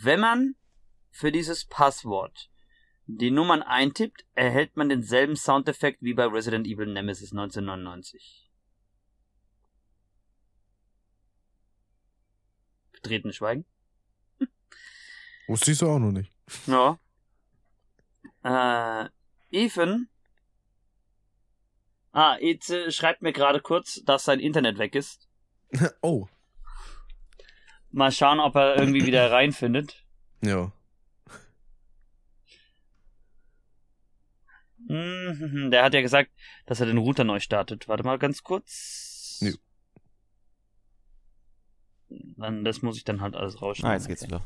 Wenn 0.02 0.18
man 0.18 0.56
für 1.10 1.30
dieses 1.30 1.64
Passwort 1.64 2.50
die 3.06 3.30
Nummern 3.30 3.62
eintippt, 3.62 4.26
erhält 4.34 4.76
man 4.76 4.88
denselben 4.88 5.36
Soundeffekt 5.36 6.02
wie 6.02 6.14
bei 6.14 6.26
Resident 6.26 6.66
Evil 6.66 6.92
Nemesis 6.92 7.30
1999. 7.30 8.41
Betretenes 13.02 13.36
Schweigen. 13.36 13.64
Wusste 15.48 15.72
ich 15.72 15.78
so 15.78 15.90
auch 15.90 15.98
noch 15.98 16.12
nicht. 16.12 16.32
Ja. 16.66 16.98
Äh, 18.44 19.08
Ethan. 19.50 20.08
Ah, 22.12 22.36
Eze 22.40 22.92
schreibt 22.92 23.22
mir 23.22 23.32
gerade 23.32 23.60
kurz, 23.60 24.02
dass 24.04 24.24
sein 24.24 24.38
Internet 24.40 24.78
weg 24.78 24.94
ist. 24.94 25.28
oh. 26.02 26.26
Mal 27.90 28.12
schauen, 28.12 28.40
ob 28.40 28.54
er 28.54 28.76
irgendwie 28.78 29.04
wieder 29.06 29.30
reinfindet. 29.32 30.04
Ja. 30.42 30.72
Mhm, 34.78 35.70
Der 35.70 35.84
hat 35.84 35.94
ja 35.94 36.00
gesagt, 36.02 36.30
dass 36.66 36.80
er 36.80 36.86
den 36.86 36.98
Router 36.98 37.24
neu 37.24 37.40
startet. 37.40 37.88
Warte 37.88 38.04
mal 38.04 38.18
ganz 38.18 38.42
kurz. 38.42 39.38
Nö. 39.40 39.52
Dann, 42.36 42.64
das 42.64 42.82
muss 42.82 42.96
ich 42.96 43.04
dann 43.04 43.20
halt 43.20 43.34
alles 43.36 43.60
rausschneiden. 43.62 43.90
Ah, 43.92 43.96
jetzt 43.98 44.08
geht's 44.08 44.22
wieder. 44.22 44.44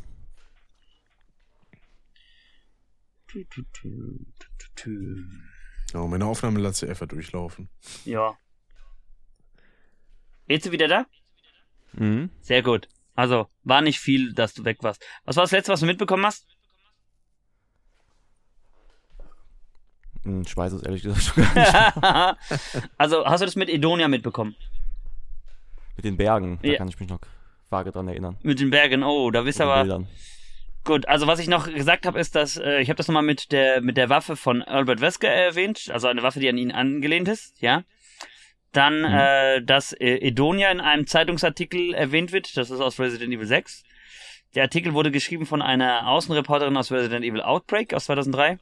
Tu, 3.28 3.44
tu, 3.44 3.62
tu, 3.72 4.18
tu, 4.58 4.66
tu. 4.76 4.90
Ja, 5.92 6.06
meine 6.06 6.24
Aufnahme 6.26 6.60
lässt 6.60 6.78
sich 6.80 6.88
einfach 6.88 7.06
durchlaufen. 7.08 7.68
Ja. 8.04 8.36
Eze 10.48 10.70
wieder 10.72 10.88
da? 10.88 11.06
Mhm. 11.92 12.30
Sehr 12.40 12.62
gut. 12.62 12.88
Also, 13.14 13.48
war 13.64 13.80
nicht 13.80 13.98
viel, 13.98 14.32
dass 14.34 14.54
du 14.54 14.64
weg 14.64 14.78
warst. 14.82 15.04
Was 15.24 15.36
war 15.36 15.44
das 15.44 15.50
letzte, 15.52 15.72
was 15.72 15.80
du 15.80 15.86
mitbekommen 15.86 16.24
hast? 16.26 16.46
Hm, 20.22 20.42
Ich 20.42 20.56
weiß 20.56 20.72
es 20.72 20.82
ehrlich 20.82 21.02
gesagt 21.02 21.22
schon 21.22 21.42
gar 21.44 22.32
nicht. 22.34 22.90
also, 22.98 23.24
hast 23.24 23.40
du 23.40 23.46
das 23.46 23.56
mit 23.56 23.68
Edonia 23.68 24.08
mitbekommen? 24.08 24.54
Mit 25.96 26.04
den 26.04 26.16
Bergen, 26.16 26.58
da 26.62 26.68
Ja. 26.68 26.76
kann 26.78 26.88
ich 26.88 26.98
mich 27.00 27.08
noch 27.08 27.20
vage 27.76 27.92
dran 27.92 28.08
erinnern. 28.08 28.36
Mit 28.42 28.60
den 28.60 28.70
Bergen, 28.70 29.02
oh, 29.02 29.30
da 29.30 29.44
wisst 29.44 29.60
ihr 29.60 29.64
aber. 29.66 29.82
Bildern. 29.82 30.06
Gut, 30.84 31.08
also 31.08 31.26
was 31.26 31.40
ich 31.40 31.48
noch 31.48 31.66
gesagt 31.72 32.06
habe, 32.06 32.18
ist, 32.20 32.34
dass 32.36 32.56
äh, 32.56 32.80
ich 32.80 32.88
habe 32.88 32.96
das 32.96 33.08
nochmal 33.08 33.24
mit 33.24 33.50
der 33.50 33.80
mit 33.80 33.96
der 33.96 34.08
Waffe 34.08 34.36
von 34.36 34.62
Albert 34.62 35.00
Wesker 35.00 35.28
erwähnt, 35.28 35.90
also 35.92 36.06
eine 36.06 36.22
Waffe, 36.22 36.38
die 36.40 36.48
an 36.48 36.58
ihn 36.58 36.70
angelehnt 36.70 37.28
ist, 37.28 37.60
ja. 37.60 37.82
Dann, 38.72 39.00
Mhm. 39.00 39.04
äh, 39.06 39.62
dass 39.62 39.92
äh, 39.94 40.18
Edonia 40.28 40.70
in 40.70 40.80
einem 40.80 41.06
Zeitungsartikel 41.06 41.92
erwähnt 41.94 42.30
wird, 42.32 42.56
das 42.56 42.70
ist 42.70 42.80
aus 42.80 43.00
Resident 43.00 43.32
Evil 43.32 43.46
6. 43.46 43.82
Der 44.54 44.62
Artikel 44.64 44.92
wurde 44.94 45.10
geschrieben 45.10 45.44
von 45.46 45.60
einer 45.60 46.06
Außenreporterin 46.08 46.76
aus 46.76 46.92
Resident 46.92 47.24
Evil 47.24 47.42
Outbreak 47.42 47.92
aus 47.94 48.04
2003. 48.04 48.58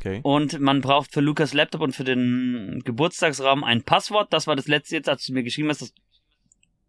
Okay. 0.00 0.20
Und 0.22 0.60
man 0.60 0.82
braucht 0.82 1.12
für 1.12 1.20
Lukas 1.20 1.52
Laptop 1.52 1.80
und 1.80 1.96
für 1.96 2.04
den 2.04 2.82
Geburtstagsraum 2.84 3.64
ein 3.64 3.82
Passwort. 3.82 4.32
Das 4.32 4.46
war 4.46 4.54
das 4.54 4.68
letzte 4.68 4.94
jetzt, 4.94 5.08
als 5.08 5.26
du 5.26 5.32
mir 5.32 5.42
geschrieben 5.42 5.68
hast, 5.68 5.82
dass 5.82 5.92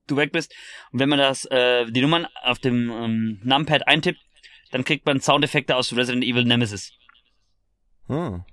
du 0.08 0.18
weg 0.18 0.32
bist. 0.32 0.54
Und 0.92 1.00
wenn 1.00 1.10
man 1.10 1.20
das, 1.20 1.46
äh, 1.46 1.86
die 1.92 2.02
Nummern 2.02 2.28
auf 2.44 2.60
dem 2.60 2.90
ähm, 2.90 3.40
Numpad 3.44 3.88
eintippt, 3.88 4.20
dann 4.72 4.84
kriegt 4.84 5.06
man 5.06 5.22
Soundeffekte 5.22 5.76
aus 5.76 5.96
Resident 5.96 6.24
Evil 6.24 6.44
Nemesis. 6.44 6.94
Hm. 8.08 8.44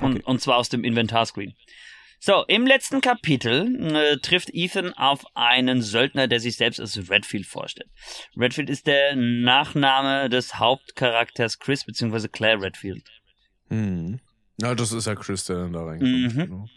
Und, 0.00 0.14
Okay. 0.16 0.22
und 0.24 0.40
zwar 0.40 0.56
aus 0.56 0.68
dem 0.68 0.82
Inventarscreen. 0.84 1.54
So, 2.18 2.44
im 2.48 2.66
letzten 2.66 3.00
Kapitel 3.00 3.94
äh, 3.94 4.16
trifft 4.16 4.48
Ethan 4.54 4.94
auf 4.94 5.24
einen 5.34 5.82
Söldner, 5.82 6.26
der 6.26 6.40
sich 6.40 6.56
selbst 6.56 6.80
als 6.80 7.10
Redfield 7.10 7.46
vorstellt. 7.46 7.90
Redfield 8.36 8.70
ist 8.70 8.86
der 8.86 9.14
Nachname 9.14 10.30
des 10.30 10.58
Hauptcharakters 10.58 11.58
Chris 11.58 11.84
bzw. 11.84 12.28
Claire 12.28 12.62
Redfield. 12.62 13.04
Mhm. 13.68 14.20
Ja, 14.58 14.74
das 14.74 14.92
ist 14.92 15.06
ja 15.06 15.14
Chris, 15.14 15.44
der 15.44 15.56
dann 15.56 15.72
da 15.74 15.84
reinkommt. 15.84 16.34
Mhm. 16.34 16.68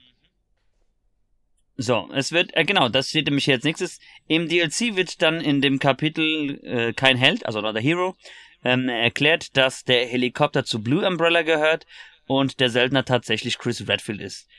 So, 1.80 2.10
es 2.12 2.32
wird, 2.32 2.56
äh, 2.58 2.66
genau, 2.66 2.90
das 2.90 3.10
steht 3.10 3.28
nämlich 3.28 3.50
als 3.52 3.64
nächstes. 3.64 4.00
Im 4.28 4.50
DLC 4.50 4.96
wird 4.96 5.22
dann 5.22 5.40
in 5.40 5.62
dem 5.62 5.78
Kapitel 5.78 6.60
äh, 6.66 6.94
kein 6.94 7.18
Held, 7.18 7.46
also 7.46 7.60
oder 7.60 7.80
Hero, 7.80 8.16
ähm, 8.64 8.90
erklärt, 8.90 9.56
dass 9.56 9.84
der 9.84 10.08
Helikopter 10.08 10.66
zu 10.66 10.82
Blue 10.82 11.08
Umbrella 11.08 11.44
gehört 11.44 11.86
und 12.26 12.60
der 12.60 12.72
Söldner 12.72 13.06
tatsächlich 13.06 13.60
Chris 13.60 13.88
Redfield 13.88 14.22
ist. 14.22 14.50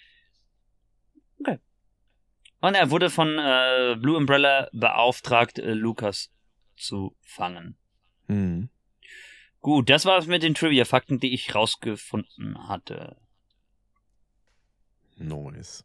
Okay. 1.41 1.59
Und 2.61 2.75
er 2.77 2.91
wurde 2.93 3.11
von 3.11 3.37
äh, 3.37 3.97
Blue 3.99 4.17
Umbrella 4.17 4.69
beauftragt, 4.73 5.59
äh, 5.59 5.73
Lukas 5.73 6.33
zu 6.77 7.17
fangen. 7.21 7.77
Mhm. 8.29 8.71
Gut, 9.61 9.91
das 9.91 10.05
war's 10.05 10.27
mit 10.27 10.45
den 10.45 10.55
Trivia-Fakten, 10.55 11.19
die 11.19 11.35
ich 11.35 11.53
rausgefunden 11.53 12.69
hatte. 12.69 13.17
Nice. 15.17 15.85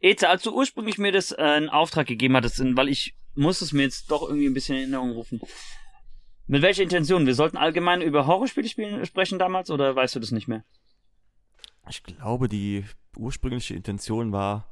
Eze, 0.00 0.28
als 0.28 0.42
du 0.42 0.54
ursprünglich 0.54 0.98
mir 0.98 1.12
das 1.12 1.32
äh, 1.32 1.56
in 1.56 1.68
Auftrag 1.68 2.06
gegeben 2.06 2.36
hattest, 2.36 2.60
weil 2.76 2.88
ich 2.88 3.14
muss 3.34 3.60
es 3.60 3.72
mir 3.72 3.82
jetzt 3.82 4.10
doch 4.10 4.22
irgendwie 4.22 4.46
ein 4.46 4.54
bisschen 4.54 4.76
in 4.76 4.82
Erinnerung 4.82 5.12
rufen. 5.12 5.40
Mit 6.46 6.62
welcher 6.62 6.82
Intention? 6.82 7.26
Wir 7.26 7.34
sollten 7.34 7.56
allgemein 7.56 8.02
über 8.02 8.26
Horrorspiele 8.26 8.68
spielen, 8.68 9.04
sprechen 9.06 9.38
damals 9.38 9.70
oder 9.70 9.94
weißt 9.96 10.16
du 10.16 10.20
das 10.20 10.32
nicht 10.32 10.48
mehr? 10.48 10.64
Ich 11.88 12.02
glaube, 12.02 12.48
die 12.48 12.84
ursprüngliche 13.16 13.74
Intention 13.74 14.32
war, 14.32 14.68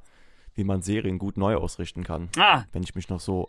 wie 0.54 0.64
man 0.64 0.82
Serien 0.82 1.18
gut 1.18 1.36
neu 1.36 1.56
ausrichten 1.56 2.04
kann. 2.04 2.28
Ah, 2.36 2.64
Wenn 2.72 2.82
ich 2.82 2.94
mich 2.94 3.08
noch 3.08 3.20
so 3.20 3.48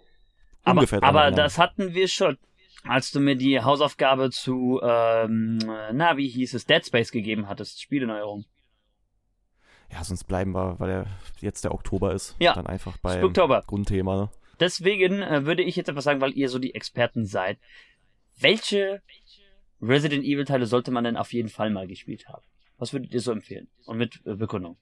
aber, 0.63 0.79
ungefähr 0.81 1.03
aber 1.03 1.23
erinnere. 1.23 1.43
das 1.43 1.57
hatten 1.57 1.93
wir 1.93 2.07
schon, 2.07 2.37
als 2.83 3.11
du 3.11 3.19
mir 3.19 3.35
die 3.35 3.59
Hausaufgabe 3.59 4.29
zu, 4.29 4.79
ähm, 4.83 5.57
na, 5.93 6.15
wie 6.17 6.27
hieß 6.29 6.53
es, 6.53 6.65
Dead 6.65 6.85
Space 6.85 7.11
gegeben 7.11 7.47
hattest, 7.47 7.81
Spieleneuerung. 7.81 8.45
Ja, 9.91 10.03
sonst 10.03 10.23
bleiben 10.23 10.53
wir, 10.53 10.79
weil 10.79 10.87
der, 10.89 11.05
jetzt 11.41 11.63
der 11.63 11.73
Oktober 11.73 12.13
ist, 12.13 12.35
Ja. 12.39 12.53
dann 12.53 12.65
einfach 12.67 12.97
beim 12.97 13.19
Spooktober. 13.19 13.61
Grundthema. 13.67 14.15
Ne? 14.15 14.29
Deswegen 14.59 15.21
äh, 15.21 15.45
würde 15.45 15.63
ich 15.63 15.75
jetzt 15.75 15.89
etwas 15.89 16.03
sagen, 16.05 16.21
weil 16.21 16.31
ihr 16.37 16.47
so 16.49 16.59
die 16.59 16.73
Experten 16.75 17.25
seid. 17.25 17.57
Welche 18.39 19.01
Resident 19.81 20.23
Evil 20.23 20.45
Teile 20.45 20.65
sollte 20.67 20.91
man 20.91 21.03
denn 21.03 21.17
auf 21.17 21.33
jeden 21.33 21.49
Fall 21.49 21.69
mal 21.71 21.87
gespielt 21.87 22.27
haben? 22.29 22.43
Was 22.77 22.93
würdet 22.93 23.11
ihr 23.13 23.19
so 23.21 23.31
empfehlen? 23.31 23.67
Und 23.85 23.97
mit 23.97 24.21
äh, 24.25 24.35
Begründung. 24.35 24.77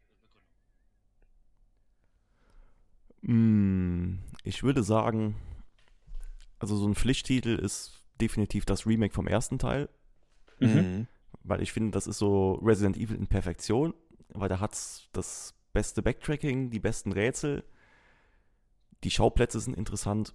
Mm, 3.22 4.20
ich 4.44 4.64
würde 4.64 4.84
sagen, 4.84 5.36
also 6.60 6.76
so 6.76 6.88
ein 6.88 6.96
Pflichttitel 6.96 7.56
ist 7.56 7.94
definitiv 8.22 8.66
das 8.66 8.86
Remake 8.86 9.14
vom 9.14 9.28
ersten 9.28 9.60
Teil, 9.60 9.90
Mhm. 10.60 11.08
weil 11.44 11.62
ich 11.62 11.72
finde, 11.72 11.92
das 11.92 12.08
ist 12.08 12.18
so 12.18 12.54
Resident 12.56 12.98
Evil 12.98 13.16
in 13.18 13.28
Perfektion, 13.28 13.94
weil 14.34 14.50
da 14.50 14.60
hat's 14.60 15.10
das 15.14 15.54
beste 15.74 16.02
Backtracking, 16.02 16.70
die 16.70 16.80
besten 16.80 17.12
Rätsel, 17.12 17.64
die 19.04 19.12
Schauplätze 19.12 19.60
sind 19.60 19.78
interessant 19.78 20.34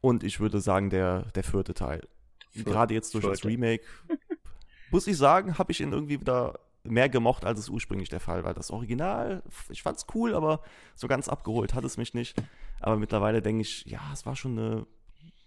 und 0.00 0.22
ich 0.22 0.40
würde 0.40 0.60
sagen, 0.60 0.90
der, 0.90 1.22
der 1.34 1.44
vierte 1.44 1.74
Teil. 1.74 2.06
Gerade 2.54 2.94
jetzt 2.94 3.14
durch 3.14 3.24
das 3.24 3.40
Vierte. 3.40 3.48
Remake, 3.48 3.84
muss 4.90 5.06
ich 5.06 5.16
sagen, 5.16 5.58
habe 5.58 5.72
ich 5.72 5.80
ihn 5.80 5.92
irgendwie 5.92 6.20
wieder 6.20 6.60
mehr 6.84 7.08
gemocht, 7.08 7.44
als 7.44 7.58
es 7.58 7.68
ursprünglich 7.68 8.10
der 8.10 8.20
Fall 8.20 8.44
war. 8.44 8.54
Das 8.54 8.70
Original, 8.70 9.42
ich 9.70 9.82
fand's 9.82 10.06
cool, 10.14 10.34
aber 10.34 10.60
so 10.94 11.08
ganz 11.08 11.28
abgeholt 11.28 11.74
hat 11.74 11.84
es 11.84 11.96
mich 11.96 12.14
nicht. 12.14 12.36
Aber 12.80 12.96
mittlerweile 12.96 13.40
denke 13.40 13.62
ich, 13.62 13.86
ja, 13.86 14.00
es 14.12 14.26
war 14.26 14.36
schon 14.36 14.58
eine 14.58 14.86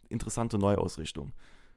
interessante 0.09 0.57
Neuausrichtung. 0.57 1.33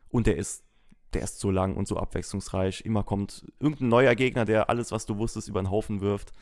Und 0.08 0.26
der 0.26 0.36
ist, 0.36 0.64
der 1.12 1.22
ist 1.22 1.40
so 1.40 1.50
lang 1.50 1.76
und 1.76 1.88
so 1.88 1.96
abwechslungsreich. 1.96 2.82
Immer 2.84 3.02
kommt 3.02 3.44
irgendein 3.58 3.88
neuer 3.88 4.14
Gegner, 4.14 4.44
der 4.44 4.70
alles, 4.70 4.92
was 4.92 5.06
du 5.06 5.18
wusstest, 5.18 5.48
über 5.48 5.62
den 5.62 5.70
Haufen 5.70 6.00
wirft. 6.00 6.32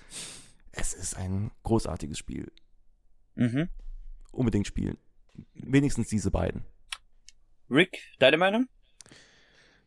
Es 0.72 0.94
ist 0.94 1.16
ein 1.16 1.50
großartiges 1.62 2.18
Spiel. 2.18 2.52
Mhm. 3.34 3.68
Unbedingt 4.32 4.66
spielen. 4.66 4.98
Wenigstens 5.54 6.08
diese 6.08 6.30
beiden. 6.30 6.64
Rick, 7.70 7.98
deine 8.18 8.36
Meinung? 8.36 8.68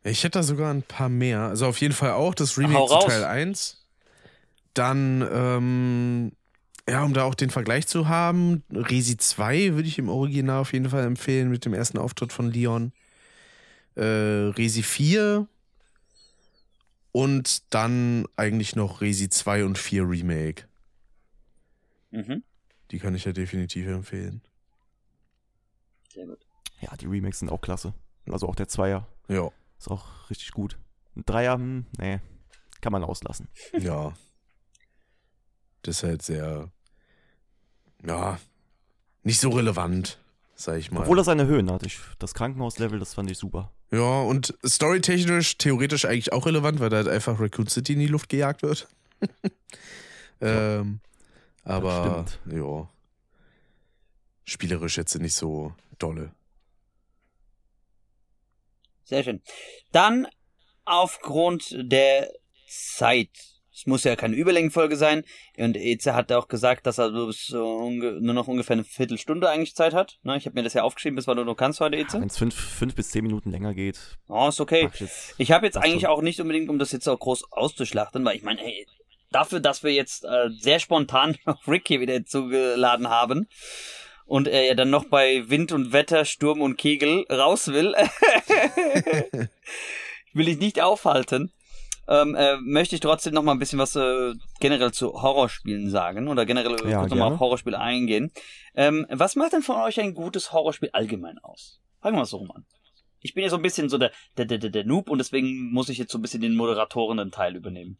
Ich 0.03 0.23
hätte 0.23 0.39
da 0.39 0.43
sogar 0.43 0.73
ein 0.73 0.83
paar 0.83 1.09
mehr. 1.09 1.41
Also 1.41 1.67
auf 1.67 1.79
jeden 1.79 1.93
Fall 1.93 2.11
auch 2.11 2.33
das 2.33 2.57
Remake 2.57 2.87
zu. 2.87 3.07
Teil 3.07 3.23
1. 3.23 3.87
Dann, 4.73 5.27
ähm, 5.31 6.31
ja, 6.87 7.03
um 7.03 7.13
da 7.13 7.23
auch 7.25 7.35
den 7.35 7.49
Vergleich 7.49 7.87
zu 7.87 8.07
haben, 8.07 8.63
Resi 8.71 9.17
2 9.17 9.73
würde 9.75 9.87
ich 9.87 9.99
im 9.99 10.09
Original 10.09 10.61
auf 10.61 10.73
jeden 10.73 10.89
Fall 10.89 11.05
empfehlen 11.05 11.49
mit 11.49 11.65
dem 11.65 11.73
ersten 11.73 11.97
Auftritt 11.97 12.33
von 12.33 12.51
Leon. 12.51 12.93
Äh, 13.95 14.01
Resi 14.55 14.83
4 14.83 15.47
und 17.11 17.73
dann 17.73 18.25
eigentlich 18.37 18.75
noch 18.75 19.01
Resi 19.01 19.29
2 19.29 19.65
und 19.65 19.77
4 19.77 20.07
Remake. 20.07 20.65
Mhm. 22.11 22.43
Die 22.91 22.99
kann 22.99 23.15
ich 23.15 23.25
ja 23.25 23.31
definitiv 23.33 23.87
empfehlen. 23.87 24.41
Sehr 26.13 26.25
gut. 26.25 26.45
Ja, 26.81 26.95
die 26.97 27.05
Remakes 27.05 27.39
sind 27.39 27.49
auch 27.51 27.61
klasse. 27.61 27.93
Also 28.29 28.47
auch 28.47 28.55
der 28.55 28.67
Zweier 28.67 29.07
Ja. 29.27 29.49
ist 29.77 29.89
auch 29.89 30.29
richtig 30.29 30.51
gut. 30.51 30.77
Ein 31.15 31.23
Dreier, 31.25 31.55
hm, 31.55 31.85
nee, 31.97 32.19
kann 32.81 32.91
man 32.91 33.03
auslassen. 33.03 33.47
Ja. 33.79 34.13
Das 35.83 35.97
ist 35.97 36.03
halt 36.03 36.21
sehr, 36.21 36.71
ja, 38.05 38.39
nicht 39.23 39.39
so 39.39 39.49
relevant, 39.49 40.19
sag 40.53 40.77
ich 40.77 40.91
mal. 40.91 41.01
Obwohl 41.01 41.17
er 41.19 41.23
seine 41.23 41.47
Höhen 41.47 41.71
hat. 41.71 41.83
Ich, 41.83 41.99
das 42.19 42.35
Krankenhauslevel, 42.35 42.99
das 42.99 43.15
fand 43.15 43.31
ich 43.31 43.39
super. 43.39 43.71
Ja, 43.91 44.21
und 44.21 44.53
storytechnisch 44.65 45.57
theoretisch 45.57 46.05
eigentlich 46.05 46.31
auch 46.31 46.45
relevant, 46.45 46.79
weil 46.79 46.89
da 46.89 46.97
halt 46.97 47.09
einfach 47.09 47.39
Raccoon 47.39 47.67
City 47.67 47.93
in 47.93 47.99
die 47.99 48.07
Luft 48.07 48.29
gejagt 48.29 48.63
wird. 48.63 48.87
ähm, 50.41 51.01
aber 51.65 52.25
stimmt. 52.25 52.57
ja. 52.57 52.89
Spielerisch 54.45 54.97
jetzt 54.97 55.15
nicht 55.15 55.35
so 55.35 55.73
dolle. 55.99 56.31
Sehr 59.03 59.23
schön. 59.23 59.41
Dann 59.91 60.25
aufgrund 60.85 61.75
der 61.77 62.31
Zeit. 62.67 63.29
Es 63.81 63.87
muss 63.87 64.03
ja 64.03 64.15
keine 64.15 64.35
Überlängenfolge 64.35 64.95
sein. 64.95 65.23
Und 65.57 65.75
Eze 65.75 66.13
hat 66.13 66.31
auch 66.31 66.47
gesagt, 66.47 66.85
dass 66.85 66.99
er 66.99 67.11
unge 67.11 68.19
nur 68.21 68.35
noch 68.35 68.47
ungefähr 68.47 68.75
eine 68.75 68.83
Viertelstunde 68.83 69.49
eigentlich 69.49 69.73
Zeit 69.73 69.95
hat. 69.95 70.19
Ne, 70.21 70.37
ich 70.37 70.45
habe 70.45 70.53
mir 70.53 70.61
das 70.61 70.75
ja 70.75 70.83
aufgeschrieben, 70.83 71.15
bis 71.15 71.25
wann 71.25 71.37
du 71.37 71.43
noch 71.43 71.55
kannst 71.55 71.79
heute, 71.79 71.97
Eze. 71.97 72.21
Wenn 72.21 72.27
es 72.27 72.37
fünf, 72.37 72.53
fünf 72.53 72.93
bis 72.93 73.09
zehn 73.09 73.23
Minuten 73.23 73.49
länger 73.49 73.73
geht, 73.73 74.19
Oh, 74.27 74.49
ist 74.49 74.61
okay. 74.61 74.87
ich 74.93 74.99
jetzt. 74.99 75.33
Ich 75.39 75.51
habe 75.51 75.65
jetzt 75.65 75.77
eigentlich 75.77 76.05
auch 76.05 76.21
nicht 76.21 76.39
unbedingt, 76.39 76.69
um 76.69 76.77
das 76.77 76.91
jetzt 76.91 77.09
auch 77.09 77.17
groß 77.17 77.51
auszuschlachten, 77.51 78.23
weil 78.23 78.35
ich 78.35 78.43
meine, 78.43 78.61
hey, 78.61 78.85
dafür, 79.31 79.59
dass 79.59 79.81
wir 79.81 79.91
jetzt 79.91 80.25
äh, 80.25 80.49
sehr 80.51 80.79
spontan 80.79 81.35
noch 81.47 81.67
Rick 81.67 81.87
hier 81.87 82.01
wieder 82.01 82.23
zugeladen 82.23 83.09
haben 83.09 83.47
und 84.27 84.47
er 84.47 84.63
ja 84.63 84.75
dann 84.75 84.91
noch 84.91 85.05
bei 85.05 85.49
Wind 85.49 85.71
und 85.71 85.91
Wetter, 85.91 86.25
Sturm 86.25 86.61
und 86.61 86.77
Kegel 86.77 87.25
raus 87.31 87.69
will, 87.69 87.95
will 90.33 90.47
ich 90.47 90.59
nicht 90.59 90.81
aufhalten. 90.81 91.51
Ähm, 92.07 92.35
äh, 92.35 92.57
möchte 92.57 92.95
ich 92.95 93.01
trotzdem 93.01 93.33
noch 93.33 93.43
mal 93.43 93.51
ein 93.51 93.59
bisschen 93.59 93.79
was 93.79 93.95
äh, 93.95 94.33
generell 94.59 94.91
zu 94.91 95.21
Horrorspielen 95.21 95.89
sagen 95.89 96.27
oder 96.27 96.45
generell 96.45 96.71
Ja, 96.71 96.77
kurz 96.77 97.11
noch 97.11 97.17
mal 97.17 97.23
gerne. 97.25 97.35
auf 97.35 97.39
Horrorspiele 97.39 97.79
eingehen. 97.79 98.31
Ähm, 98.75 99.05
was 99.09 99.35
macht 99.35 99.53
denn 99.53 99.61
von 99.61 99.77
euch 99.77 99.99
ein 99.99 100.13
gutes 100.13 100.51
Horrorspiel 100.51 100.89
allgemein 100.93 101.37
aus? 101.39 101.79
Fangen 102.01 102.17
wir 102.17 102.23
es 102.23 102.31
so 102.31 102.37
rum 102.37 102.51
an. 102.51 102.65
Ich 103.19 103.35
bin 103.35 103.43
ja 103.43 103.49
so 103.49 103.55
ein 103.55 103.61
bisschen 103.61 103.87
so 103.87 103.97
der, 103.99 104.11
der, 104.35 104.45
der, 104.45 104.57
der, 104.57 104.83
Noob 104.83 105.09
und 105.09 105.19
deswegen 105.19 105.71
muss 105.71 105.89
ich 105.89 105.99
jetzt 105.99 106.11
so 106.11 106.17
ein 106.17 106.23
bisschen 106.23 106.41
den 106.41 106.55
moderatorenden 106.55 107.31
Teil 107.31 107.55
übernehmen. 107.55 107.99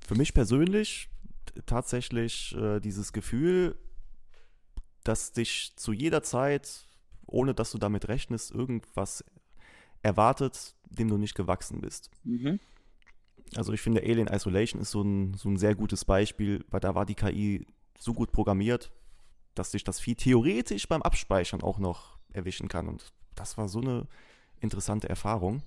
Für 0.00 0.14
mich 0.14 0.32
persönlich 0.32 1.10
tatsächlich 1.66 2.56
äh, 2.56 2.80
dieses 2.80 3.12
Gefühl, 3.12 3.76
dass 5.04 5.32
dich 5.32 5.74
zu 5.76 5.92
jeder 5.92 6.22
Zeit, 6.22 6.86
ohne 7.26 7.54
dass 7.54 7.72
du 7.72 7.78
damit 7.78 8.08
rechnest, 8.08 8.50
irgendwas 8.50 9.24
erwartet, 10.02 10.74
dem 10.90 11.08
du 11.08 11.16
nicht 11.16 11.34
gewachsen 11.34 11.80
bist. 11.80 12.10
Mhm. 12.24 12.60
Also 13.54 13.72
ich 13.72 13.80
finde 13.80 14.02
Alien 14.02 14.28
Isolation 14.28 14.80
ist 14.80 14.90
so 14.90 15.02
ein, 15.02 15.34
so 15.34 15.48
ein 15.48 15.56
sehr 15.56 15.74
gutes 15.74 16.04
Beispiel, 16.04 16.64
weil 16.70 16.80
da 16.80 16.94
war 16.94 17.06
die 17.06 17.14
KI 17.14 17.66
so 17.98 18.14
gut 18.14 18.32
programmiert, 18.32 18.90
dass 19.54 19.70
sich 19.70 19.84
das 19.84 20.00
Vieh 20.00 20.14
theoretisch 20.14 20.88
beim 20.88 21.02
Abspeichern 21.02 21.62
auch 21.62 21.78
noch 21.78 22.18
erwischen 22.32 22.68
kann. 22.68 22.88
Und 22.88 23.12
das 23.34 23.58
war 23.58 23.68
so 23.68 23.80
eine 23.80 24.06
interessante 24.60 25.08
Erfahrung. 25.08 25.62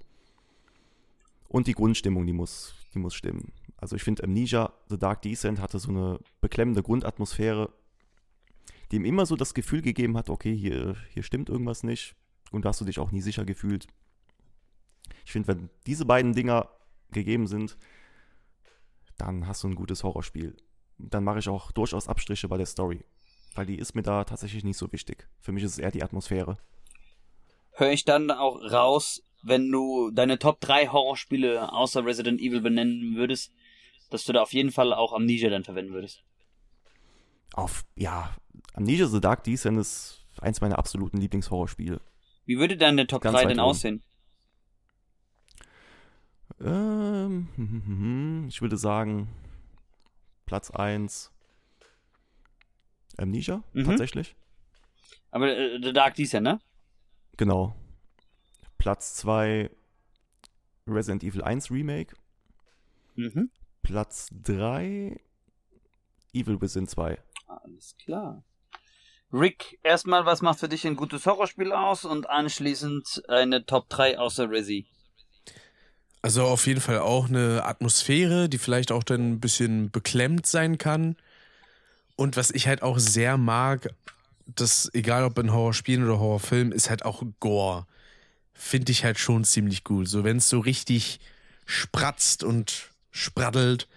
Und 1.47 1.67
die 1.67 1.73
Grundstimmung, 1.73 2.25
die 2.25 2.33
muss, 2.33 2.73
die 2.93 2.99
muss 2.99 3.13
stimmen. 3.13 3.51
Also 3.77 3.95
ich 3.95 4.03
finde 4.03 4.23
Amnesia, 4.23 4.73
The 4.89 4.97
Dark 4.97 5.21
Descent 5.21 5.59
hatte 5.59 5.79
so 5.79 5.89
eine 5.89 6.19
beklemmende 6.41 6.81
Grundatmosphäre, 6.81 7.71
die 8.91 8.97
ihm 8.97 9.05
immer 9.05 9.25
so 9.25 9.35
das 9.35 9.53
Gefühl 9.53 9.81
gegeben 9.81 10.17
hat, 10.17 10.29
okay, 10.29 10.55
hier, 10.55 10.95
hier 11.13 11.23
stimmt 11.23 11.49
irgendwas 11.49 11.83
nicht. 11.83 12.15
Und 12.51 12.65
da 12.65 12.69
hast 12.69 12.81
du 12.81 12.85
dich 12.85 12.99
auch 12.99 13.11
nie 13.11 13.21
sicher 13.21 13.45
gefühlt. 13.45 13.87
Ich 15.25 15.31
finde, 15.31 15.47
wenn 15.47 15.69
diese 15.85 16.05
beiden 16.05 16.33
Dinger 16.33 16.69
gegeben 17.11 17.47
sind, 17.47 17.77
dann 19.17 19.47
hast 19.47 19.63
du 19.63 19.67
ein 19.67 19.75
gutes 19.75 20.03
Horrorspiel. 20.03 20.55
Dann 20.97 21.23
mache 21.23 21.39
ich 21.39 21.49
auch 21.49 21.71
durchaus 21.71 22.07
Abstriche 22.07 22.47
bei 22.47 22.57
der 22.57 22.65
Story. 22.65 23.03
Weil 23.53 23.65
die 23.65 23.77
ist 23.77 23.95
mir 23.95 24.01
da 24.01 24.23
tatsächlich 24.25 24.63
nicht 24.63 24.77
so 24.77 24.91
wichtig. 24.91 25.27
Für 25.39 25.51
mich 25.51 25.63
ist 25.63 25.73
es 25.73 25.79
eher 25.79 25.91
die 25.91 26.03
Atmosphäre. 26.03 26.57
Höre 27.71 27.91
ich 27.91 28.05
dann 28.05 28.31
auch 28.31 28.59
raus, 28.71 29.23
wenn 29.43 29.71
du 29.71 30.11
deine 30.11 30.39
Top 30.39 30.59
3 30.59 30.87
Horrorspiele 30.89 31.71
außer 31.71 32.05
Resident 32.05 32.41
Evil 32.41 32.61
benennen 32.61 33.15
würdest, 33.15 33.51
dass 34.09 34.25
du 34.25 34.33
da 34.33 34.41
auf 34.41 34.53
jeden 34.53 34.71
Fall 34.71 34.93
auch 34.93 35.13
Amnesia 35.13 35.49
dann 35.49 35.63
verwenden 35.63 35.93
würdest. 35.93 36.23
Auf, 37.53 37.85
ja, 37.95 38.35
Amnesia 38.73 39.07
The 39.07 39.21
Dark 39.21 39.43
Descent 39.43 39.77
ist 39.77 40.25
eins 40.41 40.61
meiner 40.61 40.77
absoluten 40.77 41.17
Lieblingshorrorspiele. 41.17 42.01
Wie 42.45 42.59
würde 42.59 42.77
deine 42.77 43.07
Top 43.07 43.21
Ganz 43.21 43.35
3 43.35 43.43
weit 43.43 43.51
denn 43.51 43.59
oben. 43.59 43.69
aussehen? 43.69 44.03
Ähm, 46.61 48.45
ich 48.49 48.61
würde 48.61 48.77
sagen, 48.77 49.27
Platz 50.45 50.71
1 50.71 51.31
Amnesia, 53.17 53.63
Mhm. 53.73 53.85
tatsächlich. 53.85 54.35
Aber 55.31 55.49
äh, 55.49 55.79
The 55.81 55.93
Dark 55.93 56.15
Descent, 56.15 56.43
ne? 56.43 56.59
Genau. 57.37 57.75
Platz 58.77 59.15
2 59.15 59.69
Resident 60.87 61.23
Evil 61.23 61.43
1 61.43 61.71
Remake. 61.71 62.15
Mhm. 63.15 63.49
Platz 63.83 64.29
3 64.43 65.19
Evil 66.33 66.61
Within 66.61 66.87
2. 66.87 67.17
Alles 67.47 67.95
klar. 67.97 68.43
Rick, 69.33 69.79
erstmal, 69.83 70.25
was 70.25 70.41
macht 70.41 70.59
für 70.59 70.69
dich 70.69 70.85
ein 70.85 70.95
gutes 70.95 71.25
Horrorspiel 71.25 71.71
aus 71.71 72.05
und 72.05 72.29
anschließend 72.29 73.23
eine 73.27 73.65
Top 73.65 73.89
3 73.89 74.19
außer 74.19 74.49
Resi? 74.49 74.85
Also 76.25 76.45
auf 76.45 76.65
jeden 76.65 76.81
Fall 76.81 76.97
auch 76.97 77.29
eine 77.29 77.65
Atmosphäre, 77.65 78.49
die 78.49 78.57
vielleicht 78.57 78.91
auch 78.91 79.03
dann 79.03 79.33
ein 79.33 79.39
bisschen 79.39 79.91
beklemmt 79.91 80.47
sein 80.47 80.79
kann. 80.79 81.17
Und 82.15 82.35
was 82.35 82.49
ich 82.49 82.65
halt 82.65 82.81
auch 82.81 82.97
sehr 82.97 83.37
mag, 83.37 83.93
das, 84.47 84.89
egal 84.95 85.23
ob 85.23 85.37
in 85.37 85.53
Horrorspielen 85.53 86.03
oder 86.03 86.19
Horrorfilmen, 86.19 86.73
ist 86.73 86.89
halt 86.89 87.05
auch 87.05 87.21
Gore. 87.39 87.85
Finde 88.55 88.91
ich 88.91 89.05
halt 89.05 89.19
schon 89.19 89.43
ziemlich 89.43 89.83
cool. 89.87 90.07
So, 90.07 90.23
wenn 90.23 90.37
es 90.37 90.49
so 90.49 90.57
richtig 90.57 91.19
spratzt 91.67 92.43
und 92.43 92.89
spraddelt. 93.11 93.87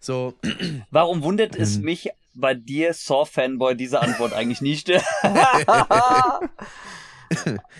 So. 0.00 0.32
Warum 0.90 1.22
wundert 1.22 1.56
es 1.56 1.76
Ähm. 1.76 1.82
mich 1.82 2.08
bei 2.32 2.54
dir, 2.54 2.94
Saw-Fanboy, 2.94 3.74
diese 3.74 4.00
Antwort 4.00 4.32
eigentlich 4.32 4.62
nicht? 4.62 4.88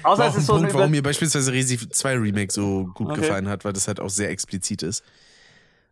Außer 0.02 0.23
War 0.23 0.28
es 0.28 0.35
ist 0.35 0.40
ein 0.43 0.47
so 0.47 0.55
Punkt, 0.55 0.74
warum 0.74 0.90
mir 0.90 1.02
beispielsweise 1.02 1.52
Resi 1.52 1.89
2 1.90 2.14
Remake 2.16 2.52
so 2.52 2.86
gut 2.94 3.09
Okay. 3.10 3.20
gefallen 3.20 3.48
hat, 3.48 3.64
weil 3.64 3.73
das 3.73 3.89
halt 3.89 4.01
auch 4.01 4.10
sehr 4.10 4.31
explizit 4.31 4.82
ist. 4.82 5.02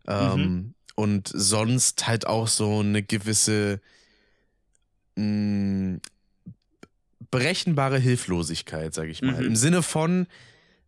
Ähm, 0.06 0.46
Mhm. 0.46 0.74
Und 0.96 1.30
sonst 1.34 2.06
halt 2.06 2.26
auch 2.26 2.46
so 2.46 2.80
eine 2.80 3.02
gewisse 3.02 3.80
mh, 5.16 5.98
berechenbare 7.30 7.98
Hilflosigkeit, 7.98 8.94
sag 8.94 9.08
ich 9.08 9.22
mal. 9.22 9.40
Mhm. 9.40 9.46
Im 9.48 9.56
Sinne 9.56 9.82
von, 9.82 10.26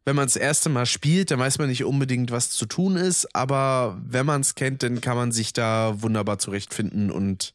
wenn 0.05 0.15
man 0.17 0.27
das 0.27 0.37
erste 0.37 0.69
Mal 0.69 0.87
spielt, 0.87 1.31
dann 1.31 1.41
weiß 1.41 1.59
man 1.59 1.69
nicht 1.69 1.85
unbedingt, 1.85 2.31
was 2.31 2.51
zu 2.51 2.67
tun 2.67 2.97
ist, 2.97 3.35
aber 3.35 4.01
wenn 4.05 4.27
man 4.27 4.43
es 4.43 4.55
kennt, 4.55 4.83
dann 4.83 5.01
kann 5.01 5.17
man 5.17 5.33
sich 5.33 5.53
da 5.53 6.01
wunderbar 6.03 6.39
zurechtfinden 6.39 7.11
und 7.11 7.53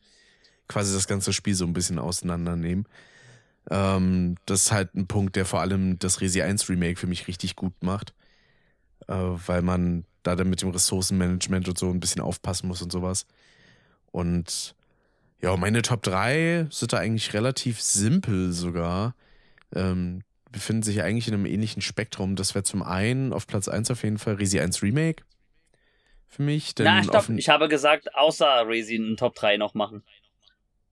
quasi 0.68 0.94
das 0.94 1.08
ganze 1.08 1.32
Spiel 1.34 1.56
so 1.56 1.66
ein 1.66 1.74
bisschen 1.74 2.00
auseinandernehmen. 2.00 2.86
Ähm, 3.70 4.36
das 4.46 4.64
ist 4.64 4.72
halt 4.72 4.96
ein 4.96 5.08
Punkt, 5.08 5.36
der 5.36 5.46
vor 5.46 5.62
allem 5.62 6.00
das 6.00 6.22
Resi 6.22 6.42
1 6.42 6.70
Remake 6.70 7.00
für 7.00 7.08
mich 7.08 7.28
richtig 7.28 7.56
gut 7.56 7.74
macht, 7.82 8.14
äh, 9.08 9.14
weil 9.14 9.62
man 9.62 10.06
da 10.24 10.36
dann 10.36 10.50
mit 10.50 10.62
dem 10.62 10.70
Ressourcenmanagement 10.70 11.68
und 11.68 11.78
so 11.78 11.90
ein 11.90 12.00
bisschen 12.00 12.22
aufpassen 12.22 12.68
muss 12.68 12.82
und 12.82 12.92
sowas. 12.92 13.26
Und 14.12 14.76
ja, 15.42 15.56
meine 15.58 15.82
Top 15.82 16.04
3 16.04 16.68
sind 16.70 16.94
da 16.94 16.98
eigentlich 16.98 17.34
relativ 17.34 17.82
simpel 17.82 18.52
sogar. 18.52 19.16
Ähm, 19.74 20.24
befinden 20.52 20.84
sich 20.84 21.02
eigentlich 21.02 21.28
in 21.28 21.34
einem 21.34 21.46
ähnlichen 21.46 21.82
Spektrum. 21.82 22.36
Das 22.36 22.54
wäre 22.56 22.64
zum 22.64 22.84
einen 22.84 23.34
auf 23.34 23.48
Platz 23.48 23.68
1 23.68 23.90
auf 23.90 24.04
jeden 24.04 24.18
Fall 24.18 24.36
Resi 24.36 24.60
1 24.60 24.84
Remake. 24.84 25.24
Für 26.28 26.44
mich. 26.44 26.76
Denn 26.76 26.86
Na, 26.86 27.04
stopp, 27.04 27.30
ich 27.30 27.50
habe 27.50 27.68
gesagt, 27.68 28.16
außer 28.16 28.68
Resi 28.68 28.96
einen 28.96 29.18
Top 29.18 29.36
3 29.36 29.58
noch 29.58 29.74
machen. 29.74 30.04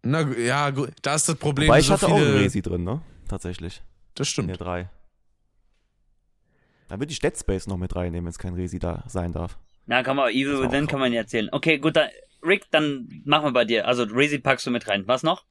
Na 0.02 0.22
ja, 0.38 0.70
gut, 0.70 0.92
da 1.02 1.16
ist 1.16 1.28
das 1.28 1.36
Problem. 1.36 1.68
Wobei 1.68 1.80
ich 1.80 1.88
so 1.88 1.94
hatte 1.94 2.08
auch 2.08 2.16
viele, 2.18 2.30
einen 2.30 2.38
Resi 2.38 2.62
drin, 2.62 2.84
ne? 2.84 3.02
Tatsächlich. 3.28 3.82
Das 4.16 4.28
In 4.28 4.32
stimmt. 4.32 4.50
der 4.50 4.58
3. 4.58 4.90
Da 6.88 7.00
würde 7.00 7.12
ich 7.12 7.20
Dead 7.20 7.38
Space 7.38 7.68
noch 7.68 7.78
mit 7.78 7.96
reinnehmen, 7.96 8.26
wenn 8.26 8.32
es 8.32 8.40
kein 8.40 8.54
Resi 8.56 8.80
da 8.80 9.04
sein 9.08 9.32
darf. 9.32 9.58
Na, 9.86 10.02
kann 10.04 10.16
man, 10.16 10.30
Evil 10.32 10.62
Within 10.62 10.86
auch 10.86 10.90
kann 10.90 11.00
man 11.00 11.10
nicht 11.12 11.18
erzählen. 11.20 11.50
Okay, 11.52 11.78
gut, 11.80 11.96
dann, 11.96 12.10
Rick, 12.44 12.66
dann 12.72 13.22
machen 13.26 13.46
wir 13.46 13.52
bei 13.52 13.66
dir. 13.66 13.88
Also, 13.88 14.04
Resi 14.04 14.40
packst 14.40 14.66
du 14.66 14.72
mit 14.72 14.88
rein. 14.88 15.04
Was 15.08 15.22
noch? 15.24 15.44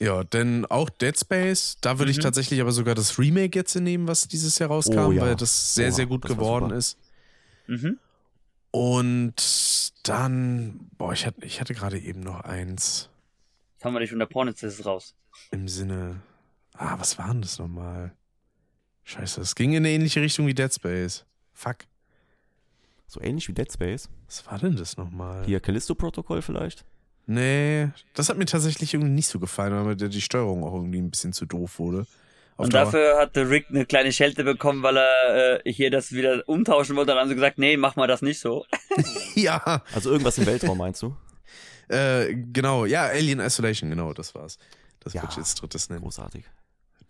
Ja, 0.00 0.24
denn 0.24 0.66
auch 0.66 0.90
Dead 0.90 1.18
Space, 1.18 1.76
da 1.80 1.98
würde 1.98 2.10
ich 2.10 2.18
Mhm. 2.18 2.22
tatsächlich 2.22 2.60
aber 2.60 2.72
sogar 2.72 2.94
das 2.94 3.18
Remake 3.18 3.56
jetzt 3.58 3.74
nehmen, 3.76 4.08
was 4.08 4.26
dieses 4.28 4.58
Jahr 4.58 4.68
rauskam, 4.70 4.98
Oh 5.06 5.12
ja. 5.12 5.22
weil 5.22 5.36
das 5.36 5.74
sehr, 5.74 5.88
Oha, 5.88 5.94
sehr 5.94 6.06
gut 6.06 6.22
geworden 6.22 6.70
ist. 6.70 6.98
Mhm. 7.68 7.98
Und 8.72 9.92
dann, 10.02 10.80
boah, 10.98 11.12
ich 11.12 11.26
hatte, 11.26 11.44
ich 11.44 11.60
hatte 11.60 11.74
gerade 11.74 11.98
eben 11.98 12.20
noch 12.20 12.40
eins 12.40 13.08
Jetzt 13.84 13.88
haben 13.88 13.96
wir 13.96 14.00
dich 14.00 14.08
von 14.08 14.18
der 14.18 14.24
Pornozis 14.24 14.86
raus. 14.86 15.14
im 15.50 15.68
Sinne. 15.68 16.22
Ah, 16.72 16.98
was 16.98 17.18
war 17.18 17.28
denn 17.28 17.42
das 17.42 17.58
nochmal? 17.58 18.12
Scheiße, 19.02 19.42
es 19.42 19.54
ging 19.54 19.72
in 19.72 19.84
eine 19.84 19.90
ähnliche 19.90 20.22
Richtung 20.22 20.46
wie 20.46 20.54
Dead 20.54 20.72
Space. 20.72 21.26
Fuck. 21.52 21.80
So 23.06 23.20
ähnlich 23.20 23.46
wie 23.46 23.52
Dead 23.52 23.70
Space. 23.70 24.08
Was 24.24 24.46
war 24.46 24.58
denn 24.58 24.76
das 24.76 24.96
nochmal? 24.96 25.44
Hier 25.44 25.60
Callisto-Protokoll 25.60 26.40
vielleicht. 26.40 26.86
Nee, 27.26 27.90
das 28.14 28.30
hat 28.30 28.38
mir 28.38 28.46
tatsächlich 28.46 28.94
irgendwie 28.94 29.12
nicht 29.12 29.28
so 29.28 29.38
gefallen, 29.38 29.74
weil 29.74 29.84
mir 29.84 29.96
die 29.96 30.22
Steuerung 30.22 30.64
auch 30.64 30.72
irgendwie 30.72 31.02
ein 31.02 31.10
bisschen 31.10 31.34
zu 31.34 31.44
doof 31.44 31.78
wurde. 31.78 32.06
Auf 32.56 32.64
Und 32.64 32.72
dafür 32.72 33.18
hatte 33.18 33.50
Rick 33.50 33.66
eine 33.68 33.84
kleine 33.84 34.12
Schelte 34.12 34.44
bekommen, 34.44 34.82
weil 34.82 34.96
er 34.96 35.66
äh, 35.66 35.70
hier 35.70 35.90
das 35.90 36.12
wieder 36.12 36.42
umtauschen 36.46 36.96
wollte. 36.96 37.08
Dann 37.12 37.18
haben 37.18 37.28
sie 37.28 37.34
gesagt, 37.34 37.58
nee, 37.58 37.76
mach 37.76 37.96
mal 37.96 38.06
das 38.06 38.22
nicht 38.22 38.40
so. 38.40 38.64
Ja, 39.34 39.82
Also 39.92 40.10
irgendwas 40.10 40.38
im 40.38 40.46
Weltraum 40.46 40.78
meinst 40.78 41.02
du? 41.02 41.14
Äh, 41.88 42.34
genau. 42.34 42.84
Ja, 42.86 43.04
Alien 43.06 43.40
Isolation, 43.40 43.90
genau, 43.90 44.12
das 44.12 44.34
war's. 44.34 44.58
Das 45.00 45.12
Ja. 45.12 45.22
würde 45.22 45.32
ich 45.32 45.36
jetzt 45.38 45.54
drittes 45.60 45.88
nennen. 45.90 46.02
Großartig. 46.02 46.44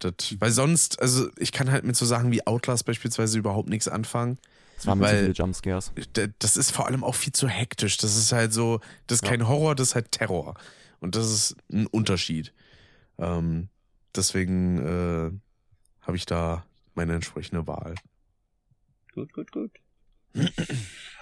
Das, 0.01 0.12
weil 0.40 0.51
sonst, 0.51 1.01
also 1.01 1.28
ich 1.39 1.52
kann 1.52 1.70
halt 1.70 1.85
mit 1.85 1.94
so 1.97 2.05
Sachen 2.05 2.32
wie 2.32 2.47
Outlast 2.47 2.85
beispielsweise 2.85 3.39
überhaupt 3.39 3.69
nichts 3.69 3.86
anfangen. 3.89 4.39
Es 4.77 4.86
waren 4.89 4.98
Weil- 5.01 5.20
viele 5.20 5.32
Jumpscares. 5.32 5.93
Das 6.40 6.56
ist 6.56 6.73
vor 6.73 6.86
allem 6.86 7.05
auch 7.05 7.15
viel 7.15 7.32
zu 7.32 7.47
hektisch. 7.48 7.97
Das 7.98 8.16
ist 8.16 8.32
halt 8.32 8.52
so, 8.52 8.81
das 9.06 9.19
ist 9.19 9.24
Ja. 9.24 9.31
kein 9.31 9.47
Horror, 9.48 9.74
das 9.77 9.89
ist 9.90 9.94
halt 9.94 10.11
Terror. 10.11 10.55
Und 11.01 11.15
das 11.15 11.31
ist 11.31 11.56
ein 11.73 11.86
Unterschied. 11.86 12.52
Ähm, 13.19 13.69
deswegen 14.16 14.78
äh, 14.78 15.31
habe 16.05 16.16
ich 16.16 16.27
da 16.27 16.66
meine 16.94 17.15
entsprechende 17.15 17.66
Wahl. 17.69 17.94
Gut, 19.15 19.32
gut, 19.32 19.52
gut. 19.52 19.70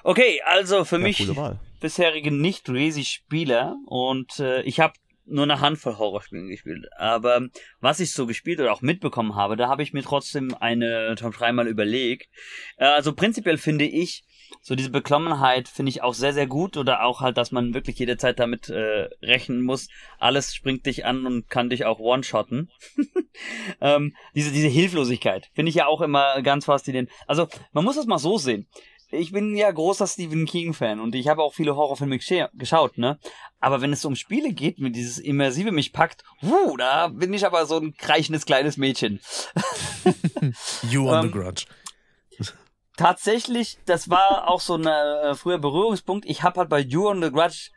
Okay, 0.04 0.40
also 0.46 0.84
für 0.84 0.96
Ja, 0.96 1.02
mich 1.02 1.18
coole 1.18 1.36
Wahl. 1.36 1.60
Bisherige 1.82 2.30
nicht-Resi-Spieler 2.30 3.76
und 3.86 4.38
äh, 4.38 4.62
ich 4.62 4.80
habe 4.80 4.94
nur 5.24 5.44
eine 5.44 5.60
Handvoll 5.60 5.98
Horrorspiele 5.98 6.46
gespielt. 6.46 6.86
Aber 6.96 7.48
was 7.80 8.00
ich 8.00 8.12
so 8.12 8.26
gespielt 8.26 8.60
oder 8.60 8.72
auch 8.72 8.82
mitbekommen 8.82 9.34
habe, 9.34 9.56
da 9.56 9.68
habe 9.68 9.82
ich 9.82 9.92
mir 9.92 10.02
trotzdem 10.02 10.54
eine 10.58 11.14
Top 11.16 11.34
3 11.34 11.52
mal 11.52 11.68
überlegt. 11.68 12.28
Äh, 12.76 12.86
also 12.86 13.12
prinzipiell 13.12 13.58
finde 13.58 13.84
ich, 13.84 14.24
so 14.60 14.74
diese 14.74 14.90
Beklommenheit 14.90 15.68
finde 15.68 15.90
ich 15.90 16.02
auch 16.02 16.14
sehr, 16.14 16.32
sehr 16.32 16.46
gut 16.46 16.76
oder 16.76 17.04
auch 17.04 17.20
halt, 17.20 17.36
dass 17.36 17.52
man 17.52 17.74
wirklich 17.74 17.98
jederzeit 17.98 18.38
damit 18.38 18.68
äh, 18.68 19.08
rechnen 19.22 19.62
muss. 19.62 19.88
Alles 20.18 20.54
springt 20.54 20.86
dich 20.86 21.04
an 21.04 21.26
und 21.26 21.48
kann 21.48 21.70
dich 21.70 21.84
auch 21.84 21.98
one-shotten. 21.98 22.70
ähm, 23.80 24.14
diese, 24.34 24.52
diese 24.52 24.68
Hilflosigkeit 24.68 25.50
finde 25.54 25.70
ich 25.70 25.76
ja 25.76 25.86
auch 25.86 26.00
immer 26.00 26.42
ganz 26.42 26.66
faszinierend. 26.66 27.10
Also 27.26 27.48
man 27.72 27.84
muss 27.84 27.96
das 27.96 28.06
mal 28.06 28.18
so 28.18 28.38
sehen. 28.38 28.68
Ich 29.12 29.30
bin 29.30 29.54
ja 29.54 29.70
großer 29.70 30.06
Stephen 30.06 30.46
King-Fan 30.46 30.98
und 30.98 31.14
ich 31.14 31.28
habe 31.28 31.42
auch 31.42 31.52
viele 31.52 31.76
Horrorfilme 31.76 32.18
geschaut, 32.18 32.96
ne? 32.96 33.18
Aber 33.60 33.82
wenn 33.82 33.92
es 33.92 34.04
um 34.06 34.16
Spiele 34.16 34.52
geht, 34.52 34.78
mit 34.78 34.96
dieses 34.96 35.18
Immersive 35.18 35.70
mich 35.70 35.92
packt, 35.92 36.24
wuh, 36.40 36.76
da 36.78 37.08
bin 37.08 37.34
ich 37.34 37.44
aber 37.44 37.66
so 37.66 37.76
ein 37.76 37.94
kreichendes 37.94 38.46
kleines 38.46 38.78
Mädchen. 38.78 39.20
You 40.90 41.10
on 41.10 41.26
Ähm, 41.26 41.32
the 41.32 41.38
Grudge. 41.38 41.66
Tatsächlich, 42.96 43.78
das 43.86 44.10
war 44.10 44.48
auch 44.48 44.60
so 44.60 44.76
ein 44.76 44.86
äh, 44.86 45.34
früher 45.34 45.58
Berührungspunkt. 45.58 46.24
Ich 46.26 46.42
habe 46.42 46.60
halt 46.60 46.68
bei 46.68 46.80
You 46.80 47.08
on 47.08 47.22
the 47.22 47.30
Grudge 47.30 47.70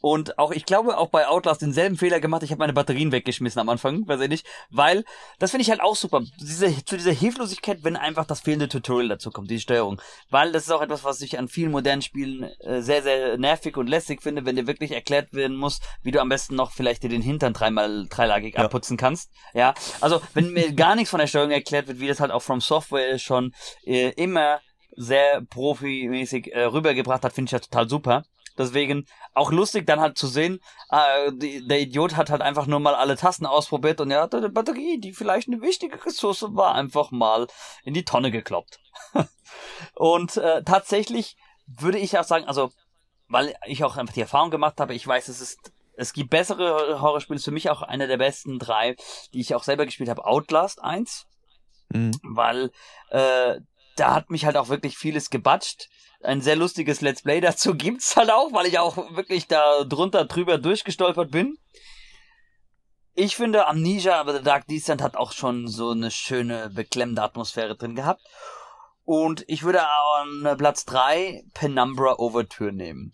und 0.00 0.38
auch, 0.38 0.52
ich 0.52 0.66
glaube, 0.66 0.98
auch 0.98 1.08
bei 1.08 1.26
Outlast 1.26 1.62
denselben 1.62 1.96
Fehler 1.96 2.20
gemacht. 2.20 2.42
Ich 2.42 2.50
habe 2.50 2.58
meine 2.58 2.72
Batterien 2.72 3.12
weggeschmissen 3.12 3.60
am 3.60 3.68
Anfang, 3.68 4.06
weiß 4.06 4.20
ich 4.20 4.28
nicht. 4.28 4.46
Weil, 4.70 5.04
das 5.38 5.50
finde 5.50 5.62
ich 5.62 5.70
halt 5.70 5.80
auch 5.80 5.96
super. 5.96 6.22
Diese, 6.40 6.84
zu 6.84 6.96
dieser 6.96 7.12
Hilflosigkeit, 7.12 7.78
wenn 7.82 7.96
einfach 7.96 8.26
das 8.26 8.40
fehlende 8.40 8.68
Tutorial 8.68 9.08
dazu 9.08 9.30
kommt, 9.30 9.50
die 9.50 9.60
Steuerung. 9.60 10.00
Weil 10.30 10.52
das 10.52 10.64
ist 10.64 10.70
auch 10.70 10.82
etwas, 10.82 11.04
was 11.04 11.20
ich 11.22 11.38
an 11.38 11.48
vielen 11.48 11.70
modernen 11.70 12.02
Spielen 12.02 12.44
äh, 12.60 12.82
sehr, 12.82 13.02
sehr 13.02 13.38
nervig 13.38 13.76
und 13.76 13.88
lästig 13.88 14.22
finde, 14.22 14.44
wenn 14.44 14.56
dir 14.56 14.66
wirklich 14.66 14.92
erklärt 14.92 15.32
werden 15.32 15.56
muss, 15.56 15.80
wie 16.02 16.10
du 16.10 16.20
am 16.20 16.28
besten 16.28 16.54
noch 16.54 16.72
vielleicht 16.72 17.02
dir 17.02 17.10
den 17.10 17.22
Hintern 17.22 17.52
dreimal 17.52 18.06
dreilagig 18.08 18.54
Ja. 18.54 18.64
abputzen 18.64 18.96
kannst. 18.96 19.30
Ja, 19.54 19.74
also 20.00 20.20
wenn 20.34 20.52
mir 20.52 20.72
gar 20.72 20.94
nichts 20.94 21.10
von 21.10 21.20
der 21.20 21.26
Steuerung 21.26 21.50
erklärt 21.50 21.88
wird, 21.88 22.00
wie 22.00 22.08
das 22.08 22.20
halt 22.20 22.30
auch 22.30 22.42
From 22.42 22.60
Software 22.60 23.18
schon 23.18 23.52
äh, 23.84 24.10
immer 24.10 24.60
sehr 24.96 25.42
profimäßig 25.42 26.52
äh, 26.52 26.62
rübergebracht 26.62 27.22
hat, 27.24 27.32
finde 27.32 27.48
ich 27.48 27.52
ja 27.52 27.58
total 27.58 27.88
super. 27.88 28.24
Deswegen 28.56 29.06
auch 29.34 29.52
lustig 29.52 29.86
dann 29.86 30.00
halt 30.00 30.18
zu 30.18 30.26
sehen, 30.26 30.60
äh, 30.90 31.32
die, 31.32 31.66
der 31.66 31.80
Idiot 31.80 32.16
hat 32.16 32.30
halt 32.30 32.42
einfach 32.42 32.66
nur 32.66 32.80
mal 32.80 32.94
alle 32.94 33.16
Tasten 33.16 33.46
ausprobiert 33.46 34.00
und 34.00 34.10
er 34.10 34.22
hatte 34.22 34.38
eine 34.38 34.50
Batterie, 34.50 34.98
die 34.98 35.12
vielleicht 35.12 35.48
eine 35.48 35.60
wichtige 35.60 36.04
Ressource 36.04 36.46
war, 36.50 36.74
einfach 36.74 37.10
mal 37.10 37.46
in 37.84 37.94
die 37.94 38.04
Tonne 38.04 38.30
gekloppt. 38.30 38.80
und 39.94 40.36
äh, 40.36 40.62
tatsächlich 40.62 41.36
würde 41.66 41.98
ich 41.98 42.18
auch 42.18 42.24
sagen, 42.24 42.46
also 42.46 42.70
weil 43.28 43.54
ich 43.66 43.82
auch 43.82 43.96
einfach 43.96 44.14
die 44.14 44.20
Erfahrung 44.20 44.50
gemacht 44.50 44.80
habe, 44.80 44.94
ich 44.94 45.06
weiß, 45.06 45.28
es 45.28 45.40
ist 45.40 45.72
es 45.98 46.12
gibt 46.12 46.28
bessere 46.28 47.00
Horrorspiele, 47.00 47.38
ist 47.38 47.46
für 47.46 47.50
mich 47.50 47.70
auch 47.70 47.80
einer 47.80 48.06
der 48.06 48.18
besten 48.18 48.58
drei, 48.58 48.96
die 49.32 49.40
ich 49.40 49.54
auch 49.54 49.62
selber 49.62 49.86
gespielt 49.86 50.10
habe, 50.10 50.26
Outlast 50.26 50.84
1 50.84 51.26
Mhm. 51.90 52.12
weil 52.22 52.70
äh, 53.10 53.60
da 53.96 54.14
hat 54.14 54.30
mich 54.30 54.44
halt 54.44 54.56
auch 54.56 54.68
wirklich 54.68 54.96
vieles 54.96 55.30
gebatscht. 55.30 55.88
Ein 56.22 56.40
sehr 56.40 56.56
lustiges 56.56 57.00
Let's 57.00 57.22
Play 57.22 57.40
dazu 57.40 57.74
gibt's 57.76 58.16
halt 58.16 58.30
auch, 58.30 58.52
weil 58.52 58.66
ich 58.66 58.78
auch 58.78 58.96
wirklich 59.16 59.46
da 59.46 59.84
drunter 59.84 60.24
drüber 60.24 60.58
durchgestolpert 60.58 61.30
bin. 61.30 61.58
Ich 63.14 63.36
finde, 63.36 63.66
Amnesia, 63.66 64.20
aber 64.20 64.36
The 64.36 64.44
Dark 64.44 64.66
Descent 64.66 65.00
hat 65.02 65.16
auch 65.16 65.32
schon 65.32 65.68
so 65.68 65.90
eine 65.90 66.10
schöne, 66.10 66.68
beklemmende 66.68 67.22
Atmosphäre 67.22 67.74
drin 67.74 67.94
gehabt. 67.94 68.20
Und 69.04 69.44
ich 69.46 69.62
würde 69.62 69.86
an 69.86 70.56
Platz 70.58 70.84
drei 70.84 71.42
Penumbra 71.54 72.18
Overture 72.18 72.72
nehmen. 72.72 73.12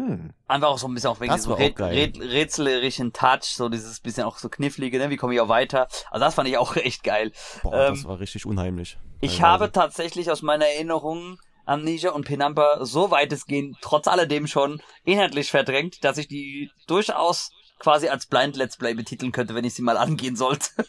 Hm. 0.00 0.30
Einfach 0.48 0.68
auch 0.68 0.78
so 0.78 0.88
ein 0.88 0.94
bisschen 0.94 1.10
auch 1.10 1.20
wegen 1.20 1.34
diesem 1.34 1.52
Rät 1.52 1.78
Rät 1.78 2.18
rätselerischen 2.18 3.12
Touch, 3.12 3.44
so 3.44 3.68
dieses 3.68 4.00
bisschen 4.00 4.24
auch 4.24 4.38
so 4.38 4.48
knifflige, 4.48 4.98
ne? 4.98 5.10
Wie 5.10 5.18
komme 5.18 5.34
ich 5.34 5.40
auch 5.40 5.50
weiter? 5.50 5.88
Also 6.10 6.24
das 6.24 6.34
fand 6.34 6.48
ich 6.48 6.56
auch 6.56 6.74
echt 6.76 7.04
geil. 7.04 7.32
Boah, 7.62 7.88
ähm, 7.88 7.94
das 7.94 8.04
war 8.06 8.18
richtig 8.18 8.46
unheimlich. 8.46 8.96
Ich 9.20 9.42
habe 9.42 9.70
tatsächlich 9.70 10.30
aus 10.30 10.40
meiner 10.40 10.64
Erinnerung 10.64 11.38
Amnesia 11.66 12.12
und 12.12 12.24
Penumbra 12.24 12.82
so 12.86 13.10
weitestgehend 13.10 13.76
trotz 13.82 14.08
alledem 14.08 14.46
schon 14.46 14.80
inhaltlich 15.04 15.50
verdrängt, 15.50 16.02
dass 16.02 16.16
ich 16.16 16.28
die 16.28 16.70
durchaus 16.86 17.50
quasi 17.80 18.08
als 18.08 18.26
Blind 18.26 18.56
Let's 18.56 18.76
Play 18.76 18.94
betiteln 18.94 19.32
könnte, 19.32 19.54
wenn 19.54 19.64
ich 19.64 19.74
sie 19.74 19.82
mal 19.82 19.96
angehen 19.96 20.36
sollte. 20.36 20.68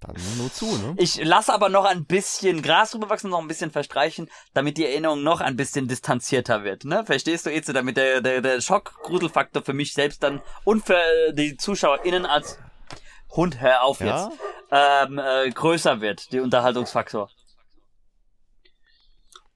Dann 0.00 0.16
nur 0.36 0.52
zu, 0.52 0.66
ne? 0.66 0.94
Ich 0.96 1.22
lasse 1.22 1.54
aber 1.54 1.68
noch 1.68 1.84
ein 1.84 2.04
bisschen 2.04 2.62
Gras 2.62 2.90
drüber 2.90 3.08
wachsen, 3.08 3.30
noch 3.30 3.38
ein 3.38 3.46
bisschen 3.46 3.70
verstreichen, 3.70 4.28
damit 4.54 4.78
die 4.78 4.86
Erinnerung 4.86 5.22
noch 5.22 5.40
ein 5.40 5.56
bisschen 5.56 5.86
distanzierter 5.86 6.64
wird, 6.64 6.84
ne? 6.84 7.04
Verstehst 7.04 7.46
du, 7.46 7.50
Eze, 7.50 7.72
damit 7.72 7.96
der, 7.96 8.20
der, 8.20 8.40
der 8.40 8.60
Schock-Gruselfaktor 8.60 9.62
für 9.62 9.74
mich 9.74 9.92
selbst 9.92 10.22
dann 10.22 10.40
und 10.64 10.84
für 10.84 11.00
die 11.32 11.56
ZuschauerInnen 11.56 12.26
als 12.26 12.58
Hund, 13.30 13.60
hör 13.60 13.82
auf 13.82 14.00
jetzt, 14.00 14.30
ja? 14.70 15.04
ähm, 15.04 15.18
äh, 15.18 15.50
größer 15.50 16.00
wird, 16.00 16.32
die 16.32 16.40
Unterhaltungsfaktor. 16.40 17.30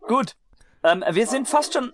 Gut. 0.02 0.36
Ähm, 0.84 1.04
wir 1.10 1.26
sind 1.26 1.48
fast 1.48 1.72
schon 1.72 1.92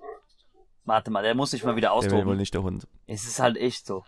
Warte 0.88 1.10
mal, 1.10 1.22
der 1.22 1.34
muss 1.34 1.50
sich 1.50 1.62
mal 1.64 1.76
wieder 1.76 1.92
austoben. 1.92 2.16
Der 2.16 2.24
will 2.24 2.32
wohl 2.32 2.36
nicht 2.36 2.54
der 2.54 2.62
Hund. 2.62 2.88
Es 3.06 3.24
ist 3.24 3.40
halt 3.40 3.58
echt 3.58 3.86
so. 3.86 4.04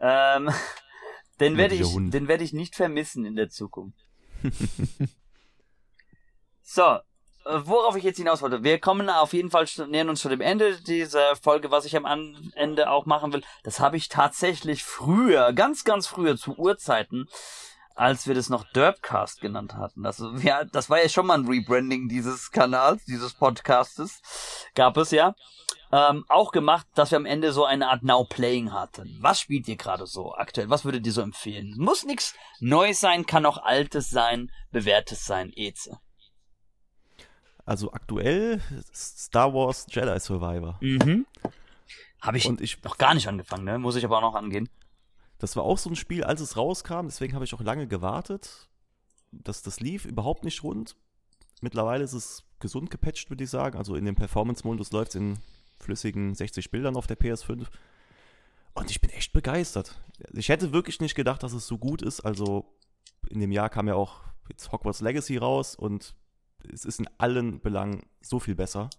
Ähm, 0.00 0.50
den 1.40 1.58
werde 1.58 1.74
ich, 1.74 1.84
Hund. 1.84 2.14
den 2.14 2.26
werde 2.26 2.42
ich 2.42 2.54
nicht 2.54 2.74
vermissen 2.74 3.26
in 3.26 3.36
der 3.36 3.50
Zukunft. 3.50 3.98
so, 6.62 6.82
äh, 6.82 7.00
worauf 7.44 7.96
ich 7.96 8.04
jetzt 8.04 8.16
hinaus 8.16 8.40
wollte. 8.40 8.64
Wir 8.64 8.78
kommen 8.78 9.10
auf 9.10 9.34
jeden 9.34 9.50
Fall, 9.50 9.66
nähern 9.88 10.08
uns 10.08 10.22
schon 10.22 10.30
dem 10.30 10.40
Ende 10.40 10.80
dieser 10.80 11.36
Folge, 11.36 11.70
was 11.70 11.84
ich 11.84 11.94
am 11.96 12.06
Ende 12.54 12.88
auch 12.88 13.04
machen 13.04 13.34
will. 13.34 13.42
Das 13.62 13.78
habe 13.78 13.98
ich 13.98 14.08
tatsächlich 14.08 14.84
früher, 14.84 15.52
ganz, 15.52 15.84
ganz 15.84 16.06
früher 16.06 16.38
zu 16.38 16.56
Urzeiten, 16.56 17.28
als 17.94 18.26
wir 18.26 18.34
das 18.34 18.48
noch 18.48 18.64
Derpcast 18.72 19.42
genannt 19.42 19.74
hatten. 19.74 20.02
Das, 20.02 20.22
ja, 20.42 20.64
das 20.64 20.88
war 20.88 21.02
ja 21.02 21.10
schon 21.10 21.26
mal 21.26 21.38
ein 21.38 21.46
Rebranding 21.46 22.08
dieses 22.08 22.50
Kanals, 22.50 23.04
dieses 23.04 23.34
Podcastes. 23.34 24.22
Gab 24.74 24.96
es 24.96 25.10
ja 25.10 25.34
ähm, 25.92 26.24
auch 26.28 26.52
gemacht, 26.52 26.86
dass 26.94 27.10
wir 27.10 27.16
am 27.16 27.26
Ende 27.26 27.52
so 27.52 27.64
eine 27.64 27.88
Art 27.88 28.02
Now 28.02 28.24
Playing 28.24 28.72
hatten. 28.72 29.18
Was 29.20 29.40
spielt 29.40 29.68
ihr 29.68 29.76
gerade 29.76 30.06
so 30.06 30.34
aktuell? 30.34 30.70
Was 30.70 30.84
würdet 30.84 31.06
ihr 31.06 31.12
so 31.12 31.22
empfehlen? 31.22 31.74
Muss 31.76 32.04
nichts 32.04 32.34
Neues 32.60 33.00
sein, 33.00 33.26
kann 33.26 33.46
auch 33.46 33.58
Altes 33.58 34.10
sein, 34.10 34.50
Bewährtes 34.70 35.24
sein, 35.24 35.52
Eze. 35.54 35.98
Also 37.64 37.92
aktuell 37.92 38.60
Star 38.94 39.52
Wars 39.52 39.86
Jedi 39.90 40.18
Survivor. 40.20 40.78
Mhm. 40.80 41.26
Habe 42.20 42.38
ich, 42.38 42.48
ich 42.60 42.82
noch 42.82 42.98
gar 42.98 43.14
nicht 43.14 43.28
angefangen, 43.28 43.64
ne? 43.64 43.78
Muss 43.78 43.96
ich 43.96 44.04
aber 44.04 44.18
auch 44.18 44.22
noch 44.22 44.34
angehen. 44.34 44.68
Das 45.38 45.54
war 45.56 45.64
auch 45.64 45.78
so 45.78 45.90
ein 45.90 45.96
Spiel, 45.96 46.24
als 46.24 46.40
es 46.40 46.56
rauskam, 46.56 47.04
deswegen 47.04 47.34
habe 47.34 47.44
ich 47.44 47.54
auch 47.54 47.60
lange 47.60 47.86
gewartet. 47.86 48.68
Das, 49.32 49.62
das 49.62 49.80
lief 49.80 50.04
überhaupt 50.04 50.44
nicht 50.44 50.62
rund. 50.62 50.96
Mittlerweile 51.60 52.04
ist 52.04 52.14
es 52.14 52.44
gesund 52.58 52.90
gepatcht, 52.90 53.30
würde 53.30 53.44
ich 53.44 53.50
sagen. 53.50 53.76
Also 53.76 53.96
in 53.96 54.04
dem 54.04 54.14
Performance-Modus 54.14 54.92
läuft 54.92 55.10
es 55.10 55.14
in 55.16 55.38
flüssigen 55.86 56.34
60 56.34 56.70
Bildern 56.70 56.96
auf 56.96 57.06
der 57.06 57.18
PS5. 57.18 57.66
Und 58.74 58.90
ich 58.90 59.00
bin 59.00 59.10
echt 59.10 59.32
begeistert. 59.32 59.98
Ich 60.32 60.50
hätte 60.50 60.72
wirklich 60.72 61.00
nicht 61.00 61.14
gedacht, 61.14 61.42
dass 61.42 61.54
es 61.54 61.66
so 61.66 61.78
gut 61.78 62.02
ist. 62.02 62.20
Also 62.20 62.66
in 63.30 63.40
dem 63.40 63.52
Jahr 63.52 63.70
kam 63.70 63.88
ja 63.88 63.94
auch 63.94 64.20
jetzt 64.48 64.70
Hogwarts 64.70 65.00
Legacy 65.00 65.38
raus 65.38 65.74
und 65.74 66.14
es 66.72 66.84
ist 66.84 67.00
in 67.00 67.08
allen 67.18 67.60
Belangen 67.60 68.02
so 68.20 68.38
viel 68.38 68.54
besser. 68.54 68.90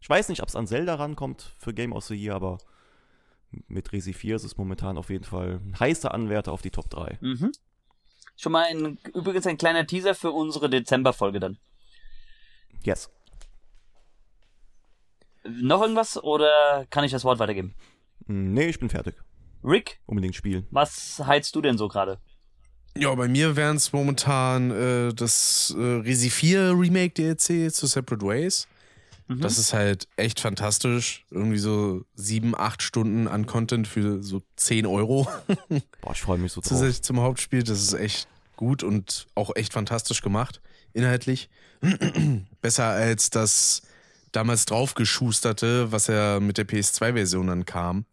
Ich 0.00 0.08
weiß 0.08 0.28
nicht, 0.30 0.42
ob 0.42 0.48
es 0.48 0.56
an 0.56 0.66
Zelda 0.66 0.94
rankommt 0.94 1.54
für 1.58 1.74
Game 1.74 1.92
of 1.92 2.04
the 2.04 2.14
Year, 2.14 2.34
aber 2.34 2.58
mit 3.68 3.92
Resi 3.92 4.12
4 4.12 4.36
ist 4.36 4.44
es 4.44 4.56
momentan 4.56 4.96
auf 4.96 5.10
jeden 5.10 5.24
Fall 5.24 5.60
ein 5.64 5.78
heißer 5.78 6.12
Anwärter 6.12 6.52
auf 6.52 6.62
die 6.62 6.70
Top 6.70 6.88
3. 6.88 7.18
Mhm. 7.20 7.52
Schon 8.36 8.52
mal 8.52 8.64
ein, 8.64 8.98
übrigens 9.14 9.46
ein 9.46 9.58
kleiner 9.58 9.86
Teaser 9.86 10.14
für 10.14 10.30
unsere 10.30 10.70
Dezember-Folge 10.70 11.40
dann. 11.40 11.58
Yes. 12.82 13.10
Noch 15.44 15.82
irgendwas 15.82 16.22
oder 16.22 16.86
kann 16.90 17.04
ich 17.04 17.12
das 17.12 17.24
Wort 17.24 17.38
weitergeben? 17.38 17.74
Hm, 18.26 18.52
nee, 18.52 18.66
ich 18.66 18.78
bin 18.78 18.88
fertig. 18.88 19.14
Rick? 19.64 20.00
Unbedingt 20.06 20.34
spielen. 20.34 20.66
Was 20.70 21.22
heizt 21.24 21.54
du 21.54 21.60
denn 21.60 21.78
so 21.78 21.88
gerade? 21.88 22.18
Ja, 22.96 23.14
bei 23.14 23.28
mir 23.28 23.56
wären 23.56 23.76
es 23.76 23.92
momentan 23.92 24.70
äh, 24.70 25.14
das 25.14 25.74
äh, 25.78 25.80
Resi 25.80 26.30
4 26.30 26.72
Remake 26.76 27.14
DLC 27.14 27.72
zu 27.72 27.86
Separate 27.86 28.26
Ways. 28.26 28.66
Mhm. 29.28 29.40
Das 29.40 29.58
ist 29.58 29.72
halt 29.72 30.08
echt 30.16 30.40
fantastisch. 30.40 31.24
Irgendwie 31.30 31.58
so 31.58 32.02
sieben, 32.14 32.54
acht 32.56 32.82
Stunden 32.82 33.28
an 33.28 33.46
Content 33.46 33.86
für 33.86 34.22
so 34.22 34.42
10 34.56 34.86
Euro. 34.86 35.28
Boah, 36.00 36.12
ich 36.12 36.20
freue 36.20 36.38
mich 36.38 36.52
so 36.52 36.60
drauf. 36.60 36.68
Zusätzlich 36.68 37.02
zum 37.02 37.20
Hauptspiel. 37.20 37.62
Das 37.62 37.80
ist 37.80 37.94
echt 37.94 38.28
gut 38.56 38.82
und 38.82 39.28
auch 39.36 39.54
echt 39.54 39.72
fantastisch 39.72 40.20
gemacht, 40.20 40.60
inhaltlich. 40.92 41.48
Besser 42.60 42.86
als 42.86 43.30
das 43.30 43.82
damals 44.32 44.66
draufgeschusterte, 44.66 45.92
was 45.92 46.06
ja 46.06 46.40
mit 46.40 46.58
der 46.58 46.66
PS2-Version 46.66 47.46
dann 47.46 47.64
kam. 47.64 48.04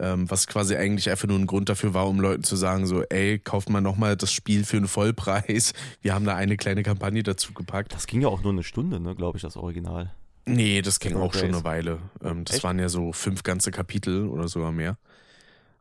Ähm, 0.00 0.30
was 0.30 0.46
quasi 0.46 0.76
eigentlich 0.76 1.10
einfach 1.10 1.26
nur 1.26 1.38
ein 1.38 1.48
Grund 1.48 1.68
dafür 1.68 1.92
war, 1.92 2.08
um 2.08 2.20
Leuten 2.20 2.44
zu 2.44 2.54
sagen, 2.54 2.86
so, 2.86 3.02
ey, 3.02 3.40
kauft 3.40 3.68
mal 3.68 3.80
nochmal 3.80 4.16
das 4.16 4.32
Spiel 4.32 4.64
für 4.64 4.76
einen 4.76 4.86
Vollpreis. 4.86 5.72
Wir 6.02 6.14
haben 6.14 6.24
da 6.24 6.36
eine 6.36 6.56
kleine 6.56 6.84
Kampagne 6.84 7.24
dazu 7.24 7.52
gepackt. 7.52 7.94
Das 7.94 8.06
ging 8.06 8.20
ja 8.20 8.28
auch 8.28 8.42
nur 8.42 8.52
eine 8.52 8.62
Stunde, 8.62 9.00
ne, 9.00 9.16
glaube 9.16 9.38
ich, 9.38 9.42
das 9.42 9.56
Original. 9.56 10.14
Nee, 10.46 10.82
das 10.82 11.00
ging 11.00 11.16
auch 11.16 11.34
schon 11.34 11.48
eine 11.48 11.64
Weile. 11.64 11.98
Ähm, 12.22 12.44
das 12.44 12.56
Echt? 12.56 12.64
waren 12.64 12.78
ja 12.78 12.88
so 12.88 13.12
fünf 13.12 13.42
ganze 13.42 13.72
Kapitel 13.72 14.28
oder 14.28 14.46
sogar 14.46 14.70
mehr. 14.70 14.96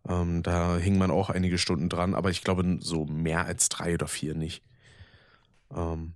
Ähm, 0.08 0.44
da 0.44 0.78
hing 0.78 0.98
man 0.98 1.12
auch 1.12 1.30
einige 1.30 1.58
Stunden 1.58 1.88
dran, 1.88 2.16
aber 2.16 2.30
ich 2.32 2.44
glaube 2.44 2.78
so 2.82 3.06
mehr 3.06 3.46
als 3.46 3.70
drei 3.70 3.94
oder 3.94 4.08
vier 4.08 4.36
nicht. 4.36 4.64
Ähm, 5.74 6.14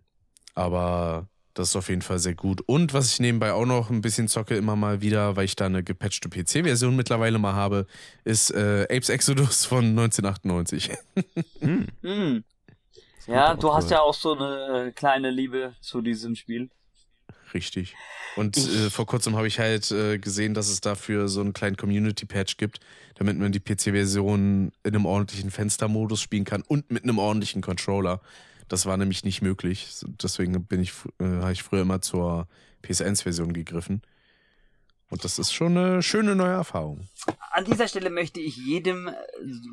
aber 0.53 1.27
das 1.53 1.69
ist 1.69 1.75
auf 1.75 1.89
jeden 1.89 2.01
Fall 2.01 2.19
sehr 2.19 2.35
gut. 2.35 2.61
Und 2.65 2.93
was 2.93 3.11
ich 3.13 3.19
nebenbei 3.19 3.53
auch 3.53 3.65
noch 3.65 3.89
ein 3.89 4.01
bisschen 4.01 4.27
zocke, 4.27 4.55
immer 4.55 4.75
mal 4.75 5.01
wieder, 5.01 5.35
weil 5.35 5.45
ich 5.45 5.55
da 5.55 5.65
eine 5.65 5.83
gepatchte 5.83 6.29
PC-Version 6.29 6.95
mittlerweile 6.95 7.39
mal 7.39 7.53
habe, 7.53 7.87
ist 8.23 8.51
äh, 8.51 8.83
Apes 8.83 9.09
Exodus 9.09 9.65
von 9.65 9.85
1998. 9.85 10.91
hm. 11.59 11.87
Hm. 12.01 12.43
Ja, 13.27 13.53
du 13.55 13.73
hast 13.73 13.91
ja 13.91 14.01
auch 14.01 14.13
so 14.13 14.37
eine 14.37 14.91
kleine 14.93 15.29
Liebe 15.29 15.75
zu 15.79 16.01
diesem 16.01 16.35
Spiel. 16.35 16.69
Richtig. 17.53 17.95
Und 18.35 18.57
äh, 18.57 18.89
vor 18.89 19.05
kurzem 19.05 19.35
habe 19.35 19.47
ich 19.47 19.59
halt 19.59 19.91
äh, 19.91 20.17
gesehen, 20.17 20.53
dass 20.53 20.69
es 20.69 20.81
dafür 20.81 21.27
so 21.27 21.41
einen 21.41 21.53
kleinen 21.53 21.75
Community-Patch 21.75 22.57
gibt, 22.57 22.79
damit 23.15 23.37
man 23.37 23.51
die 23.51 23.59
PC-Version 23.59 24.71
in 24.83 24.95
einem 24.95 25.05
ordentlichen 25.05 25.51
Fenstermodus 25.51 26.21
spielen 26.21 26.45
kann 26.45 26.63
und 26.67 26.91
mit 26.91 27.03
einem 27.03 27.19
ordentlichen 27.19 27.61
Controller. 27.61 28.21
Das 28.72 28.85
war 28.85 28.95
nämlich 28.95 29.26
nicht 29.26 29.41
möglich. 29.41 29.98
Deswegen 30.23 30.65
bin 30.65 30.81
ich, 30.81 30.93
äh, 31.19 31.26
habe 31.26 31.52
ich 31.52 31.61
früher 31.61 31.81
immer 31.81 31.99
zur 31.99 32.48
PS1-Version 32.84 33.52
gegriffen. 33.52 34.02
Und 35.10 35.26
das 35.26 35.39
ist 35.39 35.52
schon 35.52 35.77
eine 35.77 36.02
schöne 36.02 36.38
neue 36.38 36.53
Erfahrung. 36.53 37.06
An 37.52 37.65
dieser 37.65 37.89
Stelle 37.89 38.10
möchte 38.10 38.39
ich 38.39 38.56
jedem 38.56 39.10
äh, 39.10 39.14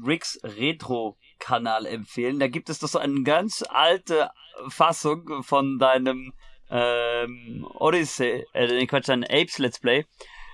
Ricks 0.05 0.41
Retro-Kanal 0.43 1.87
empfehlen. 1.87 2.41
Da 2.41 2.49
gibt 2.49 2.70
es 2.70 2.81
doch 2.81 2.89
so 2.89 2.99
eine 2.99 3.23
ganz 3.23 3.62
alte 3.69 4.31
Fassung 4.66 5.45
von 5.45 5.79
deinem 5.79 6.33
ähm, 6.69 7.69
Odyssey, 7.75 8.47
äh, 8.53 8.85
Quatsch, 8.87 9.09
dein 9.09 9.23
Apes 9.23 9.59
Let's 9.59 9.79
Play 9.79 10.07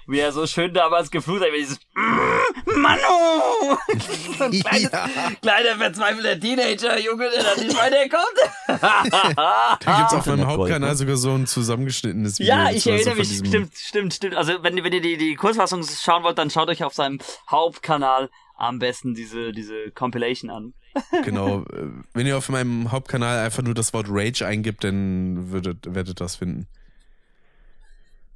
wie 0.06 0.18
er 0.18 0.32
so 0.32 0.46
schön 0.46 0.72
damals 0.74 1.10
geflucht 1.10 1.42
hat, 1.42 1.52
wie 1.52 1.60
dieses 1.60 1.78
mm, 1.94 2.80
Manu! 2.80 3.78
so 4.38 4.44
ein 4.44 4.50
kleines, 4.50 4.92
ja. 4.92 5.08
kleiner 5.40 5.76
verzweifelter 5.76 6.38
Teenager, 6.40 6.98
Junge, 6.98 7.30
der 7.30 7.42
da 7.42 7.60
nicht 7.60 7.76
weiterkommt. 7.76 8.82
da 9.84 9.98
gibt's 9.98 10.14
auf 10.14 10.26
meinem 10.26 10.46
Hauptkanal 10.46 10.94
sogar 10.94 11.16
so 11.16 11.32
ein 11.32 11.46
zusammengeschnittenes 11.46 12.38
Video. 12.38 12.54
Ja, 12.54 12.70
ich 12.70 12.86
erinnere 12.86 13.16
mich, 13.16 13.36
stimmt, 13.36 13.76
stimmt, 13.76 14.14
stimmt. 14.14 14.34
Also 14.36 14.62
wenn, 14.62 14.82
wenn 14.82 14.92
ihr 14.92 15.00
die, 15.00 15.16
die 15.16 15.34
Kurzfassung 15.36 15.84
schauen 15.84 16.22
wollt, 16.22 16.38
dann 16.38 16.50
schaut 16.50 16.68
euch 16.68 16.84
auf 16.84 16.94
seinem 16.94 17.18
Hauptkanal 17.50 18.30
am 18.56 18.78
besten 18.78 19.14
diese, 19.14 19.52
diese 19.52 19.90
Compilation 19.90 20.50
an. 20.50 20.74
genau. 21.24 21.64
Wenn 22.12 22.26
ihr 22.26 22.36
auf 22.36 22.48
meinem 22.48 22.92
Hauptkanal 22.92 23.44
einfach 23.44 23.62
nur 23.62 23.74
das 23.74 23.92
Wort 23.92 24.06
Rage 24.08 24.46
eingibt, 24.46 24.84
dann 24.84 25.50
würdet, 25.50 25.92
werdet 25.94 26.20
das 26.20 26.36
finden. 26.36 26.68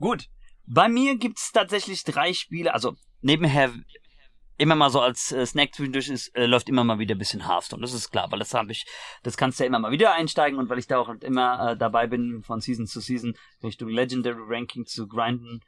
Gut, 0.00 0.28
bei 0.68 0.88
mir 0.88 1.16
gibt's 1.16 1.52
tatsächlich 1.52 2.04
drei 2.04 2.32
Spiele, 2.32 2.74
also 2.74 2.94
nebenher 3.20 3.72
immer 4.58 4.74
mal 4.74 4.90
so 4.90 5.00
als 5.00 5.32
äh, 5.32 5.46
Snack 5.46 5.74
zwischendurch 5.74 6.08
ist, 6.08 6.34
äh, 6.36 6.46
läuft 6.46 6.68
immer 6.68 6.84
mal 6.84 6.98
wieder 6.98 7.14
ein 7.14 7.18
bisschen 7.18 7.46
Hearthstone. 7.46 7.80
Das 7.80 7.94
ist 7.94 8.10
klar, 8.10 8.30
weil 8.30 8.40
das 8.40 8.52
habe 8.54 8.72
ich, 8.72 8.86
das 9.22 9.36
kannst 9.36 9.58
du 9.58 9.64
ja 9.64 9.68
immer 9.68 9.78
mal 9.78 9.92
wieder 9.92 10.12
einsteigen 10.12 10.58
und 10.58 10.68
weil 10.68 10.78
ich 10.78 10.88
da 10.88 10.98
auch 10.98 11.08
halt 11.08 11.22
immer 11.24 11.70
äh, 11.72 11.76
dabei 11.76 12.06
bin, 12.08 12.42
von 12.42 12.60
Season 12.60 12.86
zu 12.86 13.00
Season 13.00 13.34
Richtung 13.62 13.88
Legendary 13.88 14.42
Ranking 14.46 14.84
zu 14.84 15.06
grinden, 15.06 15.60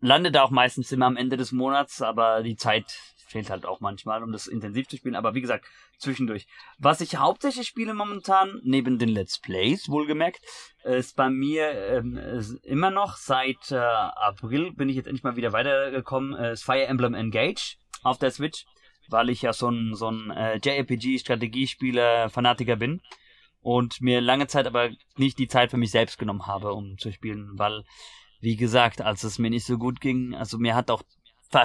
lande 0.00 0.32
da 0.32 0.42
auch 0.42 0.50
meistens 0.50 0.90
immer 0.90 1.06
am 1.06 1.16
Ende 1.16 1.36
des 1.36 1.52
Monats, 1.52 2.02
aber 2.02 2.42
die 2.42 2.56
Zeit 2.56 2.98
fehlt 3.32 3.50
halt 3.50 3.66
auch 3.66 3.80
manchmal, 3.80 4.22
um 4.22 4.32
das 4.32 4.46
intensiv 4.46 4.88
zu 4.88 4.96
spielen. 4.96 5.16
Aber 5.16 5.34
wie 5.34 5.40
gesagt, 5.40 5.64
zwischendurch. 5.98 6.46
Was 6.78 7.00
ich 7.00 7.16
hauptsächlich 7.16 7.66
spiele 7.66 7.94
momentan, 7.94 8.60
neben 8.62 8.98
den 8.98 9.08
Let's 9.08 9.40
Plays, 9.40 9.88
wohlgemerkt, 9.88 10.40
ist 10.84 11.16
bei 11.16 11.30
mir 11.30 11.72
ähm, 11.72 12.20
immer 12.62 12.90
noch 12.90 13.16
seit 13.16 13.70
äh, 13.70 13.76
April 13.76 14.72
bin 14.72 14.88
ich 14.88 14.96
jetzt 14.96 15.06
endlich 15.06 15.24
mal 15.24 15.36
wieder 15.36 15.52
weitergekommen, 15.52 16.34
äh, 16.34 16.52
ist 16.52 16.64
Fire 16.64 16.86
Emblem 16.86 17.14
Engage 17.14 17.76
auf 18.02 18.18
der 18.18 18.30
Switch, 18.30 18.64
weil 19.08 19.30
ich 19.30 19.40
ja 19.42 19.52
so 19.52 19.68
ein, 19.68 19.94
so 19.94 20.10
ein 20.10 20.30
äh, 20.30 20.58
JRPG-Strategiespieler-Fanatiker 20.62 22.76
bin 22.76 23.02
und 23.60 24.00
mir 24.00 24.20
lange 24.20 24.46
Zeit 24.48 24.66
aber 24.66 24.90
nicht 25.16 25.38
die 25.38 25.48
Zeit 25.48 25.70
für 25.70 25.76
mich 25.76 25.92
selbst 25.92 26.18
genommen 26.18 26.46
habe, 26.46 26.72
um 26.72 26.98
zu 26.98 27.12
spielen, 27.12 27.50
weil, 27.54 27.84
wie 28.40 28.56
gesagt, 28.56 29.00
als 29.00 29.22
es 29.22 29.38
mir 29.38 29.50
nicht 29.50 29.66
so 29.66 29.78
gut 29.78 30.00
ging, 30.00 30.34
also 30.34 30.58
mir 30.58 30.74
hat 30.74 30.90
auch 30.90 31.04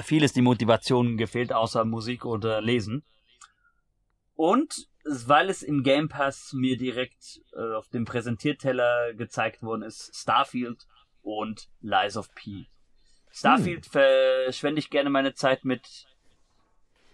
vieles 0.03 0.33
die 0.33 0.41
Motivation 0.41 1.17
gefehlt, 1.17 1.53
außer 1.53 1.85
Musik 1.85 2.25
oder 2.25 2.61
Lesen. 2.61 3.03
Und 4.35 4.87
weil 5.03 5.49
es 5.49 5.63
im 5.63 5.83
Game 5.83 6.09
Pass 6.09 6.53
mir 6.53 6.77
direkt 6.77 7.41
äh, 7.53 7.75
auf 7.75 7.87
dem 7.89 8.05
Präsentierteller 8.05 9.13
gezeigt 9.13 9.63
worden 9.63 9.83
ist, 9.83 10.11
Starfield 10.13 10.85
und 11.21 11.69
Lies 11.81 12.17
of 12.17 12.33
P. 12.35 12.67
Starfield 13.31 13.85
hm. 13.85 13.91
verschwende 13.91 14.79
ich 14.79 14.89
gerne 14.89 15.09
meine 15.09 15.33
Zeit 15.33 15.65
mit 15.65 16.07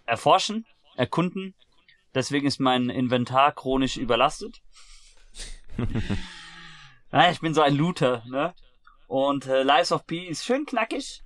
erforschen, 0.06 0.66
erkunden. 0.96 1.54
Deswegen 2.14 2.46
ist 2.46 2.60
mein 2.60 2.90
Inventar 2.90 3.52
chronisch 3.52 3.96
überlastet. 3.96 4.60
naja, 7.10 7.32
ich 7.32 7.40
bin 7.40 7.54
so 7.54 7.62
ein 7.62 7.74
Looter, 7.74 8.22
ne? 8.26 8.54
Und 9.08 9.46
äh, 9.46 9.62
Lies 9.62 9.92
of 9.92 10.06
P 10.06 10.26
ist 10.26 10.44
schön 10.44 10.64
knackig. 10.64 11.23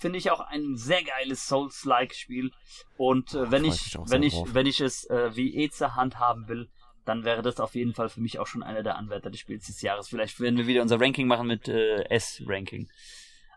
Finde 0.00 0.18
ich 0.18 0.30
auch 0.30 0.40
ein 0.40 0.76
sehr 0.76 1.02
geiles 1.04 1.46
Souls-like 1.46 2.14
Spiel. 2.14 2.52
Und 2.96 3.34
äh, 3.34 3.50
wenn 3.50 3.66
ich, 3.66 3.98
wenn 4.06 4.22
ich, 4.22 4.32
drauf. 4.32 4.54
wenn 4.54 4.64
ich 4.64 4.80
es 4.80 5.04
äh, 5.10 5.36
wie 5.36 5.54
Eze 5.62 5.94
handhaben 5.94 6.48
will, 6.48 6.70
dann 7.04 7.24
wäre 7.24 7.42
das 7.42 7.60
auf 7.60 7.74
jeden 7.74 7.92
Fall 7.92 8.08
für 8.08 8.22
mich 8.22 8.38
auch 8.38 8.46
schon 8.46 8.62
einer 8.62 8.82
der 8.82 8.96
Anwärter 8.96 9.28
des 9.28 9.40
Spiels 9.40 9.66
des 9.66 9.82
Jahres. 9.82 10.08
Vielleicht 10.08 10.40
werden 10.40 10.56
wir 10.56 10.66
wieder 10.66 10.80
unser 10.80 10.98
Ranking 10.98 11.26
machen 11.26 11.46
mit 11.46 11.68
äh, 11.68 12.04
S-Ranking. 12.08 12.88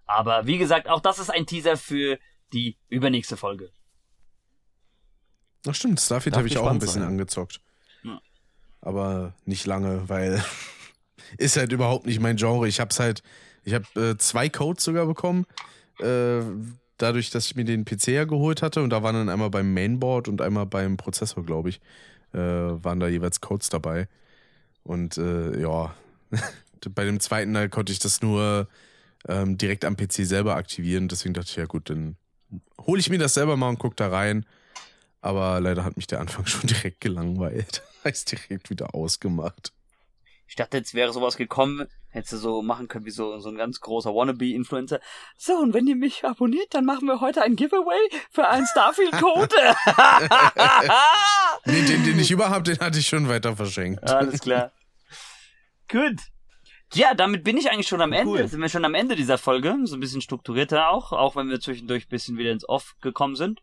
Aber 0.05 0.45
wie 0.45 0.57
gesagt, 0.57 0.89
auch 0.89 0.99
das 0.99 1.17
ist 1.17 1.29
ein 1.29 1.45
Teaser 1.45 1.77
für 1.77 2.19
die 2.51 2.77
übernächste 2.89 3.37
Folge. 3.37 3.71
Ach 5.65 5.73
stimmt, 5.73 6.01
Starfield 6.01 6.35
habe 6.35 6.47
ich 6.47 6.57
auch 6.57 6.67
ein 6.67 6.79
bisschen 6.79 7.03
sein. 7.03 7.11
angezockt. 7.11 7.61
Ja. 8.03 8.21
Aber 8.81 9.33
nicht 9.45 9.65
lange, 9.65 10.09
weil 10.09 10.43
ist 11.37 11.55
halt 11.55 11.71
überhaupt 11.71 12.05
nicht 12.05 12.19
mein 12.19 12.35
Genre. 12.35 12.67
Ich 12.67 12.81
hab's 12.81 12.99
halt, 12.99 13.23
ich 13.63 13.73
habe 13.73 13.85
äh, 13.95 14.17
zwei 14.17 14.49
Codes 14.49 14.83
sogar 14.83 15.05
bekommen. 15.05 15.45
Äh, 15.99 16.41
dadurch, 16.97 17.29
dass 17.29 17.45
ich 17.45 17.55
mir 17.55 17.65
den 17.65 17.85
PC 17.85 18.07
ja 18.09 18.23
geholt 18.25 18.61
hatte 18.61 18.81
und 18.81 18.89
da 18.89 19.03
waren 19.03 19.15
dann 19.15 19.29
einmal 19.29 19.49
beim 19.49 19.73
Mainboard 19.73 20.27
und 20.27 20.41
einmal 20.41 20.65
beim 20.65 20.97
Prozessor, 20.97 21.45
glaube 21.45 21.69
ich, 21.69 21.81
äh, 22.33 22.37
waren 22.39 22.99
da 22.99 23.07
jeweils 23.07 23.41
Codes 23.41 23.69
dabei. 23.69 24.07
Und 24.83 25.17
äh, 25.17 25.59
ja, 25.59 25.93
bei 26.95 27.05
dem 27.05 27.19
zweiten 27.19 27.53
Teil 27.53 27.69
konnte 27.69 27.91
ich 27.91 27.99
das 27.99 28.21
nur 28.21 28.67
ähm, 29.27 29.57
direkt 29.57 29.85
am 29.85 29.95
PC 29.95 30.25
selber 30.25 30.55
aktivieren. 30.55 31.07
Deswegen 31.07 31.33
dachte 31.33 31.49
ich, 31.49 31.55
ja 31.55 31.65
gut, 31.65 31.89
dann 31.89 32.17
hole 32.81 32.99
ich 32.99 33.09
mir 33.09 33.19
das 33.19 33.33
selber 33.33 33.57
mal 33.57 33.69
und 33.69 33.79
gucke 33.79 33.95
da 33.95 34.09
rein. 34.09 34.45
Aber 35.21 35.61
leider 35.61 35.85
hat 35.85 35.95
mich 35.95 36.07
der 36.07 36.19
Anfang 36.19 36.45
schon 36.47 36.67
direkt 36.67 37.01
gelangweilt. 37.01 37.83
Heißt 38.03 38.31
direkt 38.31 38.69
wieder 38.69 38.93
ausgemacht. 38.93 39.71
Ich 40.47 40.55
dachte, 40.55 40.77
jetzt 40.77 40.93
wäre 40.93 41.13
sowas 41.13 41.37
gekommen, 41.37 41.87
hättest 42.09 42.33
du 42.33 42.37
so 42.37 42.61
machen 42.61 42.87
können 42.87 43.05
wie 43.05 43.11
so, 43.11 43.39
so 43.39 43.49
ein 43.49 43.55
ganz 43.55 43.79
großer 43.79 44.13
Wannabe-Influencer. 44.13 44.99
So, 45.37 45.53
und 45.57 45.73
wenn 45.73 45.87
ihr 45.87 45.95
mich 45.95 46.23
abonniert, 46.25 46.73
dann 46.73 46.85
machen 46.85 47.07
wir 47.07 47.21
heute 47.21 47.41
ein 47.41 47.55
Giveaway 47.55 48.21
für 48.29 48.47
einen 48.47 48.67
Starfield-Code. 48.67 49.55
nee, 51.65 51.81
den, 51.81 52.03
den 52.03 52.19
ich 52.19 52.31
überhaupt, 52.31 52.67
den 52.67 52.79
hatte 52.79 52.99
ich 52.99 53.07
schon 53.07 53.27
weiter 53.27 53.55
verschenkt. 53.55 54.03
Alles 54.09 54.41
klar. 54.41 54.71
Gut. 55.89 56.19
Ja, 56.93 57.15
damit 57.15 57.43
bin 57.43 57.57
ich 57.57 57.71
eigentlich 57.71 57.87
schon 57.87 58.01
am 58.01 58.13
Ende. 58.13 58.31
Cool. 58.31 58.47
Sind 58.47 58.61
wir 58.61 58.69
schon 58.69 58.85
am 58.85 58.93
Ende 58.93 59.15
dieser 59.15 59.39
Folge. 59.39 59.75
So 59.85 59.95
ein 59.95 59.99
bisschen 59.99 60.21
strukturierter 60.21 60.89
auch, 60.89 61.11
auch 61.11 61.35
wenn 61.35 61.49
wir 61.49 61.59
zwischendurch 61.59 62.05
ein 62.05 62.09
bisschen 62.09 62.37
wieder 62.37 62.51
ins 62.51 62.67
Off 62.69 62.95
gekommen 63.01 63.35
sind 63.35 63.59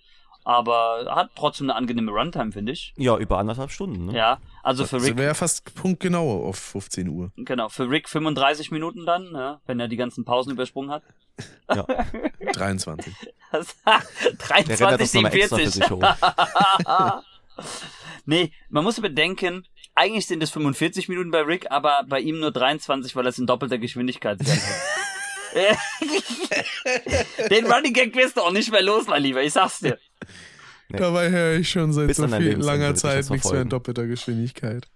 aber 0.51 1.06
hat 1.14 1.31
trotzdem 1.36 1.70
eine 1.70 1.77
angenehme 1.77 2.10
Runtime, 2.10 2.51
finde 2.51 2.72
ich. 2.72 2.93
Ja, 2.97 3.16
über 3.16 3.39
anderthalb 3.39 3.70
Stunden, 3.70 4.06
ne? 4.06 4.16
Ja, 4.16 4.39
also 4.64 4.85
für 4.85 4.97
Rick. 4.97 5.10
Das 5.10 5.16
wäre 5.16 5.28
ja 5.28 5.35
fast 5.35 5.74
punktgenau 5.77 6.44
auf 6.44 6.59
15 6.59 7.09
Uhr. 7.09 7.31
Genau, 7.36 7.68
für 7.68 7.89
Rick 7.89 8.09
35 8.09 8.72
Minuten 8.72 9.06
dann, 9.06 9.31
ja, 9.32 9.60
wenn 9.66 9.78
er 9.78 9.86
die 9.86 9.97
ganzen 9.97 10.24
Pausen 10.24 10.51
übersprungen 10.51 10.90
hat. 10.90 11.05
Ja. 11.72 11.86
23. 12.52 13.14
23, 14.39 15.10
47. 15.10 15.85
nee, 18.27 18.52
man 18.68 18.82
muss 18.85 19.01
bedenken, 19.01 19.64
eigentlich 19.94 20.27
sind 20.27 20.43
es 20.43 20.51
45 20.51 21.09
Minuten 21.09 21.31
bei 21.31 21.43
Rick, 21.43 21.70
aber 21.70 22.05
bei 22.09 22.18
ihm 22.20 22.40
nur 22.40 22.51
23, 22.51 23.14
weil 23.14 23.24
er 23.24 23.31
es 23.31 23.39
in 23.39 23.47
doppelter 23.47 23.78
Geschwindigkeit 23.78 24.40
hat. 24.40 24.48
Den 27.51 27.66
Running 27.66 27.93
Gag 27.93 28.14
wirst 28.14 28.36
du 28.36 28.43
auch 28.43 28.52
nicht 28.52 28.70
mehr 28.70 28.82
los, 28.82 29.06
mein 29.06 29.22
Lieber, 29.22 29.43
ich 29.43 29.52
sag's 29.52 29.81
dir. 29.81 29.98
Nee. 30.89 30.98
Dabei 30.98 31.31
höre 31.31 31.59
ich 31.59 31.70
schon 31.70 31.93
seit 31.93 32.09
Bis 32.09 32.16
so 32.16 32.27
viel 32.27 32.56
langer 32.56 32.94
Zeit 32.94 33.31
nichts 33.31 33.51
mehr 33.51 33.62
in 33.62 33.68
doppelter 33.68 34.06
Geschwindigkeit. 34.06 34.89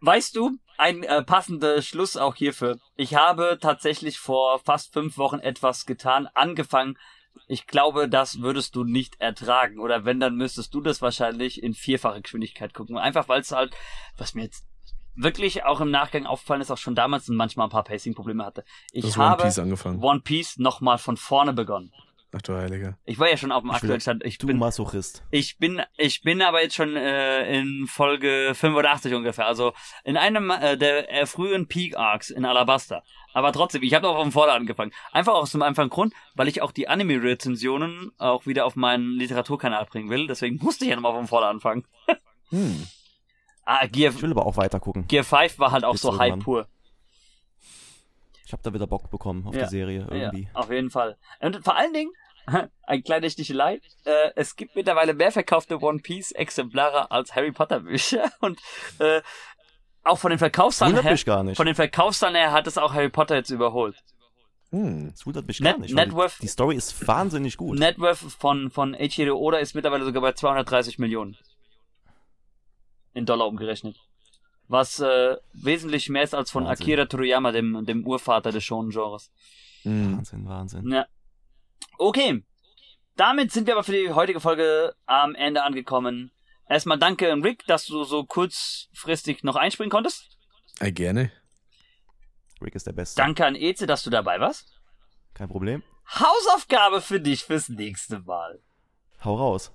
Weißt 0.00 0.36
du, 0.36 0.56
ein 0.78 1.02
äh, 1.02 1.22
passender 1.22 1.82
Schluss 1.82 2.16
auch 2.16 2.36
hierfür. 2.36 2.78
Ich 2.96 3.14
habe 3.14 3.58
tatsächlich 3.60 4.18
vor 4.18 4.60
fast 4.60 4.92
fünf 4.92 5.18
Wochen 5.18 5.38
etwas 5.40 5.84
getan, 5.84 6.26
angefangen. 6.34 6.96
Ich 7.48 7.66
glaube, 7.66 8.08
das 8.08 8.40
würdest 8.40 8.76
du 8.76 8.84
nicht 8.84 9.20
ertragen. 9.20 9.78
Oder 9.78 10.04
wenn, 10.04 10.20
dann 10.20 10.36
müsstest 10.36 10.72
du 10.74 10.80
das 10.80 11.02
wahrscheinlich 11.02 11.62
in 11.62 11.74
vierfache 11.74 12.22
Geschwindigkeit 12.22 12.72
gucken. 12.72 12.96
Einfach 12.96 13.28
weil 13.28 13.40
es 13.40 13.52
halt, 13.52 13.74
was 14.16 14.34
mir 14.34 14.44
jetzt 14.44 14.64
wirklich 15.22 15.64
auch 15.64 15.80
im 15.80 15.90
Nachgang 15.90 16.26
aufgefallen 16.26 16.60
ist, 16.60 16.70
auch 16.70 16.78
schon 16.78 16.94
damals 16.94 17.28
manchmal 17.28 17.66
ein 17.66 17.70
paar 17.70 17.84
Pacing-Probleme 17.84 18.44
hatte. 18.44 18.64
Ich 18.92 19.16
habe 19.16 19.42
One 19.42 19.48
Piece, 19.48 19.58
angefangen. 19.58 20.02
One 20.02 20.20
Piece 20.20 20.58
nochmal 20.58 20.98
von 20.98 21.16
vorne 21.16 21.52
begonnen. 21.52 21.92
Ach 22.32 22.42
du 22.42 22.54
Heiliger. 22.54 22.96
Ich 23.06 23.18
war 23.18 23.28
ja 23.28 23.36
schon 23.36 23.50
auf 23.50 23.62
dem 23.62 23.72
aktuellen 23.72 24.00
Stand. 24.00 24.24
Ich 24.24 24.38
du 24.38 24.46
bin 24.46 24.58
Masochist. 24.58 25.24
Ich 25.32 25.58
bin, 25.58 25.82
ich 25.96 26.22
bin 26.22 26.42
aber 26.42 26.62
jetzt 26.62 26.76
schon 26.76 26.94
äh, 26.94 27.58
in 27.58 27.88
Folge 27.88 28.52
85 28.54 29.14
ungefähr. 29.14 29.46
Also 29.46 29.72
in 30.04 30.16
einem 30.16 30.50
äh, 30.50 30.76
der 30.76 31.12
äh, 31.12 31.26
frühen 31.26 31.66
Peak 31.66 31.96
Arcs 31.96 32.30
in 32.30 32.44
Alabasta. 32.44 33.02
Aber 33.32 33.52
trotzdem, 33.52 33.82
ich 33.82 33.94
habe 33.94 34.08
auch 34.08 34.20
vom 34.20 34.30
Vorder 34.30 34.54
angefangen. 34.54 34.92
Einfach 35.10 35.34
aus 35.34 35.50
dem 35.50 35.62
einfachen 35.62 35.90
Grund, 35.90 36.14
weil 36.34 36.46
ich 36.46 36.62
auch 36.62 36.70
die 36.70 36.86
Anime-Rezensionen 36.86 38.12
auch 38.18 38.46
wieder 38.46 38.64
auf 38.64 38.76
meinen 38.76 39.10
Literaturkanal 39.18 39.86
bringen 39.86 40.08
will. 40.08 40.28
Deswegen 40.28 40.56
musste 40.62 40.84
ich 40.84 40.90
ja 40.90 40.96
nochmal 40.96 41.14
vom 41.14 41.26
Vorder 41.26 41.48
anfangen. 41.48 41.84
hm. 42.50 42.86
Ah, 43.72 43.86
Gear, 43.86 44.12
ich 44.12 44.20
will 44.20 44.32
aber 44.32 44.46
auch 44.46 44.56
weiter 44.56 44.80
gucken. 44.80 45.06
Gear 45.06 45.22
5 45.22 45.60
war 45.60 45.70
halt 45.70 45.84
auch 45.84 45.92
Bis 45.92 46.00
so 46.00 46.18
Hype 46.18 46.40
pur. 46.40 46.66
Ich 48.44 48.52
habe 48.52 48.64
da 48.64 48.74
wieder 48.74 48.88
Bock 48.88 49.08
bekommen 49.12 49.46
auf 49.46 49.54
ja. 49.54 49.62
die 49.62 49.68
Serie 49.68 50.08
irgendwie. 50.10 50.48
Ja, 50.52 50.60
auf 50.60 50.72
jeden 50.72 50.90
Fall. 50.90 51.16
Und 51.38 51.62
vor 51.62 51.76
allen 51.76 51.92
Dingen, 51.92 52.10
ein 52.82 53.04
kleiner 53.04 53.30
Stichelei, 53.30 53.80
äh, 54.04 54.30
es 54.34 54.56
gibt 54.56 54.74
mittlerweile 54.74 55.14
mehr 55.14 55.30
verkaufte 55.30 55.80
One 55.80 56.00
Piece 56.00 56.32
Exemplare 56.32 57.12
als 57.12 57.36
Harry 57.36 57.52
Potter 57.52 57.78
Bücher 57.78 58.32
und 58.40 58.58
äh, 58.98 59.22
auch 60.02 60.18
von 60.18 60.30
den 60.30 60.40
Verkaufszahlen 60.40 61.00
her, 61.00 61.54
von 61.54 61.66
den 61.66 61.76
Verkaufszahlen 61.76 62.34
her 62.34 62.50
hat 62.50 62.66
es 62.66 62.76
auch 62.76 62.92
Harry 62.92 63.10
Potter 63.10 63.36
jetzt 63.36 63.50
überholt. 63.50 64.02
Hm, 64.72 65.12
das 65.12 65.24
wundert 65.26 65.46
mich 65.46 65.60
Net, 65.60 65.74
gar 65.74 65.80
nicht. 65.80 65.94
Networth, 65.94 66.38
die, 66.38 66.42
die 66.42 66.48
Story 66.48 66.74
ist 66.74 67.06
wahnsinnig 67.06 67.56
gut. 67.56 67.78
Networth 67.78 68.18
von, 68.18 68.72
von 68.72 68.96
Eiichiro 68.96 69.36
Oda 69.36 69.58
ist 69.58 69.76
mittlerweile 69.76 70.04
sogar 70.04 70.22
bei 70.22 70.32
230 70.32 70.98
Millionen. 70.98 71.36
In 73.12 73.26
Dollar 73.26 73.48
umgerechnet 73.48 73.96
was 74.70 75.00
äh, 75.00 75.36
wesentlich 75.52 76.08
mehr 76.08 76.22
ist 76.22 76.34
als 76.34 76.50
von 76.50 76.64
Wahnsinn. 76.64 76.84
Akira 76.84 77.06
Toriyama, 77.06 77.50
dem, 77.50 77.84
dem 77.84 78.06
Urvater 78.06 78.52
des 78.52 78.62
Shonen-Genres. 78.62 79.32
Mhm. 79.82 80.16
Wahnsinn, 80.16 80.48
Wahnsinn. 80.48 80.92
Ja. 80.92 81.06
Okay. 81.98 82.44
Damit 83.16 83.50
sind 83.50 83.66
wir 83.66 83.74
aber 83.74 83.82
für 83.82 83.92
die 83.92 84.12
heutige 84.12 84.40
Folge 84.40 84.94
am 85.06 85.34
Ende 85.34 85.64
angekommen. 85.64 86.30
Erstmal 86.68 86.98
danke 86.98 87.32
an 87.32 87.42
Rick, 87.42 87.66
dass 87.66 87.86
du 87.86 88.04
so 88.04 88.24
kurzfristig 88.24 89.42
noch 89.42 89.56
einspringen 89.56 89.90
konntest. 89.90 90.38
Äh, 90.78 90.92
gerne. 90.92 91.32
Rick 92.62 92.76
ist 92.76 92.86
der 92.86 92.92
Beste. 92.92 93.20
Danke 93.20 93.44
an 93.44 93.56
Eze, 93.56 93.88
dass 93.88 94.04
du 94.04 94.10
dabei 94.10 94.38
warst. 94.38 94.72
Kein 95.34 95.48
Problem. 95.48 95.82
Hausaufgabe 96.14 97.00
für 97.00 97.20
dich 97.20 97.44
fürs 97.44 97.68
nächste 97.68 98.20
Mal. 98.20 98.60
Hau 99.24 99.36
raus. 99.36 99.72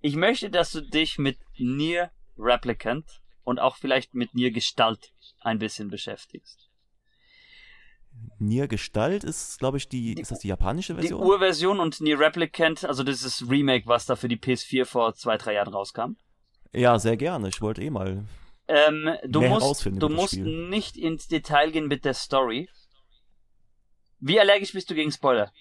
Ich 0.00 0.16
möchte, 0.16 0.50
dass 0.50 0.72
du 0.72 0.80
dich 0.80 1.18
mit 1.18 1.38
Nier 1.58 2.10
Replicant 2.38 3.22
und 3.44 3.58
auch 3.58 3.76
vielleicht 3.76 4.14
mit 4.14 4.34
Nier 4.34 4.50
Gestalt 4.50 5.12
ein 5.40 5.58
bisschen 5.58 5.88
beschäftigst. 5.88 6.68
Nier 8.38 8.68
Gestalt 8.68 9.24
ist, 9.24 9.58
glaube 9.58 9.78
ich, 9.78 9.88
die, 9.88 10.14
die, 10.14 10.20
ist 10.20 10.30
das 10.30 10.40
die 10.40 10.48
japanische 10.48 10.94
Version? 10.94 11.20
Die 11.20 11.26
Urversion 11.26 11.80
und 11.80 12.00
Nier 12.00 12.18
Replicant, 12.18 12.84
also 12.84 13.02
das 13.02 13.22
ist 13.22 13.48
Remake, 13.48 13.86
was 13.86 14.06
da 14.06 14.16
für 14.16 14.28
die 14.28 14.36
PS4 14.36 14.84
vor 14.84 15.14
zwei, 15.14 15.38
drei 15.38 15.54
Jahren 15.54 15.72
rauskam. 15.72 16.16
Ja, 16.72 16.98
sehr 16.98 17.16
gerne. 17.16 17.48
Ich 17.48 17.60
wollte 17.60 17.82
eh 17.82 17.90
mal. 17.90 18.24
Ähm, 18.68 19.16
du 19.24 19.42
musst, 19.42 19.86
du 19.86 20.08
musst 20.08 20.36
nicht 20.36 20.96
ins 20.96 21.28
Detail 21.28 21.70
gehen 21.70 21.88
mit 21.88 22.04
der 22.04 22.14
Story. 22.14 22.68
Wie 24.18 24.38
allergisch 24.38 24.72
bist 24.72 24.88
du 24.88 24.94
gegen 24.94 25.10
Spoiler? 25.10 25.52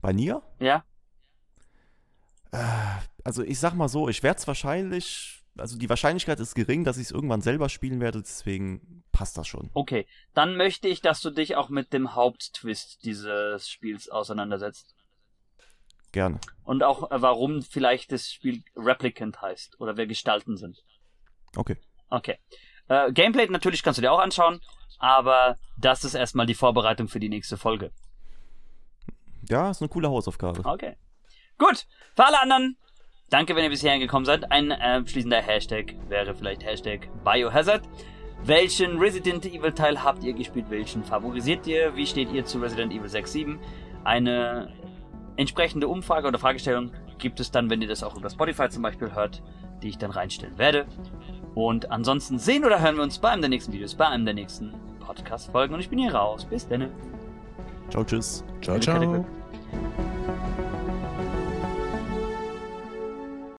Bei 0.00 0.12
Nier? 0.12 0.42
Ja. 0.58 0.84
Äh, 2.52 2.58
also 3.24 3.42
ich 3.42 3.58
sag 3.58 3.74
mal 3.74 3.88
so, 3.88 4.08
ich 4.08 4.22
werde 4.22 4.38
es 4.38 4.46
wahrscheinlich, 4.46 5.42
also 5.56 5.78
die 5.78 5.88
Wahrscheinlichkeit 5.88 6.40
ist 6.40 6.54
gering, 6.54 6.84
dass 6.84 6.96
ich 6.96 7.04
es 7.04 7.10
irgendwann 7.10 7.40
selber 7.40 7.68
spielen 7.68 8.00
werde, 8.00 8.20
deswegen 8.20 9.04
passt 9.12 9.36
das 9.36 9.46
schon. 9.46 9.70
Okay, 9.74 10.06
dann 10.34 10.56
möchte 10.56 10.88
ich, 10.88 11.00
dass 11.00 11.20
du 11.20 11.30
dich 11.30 11.56
auch 11.56 11.68
mit 11.68 11.92
dem 11.92 12.14
Haupttwist 12.14 13.04
dieses 13.04 13.68
Spiels 13.68 14.08
auseinandersetzt. 14.08 14.94
Gerne. 16.12 16.40
Und 16.64 16.82
auch, 16.82 17.10
äh, 17.10 17.22
warum 17.22 17.62
vielleicht 17.62 18.12
das 18.12 18.30
Spiel 18.30 18.62
Replicant 18.76 19.40
heißt 19.40 19.80
oder 19.80 19.96
wer 19.96 20.06
Gestalten 20.06 20.56
sind. 20.56 20.82
Okay. 21.56 21.76
Okay. 22.08 22.38
Äh, 22.88 23.12
Gameplay 23.12 23.46
natürlich 23.48 23.82
kannst 23.82 23.98
du 23.98 24.02
dir 24.02 24.12
auch 24.12 24.18
anschauen, 24.18 24.60
aber 24.98 25.56
das 25.78 26.04
ist 26.04 26.14
erstmal 26.14 26.46
die 26.46 26.54
Vorbereitung 26.54 27.08
für 27.08 27.20
die 27.20 27.28
nächste 27.28 27.56
Folge. 27.56 27.92
Ja, 29.48 29.70
ist 29.70 29.80
eine 29.80 29.88
coole 29.88 30.08
Hausaufgabe. 30.08 30.64
Okay. 30.64 30.96
Gut. 31.58 31.86
Für 32.16 32.26
alle 32.26 32.40
anderen, 32.40 32.76
danke, 33.30 33.56
wenn 33.56 33.64
ihr 33.64 33.70
bisher 33.70 33.98
gekommen 33.98 34.26
seid. 34.26 34.50
Ein 34.52 34.70
äh, 34.70 34.74
abschließender 34.74 35.40
Hashtag 35.40 35.94
wäre 36.08 36.34
vielleicht 36.34 36.64
Hashtag 36.64 37.08
Biohazard. 37.24 37.82
Welchen 38.44 38.98
Resident 38.98 39.44
Evil 39.46 39.72
Teil 39.72 40.02
habt 40.02 40.22
ihr 40.24 40.32
gespielt? 40.32 40.66
Welchen 40.68 41.04
favorisiert 41.04 41.66
ihr? 41.66 41.94
Wie 41.94 42.06
steht 42.06 42.32
ihr 42.32 42.44
zu 42.44 42.58
Resident 42.58 42.92
Evil 42.92 43.08
6, 43.08 43.32
7? 43.32 43.58
Eine 44.04 44.72
entsprechende 45.36 45.88
Umfrage 45.88 46.28
oder 46.28 46.38
Fragestellung 46.38 46.90
gibt 47.18 47.38
es 47.40 47.50
dann, 47.50 47.68
wenn 47.70 47.82
ihr 47.82 47.88
das 47.88 48.02
auch 48.02 48.16
über 48.16 48.30
Spotify 48.30 48.68
zum 48.68 48.82
Beispiel 48.82 49.14
hört, 49.14 49.42
die 49.82 49.88
ich 49.88 49.98
dann 49.98 50.10
reinstellen 50.10 50.56
werde. 50.58 50.86
Und 51.54 51.90
ansonsten 51.90 52.38
sehen 52.38 52.64
oder 52.64 52.80
hören 52.80 52.96
wir 52.96 53.02
uns 53.02 53.18
bei 53.18 53.30
einem 53.30 53.42
der 53.42 53.50
nächsten 53.50 53.72
Videos, 53.72 53.94
bei 53.94 54.06
einem 54.06 54.24
der 54.24 54.34
nächsten 54.34 54.74
Podcast-Folgen. 55.00 55.74
Und 55.74 55.80
ich 55.80 55.90
bin 55.90 55.98
hier 55.98 56.14
raus. 56.14 56.44
Bis 56.44 56.66
dann. 56.66 56.88
Ciao, 57.90 58.04
tschüss. 58.04 58.44
Ciao, 58.62 58.78
ciao. 58.78 59.24